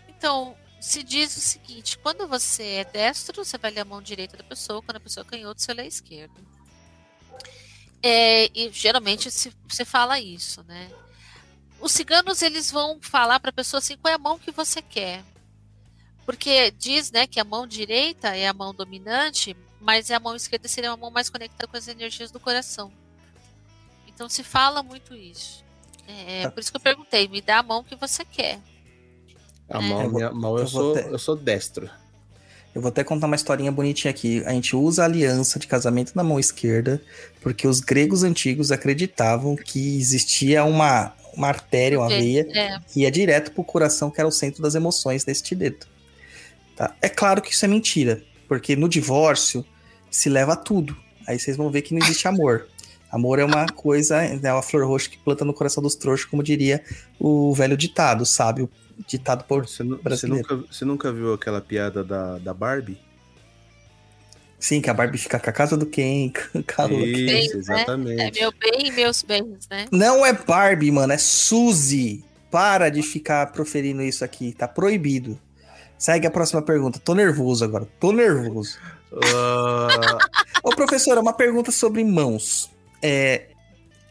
[0.07, 4.37] Então, se diz o seguinte: quando você é destro, você vai ler a mão direita
[4.37, 6.33] da pessoa, quando a pessoa é canhoto, você lê a esquerda.
[8.01, 10.91] É, e geralmente se, você fala isso, né?
[11.79, 14.81] Os ciganos eles vão falar para a pessoa assim: qual é a mão que você
[14.81, 15.23] quer?
[16.25, 20.67] Porque diz né, que a mão direita é a mão dominante, mas a mão esquerda
[20.67, 22.91] seria uma mão mais conectada com as energias do coração.
[24.07, 25.63] Então se fala muito isso.
[26.07, 28.59] É, por isso que eu perguntei: me dá a mão que você quer.
[29.69, 29.81] A É.
[29.81, 31.89] mão, minha mão eu, eu vou sou, ter- eu sou destro.
[32.73, 34.43] Eu vou até contar uma historinha bonitinha aqui.
[34.45, 37.01] A gente usa a aliança de casamento na mão esquerda
[37.41, 43.11] porque os gregos antigos acreditavam que existia uma, uma artéria, uma veia, É, que ia
[43.11, 45.87] direto pro coração, que era o centro das emoções deste dedo.
[46.75, 46.95] Tá?
[47.01, 49.65] É claro que isso é mentira, porque no divórcio
[50.11, 50.95] se leva a tudo.
[51.27, 52.67] Aí vocês vão ver que não existe amor.
[53.11, 56.43] Amor é uma coisa, é uma flor roxa que planta no coração dos trouxas, como
[56.43, 56.83] diria
[57.19, 58.63] o velho ditado, sabe?
[58.63, 58.69] O
[59.07, 60.47] ditado por Você, nu- você brasileiro.
[60.57, 62.97] nunca, você nunca viu aquela piada da, da Barbie?
[64.59, 66.31] Sim, que a Barbie fica com a casa do Ken,
[66.75, 66.85] com a.
[66.91, 67.59] Isso, Bens, né?
[67.59, 68.21] exatamente.
[68.21, 69.85] é meu bem e meus bens, né?
[69.91, 72.23] Não é Barbie, mano, é Suzy.
[72.49, 75.37] Para de ficar proferindo isso aqui, tá proibido.
[75.97, 76.99] Segue a próxima pergunta.
[76.99, 78.77] Tô nervoso agora, tô nervoso.
[79.13, 80.17] Ah,
[80.63, 82.71] Ô, professora, uma pergunta sobre mãos.
[83.01, 83.49] É,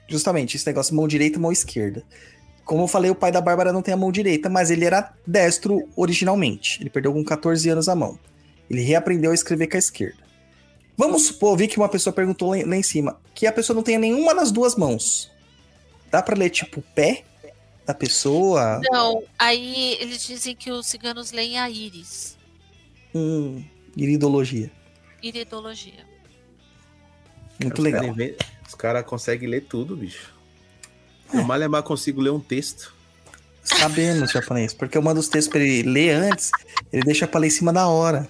[0.08, 2.02] justamente, esse negócio mão direita e mão esquerda.
[2.64, 5.12] Como eu falei, o pai da Bárbara não tem a mão direita, mas ele era
[5.26, 6.80] destro originalmente.
[6.80, 8.18] Ele perdeu com 14 anos a mão.
[8.70, 10.24] Ele reaprendeu a escrever com a esquerda.
[10.96, 13.98] Vamos supor, vi que uma pessoa perguntou lá, em cima, que a pessoa não tenha
[13.98, 15.30] nenhuma das duas mãos.
[16.10, 17.24] Dá pra ler, tipo, o pé
[17.86, 18.80] da pessoa?
[18.90, 22.36] Não, aí eles dizem que os ciganos leem a íris,
[23.14, 23.62] Hum,
[23.96, 24.70] iridologia.
[25.22, 26.04] iridologia.
[27.62, 28.04] Muito os legal.
[28.04, 30.32] inven- Os caras conseguem ler tudo, bicho.
[31.32, 32.92] Eu mal é mal consigo ler um texto.
[33.62, 36.50] Sabemos japonês, porque eu mando os textos pra ele ler antes,
[36.92, 38.28] ele deixa pra ler em cima da hora.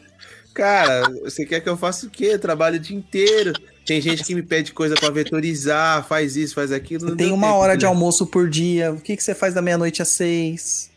[0.55, 2.27] Cara, você quer que eu faça o quê?
[2.27, 3.53] Eu trabalho o dia inteiro.
[3.85, 7.09] Tem gente que me pede coisa pra vetorizar, faz isso, faz aquilo.
[7.11, 8.93] Você tem uma tempo hora de de almoço por dia.
[8.93, 10.91] O que, que você faz da meia-noite às seis?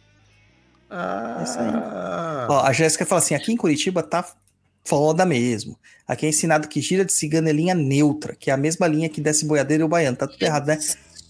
[0.90, 1.68] Ah, Isso aí.
[2.50, 4.26] Ó, a Jéssica fala assim: aqui em Curitiba tá
[4.86, 5.78] foda mesmo.
[6.08, 9.10] Aqui é ensinado que gira de cigana é linha neutra, que é a mesma linha
[9.10, 10.16] que desce boiadeiro e o baiano.
[10.16, 10.80] Tá tudo errado, né?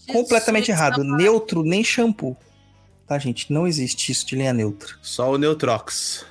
[0.06, 1.00] Completamente errado.
[1.00, 1.16] amado.
[1.16, 2.36] Neutro nem shampoo.
[3.06, 3.52] Tá, gente?
[3.52, 4.90] Não existe isso de linha neutra.
[5.02, 6.24] Só o Neutrox.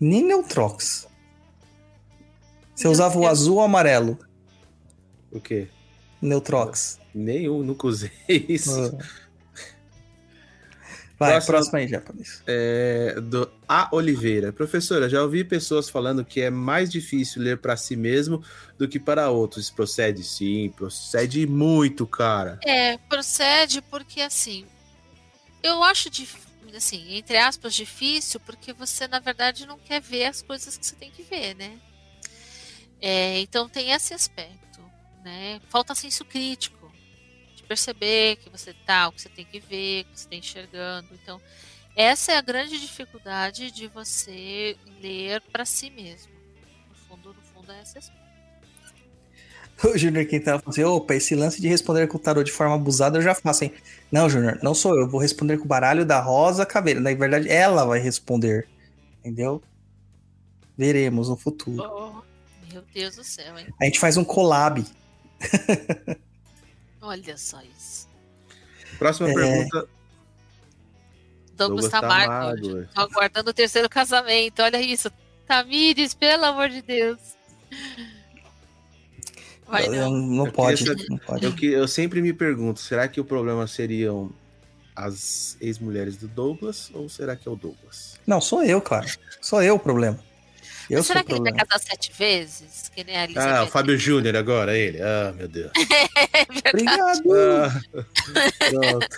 [0.00, 1.09] Nem Neutrox.
[2.80, 4.18] Você usava o azul ou o amarelo?
[5.30, 5.68] O quê?
[6.22, 6.98] Neutrox.
[7.14, 8.10] Nenhum, nunca usei
[8.48, 8.96] isso.
[8.98, 9.04] Ah.
[11.18, 12.42] Vai, Próxima- próximo aí, japonês.
[12.46, 13.94] É, do A.
[13.94, 14.50] Oliveira.
[14.50, 18.42] Professora, já ouvi pessoas falando que é mais difícil ler para si mesmo
[18.78, 19.64] do que para outros.
[19.66, 20.24] Isso procede?
[20.24, 22.58] Sim, procede muito, cara.
[22.64, 24.64] É, procede porque assim,
[25.62, 26.08] eu acho
[26.74, 30.94] assim, entre aspas, difícil, porque você na verdade não quer ver as coisas que você
[30.94, 31.72] tem que ver, né?
[33.00, 34.80] É, então tem esse aspecto,
[35.24, 35.60] né?
[35.68, 36.92] Falta senso crítico
[37.56, 40.36] de perceber que você tá, o que você tem que ver, o que você está
[40.36, 41.08] enxergando.
[41.12, 41.40] Então,
[41.96, 46.32] essa é a grande dificuldade de você ler para si mesmo.
[46.88, 48.20] No fundo, no fundo é esse aspecto.
[49.82, 52.74] O Júnior Quintana falou assim: opa, esse lance de responder com o tarô de forma
[52.74, 53.72] abusada eu já faço, hein?
[54.12, 55.08] Não, Júnior, não sou eu.
[55.08, 57.00] Vou responder com o baralho da Rosa Caveira.
[57.00, 58.68] Na verdade, ela vai responder.
[59.20, 59.62] Entendeu?
[60.76, 61.82] Veremos no futuro.
[61.82, 62.09] Oh,
[62.80, 63.66] meu Deus do céu, hein?
[63.80, 64.84] A gente faz um collab.
[67.00, 68.08] Olha só isso.
[68.98, 69.34] Próxima É.
[69.34, 69.88] pergunta.
[71.56, 72.86] Douglas Douglas Tamargo.
[72.94, 74.62] Tô aguardando o terceiro casamento.
[74.62, 75.10] Olha isso.
[75.46, 77.18] Tamires, pelo amor de Deus.
[79.66, 80.10] Vai Eu- não.
[80.12, 80.84] não Eu pode.
[80.84, 81.44] queria Não pode.
[81.44, 84.32] Eu, que, eu sempre me pergunto, será que o problema seriam
[84.94, 88.18] as ex-mulheres do Douglas ou será que é o Douglas?
[88.26, 89.06] Não, sou eu, claro.
[89.40, 90.18] Sou eu o problema.
[90.90, 92.90] Eu será que ele vai casar sete vezes?
[92.94, 93.28] Que nem a
[93.60, 95.00] Ah, o Fábio Júnior agora, ele.
[95.00, 95.70] Ah, meu Deus.
[96.32, 96.68] É.
[96.70, 97.22] Obrigado.
[97.32, 97.80] Ah,
[98.70, 99.08] pronto.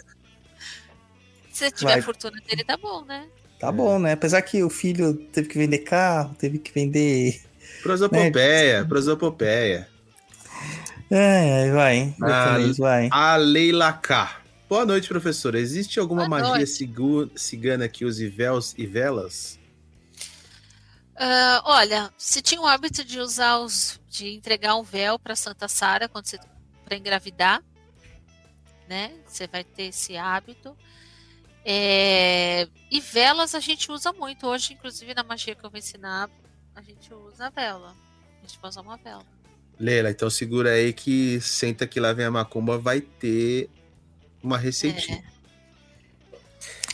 [1.52, 1.99] Se tiver Vai.
[2.01, 3.26] a fortuna dele, tá bom, né?
[3.59, 4.12] Tá bom, né?
[4.12, 7.41] Apesar que o filho teve que vender carro, teve que vender.
[7.83, 9.89] Prosopopeia, prosopopeia.
[11.10, 12.15] É, vai.
[12.23, 13.09] Ah, Japonês, vai.
[13.12, 14.41] A Leila K.
[14.68, 15.60] Boa noite, professora.
[15.60, 16.67] Existe alguma Boa magia noite.
[16.70, 19.59] cigu- cigana que use véus e velas?
[21.17, 24.01] Ah, olha, se tinha o hábito de usar os.
[24.09, 26.39] de entregar um véu para Santa Sara quando você.
[26.85, 27.63] para engravidar,
[28.89, 29.13] né?
[29.27, 30.77] Você vai ter esse hábito.
[31.65, 34.47] É, e velas a gente usa muito.
[34.47, 36.29] Hoje, inclusive, na magia que eu vou ensinar,
[36.75, 37.95] a gente usa a vela.
[38.43, 39.25] A gente vai usar uma vela.
[39.79, 43.69] Leila, então segura aí que senta que lá vem a macumba, vai ter
[44.43, 45.23] uma receitinha.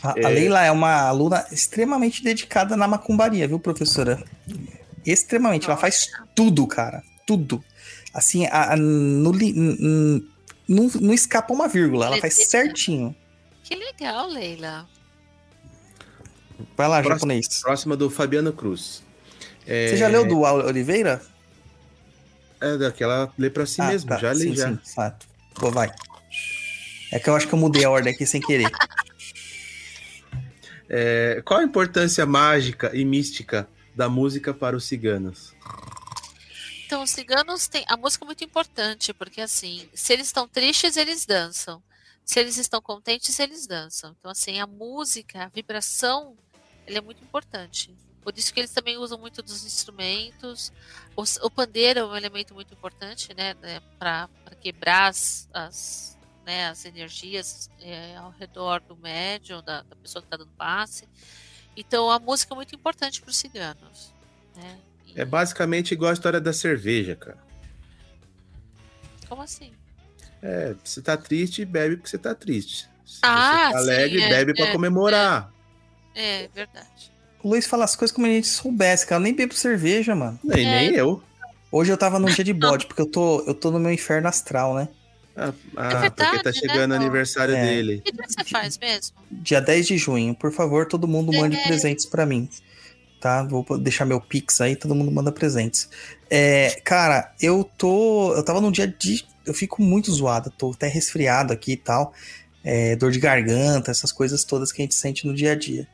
[0.03, 0.25] A, É.
[0.25, 4.23] a Leila é uma aluna extremamente dedicada na macumbaria, viu, professora?
[5.05, 5.67] Extremamente.
[5.67, 7.03] Ela faz tudo, cara.
[7.27, 7.63] Tudo.
[8.15, 10.29] Assim, a, a- no li- n- n-
[10.69, 12.07] não, não escapa uma vírgula.
[12.07, 13.15] Ela faz certinho.
[13.65, 14.87] Que legal, Leila.
[16.77, 17.15] Vai lá, Próximo.
[17.31, 17.61] japonês.
[17.61, 19.03] Próxima do Fabiano Cruz.
[19.67, 21.21] É, Você já leu do Oliveira?
[22.61, 24.17] É daquela lê pra si Ah, mesmo, tá.
[24.19, 24.69] já li sim, já.
[24.69, 25.27] Sim, fato.
[25.55, 25.91] Pô, vai.
[27.13, 28.71] É que eu acho que eu mudei a ordem aqui sem querer.
[30.89, 35.55] É, qual a importância mágica e mística da música para os ciganos?
[36.87, 37.85] Então, os ciganos têm.
[37.87, 41.83] A música é muito importante, porque assim, se eles estão tristes, eles dançam.
[42.25, 44.15] Se eles estão contentes, eles dançam.
[44.19, 46.37] Então, assim, a música, a vibração,
[46.87, 47.95] ela é muito importante.
[48.23, 50.71] Por isso que eles também usam muito dos instrumentos.
[51.17, 53.55] O, o pandeiro é um elemento muito importante, né?
[53.99, 54.29] Para
[54.61, 56.18] quebrar as, as,
[56.49, 61.07] né, as energias é, ao redor do médium, da, da pessoa que está dando passe.
[61.77, 64.15] Então, a música é muito importante para os ciganos.
[64.57, 64.79] Né?
[65.07, 67.37] E- É basicamente igual a história da cerveja, cara.
[69.29, 69.71] Como assim?
[70.43, 72.89] É, você tá triste, bebe porque você tá triste.
[73.05, 75.53] Se Ah, você tá sim, alegre, é, bebe pra é, comemorar.
[76.15, 77.13] É verdade.
[77.45, 79.21] O Luiz fala as coisas como a gente soubesse, cara.
[79.21, 80.41] Eu nem bebo cerveja, mano.
[80.43, 80.81] Nem, É.
[80.81, 81.23] nem eu.
[81.71, 84.27] Hoje eu tava num dia de bode, porque eu tô, eu tô no meu inferno
[84.29, 84.89] astral, né?
[85.41, 86.95] Ah, ah, É verdade, porque tá né, chegando o Paulo?
[87.05, 87.65] aniversário É.
[87.65, 88.03] dele.
[88.05, 89.17] Que dia você faz mesmo?
[89.31, 90.35] Dia 10 de junho.
[90.35, 91.63] Por favor, todo mundo mande É.
[91.65, 92.49] presentes pra mim.
[93.21, 93.43] Tá?
[93.45, 95.89] Vou deixar meu pix aí, todo mundo manda presentes.
[96.31, 98.33] É, cara, eu tô.
[98.35, 99.25] Eu tava num dia de.
[99.47, 102.13] Eu fico muito zoado, tô até resfriado aqui e tal.
[102.65, 105.87] É, dor de garganta, essas coisas todas que a gente sente no dia a dia.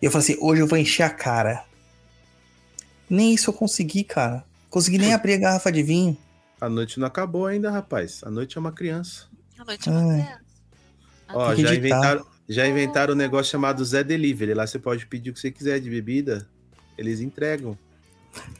[0.00, 1.64] E eu falei assim: hoje eu vou encher a cara.
[3.08, 4.44] Nem isso eu consegui, cara.
[4.68, 6.16] Consegui nem abrir a garrafa de vinho.
[6.60, 8.22] A noite não acabou ainda, rapaz.
[8.24, 9.26] A noite é uma criança.
[9.58, 10.22] A noite é uma Ai.
[10.22, 10.48] criança.
[11.30, 14.54] Ó, já inventaram, já inventaram um negócio chamado Zé Delivery.
[14.54, 16.48] Lá você pode pedir o que você quiser de bebida.
[16.96, 17.78] Eles entregam.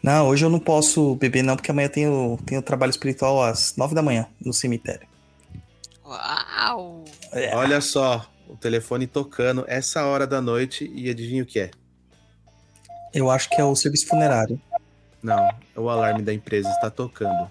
[0.02, 3.76] Não, hoje eu não posso beber, não, porque amanhã eu tenho, tenho trabalho espiritual às
[3.76, 5.06] 9 da manhã no cemitério.
[6.04, 7.04] Uau!
[7.32, 7.54] É.
[7.54, 11.70] Olha só, o telefone tocando essa hora da noite e adivinha o que é?
[13.12, 14.60] Eu acho que é o serviço funerário.
[15.22, 17.50] Não, é o alarme da empresa, está tocando.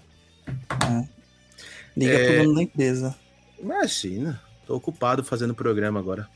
[1.96, 2.26] Liga É.
[2.34, 3.16] pro dono da empresa.
[3.58, 6.28] Imagina, tô ocupado fazendo programa agora.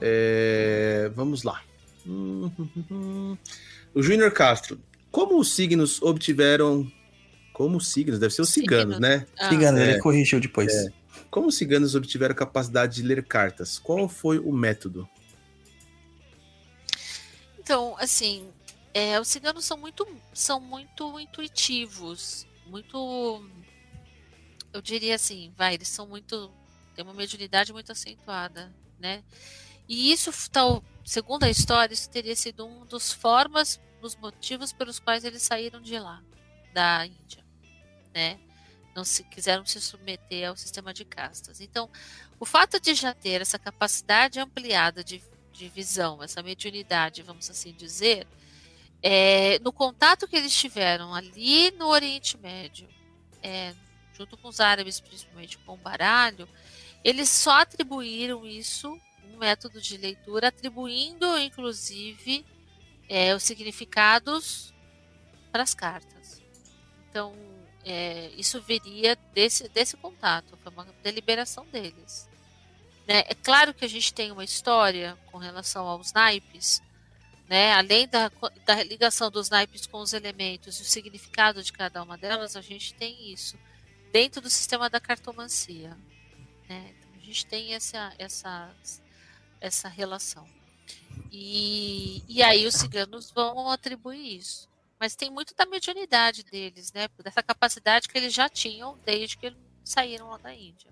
[0.00, 1.62] É, vamos lá.
[3.94, 4.78] O Júnior Castro,
[5.10, 6.90] como os signos obtiveram.
[7.52, 8.20] Como os signos?
[8.20, 9.00] Deve ser os ciganos, Signos.
[9.00, 9.26] né?
[9.36, 9.90] Ah, Cigano, é.
[9.90, 10.72] ele corrigiu depois.
[10.72, 10.88] É.
[11.28, 13.78] Como os ciganos obtiveram a capacidade de ler cartas?
[13.80, 15.08] Qual foi o método?
[17.58, 18.46] Então, assim,
[18.94, 23.44] é, os ciganos são muito, são muito intuitivos, muito,
[24.72, 26.50] eu diria assim, vai, eles são muito,
[26.94, 29.24] tem uma mediunidade muito acentuada, né?
[29.88, 34.98] E isso, tal, segundo a história, isso teria sido um dos formas, dos motivos pelos
[35.00, 36.22] quais eles saíram de lá,
[36.72, 37.44] da Índia,
[38.14, 38.38] né?
[38.94, 41.60] Não se quiseram se submeter ao sistema de castas.
[41.60, 41.88] Então,
[42.38, 45.22] o fato de já ter essa capacidade ampliada de,
[45.52, 48.26] de visão, essa mediunidade, vamos assim dizer,
[49.02, 52.88] é, no contato que eles tiveram ali no Oriente Médio,
[53.42, 53.74] é,
[54.12, 56.48] junto com os árabes, principalmente com o baralho,
[57.04, 62.44] eles só atribuíram isso, um método de leitura, atribuindo inclusive
[63.08, 64.74] é, os significados
[65.52, 66.42] para as cartas.
[67.08, 67.34] Então,
[67.84, 72.28] é, isso viria desse, desse contato, foi uma deliberação deles.
[73.06, 73.20] Né?
[73.26, 76.82] É claro que a gente tem uma história com relação aos naipes,
[77.48, 77.72] né?
[77.72, 78.30] Além da,
[78.64, 82.60] da ligação dos naipes com os elementos e o significado de cada uma delas, a
[82.60, 83.56] gente tem isso
[84.12, 85.96] dentro do sistema da cartomancia.
[86.68, 86.94] Né?
[86.98, 88.70] Então, a gente tem essa, essa,
[89.60, 90.46] essa relação.
[91.32, 94.68] E, e aí os ciganos vão atribuir isso.
[95.00, 97.06] Mas tem muito da mediunidade deles, né?
[97.22, 100.90] Dessa capacidade que eles já tinham desde que eles saíram lá da Índia.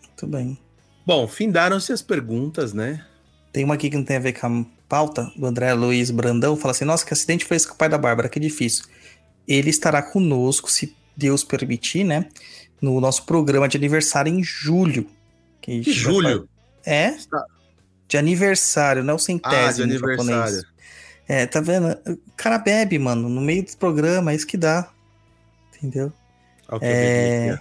[0.00, 0.58] Muito bem.
[1.04, 3.06] Bom, findaram-se as perguntas, né?
[3.52, 6.54] Tem uma aqui que não tem a ver com a pauta, do André Luiz Brandão,
[6.54, 8.84] fala assim: Nossa, que acidente foi esse com o pai da Bárbara, que difícil.
[9.48, 12.28] Ele estará conosco, se Deus permitir, né?
[12.78, 15.06] No nosso programa de aniversário em julho.
[15.62, 16.46] Que, que julho?
[16.84, 17.08] É?
[17.08, 17.42] Está...
[18.06, 20.30] De aniversário, não é o centésimo ah, de aniversário.
[20.30, 20.64] Japonês.
[21.26, 21.96] É, tá vendo?
[22.06, 24.90] O cara bebe, mano, no meio do programa, é isso que dá.
[25.74, 26.12] Entendeu?
[26.68, 27.60] Okay, é...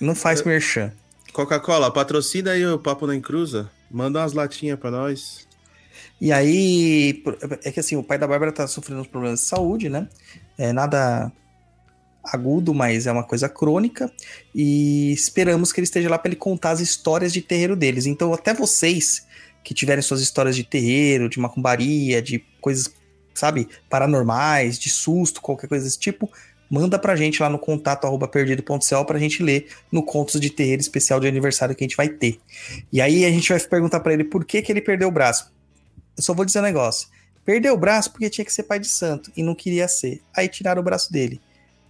[0.00, 0.92] Não faz merchan.
[1.32, 3.70] Coca-Cola, patrocina aí o Papo na Encruza.
[3.88, 5.48] Manda umas latinhas pra nós.
[6.20, 7.22] E aí,
[7.64, 10.08] é que assim, o pai da Bárbara tá sofrendo uns problemas de saúde, né?
[10.58, 11.32] É nada
[12.22, 14.12] agudo, mas é uma coisa crônica.
[14.54, 18.06] E esperamos que ele esteja lá para ele contar as histórias de terreiro deles.
[18.06, 19.26] Então, até vocês
[19.62, 22.92] que tiverem suas histórias de terreiro, de macumbaria, de coisas,
[23.34, 26.30] sabe, paranormais, de susto, qualquer coisa desse tipo,
[26.70, 30.80] manda pra gente lá no contato arroba perdido.cl pra gente ler no Contos de Terreiro
[30.80, 32.38] especial de aniversário que a gente vai ter.
[32.92, 35.52] E aí a gente vai perguntar para ele por que, que ele perdeu o braço.
[36.16, 37.08] Eu só vou dizer um negócio.
[37.44, 40.22] Perdeu o braço porque tinha que ser pai de santo e não queria ser.
[40.36, 41.40] Aí tiraram o braço dele,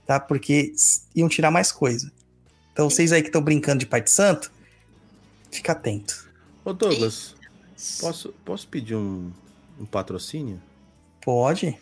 [0.06, 0.18] tá?
[0.20, 0.72] Porque
[1.14, 2.10] iam tirar mais coisa.
[2.72, 4.52] Então vocês aí que estão brincando de pai de santo,
[5.50, 6.30] fica atento.
[6.64, 7.34] Ô Douglas,
[8.00, 9.30] posso, posso pedir um,
[9.78, 10.60] um patrocínio?
[11.20, 11.78] Pode.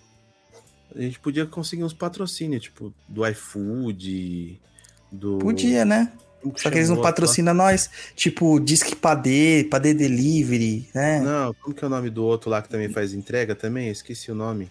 [0.95, 4.61] A gente podia conseguir uns patrocínios, tipo, do iFood,
[5.13, 5.39] do.
[5.39, 6.13] Podia, né?
[6.57, 7.91] Só que eles não patrocinam nós.
[8.15, 11.21] Tipo, Disque Padê, Padê Delivery, né?
[11.21, 13.87] Não, como que é o nome do outro lá que também faz entrega também?
[13.87, 14.71] Eu esqueci o nome.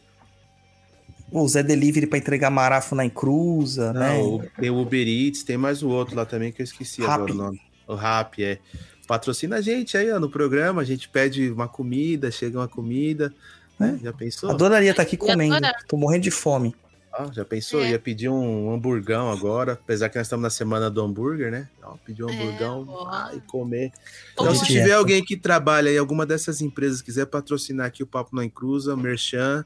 [1.29, 4.17] O Zé Delivery para entregar marafo na encruza, não, né?
[4.17, 7.11] O, tem o Uber Eats, tem mais o outro lá também que eu esqueci Rap.
[7.11, 7.61] agora o nome.
[7.85, 8.59] O Rap, é.
[9.05, 10.81] Patrocina a gente aí, ó, no programa.
[10.81, 13.33] A gente pede uma comida, chega uma comida.
[13.77, 13.99] Né?
[14.01, 14.49] Já pensou?
[14.49, 15.55] Adoraria estar tá aqui comendo.
[15.87, 16.73] Tô morrendo de fome.
[17.17, 17.81] Ah, já pensou?
[17.81, 17.91] É.
[17.91, 21.67] Ia pedir um hamburgão agora, apesar que nós estamos na semana do hambúrguer, né?
[21.81, 23.91] Ó, pedir um é, hamburgão ah, e comer.
[24.33, 28.35] Então, se tiver alguém que trabalha em alguma dessas empresas, quiser patrocinar aqui o Papo
[28.35, 29.65] Não Encruza, Merchan,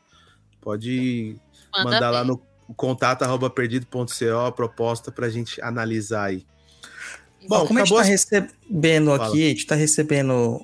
[0.61, 1.35] pode
[1.73, 2.19] Manda mandar bem.
[2.19, 2.41] lá no
[2.77, 6.45] contato arroba perdido.co a proposta para a gente analisar aí.
[7.49, 10.61] Bom, como a gente está recebendo aqui, a gente está recebendo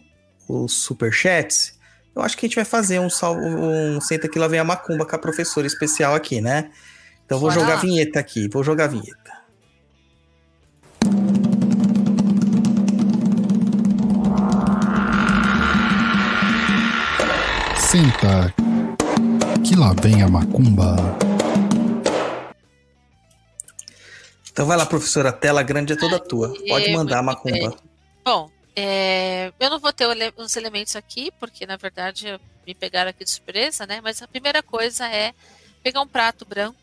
[0.47, 1.76] os superchats,
[2.17, 4.63] eu acho que a gente vai fazer um, salvo, um Senta aqui lá vem a
[4.63, 6.71] Macumba com a professora especial aqui, né?
[7.23, 9.37] Então vou jogar a vinheta aqui, vou jogar a vinheta.
[17.77, 18.53] Senta
[19.63, 20.95] que lá vem a Macumba.
[24.51, 26.51] Então vai lá, professora, a tela grande é toda tua.
[26.67, 27.75] Pode mandar a Macumba.
[28.25, 28.49] Bom,
[28.79, 30.05] é, eu não vou ter
[30.37, 33.99] os elementos aqui, porque na verdade me pegaram aqui de surpresa, né?
[34.01, 35.33] Mas a primeira coisa é
[35.81, 36.77] pegar um prato branco.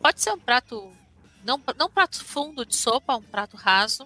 [0.00, 0.92] Pode ser um prato,
[1.44, 4.04] não, não um prato fundo de sopa, um prato raso.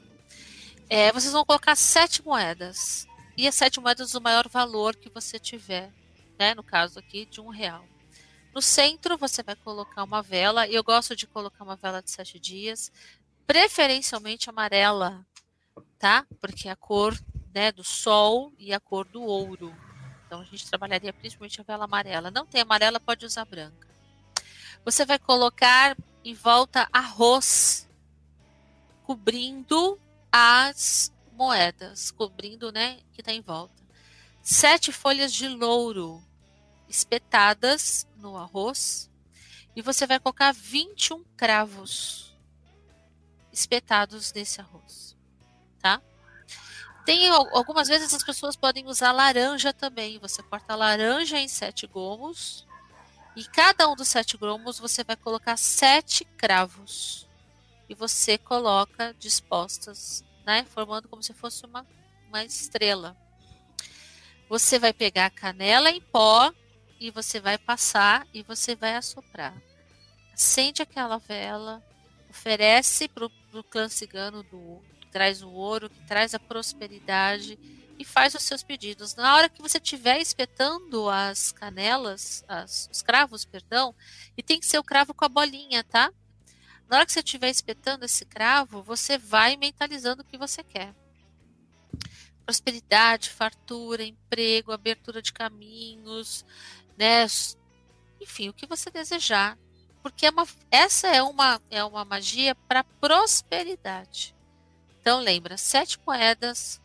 [0.91, 3.07] É, vocês vão colocar sete moedas.
[3.35, 5.91] E as sete moedas do maior valor que você tiver,
[6.39, 6.55] né?
[6.55, 7.83] No caso aqui, de um real.
[8.55, 10.69] No centro, você vai colocar uma vela.
[10.69, 12.93] Eu gosto de colocar uma vela de sete dias,
[13.47, 15.25] preferencialmente amarela,
[16.03, 16.27] tá?
[16.41, 17.17] Porque a cor
[17.55, 19.73] né, do sol e a cor do ouro.
[20.27, 22.29] Então a gente trabalharia principalmente a vela amarela.
[22.29, 23.87] Não tem amarela, pode usar branca.
[24.85, 27.89] Você vai colocar em volta arroz,
[29.05, 29.97] cobrindo
[30.33, 33.81] as moedas, cobrindo, né, que está em volta.
[34.43, 36.21] Sete folhas de louro
[36.89, 39.09] espetadas no arroz
[39.77, 42.37] e você vai colocar 21 cravos
[43.53, 45.12] espetados nesse arroz,
[45.83, 46.01] tá?
[47.05, 50.19] Tem algumas vezes as pessoas podem usar laranja também.
[50.21, 52.65] Você corta a laranja em sete gomos
[53.35, 57.27] e cada um dos sete gomos você vai colocar sete cravos
[57.89, 61.85] e você coloca dispostas, né, formando como se fosse uma,
[62.29, 63.17] uma estrela.
[64.49, 66.53] Você vai pegar a canela em pó
[67.01, 69.55] e você vai passar e você vai assoprar.
[70.33, 71.83] Acende aquela vela,
[72.31, 74.81] oferece para o clã cigano do
[75.13, 77.59] traz o ouro, que traz a prosperidade
[77.99, 79.15] e faz os seus pedidos.
[79.15, 83.95] Na hora que você estiver espetando as canelas, as, os cravos, perdão,
[84.37, 86.13] e tem que ser o cravo com a bolinha, tá?
[86.89, 90.95] Na hora que você estiver espetando esse cravo, você vai mentalizando o que você quer.
[92.45, 96.45] Prosperidade, fartura, emprego, abertura de caminhos,
[96.99, 97.25] né?
[98.21, 99.57] Enfim, o que você desejar
[100.03, 104.35] porque é uma, essa é uma, é uma magia para prosperidade.
[105.03, 106.81] Então lembra, sete moedas,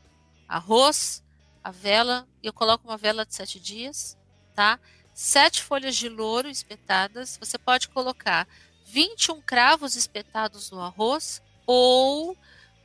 [0.48, 1.24] arroz,
[1.64, 4.18] a vela, eu coloco uma vela de sete dias,
[4.56, 4.80] tá?
[5.14, 8.48] Sete folhas de louro espetadas, você pode colocar
[8.88, 12.36] 21 cravos espetados no arroz, ou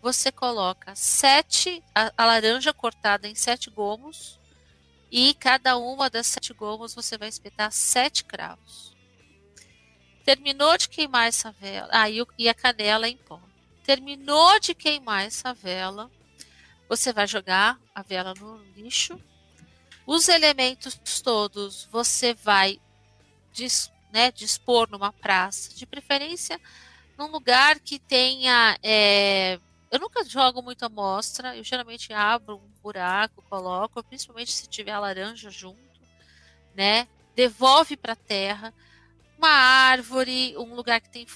[0.02, 4.38] você coloca sete, a, a laranja cortada em sete gomos,
[5.10, 8.94] e cada uma das sete gomos você vai espetar sete cravos.
[10.26, 11.88] Terminou de queimar essa vela.
[11.90, 13.40] Ah, e, e a canela em pó.
[13.84, 16.10] Terminou de queimar essa vela.
[16.88, 19.20] Você vai jogar a vela no lixo.
[20.06, 22.80] Os elementos todos você vai
[23.52, 26.60] dis, né, dispor numa praça, de preferência
[27.16, 28.76] num lugar que tenha.
[28.82, 29.58] É,
[29.90, 35.50] eu nunca jogo muito amostra, eu geralmente abro um buraco, coloco, principalmente se tiver laranja
[35.50, 35.78] junto,
[36.74, 37.06] né?
[37.34, 38.74] Devolve para a terra
[39.38, 41.26] uma árvore, um lugar que tem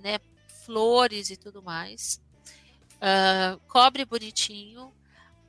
[0.00, 0.18] né,
[0.64, 2.20] flores e tudo mais.
[2.94, 4.92] Uh, cobre bonitinho.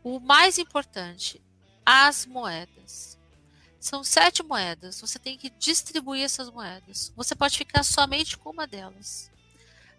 [0.03, 1.41] O mais importante,
[1.85, 3.17] as moedas.
[3.79, 4.99] São sete moedas.
[5.01, 7.11] Você tem que distribuir essas moedas.
[7.15, 9.31] Você pode ficar somente com uma delas.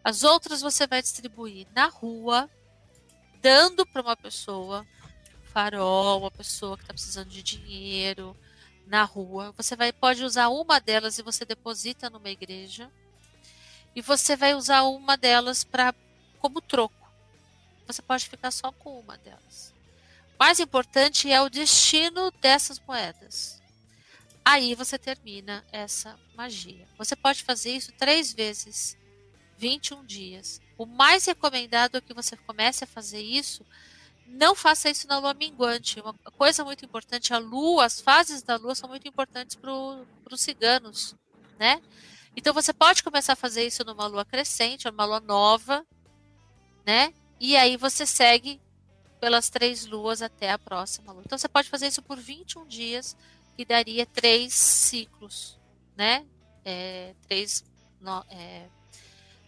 [0.04, 2.48] As outras você vai distribuir na rua,
[3.40, 4.86] dando para uma pessoa,
[5.52, 8.36] farol, uma pessoa que está precisando de dinheiro,
[8.86, 9.52] na rua.
[9.56, 12.90] Você vai pode usar uma delas e você deposita numa igreja.
[13.96, 15.92] E você vai usar uma delas para
[16.38, 16.94] como troco.
[17.86, 19.74] Você pode ficar só com uma delas.
[20.38, 23.60] Mais importante é o destino dessas moedas.
[24.44, 26.86] Aí você termina essa magia.
[26.96, 28.96] Você pode fazer isso três vezes,
[29.56, 30.60] 21 dias.
[30.78, 33.66] O mais recomendado é que você comece a fazer isso
[34.26, 36.00] não faça isso na lua minguante.
[36.00, 40.40] Uma coisa muito importante, a lua, as fases da lua são muito importantes para os
[40.40, 41.14] ciganos,
[41.58, 41.80] né?
[42.36, 45.84] Então você pode começar a fazer isso numa lua crescente, numa lua nova,
[46.84, 47.12] né?
[47.40, 48.60] E aí você segue
[49.18, 51.22] pelas três luas até a próxima lua.
[51.24, 53.16] Então você pode fazer isso por 21 dias,
[53.56, 55.58] que daria três ciclos,
[55.96, 56.26] né?
[56.64, 57.64] É, três
[58.00, 58.66] no, é,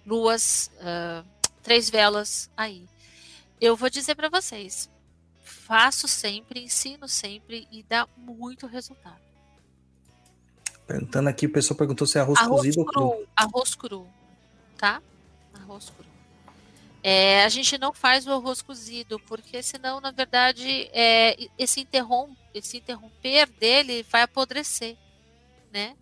[0.06, 1.26] luas, uh,
[1.62, 2.88] três velas aí
[3.60, 4.88] eu vou dizer para vocês,
[5.42, 9.20] faço sempre, ensino sempre e dá muito resultado.
[10.88, 13.28] Perguntando aqui, o pessoal perguntou se é arroz, arroz cozido cru, ou cru.
[13.36, 14.06] Arroz cru,
[14.78, 15.02] tá?
[15.52, 16.06] Arroz cru.
[17.02, 22.34] É, a gente não faz o arroz cozido, porque senão, na verdade, é, esse, interrom
[22.54, 24.96] esse interromper dele vai apodrecer,
[25.70, 25.94] né?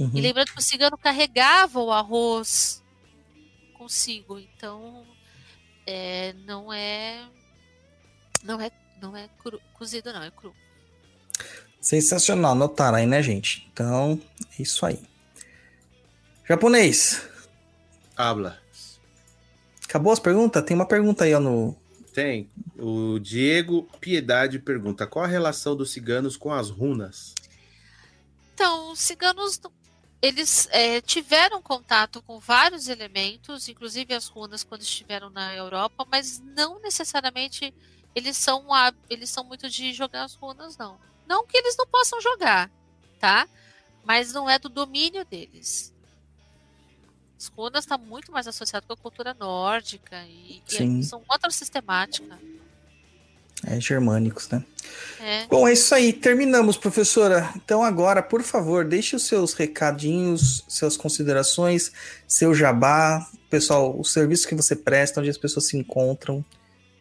[0.00, 0.10] Uhum.
[0.12, 2.82] E lembrando que o cigano carregava o arroz
[3.74, 5.06] consigo, então
[5.86, 7.24] é, não é
[8.42, 10.52] não é não é cru, cozido não, é cru.
[11.84, 13.68] Sensacional, anotaram aí, né, gente?
[13.70, 14.18] Então,
[14.58, 14.98] é isso aí.
[16.48, 17.20] Japonês.
[18.16, 18.58] Habla.
[19.84, 20.64] Acabou as perguntas?
[20.64, 21.76] Tem uma pergunta aí ó, no.
[22.14, 22.48] Tem.
[22.78, 27.34] O Diego Piedade pergunta: qual a relação dos ciganos com as runas?
[28.54, 29.60] Então, os ciganos
[30.22, 36.42] eles é, tiveram contato com vários elementos, inclusive as runas quando estiveram na Europa, mas
[36.56, 37.74] não necessariamente
[38.14, 38.64] eles são
[39.10, 40.98] eles são muito de jogar as runas não.
[41.26, 42.70] Não que eles não possam jogar,
[43.18, 43.48] tá?
[44.04, 45.92] Mas não é do domínio deles.
[47.38, 52.38] As runas está muito mais associado com a cultura nórdica e, e são outra sistemática.
[53.66, 54.64] É, germânicos, né?
[55.20, 55.46] É.
[55.46, 56.12] Bom, é isso aí.
[56.12, 57.50] Terminamos, professora.
[57.56, 61.90] Então, agora, por favor, deixe os seus recadinhos, suas considerações,
[62.26, 66.44] seu jabá, pessoal, o serviço que você presta, onde as pessoas se encontram.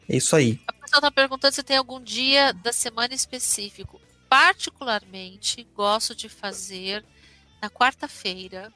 [0.07, 0.59] É isso aí.
[0.67, 3.99] A pessoa está perguntando se tem algum dia da semana específico.
[4.33, 7.05] Particularmente, gosto de fazer
[7.61, 8.73] na quarta-feira.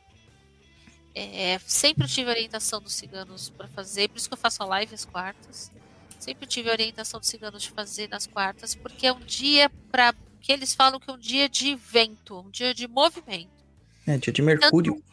[1.16, 4.94] É, sempre tive orientação dos ciganos para fazer, por isso que eu faço a live
[4.94, 5.72] às quartas.
[6.20, 10.52] Sempre tive orientação dos ciganos de fazer nas quartas, porque é um dia para que
[10.52, 13.50] eles falam que é um dia de vento, um dia de movimento.
[14.06, 15.04] É dia de Mercúrio.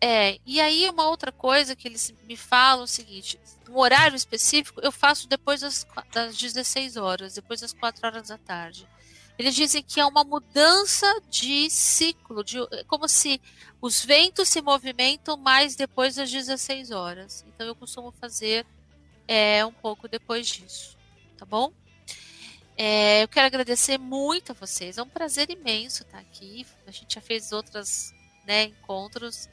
[0.00, 3.38] É, e aí uma outra coisa que eles me falam é o seguinte,
[3.68, 8.38] um horário específico eu faço depois das, das 16 horas, depois das 4 horas da
[8.38, 8.88] tarde.
[9.38, 13.40] Eles dizem que é uma mudança de ciclo, de, é como se
[13.80, 17.44] os ventos se movimentam mais depois das 16 horas.
[17.48, 18.66] Então eu costumo fazer
[19.26, 20.96] é, um pouco depois disso,
[21.36, 21.72] tá bom?
[22.76, 26.66] É, eu quero agradecer muito a vocês, é um prazer imenso estar aqui.
[26.86, 28.12] A gente já fez outros
[28.46, 29.48] né, encontros.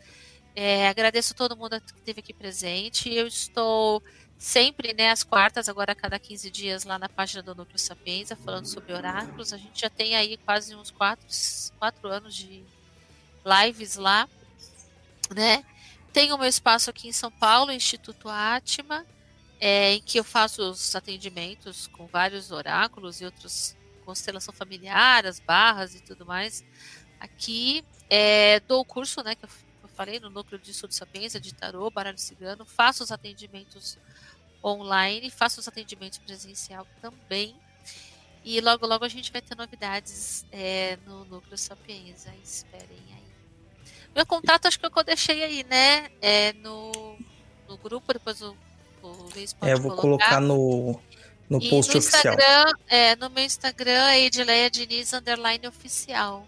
[0.56, 3.14] É, agradeço todo mundo que esteve aqui presente.
[3.14, 4.04] Eu estou
[4.40, 8.38] sempre, né, às quartas, agora a cada 15 dias, lá na página do Núcleo Sapienza,
[8.38, 9.52] falando sobre oráculos.
[9.52, 11.28] A gente já tem aí quase uns quatro,
[11.78, 12.64] quatro anos de
[13.46, 14.30] lives lá,
[15.36, 15.64] né?
[16.14, 19.06] Tenho o meu espaço aqui em São Paulo, Instituto Atma,
[19.60, 25.40] é, em que eu faço os atendimentos com vários oráculos e outros constelação familiar, as
[25.40, 26.66] barras e tudo mais.
[27.20, 29.50] Aqui é, dou o curso, né, que eu
[30.00, 33.98] falei, no núcleo de estudo sapiência, de tarô, baralho cigano, faço os atendimentos
[34.64, 37.54] online, faço os atendimentos presencial também.
[38.46, 42.34] E logo, logo a gente vai ter novidades é, no núcleo sapiência.
[42.42, 43.28] Esperem aí.
[44.16, 46.10] Meu contato acho que eu deixei aí, né?
[46.22, 47.18] É, no,
[47.68, 48.56] no grupo, depois o,
[49.04, 50.98] o Luiz pode É, eu vou colocar no,
[51.50, 52.36] no e post no oficial.
[52.36, 56.48] Instagram, é, no meu Instagram é Edileia Diniz underline oficial.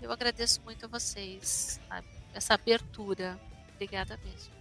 [0.00, 2.19] Eu agradeço muito a vocês, sabe?
[2.34, 3.38] Essa abertura.
[3.74, 4.52] Obrigada mesmo.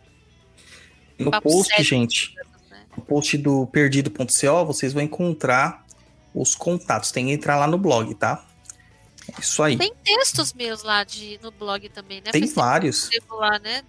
[1.17, 1.85] No Papo post, sério.
[1.85, 2.33] gente,
[2.69, 2.85] né?
[2.95, 5.85] no post do perdido.co, vocês vão encontrar
[6.33, 7.11] os contatos.
[7.11, 8.45] Tem que entrar lá no blog, tá?
[9.38, 9.77] É Isso aí.
[9.77, 12.31] Tem textos meus lá de, no blog também, né?
[12.31, 13.09] Tem Faz vários.
[13.30, 13.83] lá, né,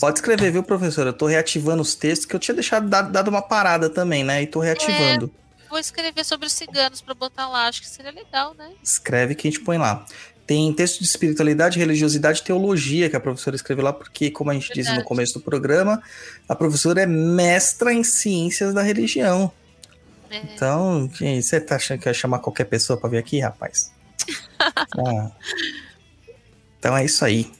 [0.00, 1.06] Pode escrever, viu, professor?
[1.06, 4.42] Eu tô reativando os textos que eu tinha deixado dado, dado uma parada também, né?
[4.42, 5.32] E tô reativando.
[5.68, 7.66] vou escrever sobre os ciganos pra botar lá.
[7.68, 8.72] Acho que seria legal, né?
[8.82, 10.04] Escreve que a gente põe lá.
[10.46, 14.54] Tem texto de espiritualidade, religiosidade e teologia que a professora escreveu lá, porque, como a
[14.54, 15.08] gente disse no Verdade.
[15.08, 16.02] começo do programa,
[16.46, 19.50] a professora é mestra em ciências da religião.
[20.30, 23.92] É, Então, gente, você tá achando que vai chamar qualquer pessoa pra vir aqui, rapaz?
[24.96, 25.30] Ah.
[26.78, 27.50] Então é isso aí.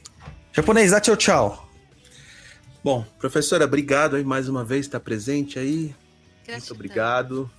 [0.52, 1.68] Japonês, dá tchau, tchau.
[2.82, 5.76] Bom, professora, obrigado aí mais uma vez estar presente aí.
[5.76, 5.96] Muito
[6.46, 6.74] gratidão.
[6.74, 7.50] obrigado.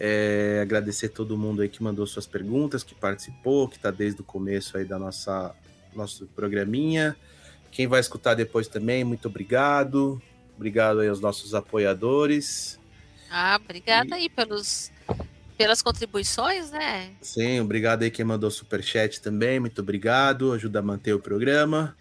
[0.00, 4.24] É, agradecer todo mundo aí que mandou suas perguntas, que participou, que está desde o
[4.24, 5.54] começo aí da nossa
[5.94, 7.16] nosso programinha.
[7.70, 10.22] Quem vai escutar depois também, muito obrigado.
[10.56, 12.78] Obrigado aí aos nossos apoiadores.
[13.30, 14.90] Ah, obrigada aí pelos,
[15.56, 17.10] pelas contribuições, né?
[17.20, 20.52] Sim, obrigado aí quem mandou superchat também, muito obrigado.
[20.52, 21.96] Ajuda a manter o programa.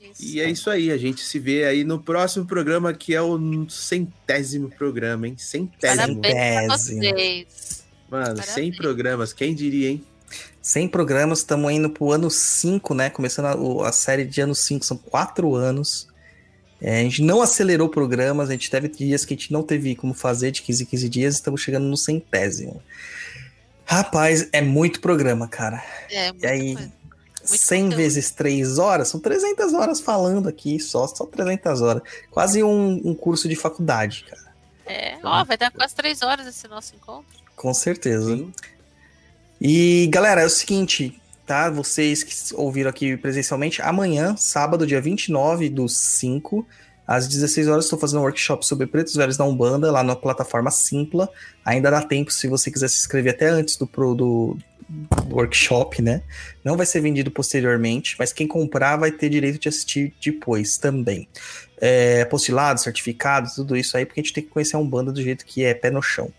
[0.00, 0.24] Isso.
[0.24, 3.38] E é isso aí, a gente se vê aí no próximo programa, que é o
[3.68, 5.34] centésimo programa, hein?
[5.36, 6.20] Centésimo.
[6.20, 7.16] Parabéns pra Centésimo.
[7.18, 7.84] vocês.
[8.10, 8.46] Mano, Parabéns.
[8.46, 10.04] 100 programas, quem diria, hein?
[10.62, 13.10] 100 programas, estamos indo pro ano 5, né?
[13.10, 16.08] Começando a, a série de ano 5, são quatro anos.
[16.80, 19.94] É, a gente não acelerou programas, a gente teve dias que a gente não teve
[19.94, 22.82] como fazer, de 15 em 15 dias, estamos chegando no centésimo.
[23.84, 25.84] Rapaz, é muito programa, cara.
[26.10, 26.99] É, E aí, muito coisa.
[27.50, 27.96] Muito 100 conteúdo.
[27.96, 32.02] vezes 3 horas, são 300 horas falando aqui, só, só 300 horas.
[32.30, 34.50] Quase um, um curso de faculdade, cara.
[34.86, 37.38] É, ó, vai dar quase três horas esse nosso encontro.
[37.54, 38.36] Com certeza.
[38.36, 38.52] Sim.
[39.60, 41.70] E galera, é o seguinte, tá?
[41.70, 46.66] Vocês que ouviram aqui presencialmente, amanhã, sábado, dia 29 do 5,
[47.06, 50.70] às 16 horas, estou fazendo um workshop sobre pretos velhos da Umbanda lá na plataforma
[50.70, 51.28] Simpla.
[51.64, 54.64] Ainda dá tempo se você quiser se inscrever até antes do, pro, do, do
[55.30, 56.22] workshop, né?
[56.64, 61.28] Não vai ser vendido posteriormente, mas quem comprar vai ter direito de assistir depois também.
[61.80, 65.22] É, apostilado, certificado, tudo isso aí, porque a gente tem que conhecer a Umbanda do
[65.22, 66.30] jeito que é pé no chão.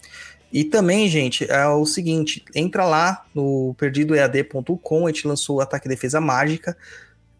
[0.54, 5.88] E também, gente, é o seguinte, entra lá no perdidoead.com, a gente lançou o ataque
[5.88, 6.78] e defesa mágica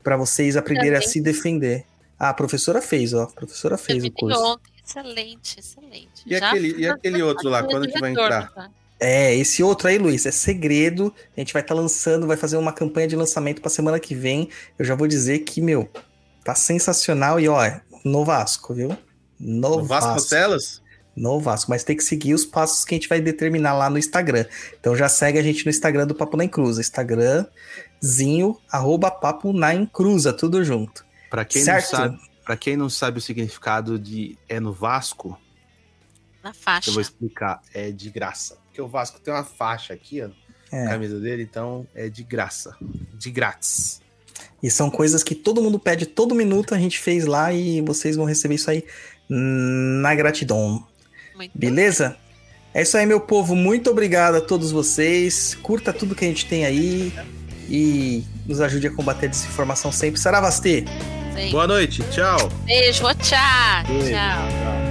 [0.02, 1.86] para vocês aprenderem a se defender.
[2.18, 4.40] Ah, a professora fez, ó, a professora fez o curso.
[4.40, 4.72] ontem.
[4.88, 6.10] Excelente, excelente.
[6.26, 8.52] E aquele- e aquele outro lá, quando que vai entrar?
[8.52, 8.70] tá?
[9.04, 11.12] É, esse outro aí, Luiz, é segredo.
[11.36, 14.48] A gente vai estar lançando, vai fazer uma campanha de lançamento para semana que vem.
[14.78, 15.90] Eu já vou dizer que, meu,
[16.46, 17.60] tá sensacional e ó,
[18.06, 18.96] no Vasco, viu?
[19.40, 20.14] No, No Vasco.
[20.14, 20.84] Vasconcelos?
[21.16, 23.98] No Vasco, mas tem que seguir os passos que a gente vai determinar lá no
[23.98, 24.46] Instagram.
[24.80, 26.80] Então já segue a gente no Instagram do Papo na Encruza.
[26.80, 31.04] Instagramzinho, arroba Papo na Encruza, tudo junto.
[31.28, 31.92] Pra quem certo?
[31.92, 35.38] não sabe, para quem não sabe o significado de é no Vasco,
[36.44, 36.90] Na faixa.
[36.90, 37.62] Eu vou explicar.
[37.74, 38.58] É de graça.
[38.66, 40.30] Porque o Vasco tem uma faixa aqui, ó.
[40.72, 40.86] É.
[40.86, 42.76] Na camisa dele, então é de graça.
[43.14, 44.02] De grátis.
[44.64, 48.16] E são coisas que todo mundo pede todo minuto, a gente fez lá e vocês
[48.16, 48.84] vão receber isso aí
[49.30, 50.88] na gratidão.
[51.36, 52.18] Muito Beleza?
[52.74, 53.56] É isso aí, meu povo.
[53.56, 55.56] Muito obrigado a todos vocês.
[55.56, 57.14] Curta tudo que a gente tem aí
[57.70, 60.20] e nos ajude a combater a desinformação sempre.
[60.20, 60.86] Saravastê!
[61.42, 61.52] bem.
[61.52, 62.04] Boa noite.
[62.12, 62.50] Tchau.
[62.66, 63.84] Beijo, tchau.
[63.88, 64.12] Beijo.
[64.12, 64.91] Tchau.